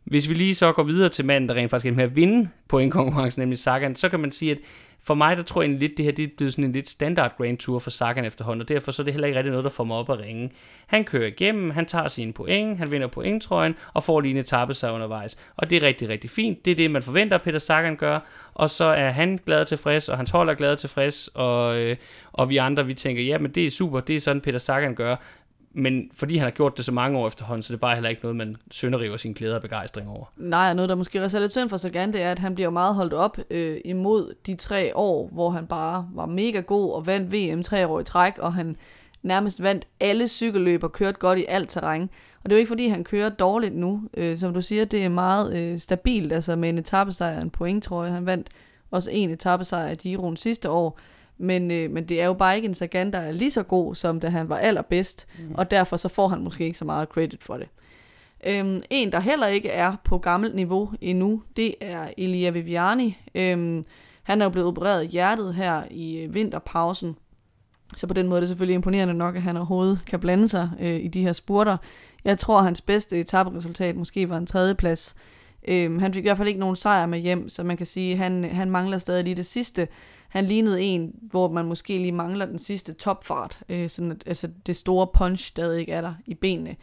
Hvis 0.03 0.29
vi 0.29 0.33
lige 0.33 0.55
så 0.55 0.71
går 0.71 0.83
videre 0.83 1.09
til 1.09 1.25
manden, 1.25 1.49
der 1.49 1.55
rent 1.55 1.69
faktisk 1.69 1.91
er 1.91 1.95
med 1.95 2.03
at 2.03 2.15
vinde 2.15 2.49
pointkonkurrencen, 2.67 3.41
nemlig 3.41 3.59
Sagan, 3.59 3.95
så 3.95 4.09
kan 4.09 4.19
man 4.19 4.31
sige, 4.31 4.51
at 4.51 4.57
for 5.05 5.13
mig, 5.13 5.37
der 5.37 5.43
tror 5.43 5.61
jeg 5.61 5.71
lidt, 5.71 5.97
det 5.97 6.05
her 6.05 6.11
det 6.11 6.23
er 6.23 6.27
blevet 6.37 6.53
sådan 6.53 6.65
en 6.65 6.71
lidt 6.71 6.89
standard 6.89 7.37
Grand 7.37 7.57
Tour 7.57 7.79
for 7.79 7.89
Sagan 7.89 8.25
efterhånden, 8.25 8.61
og 8.61 8.69
derfor 8.69 8.91
så 8.91 9.01
er 9.01 9.03
det 9.03 9.13
heller 9.13 9.27
ikke 9.27 9.37
rigtig 9.37 9.51
noget, 9.51 9.63
der 9.63 9.69
får 9.69 9.83
mig 9.83 9.97
op 9.97 10.09
at 10.09 10.19
ringe. 10.19 10.51
Han 10.87 11.03
kører 11.03 11.27
igennem, 11.27 11.69
han 11.69 11.85
tager 11.85 12.07
sine 12.07 12.33
point, 12.33 12.77
han 12.77 12.91
vinder 12.91 13.07
pointtrøjen, 13.07 13.75
og 13.93 14.03
får 14.03 14.21
lige 14.21 14.31
en 14.31 14.37
etape 14.37 14.73
sig 14.73 14.91
undervejs. 14.91 15.37
Og 15.55 15.69
det 15.69 15.75
er 15.83 15.87
rigtig, 15.87 16.09
rigtig 16.09 16.29
fint. 16.29 16.65
Det 16.65 16.71
er 16.71 16.75
det, 16.75 16.91
man 16.91 17.03
forventer, 17.03 17.37
Peter 17.37 17.59
Sagan 17.59 17.95
gør, 17.95 18.19
og 18.53 18.69
så 18.69 18.85
er 18.85 19.09
han 19.09 19.39
glad 19.45 19.59
og 19.59 19.67
tilfreds, 19.67 20.09
og 20.09 20.17
hans 20.17 20.29
hold 20.29 20.49
er 20.49 20.53
glad 20.53 20.71
og 20.71 20.79
tilfreds, 20.79 21.29
og, 21.33 21.79
øh, 21.79 21.95
og 22.33 22.49
vi 22.49 22.57
andre, 22.57 22.85
vi 22.85 22.93
tænker, 22.93 23.23
ja, 23.23 23.37
men 23.37 23.51
det 23.51 23.65
er 23.65 23.71
super, 23.71 23.99
det 23.99 24.15
er 24.15 24.19
sådan, 24.19 24.41
Peter 24.41 24.59
Sagan 24.59 24.95
gør 24.95 25.15
men 25.73 26.11
fordi 26.13 26.37
han 26.37 26.43
har 26.43 26.51
gjort 26.51 26.77
det 26.77 26.85
så 26.85 26.91
mange 26.91 27.19
år 27.19 27.27
efterhånden, 27.27 27.63
så 27.63 27.73
det 27.73 27.77
er 27.77 27.81
bare 27.81 27.95
heller 27.95 28.09
ikke 28.09 28.21
noget, 28.23 28.35
man 28.35 28.55
sønderriver 28.71 29.17
sin 29.17 29.33
glæde 29.33 29.55
og 29.55 29.61
begejstring 29.61 30.09
over. 30.09 30.25
Nej, 30.37 30.73
noget, 30.73 30.89
der 30.89 30.95
måske 30.95 31.23
også 31.23 31.37
er 31.37 31.41
lidt 31.41 31.51
synd 31.51 31.69
for 31.69 31.77
Sagan, 31.77 32.13
det 32.13 32.21
er, 32.21 32.31
at 32.31 32.39
han 32.39 32.55
bliver 32.55 32.69
meget 32.69 32.95
holdt 32.95 33.13
op 33.13 33.37
øh, 33.49 33.77
imod 33.85 34.35
de 34.45 34.55
tre 34.55 34.95
år, 34.95 35.29
hvor 35.31 35.49
han 35.49 35.67
bare 35.67 36.09
var 36.13 36.25
mega 36.25 36.59
god 36.59 36.93
og 36.93 37.07
vandt 37.07 37.33
VM 37.33 37.63
tre 37.63 37.87
år 37.87 37.99
i 37.99 38.03
træk, 38.03 38.37
og 38.37 38.53
han 38.53 38.75
nærmest 39.23 39.63
vandt 39.63 39.87
alle 39.99 40.27
cykelløb 40.27 40.83
og 40.83 40.91
kørte 40.91 41.19
godt 41.19 41.39
i 41.39 41.45
alt 41.47 41.69
terræn. 41.69 42.09
Og 42.43 42.49
det 42.49 42.51
er 42.51 42.57
jo 42.57 42.59
ikke, 42.59 42.69
fordi 42.69 42.87
han 42.87 43.03
kører 43.03 43.29
dårligt 43.29 43.75
nu. 43.75 44.01
Øh, 44.17 44.37
som 44.37 44.53
du 44.53 44.61
siger, 44.61 44.85
det 44.85 45.05
er 45.05 45.09
meget 45.09 45.57
øh, 45.57 45.79
stabilt, 45.79 46.33
altså 46.33 46.55
med 46.55 46.69
en 46.69 46.77
etappesejr 46.77 47.35
og 47.35 47.41
en 47.41 47.49
point, 47.49 47.83
tror 47.83 48.03
jeg. 48.03 48.13
Han 48.13 48.25
vandt 48.25 48.47
også 48.91 49.11
en 49.11 49.29
etappesejr 49.29 49.91
i 49.91 49.95
Giroen 49.95 50.37
sidste 50.37 50.69
år. 50.69 50.99
Men, 51.37 51.71
øh, 51.71 51.91
men 51.91 52.05
det 52.05 52.21
er 52.21 52.25
jo 52.25 52.33
bare 52.33 52.55
ikke 52.55 52.65
en 52.65 52.73
Sagan, 52.73 53.13
der 53.13 53.19
er 53.19 53.31
lige 53.31 53.51
så 53.51 53.63
god, 53.63 53.95
som 53.95 54.19
da 54.19 54.29
han 54.29 54.49
var 54.49 54.57
allerbedst, 54.57 55.27
mm. 55.39 55.55
og 55.55 55.71
derfor 55.71 55.97
så 55.97 56.09
får 56.09 56.27
han 56.27 56.43
måske 56.43 56.65
ikke 56.65 56.77
så 56.77 56.85
meget 56.85 57.09
credit 57.09 57.43
for 57.43 57.57
det. 57.57 57.67
Øhm, 58.45 58.81
en, 58.89 59.11
der 59.11 59.19
heller 59.19 59.47
ikke 59.47 59.69
er 59.69 59.95
på 60.03 60.17
gammelt 60.17 60.55
niveau 60.55 60.91
endnu, 61.01 61.41
det 61.57 61.75
er 61.81 62.07
Elia 62.17 62.49
Viviani. 62.49 63.17
Øhm, 63.35 63.83
han 64.23 64.41
er 64.41 64.45
jo 64.45 64.49
blevet 64.49 64.67
opereret 64.67 65.03
i 65.03 65.07
hjertet 65.07 65.53
her 65.53 65.83
i 65.91 66.19
øh, 66.19 66.33
vinterpausen, 66.33 67.15
så 67.95 68.07
på 68.07 68.13
den 68.13 68.27
måde 68.27 68.37
er 68.37 68.41
det 68.41 68.49
selvfølgelig 68.49 68.75
imponerende 68.75 69.13
nok, 69.13 69.35
at 69.35 69.41
han 69.41 69.57
overhovedet 69.57 69.99
kan 70.05 70.19
blande 70.19 70.47
sig 70.47 70.69
øh, 70.79 70.95
i 70.95 71.07
de 71.07 71.21
her 71.21 71.33
spurter. 71.33 71.77
Jeg 72.25 72.37
tror, 72.37 72.57
at 72.57 72.63
hans 72.63 72.81
bedste 72.81 73.19
etaperesultat 73.19 73.95
måske 73.95 74.29
var 74.29 74.37
en 74.37 74.45
tredjeplads. 74.45 75.15
Øhm, 75.67 75.99
han 75.99 76.13
fik 76.13 76.23
i 76.23 76.27
hvert 76.27 76.37
fald 76.37 76.47
ikke 76.47 76.59
nogen 76.59 76.75
sejr 76.75 77.05
med 77.05 77.19
hjem, 77.19 77.49
så 77.49 77.63
man 77.63 77.77
kan 77.77 77.85
sige, 77.85 78.11
at 78.11 78.17
han, 78.17 78.43
han 78.43 78.71
mangler 78.71 78.97
stadig 78.97 79.23
lige 79.23 79.35
det 79.35 79.45
sidste. 79.45 79.87
Han 80.33 80.45
lignede 80.45 80.81
en, 80.81 81.15
hvor 81.21 81.49
man 81.49 81.65
måske 81.65 81.97
lige 81.97 82.11
mangler 82.11 82.45
den 82.45 82.59
sidste 82.59 82.93
topfart, 82.93 83.59
øh, 83.69 83.89
sådan 83.89 84.11
at 84.11 84.23
altså 84.25 84.49
det 84.65 84.75
store 84.75 85.07
punch 85.13 85.47
stadig 85.47 85.79
ikke 85.79 85.91
er 85.91 86.01
der 86.01 86.13
i 86.25 86.33
benene. 86.33 86.75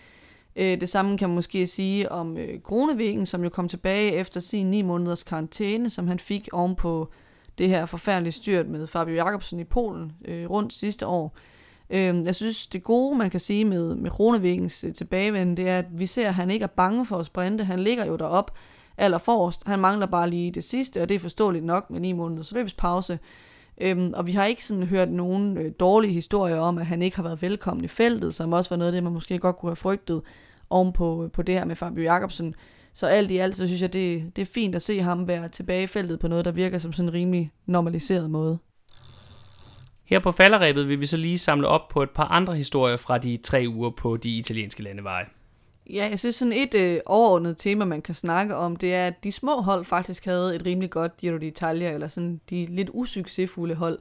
Øh, 0.57 0.81
det 0.81 0.89
samme 0.89 1.19
kan 1.19 1.29
man 1.29 1.35
måske 1.35 1.67
sige 1.67 2.13
om 2.13 2.37
øh, 2.37 2.61
Grunevæggen, 2.61 3.27
som 3.27 3.43
jo 3.43 3.49
kom 3.49 3.69
tilbage 3.69 4.13
efter 4.13 4.41
sin 4.41 4.67
9 4.67 4.83
måneders 4.83 5.23
karantæne, 5.23 5.91
som 5.91 6.09
han 6.09 6.19
fik 6.19 6.49
ovenpå 6.53 7.11
det 7.59 7.69
her 7.69 7.87
forfærdelige 7.87 8.33
styrt 8.33 8.69
med 8.69 8.87
Fabio 8.87 9.15
Jacobsen 9.15 9.61
i 9.61 9.65
Polen 9.65 10.13
øh, 10.25 10.51
rundt 10.51 10.73
sidste 10.73 11.07
år. 11.07 11.37
Øh, 11.91 12.25
jeg 12.25 12.35
synes, 12.35 12.67
det 12.67 12.83
gode, 12.83 13.19
man 13.19 13.31
kan 13.31 13.41
sige 13.41 13.65
med, 13.65 13.95
med 13.95 14.11
Kronevæggens 14.11 14.85
øh, 14.85 14.95
tilbagevenden, 14.95 15.57
det 15.57 15.69
er, 15.69 15.79
at 15.79 15.87
vi 15.93 16.07
ser, 16.07 16.29
at 16.29 16.35
han 16.35 16.51
ikke 16.51 16.63
er 16.63 16.75
bange 16.77 17.07
for 17.07 17.17
at 17.17 17.27
sprinte. 17.27 17.65
Han 17.65 17.79
ligger 17.79 18.07
jo 18.07 18.17
derop 18.17 18.57
aller 19.01 19.19
forrest. 19.19 19.67
Han 19.67 19.79
mangler 19.79 20.07
bare 20.07 20.31
lige 20.31 20.51
det 20.51 20.65
sidste, 20.65 21.03
og 21.03 21.09
det 21.09 21.15
er 21.15 21.19
forståeligt 21.19 21.65
nok 21.65 21.91
med 21.91 22.01
9 22.01 22.13
måneders 22.13 22.53
løbspause. 22.53 23.19
Øhm, 23.81 24.13
og 24.17 24.27
vi 24.27 24.33
har 24.33 24.45
ikke 24.45 24.65
sådan 24.65 24.83
hørt 24.83 25.11
nogen 25.11 25.59
øh, 25.59 25.73
dårlige 25.81 26.13
historier 26.13 26.59
om, 26.59 26.79
at 26.79 26.87
han 26.87 27.03
ikke 27.03 27.17
har 27.17 27.23
været 27.23 27.43
velkommen 27.43 27.85
i 27.85 27.89
feltet, 27.89 28.35
som 28.35 28.53
også 28.53 28.71
var 28.71 28.77
noget 28.77 28.89
af 28.89 28.93
det, 28.93 29.03
man 29.03 29.13
måske 29.13 29.39
godt 29.39 29.57
kunne 29.57 29.71
have 29.71 29.77
frygtet 29.77 30.23
oven 30.71 30.93
på, 30.93 31.25
øh, 31.25 31.31
på 31.31 31.43
det 31.43 31.55
her 31.55 31.65
med 31.65 31.77
Fabio 31.77 32.03
Jacobsen. 32.03 32.55
Så 32.95 33.07
alt 33.07 33.31
i 33.31 33.37
alt, 33.37 33.57
så 33.57 33.67
synes 33.67 33.83
jeg, 33.83 33.93
det, 33.93 34.37
det 34.37 34.43
er 34.43 34.47
fint 34.47 34.75
at 34.75 34.83
se 34.83 35.01
ham 35.01 35.29
være 35.29 35.49
tilbage 35.49 35.83
i 35.83 35.87
feltet 35.87 36.19
på 36.19 36.29
noget, 36.29 36.45
der 36.45 36.53
virker 36.53 36.79
som 36.79 36.93
sådan 36.93 37.09
en 37.09 37.15
rimelig 37.15 37.51
normaliseret 37.67 38.31
måde. 38.31 38.59
Her 40.05 40.19
på 40.19 40.33
falderæbet 40.33 40.89
vil 40.89 41.01
vi 41.01 41.07
så 41.07 41.17
lige 41.17 41.39
samle 41.39 41.69
op 41.69 41.89
på 41.89 42.03
et 42.03 42.11
par 42.11 42.25
andre 42.25 42.57
historier 42.57 42.97
fra 42.97 43.19
de 43.19 43.37
tre 43.37 43.65
uger 43.69 43.91
på 43.91 44.17
de 44.17 44.31
italienske 44.31 44.83
landeveje. 44.83 45.25
Ja, 45.87 46.09
jeg 46.11 46.19
synes 46.19 46.37
sådan 46.37 46.53
et 46.53 46.75
øh, 46.75 47.01
overordnet 47.07 47.57
tema, 47.57 47.85
man 47.85 48.03
kan 48.03 48.15
snakke 48.15 48.57
om, 48.57 48.77
det 48.77 48.95
er, 48.95 49.07
at 49.07 49.25
de 49.25 49.33
små 49.33 49.61
hold 49.61 49.85
faktisk 49.85 50.25
havde 50.25 50.57
et 50.57 50.67
rimelig 50.67 50.91
godt 50.91 51.17
Giro 51.17 51.37
d'Italia, 51.37 51.95
eller 51.95 52.09
sådan 52.09 52.41
de 52.51 52.67
lidt 52.67 52.91
usuccesfulde 52.93 53.75
hold. 53.75 53.99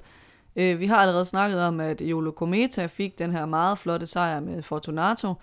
Øh, 0.56 0.80
vi 0.80 0.86
har 0.86 0.96
allerede 0.96 1.26
snakket 1.26 1.62
om, 1.62 1.80
at 1.80 2.02
Jolo 2.02 2.32
Cometa 2.32 2.86
fik 2.86 3.20
den 3.20 3.32
her 3.32 3.46
meget 3.46 3.78
flotte 3.78 4.08
sejr 4.08 4.40
med 4.40 4.64
Fortunato. 4.64 5.34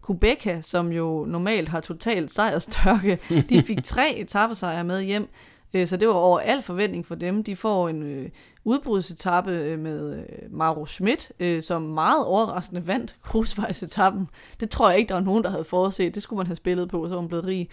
Kubeka, 0.00 0.60
som 0.60 0.92
jo 0.92 1.24
normalt 1.28 1.68
har 1.68 1.80
totalt 1.80 2.30
sejrstørke, 2.30 3.18
de 3.48 3.62
fik 3.62 3.84
tre 3.94 4.16
etappesejre 4.16 4.84
med 4.84 5.02
hjem. 5.02 5.28
Øh, 5.74 5.86
så 5.86 5.96
det 5.96 6.08
var 6.08 6.14
over 6.14 6.38
al 6.38 6.62
forventning 6.62 7.06
for 7.06 7.14
dem. 7.14 7.44
De 7.44 7.56
får 7.56 7.88
en 7.88 8.02
øh, 8.02 8.28
udbrudsetappe 8.64 9.50
øh, 9.50 9.78
med 9.78 10.18
øh, 10.18 10.24
Maro 10.50 10.86
Schmidt, 10.86 11.32
øh, 11.40 11.62
som 11.62 11.82
meget 11.82 12.24
overraskende 12.24 12.86
vandt 12.86 13.16
grusvejsetappen. 13.22 14.28
Det 14.60 14.70
tror 14.70 14.90
jeg 14.90 14.98
ikke, 14.98 15.08
der 15.08 15.14
var 15.14 15.20
nogen, 15.20 15.44
der 15.44 15.50
havde 15.50 15.64
forudset. 15.64 16.14
Det 16.14 16.22
skulle 16.22 16.38
man 16.38 16.46
have 16.46 16.56
spillet 16.56 16.88
på, 16.88 17.08
så 17.08 17.14
var 17.14 17.20
man 17.20 17.28
blevet 17.28 17.44
rig. 17.44 17.68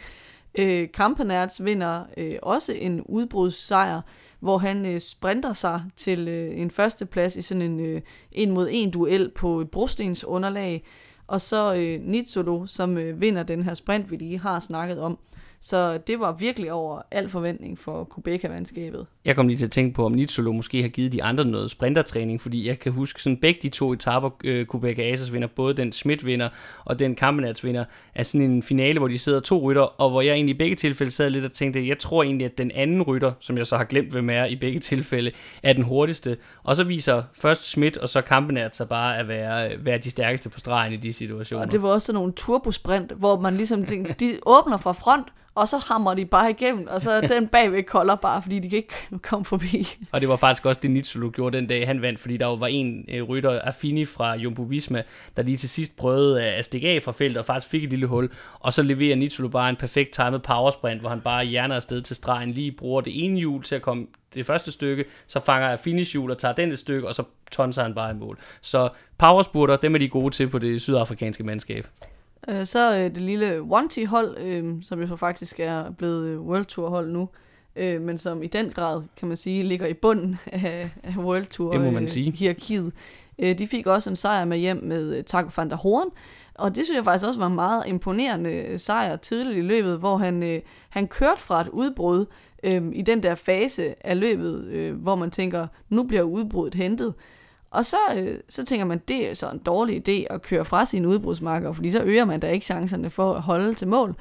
Øh, 0.59 0.91
Kampenerts 0.93 1.63
vinder 1.63 2.03
øh, 2.17 2.35
også 2.41 2.73
en 2.73 3.01
udbrudssejr, 3.01 4.01
hvor 4.39 4.57
han 4.57 4.85
øh, 4.85 4.99
sprinter 4.99 5.53
sig 5.53 5.83
til 5.95 6.27
øh, 6.27 6.59
en 6.59 6.71
førsteplads 6.71 7.35
i 7.35 7.41
sådan 7.41 7.61
en 7.61 7.79
øh, 7.79 8.01
en 8.31 8.51
mod 8.51 8.67
en 8.71 8.91
duel 8.91 9.31
på 9.35 9.65
brostens 9.71 10.23
underlag. 10.23 10.85
Og 11.27 11.41
så 11.41 11.75
øh, 11.75 12.01
Nitsolo, 12.01 12.65
som 12.65 12.97
øh, 12.97 13.21
vinder 13.21 13.43
den 13.43 13.63
her 13.63 13.73
sprint, 13.73 14.11
vi 14.11 14.15
lige 14.15 14.39
har 14.39 14.59
snakket 14.59 14.99
om. 14.99 15.19
Så 15.61 15.97
det 15.97 16.19
var 16.19 16.31
virkelig 16.31 16.71
over 16.71 17.01
al 17.11 17.29
forventning 17.29 17.79
for 17.79 18.03
Kubeka-vandskabet. 18.03 19.07
Jeg 19.25 19.35
kom 19.35 19.47
lige 19.47 19.57
til 19.57 19.65
at 19.65 19.71
tænke 19.71 19.95
på, 19.95 20.05
om 20.05 20.11
Nitsolo 20.11 20.51
måske 20.51 20.81
har 20.81 20.89
givet 20.89 21.11
de 21.11 21.23
andre 21.23 21.45
noget 21.45 21.71
sprintertræning, 21.71 22.41
fordi 22.41 22.67
jeg 22.67 22.79
kan 22.79 22.91
huske 22.91 23.21
sådan 23.21 23.37
begge 23.37 23.59
de 23.61 23.69
to 23.69 23.93
etaper, 23.93 24.29
øh, 24.43 24.65
Kubek 24.65 24.99
Asas 24.99 25.33
vinder, 25.33 25.47
både 25.47 25.73
den 25.73 25.91
Schmidt 25.91 26.25
vinder 26.25 26.49
og 26.85 26.99
den 26.99 27.15
Kampenats 27.15 27.63
vinder, 27.63 27.85
er 28.15 28.23
sådan 28.23 28.51
en 28.51 28.63
finale, 28.63 28.99
hvor 28.99 29.07
de 29.07 29.17
sidder 29.17 29.39
to 29.39 29.61
rytter, 29.61 29.81
og 29.81 30.09
hvor 30.09 30.21
jeg 30.21 30.33
egentlig 30.33 30.55
i 30.55 30.57
begge 30.57 30.75
tilfælde 30.75 31.11
sad 31.11 31.29
lidt 31.29 31.45
og 31.45 31.53
tænkte, 31.53 31.87
jeg 31.87 31.99
tror 31.99 32.23
egentlig, 32.23 32.45
at 32.45 32.57
den 32.57 32.71
anden 32.71 33.01
rytter, 33.01 33.31
som 33.39 33.57
jeg 33.57 33.67
så 33.67 33.77
har 33.77 33.83
glemt, 33.83 34.11
hvem 34.11 34.29
er 34.29 34.45
i 34.45 34.55
begge 34.55 34.79
tilfælde, 34.79 35.31
er 35.63 35.73
den 35.73 35.83
hurtigste. 35.83 36.37
Og 36.63 36.75
så 36.75 36.83
viser 36.83 37.23
først 37.33 37.67
Schmidt 37.67 37.97
og 37.97 38.09
så 38.09 38.21
Kampenats 38.21 38.77
sig 38.77 38.89
bare 38.89 39.17
at 39.17 39.27
være, 39.27 39.73
øh, 39.73 39.85
være 39.85 39.97
de 39.97 40.11
stærkeste 40.11 40.49
på 40.49 40.59
stregen 40.59 40.93
i 40.93 40.97
de 40.97 41.13
situationer. 41.13 41.65
Og 41.65 41.71
det 41.71 41.81
var 41.81 41.89
også 41.89 42.05
sådan 42.05 42.17
nogle 42.17 42.33
turbosprint, 42.33 43.11
hvor 43.11 43.39
man 43.39 43.57
ligesom 43.57 43.85
de, 43.85 44.05
de 44.19 44.39
åbner 44.45 44.77
fra 44.77 44.91
front, 44.91 45.27
og 45.55 45.67
så 45.67 45.77
hammer 45.77 46.13
de 46.13 46.25
bare 46.25 46.49
igennem, 46.49 46.87
og 46.89 47.01
så 47.01 47.21
den 47.21 47.47
bagved 47.47 47.83
kolder 47.83 48.15
bare, 48.15 48.41
fordi 48.41 48.59
de 48.59 48.69
kan 48.69 48.77
ikke 48.77 48.93
komme 49.29 49.45
forbi. 49.45 49.87
Og 50.11 50.21
det 50.21 50.29
var 50.29 50.35
faktisk 50.35 50.65
også 50.65 50.79
det 50.83 50.91
Nitsulu 50.91 51.29
gjorde 51.29 51.57
den 51.57 51.67
dag, 51.67 51.87
han 51.87 52.01
vandt, 52.01 52.19
fordi 52.19 52.37
der 52.37 52.45
var 52.45 52.67
en 52.67 53.05
uh, 53.13 53.29
rytter, 53.29 53.61
Affini 53.61 54.05
fra 54.05 54.35
Jumbo 54.35 54.61
Visma, 54.61 55.03
der 55.37 55.43
lige 55.43 55.57
til 55.57 55.69
sidst 55.69 55.97
prøvede 55.97 56.43
at 56.43 56.65
stikke 56.65 56.89
af 56.89 57.01
fra 57.03 57.11
feltet 57.11 57.37
og 57.37 57.45
faktisk 57.45 57.71
fik 57.71 57.83
et 57.83 57.89
lille 57.89 58.07
hul, 58.07 58.29
og 58.59 58.73
så 58.73 58.83
leverer 58.83 59.15
Nitsulu 59.15 59.47
bare 59.47 59.69
en 59.69 59.75
perfekt 59.75 60.13
timet 60.13 60.41
powersprint, 60.41 61.01
hvor 61.01 61.09
han 61.09 61.21
bare 61.21 61.45
hjerner 61.45 61.75
afsted 61.75 62.01
til 62.01 62.15
stregen, 62.15 62.51
lige 62.51 62.71
bruger 62.71 63.01
det 63.01 63.25
ene 63.25 63.39
hjul 63.39 63.63
til 63.63 63.75
at 63.75 63.81
komme 63.81 64.07
det 64.33 64.45
første 64.45 64.71
stykke, 64.71 65.05
så 65.27 65.39
fanger 65.39 65.67
Affini 65.67 66.03
hjul 66.03 66.31
og 66.31 66.37
tager 66.37 66.53
den 66.53 66.71
et 66.71 66.79
stykke, 66.79 67.07
og 67.07 67.15
så 67.15 67.23
tonser 67.51 67.83
han 67.83 67.93
bare 67.93 68.11
i 68.11 68.13
mål. 68.13 68.39
Så 68.61 68.89
powerspurter, 69.17 69.75
dem 69.75 69.95
er 69.95 69.99
de 69.99 70.09
gode 70.09 70.33
til 70.33 70.49
på 70.49 70.59
det 70.59 70.81
sydafrikanske 70.81 71.43
mandskab. 71.43 71.87
Øh, 72.49 72.65
så 72.65 72.97
øh, 72.97 73.03
det 73.03 73.17
lille 73.17 73.59
One 73.59 74.07
hold 74.07 74.37
øh, 74.37 74.75
som 74.81 75.01
jo 75.01 75.15
faktisk 75.15 75.59
er 75.59 75.91
blevet 75.91 76.27
øh, 76.27 76.41
World 76.41 76.65
Tour 76.65 76.89
hold 76.89 77.09
nu, 77.09 77.29
øh, 77.75 78.01
men 78.01 78.17
som 78.17 78.43
i 78.43 78.47
den 78.47 78.69
grad, 78.69 79.01
kan 79.17 79.27
man 79.27 79.37
sige, 79.37 79.63
ligger 79.63 79.87
i 79.87 79.93
bunden 79.93 80.37
af, 80.45 80.89
af 81.03 81.17
World 81.17 81.45
Tour 81.45 81.71
det 81.71 81.81
må 81.81 81.91
man 81.91 82.07
sige. 82.07 82.31
hierarkiet. 82.31 82.93
Øh, 83.39 83.57
de 83.57 83.67
fik 83.67 83.87
også 83.87 84.09
en 84.09 84.15
sejr 84.15 84.45
med 84.45 84.57
hjem 84.57 84.83
med 84.83 85.17
uh, 85.17 85.23
Taco 85.25 85.49
van 85.57 85.69
der 85.69 85.75
Horn, 85.75 86.09
og 86.55 86.75
det 86.75 86.85
synes 86.85 86.95
jeg 86.97 87.05
faktisk 87.05 87.27
også 87.27 87.39
var 87.39 87.47
en 87.47 87.55
meget 87.55 87.83
imponerende 87.87 88.77
sejr 88.77 89.15
tidligt 89.15 89.57
i 89.57 89.61
løbet, 89.61 89.97
hvor 89.97 90.17
han, 90.17 90.43
øh, 90.43 90.59
han 90.89 91.07
kørte 91.07 91.41
fra 91.41 91.61
et 91.61 91.67
udbrud 91.67 92.25
øh, 92.63 92.83
i 92.93 93.01
den 93.01 93.23
der 93.23 93.35
fase 93.35 94.07
af 94.07 94.19
løbet, 94.19 94.65
øh, 94.65 95.01
hvor 95.01 95.15
man 95.15 95.31
tænker, 95.31 95.67
nu 95.89 96.03
bliver 96.03 96.23
udbruddet 96.23 96.75
hentet. 96.75 97.13
Og 97.71 97.85
så, 97.85 97.97
øh, 98.17 98.39
så 98.49 98.65
tænker 98.65 98.85
man, 98.85 99.01
det 99.07 99.29
er 99.29 99.33
så 99.33 99.49
en 99.49 99.57
dårlig 99.57 100.09
idé 100.09 100.33
at 100.33 100.41
køre 100.41 100.65
fra 100.65 100.85
sine 100.85 101.07
udbrudsmarker, 101.07 101.73
fordi 101.73 101.91
så 101.91 102.01
øger 102.03 102.25
man 102.25 102.39
da 102.39 102.49
ikke 102.49 102.65
chancerne 102.65 103.09
for 103.09 103.33
at 103.33 103.41
holde 103.41 103.73
til 103.73 103.87
mål. 103.87 104.15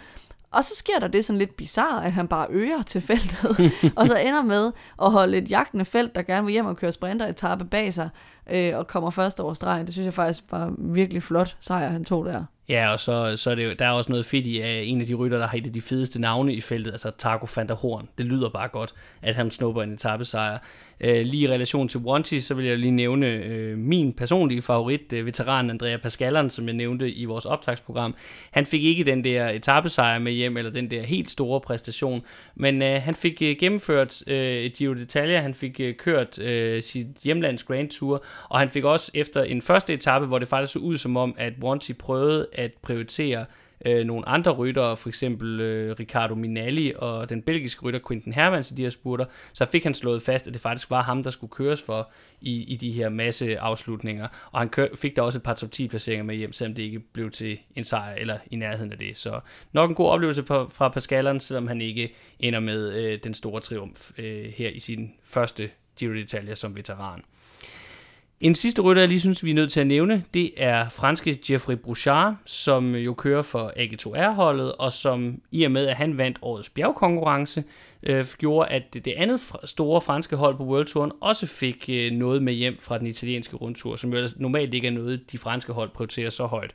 Og 0.53 0.65
så 0.65 0.77
sker 0.77 0.99
der 0.99 1.09
det 1.09 1.25
sådan 1.25 1.39
lidt 1.39 1.57
bizarre, 1.57 2.07
at 2.07 2.13
han 2.13 2.29
bare 2.29 2.47
øger 2.51 2.83
til 2.83 3.01
feltet, 3.01 3.73
og 3.99 4.07
så 4.07 4.17
ender 4.17 4.43
med 4.43 4.73
at 5.03 5.11
holde 5.11 5.39
et 5.39 5.51
jagtende 5.51 5.85
felt, 5.85 6.15
der 6.15 6.23
gerne 6.23 6.45
vil 6.45 6.53
hjem 6.53 6.67
og 6.67 6.77
køre 6.77 6.93
sprinteretappe 6.93 7.65
bag 7.65 7.95
sig, 7.95 8.09
øh, 8.51 8.77
og 8.77 8.87
kommer 8.87 9.11
først 9.11 9.41
over 9.41 9.55
stregen. 9.55 9.87
Det 9.87 9.95
synes 9.95 10.05
jeg 10.05 10.15
faktisk 10.15 10.45
var 10.51 10.73
virkelig 10.79 11.23
flot 11.23 11.57
sejr, 11.61 11.91
han 11.91 12.05
tog 12.05 12.25
der. 12.25 12.45
Ja, 12.69 12.93
og 12.93 13.01
så, 13.01 13.37
så 13.37 13.51
er 13.51 13.55
det 13.55 13.65
jo, 13.65 13.75
der 13.79 13.87
er 13.87 13.91
også 13.91 14.11
noget 14.11 14.27
fedt 14.27 14.47
i, 14.47 14.61
at 14.61 14.89
en 14.89 15.01
af 15.01 15.07
de 15.07 15.15
rytter, 15.15 15.39
der 15.39 15.47
har 15.47 15.59
et 15.59 15.67
af 15.67 15.73
de 15.73 15.81
fedeste 15.81 16.21
navne 16.21 16.55
i 16.55 16.61
feltet, 16.61 16.93
altså 16.93 17.11
Taco 17.19 17.47
van 17.57 17.69
der 17.69 17.75
Horn. 17.75 18.09
Det 18.19 18.27
lyder 18.27 18.49
bare 18.49 18.69
godt, 18.69 18.95
at 19.23 19.35
han 19.35 19.51
snupper 19.51 19.83
en 19.83 19.93
etappesejr. 19.93 20.59
Øh, 21.01 21.27
lige 21.27 21.43
i 21.43 21.49
relation 21.49 21.89
til 21.89 22.01
Wanty, 22.01 22.39
så 22.39 22.55
vil 22.55 22.65
jeg 22.65 22.79
lige 22.79 22.91
nævne 22.91 23.27
øh, 23.27 23.79
min 23.79 24.13
personlige 24.13 24.63
favorit, 24.63 25.13
øh, 25.13 25.27
veteran 25.27 25.71
Andrea 25.71 25.97
Pascaleren, 25.97 26.51
som 26.51 26.67
jeg 26.67 26.75
nævnte 26.75 27.13
i 27.13 27.25
vores 27.25 27.45
optagsprogram. 27.45 28.15
Han 28.51 28.67
fik 28.67 28.85
ikke 28.85 29.05
den 29.05 29.25
der 29.25 29.49
etappesejr 29.49 30.19
med 30.19 30.33
hjem, 30.33 30.57
eller 30.57 30.71
den 30.71 30.91
der 30.91 31.03
helt 31.03 31.31
store 31.31 31.61
præstation, 31.61 32.23
men 32.55 32.83
øh, 32.83 33.03
han 33.03 33.15
fik 33.15 33.43
øh, 33.43 33.57
gennemført 33.61 34.23
øh, 34.27 34.71
Giro 34.75 34.95
d'Italia, 34.95 35.41
han 35.41 35.55
fik 35.55 35.81
øh, 35.81 35.95
kørt 35.95 36.39
øh, 36.39 36.83
sit 36.83 37.07
hjemlands 37.23 37.63
Grand 37.63 37.91
Tour, 37.91 38.25
og 38.49 38.59
han 38.59 38.69
fik 38.69 38.85
også 38.85 39.11
efter 39.15 39.43
en 39.43 39.63
første 39.63 39.95
etape, 39.95 40.27
hvor 40.27 40.39
det 40.39 40.49
faktisk 40.49 40.73
så 40.73 40.79
ud 40.79 40.97
som 40.97 41.17
om, 41.17 41.35
at 41.39 41.53
Wanty 41.63 41.93
prøvede 41.99 42.47
at 42.53 42.71
prioritere 42.83 43.45
øh, 43.87 44.05
nogle 44.07 44.29
andre 44.29 44.51
ryttere, 44.51 44.97
for 44.97 45.09
eksempel 45.09 45.61
øh, 45.61 45.97
Ricardo 46.01 46.35
Minalli 46.35 46.93
og 46.97 47.29
den 47.29 47.43
belgiske 47.43 47.83
rytter 47.83 48.01
Quinten 48.09 48.33
Hermans 48.33 48.71
i 48.71 48.75
de 48.75 48.83
her 48.83 48.91
spurter, 48.91 49.25
så 49.53 49.65
fik 49.65 49.83
han 49.83 49.95
slået 49.95 50.23
fast, 50.23 50.47
at 50.47 50.53
det 50.53 50.63
faktisk 50.63 50.91
var 50.91 51.03
ham, 51.03 51.23
der 51.23 51.31
skulle 51.31 51.51
køres 51.51 51.83
for 51.83 52.11
i, 52.41 52.63
i 52.63 52.77
de 52.77 52.93
her 52.93 53.09
masse 53.09 53.59
afslutninger. 53.59 54.29
Og 54.53 54.61
han 54.61 54.69
kør, 54.69 54.87
fik 54.95 55.17
da 55.17 55.23
også 55.23 55.39
et 55.39 55.43
par 55.43 55.55
top 55.55 55.71
10 55.71 55.89
placeringer 55.89 56.25
med 56.25 56.35
hjem, 56.35 56.53
selvom 56.53 56.75
det 56.75 56.83
ikke 56.83 56.99
blev 56.99 57.31
til 57.31 57.59
en 57.77 57.85
sejr 57.85 58.15
eller 58.15 58.39
i 58.51 58.57
nærheden 58.57 58.93
af 58.93 58.99
det. 58.99 59.17
Så 59.17 59.41
nok 59.73 59.91
en 59.91 59.97
god 59.97 60.09
oplevelse 60.09 60.43
på, 60.43 60.69
fra 60.73 60.89
Pascaleren, 60.89 61.41
selvom 61.41 61.67
han 61.67 61.81
ikke 61.81 62.15
ender 62.39 62.61
med 62.61 62.93
øh, 62.93 63.19
den 63.25 63.35
store 63.35 63.61
triumf 63.61 64.11
øh, 64.19 64.45
her 64.57 64.69
i 64.69 64.79
sin 64.79 65.15
første 65.25 65.71
Giro 65.97 66.13
d'Italia 66.13 66.55
som 66.55 66.77
veteran. 66.77 67.23
En 68.41 68.55
sidste 68.55 68.83
rytter, 68.83 69.03
jeg 69.03 69.09
lige 69.09 69.21
synes, 69.21 69.45
vi 69.45 69.51
er 69.51 69.55
nødt 69.55 69.73
til 69.73 69.81
at 69.81 69.87
nævne, 69.87 70.25
det 70.35 70.53
er 70.57 70.89
franske 70.89 71.41
Geoffrey 71.47 71.75
Bouchard, 71.75 72.37
som 72.45 72.95
jo 72.95 73.15
kører 73.15 73.43
for 73.43 73.73
AG2R-holdet, 73.77 74.73
og 74.73 74.93
som 74.93 75.43
i 75.51 75.65
og 75.65 75.71
med, 75.71 75.87
at 75.87 75.97
han 75.97 76.19
vandt 76.19 76.39
årets 76.43 76.71
bjergkonkurrence, 76.71 77.65
øh, 78.03 78.27
gjorde, 78.39 78.69
at 78.69 78.95
det 78.95 79.15
andet 79.17 79.41
store 79.65 80.01
franske 80.01 80.37
hold 80.37 80.57
på 80.57 80.65
World 80.65 80.87
Touren 80.87 81.13
også 81.21 81.47
fik 81.47 81.85
øh, 81.89 82.13
noget 82.13 82.43
med 82.43 82.53
hjem 82.53 82.79
fra 82.81 82.99
den 82.99 83.07
italienske 83.07 83.57
rundtur, 83.57 83.97
som 83.97 84.15
jo 84.15 84.29
normalt 84.37 84.75
ikke 84.75 84.87
er 84.87 84.93
noget, 84.93 85.33
de 85.33 85.39
franske 85.39 85.73
hold 85.73 85.91
prioriterer 85.91 86.31
så 86.31 86.47
højt. 86.47 86.75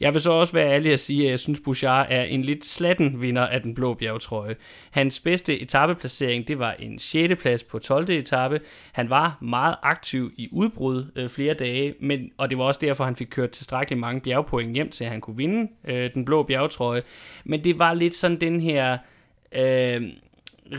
Jeg 0.00 0.14
vil 0.14 0.22
så 0.22 0.30
også 0.30 0.52
være 0.52 0.72
ærlig 0.72 0.92
at 0.92 1.00
sige, 1.00 1.24
at 1.24 1.30
jeg 1.30 1.38
synes, 1.38 1.60
Bouchard 1.64 2.06
er 2.10 2.22
en 2.22 2.42
lidt 2.42 2.66
slatten 2.66 3.22
vinder 3.22 3.46
af 3.46 3.62
den 3.62 3.74
blå 3.74 3.94
bjergtrøje. 3.94 4.56
Hans 4.90 5.20
bedste 5.20 5.60
etappeplacering, 5.60 6.48
det 6.48 6.58
var 6.58 6.72
en 6.72 6.98
6. 6.98 7.34
plads 7.40 7.62
på 7.62 7.78
12. 7.78 8.10
etape. 8.10 8.60
Han 8.92 9.10
var 9.10 9.38
meget 9.40 9.76
aktiv 9.82 10.32
i 10.36 10.48
udbrud 10.52 11.04
øh, 11.16 11.28
flere 11.28 11.54
dage, 11.54 11.94
men, 12.00 12.30
og 12.36 12.50
det 12.50 12.58
var 12.58 12.64
også 12.64 12.80
derfor, 12.82 13.04
han 13.04 13.16
fik 13.16 13.28
kørt 13.30 13.50
tilstrækkeligt 13.50 14.00
mange 14.00 14.20
bjergpoint 14.20 14.74
hjem 14.74 14.90
til, 14.90 15.04
at 15.04 15.10
han 15.10 15.20
kunne 15.20 15.36
vinde 15.36 15.70
øh, 15.84 16.14
den 16.14 16.24
blå 16.24 16.42
bjergtrøje. 16.42 17.02
Men 17.44 17.64
det 17.64 17.78
var 17.78 17.94
lidt 17.94 18.14
sådan 18.14 18.40
den 18.40 18.60
her... 18.60 18.98
Øh, 19.52 20.02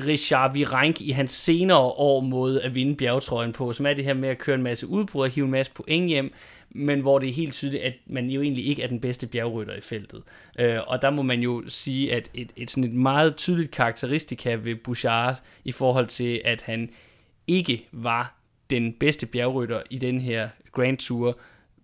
Richard 0.07 0.53
Virenk 0.53 1.01
i 1.01 1.11
hans 1.11 1.31
senere 1.31 1.77
år 1.77 2.21
måde 2.21 2.61
at 2.61 2.75
vinde 2.75 2.95
bjergtrøjen 2.95 3.53
på, 3.53 3.73
som 3.73 3.85
er 3.85 3.93
det 3.93 4.03
her 4.03 4.13
med 4.13 4.29
at 4.29 4.37
køre 4.37 4.55
en 4.55 4.63
masse 4.63 4.87
udbrud 4.87 5.21
og 5.21 5.29
hive 5.29 5.45
en 5.45 5.51
masse 5.51 5.71
point 5.71 6.07
hjem, 6.07 6.33
men 6.71 6.99
hvor 6.99 7.19
det 7.19 7.29
er 7.29 7.33
helt 7.33 7.53
tydeligt, 7.53 7.83
at 7.83 7.93
man 8.05 8.29
jo 8.29 8.41
egentlig 8.41 8.67
ikke 8.67 8.83
er 8.83 8.87
den 8.87 8.99
bedste 8.99 9.27
bjergrytter 9.27 9.75
i 9.75 9.81
feltet. 9.81 10.23
Øh, 10.59 10.79
og 10.87 11.01
der 11.01 11.09
må 11.09 11.21
man 11.21 11.39
jo 11.39 11.63
sige, 11.67 12.13
at 12.13 12.29
et, 12.33 12.51
et, 12.55 12.71
sådan 12.71 12.83
et 12.83 12.93
meget 12.93 13.35
tydeligt 13.35 13.71
karakteristika 13.71 14.53
ved 14.53 14.75
Bouchard 14.75 15.41
i 15.63 15.71
forhold 15.71 16.07
til, 16.07 16.41
at 16.45 16.61
han 16.61 16.89
ikke 17.47 17.87
var 17.91 18.39
den 18.69 18.93
bedste 18.93 19.25
bjergrytter 19.25 19.81
i 19.89 19.97
den 19.97 20.21
her 20.21 20.49
Grand 20.71 20.97
Tour, 20.97 21.39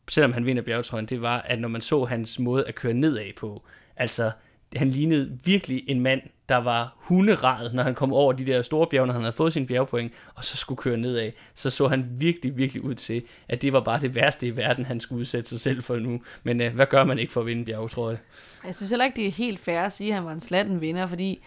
selvom 0.09 0.33
han 0.33 0.45
vinder 0.45 0.61
bjergetrøjen, 0.61 1.05
det 1.05 1.21
var, 1.21 1.41
at 1.41 1.59
når 1.59 1.67
man 1.67 1.81
så 1.81 2.03
hans 2.03 2.39
måde 2.39 2.67
at 2.67 2.75
køre 2.75 2.93
nedad 2.93 3.33
på, 3.37 3.63
altså 3.95 4.31
han 4.75 4.89
lignede 4.89 5.39
virkelig 5.43 5.83
en 5.87 5.99
mand, 5.99 6.21
der 6.49 6.55
var 6.55 6.95
hunderad, 6.97 7.73
når 7.73 7.83
han 7.83 7.95
kom 7.95 8.13
over 8.13 8.33
de 8.33 8.45
der 8.45 8.61
store 8.61 8.87
bjerge, 8.87 9.07
når 9.07 9.13
han 9.13 9.21
havde 9.21 9.35
fået 9.35 9.53
sin 9.53 9.67
bjergpoint, 9.67 10.13
og 10.35 10.43
så 10.43 10.57
skulle 10.57 10.77
køre 10.77 10.97
nedad. 10.97 11.31
Så 11.53 11.69
så 11.69 11.87
han 11.87 12.05
virkelig, 12.11 12.57
virkelig 12.57 12.83
ud 12.83 12.95
til, 12.95 13.23
at 13.49 13.61
det 13.61 13.73
var 13.73 13.79
bare 13.79 14.01
det 14.01 14.15
værste 14.15 14.47
i 14.47 14.55
verden, 14.55 14.85
han 14.85 14.99
skulle 14.99 15.19
udsætte 15.19 15.49
sig 15.49 15.59
selv 15.59 15.83
for 15.83 15.95
nu. 15.95 16.21
Men 16.43 16.61
øh, 16.61 16.75
hvad 16.75 16.85
gør 16.85 17.03
man 17.03 17.19
ikke 17.19 17.33
for 17.33 17.41
at 17.41 17.47
vinde 17.47 17.65
bjerg, 17.65 17.89
tror 17.89 18.09
jeg? 18.09 18.19
Jeg 18.65 18.75
synes 18.75 18.89
heller 18.89 19.05
ikke, 19.05 19.15
det 19.15 19.27
er 19.27 19.31
helt 19.31 19.59
fair 19.59 19.81
at 19.81 19.91
sige, 19.91 20.09
at 20.09 20.15
han 20.15 20.25
var 20.25 20.31
en 20.31 20.39
slatten 20.39 20.81
vinder, 20.81 21.07
fordi 21.07 21.43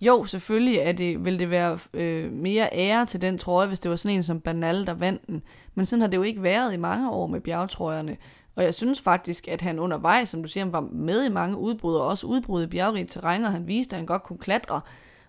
jo, 0.00 0.24
selvfølgelig 0.24 0.78
er 0.78 0.92
det, 0.92 1.24
vil 1.24 1.38
det 1.38 1.50
være 1.50 1.78
øh, 1.94 2.32
mere 2.32 2.68
ære 2.72 3.06
til 3.06 3.20
den 3.20 3.38
trøje, 3.38 3.66
hvis 3.66 3.80
det 3.80 3.90
var 3.90 3.96
sådan 3.96 4.16
en 4.16 4.22
som 4.22 4.40
Banal, 4.40 4.86
der 4.86 4.94
vandt 4.94 5.26
den. 5.26 5.42
Men 5.74 5.86
sådan 5.86 6.00
har 6.00 6.08
det 6.08 6.16
jo 6.16 6.22
ikke 6.22 6.42
været 6.42 6.74
i 6.74 6.76
mange 6.76 7.10
år 7.10 7.26
med 7.26 7.40
bjergtrøjerne. 7.40 8.16
Og 8.54 8.64
jeg 8.64 8.74
synes 8.74 9.00
faktisk, 9.00 9.48
at 9.48 9.60
han 9.60 9.78
undervejs, 9.78 10.28
som 10.28 10.42
du 10.42 10.48
siger, 10.48 10.64
han 10.64 10.72
var 10.72 10.88
med 10.92 11.24
i 11.24 11.28
mange 11.28 11.56
udbrud, 11.56 11.94
og 11.94 12.06
også 12.06 12.26
udbrud 12.26 12.62
i 12.62 12.66
bjergrigt 12.66 13.10
terræn, 13.10 13.44
og 13.44 13.52
han 13.52 13.66
viste, 13.66 13.96
at 13.96 13.98
han 13.98 14.06
godt 14.06 14.22
kunne 14.22 14.38
klatre. 14.38 14.80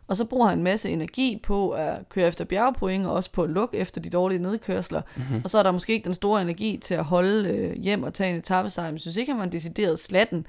Og 0.08 0.18
så 0.18 0.26
bruger 0.26 0.48
han 0.48 0.58
en 0.58 0.64
masse 0.64 0.90
energi 0.90 1.40
på 1.44 1.70
at 1.70 2.10
køre 2.10 2.28
efter 2.28 2.46
bjergpoint, 2.46 3.06
og 3.06 3.14
også 3.14 3.32
på 3.32 3.44
at 3.44 3.50
lukke 3.50 3.78
efter 3.78 4.02
de 4.02 4.10
dårlige 4.10 4.40
nedkørsler. 4.40 5.02
Mm-hmm. 5.16 5.42
Og 5.44 5.50
så 5.50 5.58
er 5.58 5.64
der 5.64 5.72
måske 5.72 5.94
ikke 5.94 6.06
den 6.06 6.14
store 6.14 6.42
energi 6.42 6.78
til 6.78 6.94
at 6.94 7.04
holde 7.04 7.50
øh, 7.50 7.82
hjem 7.82 8.04
og 8.04 8.14
tage 8.14 8.30
en 8.30 8.36
etappesejr. 8.36 8.88
Men 8.88 8.94
jeg 8.94 9.02
synes 9.02 9.18
ikke, 9.18 9.32
at 9.32 9.38
man 9.38 9.52
decideret 9.52 10.00
slatten 10.00 10.48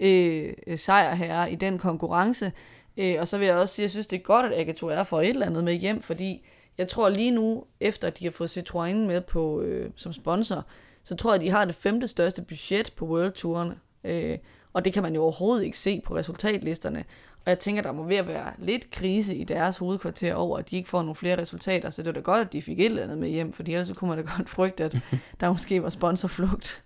øh, 0.00 0.52
sejr 0.76 1.14
her 1.14 1.46
i 1.46 1.54
den 1.54 1.78
konkurrence. 1.78 2.52
Øh, 2.96 3.16
og 3.18 3.28
så 3.28 3.38
vil 3.38 3.46
jeg 3.46 3.56
også 3.56 3.74
sige, 3.74 3.82
at 3.82 3.86
jeg 3.86 3.90
synes, 3.90 4.06
det 4.06 4.18
er 4.18 4.22
godt, 4.22 4.46
at 4.46 4.60
Agato 4.60 4.86
er 4.86 5.04
for 5.04 5.20
et 5.20 5.28
eller 5.28 5.46
andet 5.46 5.64
med 5.64 5.74
hjem, 5.74 6.02
fordi 6.02 6.46
jeg 6.78 6.88
tror 6.88 7.08
lige 7.08 7.30
nu, 7.30 7.64
efter 7.80 8.08
at 8.08 8.18
de 8.18 8.24
har 8.24 8.30
fået 8.30 8.58
Citroën 8.58 8.94
med 8.94 9.20
på 9.20 9.60
øh, 9.60 9.90
som 9.96 10.12
sponsor, 10.12 10.66
så 11.04 11.16
tror 11.16 11.32
jeg, 11.32 11.40
de 11.40 11.50
har 11.50 11.64
det 11.64 11.74
femte 11.74 12.08
største 12.08 12.42
budget 12.42 12.92
på 12.96 13.06
World 13.06 13.32
Touren. 13.32 13.72
Øh, 14.04 14.38
og 14.72 14.84
det 14.84 14.92
kan 14.92 15.02
man 15.02 15.14
jo 15.14 15.22
overhovedet 15.22 15.64
ikke 15.64 15.78
se 15.78 16.00
på 16.06 16.16
resultatlisterne. 16.16 17.04
Og 17.44 17.50
jeg 17.50 17.58
tænker, 17.58 17.82
der 17.82 17.92
må 17.92 18.02
ved 18.02 18.16
at 18.16 18.28
være 18.28 18.52
lidt 18.58 18.90
krise 18.90 19.36
i 19.36 19.44
deres 19.44 19.76
hovedkvarter 19.76 20.34
over, 20.34 20.58
at 20.58 20.70
de 20.70 20.76
ikke 20.76 20.88
får 20.88 21.02
nogle 21.02 21.14
flere 21.14 21.40
resultater. 21.40 21.90
Så 21.90 22.02
det 22.02 22.08
er 22.08 22.12
da 22.12 22.20
godt, 22.20 22.40
at 22.40 22.52
de 22.52 22.62
fik 22.62 22.80
et 22.80 22.86
eller 22.86 23.02
andet 23.02 23.18
med 23.18 23.28
hjem, 23.28 23.52
for 23.52 23.62
ellers 23.62 23.86
så 23.86 23.94
kunne 23.94 24.08
man 24.08 24.24
da 24.24 24.30
godt 24.36 24.48
frygte, 24.48 24.84
at 24.84 24.98
der 25.40 25.52
måske 25.52 25.82
var 25.82 25.90
sponsorflugt. 25.90 26.82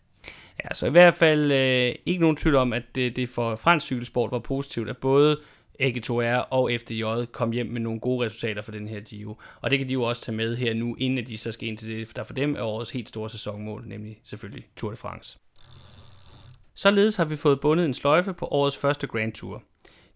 Ja, 0.65 0.75
så 0.75 0.87
i 0.87 0.91
hvert 0.91 1.15
fald 1.15 1.53
øh, 1.53 1.95
ikke 2.07 2.21
nogen 2.21 2.37
tvivl 2.37 2.57
om, 2.57 2.73
at 2.73 2.83
det, 2.95 3.17
det 3.17 3.29
for 3.29 3.57
fransk 3.57 3.87
cykelsport 3.87 4.31
var 4.31 4.39
positivt, 4.39 4.89
at 4.89 4.97
både 4.97 5.41
AG2R 5.83 6.49
og 6.51 6.71
FDJ 6.81 7.05
kom 7.33 7.53
hjem 7.53 7.67
med 7.67 7.81
nogle 7.81 8.01
gode 8.01 8.27
resultater 8.27 8.63
for 8.63 8.73
den 8.73 8.89
her 8.89 9.01
Giro. 9.01 9.41
Og 9.61 9.71
det 9.71 9.79
kan 9.79 9.89
de 9.89 9.93
jo 9.93 10.03
også 10.03 10.23
tage 10.23 10.37
med 10.37 10.57
her 10.57 10.75
nu, 10.75 10.97
inden 10.99 11.27
de 11.27 11.39
så 11.39 11.53
skal 11.53 11.69
ind 11.69 11.79
til 11.79 11.89
det, 11.89 12.17
der 12.17 12.25
for 12.25 12.35
dem 12.35 12.57
er 12.57 12.63
årets 12.63 12.91
helt 12.91 13.09
store 13.09 13.31
sæsonmål, 13.31 13.85
nemlig 13.87 14.21
selvfølgelig 14.25 14.67
Tour 14.77 14.91
de 14.91 14.97
France. 14.97 15.39
Således 16.75 17.17
har 17.17 17.25
vi 17.25 17.37
fået 17.37 17.61
bundet 17.61 17.85
en 17.85 17.95
sløjfe 17.95 18.33
på 18.33 18.47
årets 18.47 18.77
første 18.77 19.07
Grand 19.07 19.33
Tour. 19.33 19.63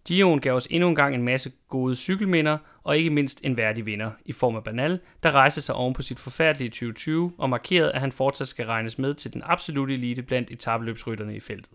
Giroen 0.05 0.41
gav 0.41 0.53
os 0.53 0.67
endnu 0.69 0.89
en 0.89 0.95
gang 0.95 1.15
en 1.15 1.23
masse 1.23 1.51
gode 1.67 1.95
cykelminder, 1.95 2.57
og 2.83 2.97
ikke 2.97 3.09
mindst 3.09 3.41
en 3.43 3.57
værdig 3.57 3.85
vinder 3.85 4.11
i 4.25 4.31
form 4.31 4.55
af 4.55 4.63
Banal, 4.63 4.99
der 5.23 5.31
rejste 5.31 5.61
sig 5.61 5.75
oven 5.75 5.93
på 5.93 6.01
sit 6.01 6.19
forfærdelige 6.19 6.69
2020 6.69 7.33
og 7.37 7.49
markerede, 7.49 7.91
at 7.91 8.01
han 8.01 8.11
fortsat 8.11 8.47
skal 8.47 8.65
regnes 8.65 8.97
med 8.97 9.13
til 9.13 9.33
den 9.33 9.41
absolute 9.45 9.93
elite 9.93 10.21
blandt 10.21 10.51
etabeløbsrytterne 10.51 11.35
i 11.35 11.39
feltet. 11.39 11.71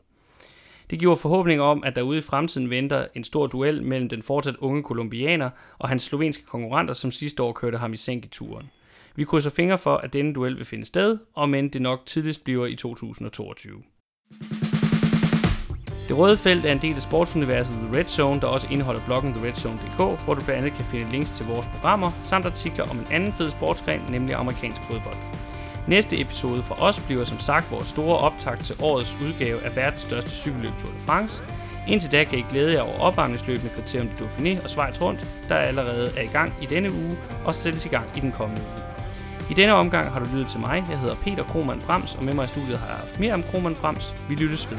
Det 0.90 0.98
giver 0.98 1.15
forhåbninger 1.15 1.65
om, 1.65 1.85
at 1.85 1.97
der 1.97 2.02
ude 2.02 2.19
i 2.19 2.23
fremtiden 2.23 2.70
venter 2.70 3.06
en 3.15 3.24
stor 3.24 3.47
duel 3.47 3.82
mellem 3.82 4.09
den 4.09 4.23
fortsat 4.23 4.56
unge 4.56 4.82
kolumbianer 4.82 5.51
og 5.78 5.89
hans 5.89 6.02
slovenske 6.02 6.44
konkurrenter, 6.47 6.94
som 6.94 7.11
sidste 7.11 7.43
år 7.43 7.52
kørte 7.52 7.78
ham 7.78 7.93
i 7.93 7.97
sænk 7.97 8.24
i 8.24 8.28
turen. 8.28 8.70
Vi 9.16 9.24
krydser 9.24 9.51
fingre 9.51 9.78
for, 9.78 9.97
at 9.97 10.12
denne 10.12 10.35
duel 10.35 10.56
vil 10.56 10.65
finde 10.65 10.85
sted, 10.85 11.19
og 11.35 11.48
men 11.48 11.69
det 11.69 11.82
nok 11.82 12.06
tidligst 12.06 12.44
bliver 12.44 12.66
i 12.66 12.77
2022. 12.77 13.82
Det 16.09 16.19
røde 16.19 16.36
felt 16.36 16.65
er 16.65 16.73
en 16.73 16.82
del 16.82 16.94
af 16.94 17.02
sportsuniverset 17.02 17.77
The 17.77 17.98
Red 17.98 18.05
Zone, 18.05 18.40
der 18.40 18.47
også 18.47 18.66
indeholder 18.70 19.01
bloggen 19.06 19.32
TheRedZone.dk, 19.32 20.24
hvor 20.24 20.35
du 20.35 20.44
blandt 20.44 20.51
andet 20.51 20.73
kan 20.73 20.85
finde 20.85 21.11
links 21.11 21.31
til 21.31 21.47
vores 21.47 21.66
programmer, 21.66 22.11
samt 22.23 22.47
artikler 22.47 22.85
om 22.90 22.98
en 22.98 23.06
anden 23.11 23.32
fed 23.32 23.51
sportsgren, 23.51 24.01
nemlig 24.11 24.35
amerikansk 24.35 24.81
fodbold. 24.82 25.43
Næste 25.89 26.20
episode 26.20 26.62
fra 26.62 26.74
os 26.82 27.01
bliver 27.01 27.24
som 27.24 27.39
sagt 27.39 27.70
vores 27.70 27.89
store 27.89 28.19
optakt 28.19 28.65
til 28.65 28.77
årets 28.82 29.16
udgave 29.27 29.65
af 29.65 29.77
verdens 29.77 30.01
største 30.01 30.31
cykelløb 30.31 30.73
Tour 30.78 30.93
de 30.93 31.01
France. 31.06 31.43
Indtil 31.89 32.12
da 32.12 32.24
kan 32.24 32.39
I 32.39 32.44
glæde 32.51 32.74
jer 32.74 32.81
over 32.81 32.98
opvarmningsløbende 32.98 33.70
Kriterium 33.74 34.09
de 34.09 34.24
Dauphiné 34.24 34.62
og 34.62 34.70
Schweiz 34.70 35.01
rundt, 35.01 35.27
der 35.48 35.56
allerede 35.56 36.12
er 36.16 36.23
i 36.23 36.27
gang 36.27 36.52
i 36.62 36.66
denne 36.66 36.93
uge 36.93 37.19
og 37.44 37.55
sættes 37.55 37.86
i 37.86 37.89
gang 37.89 38.06
i 38.16 38.20
den 38.20 38.32
kommende 38.32 38.62
uge. 38.62 38.82
I 39.51 39.55
denne 39.55 39.73
omgang 39.74 40.12
har 40.12 40.19
du 40.19 40.24
lyttet 40.24 40.48
til 40.48 40.61
mig. 40.61 40.85
Jeg 40.90 40.98
hedder 40.98 41.15
Peter 41.15 41.44
Krohmann 41.44 41.81
Brams, 41.81 42.15
og 42.15 42.24
med 42.24 42.35
mig 42.35 42.44
i 42.44 42.48
studiet 42.48 42.78
har 42.78 42.86
jeg 42.86 42.97
haft 42.97 43.20
mere 43.20 43.35
om 43.35 43.43
Krohmann 43.43 43.77
Brams. 43.77 44.15
Vi 44.28 44.35
lyttes 44.35 44.70
ved. 44.70 44.78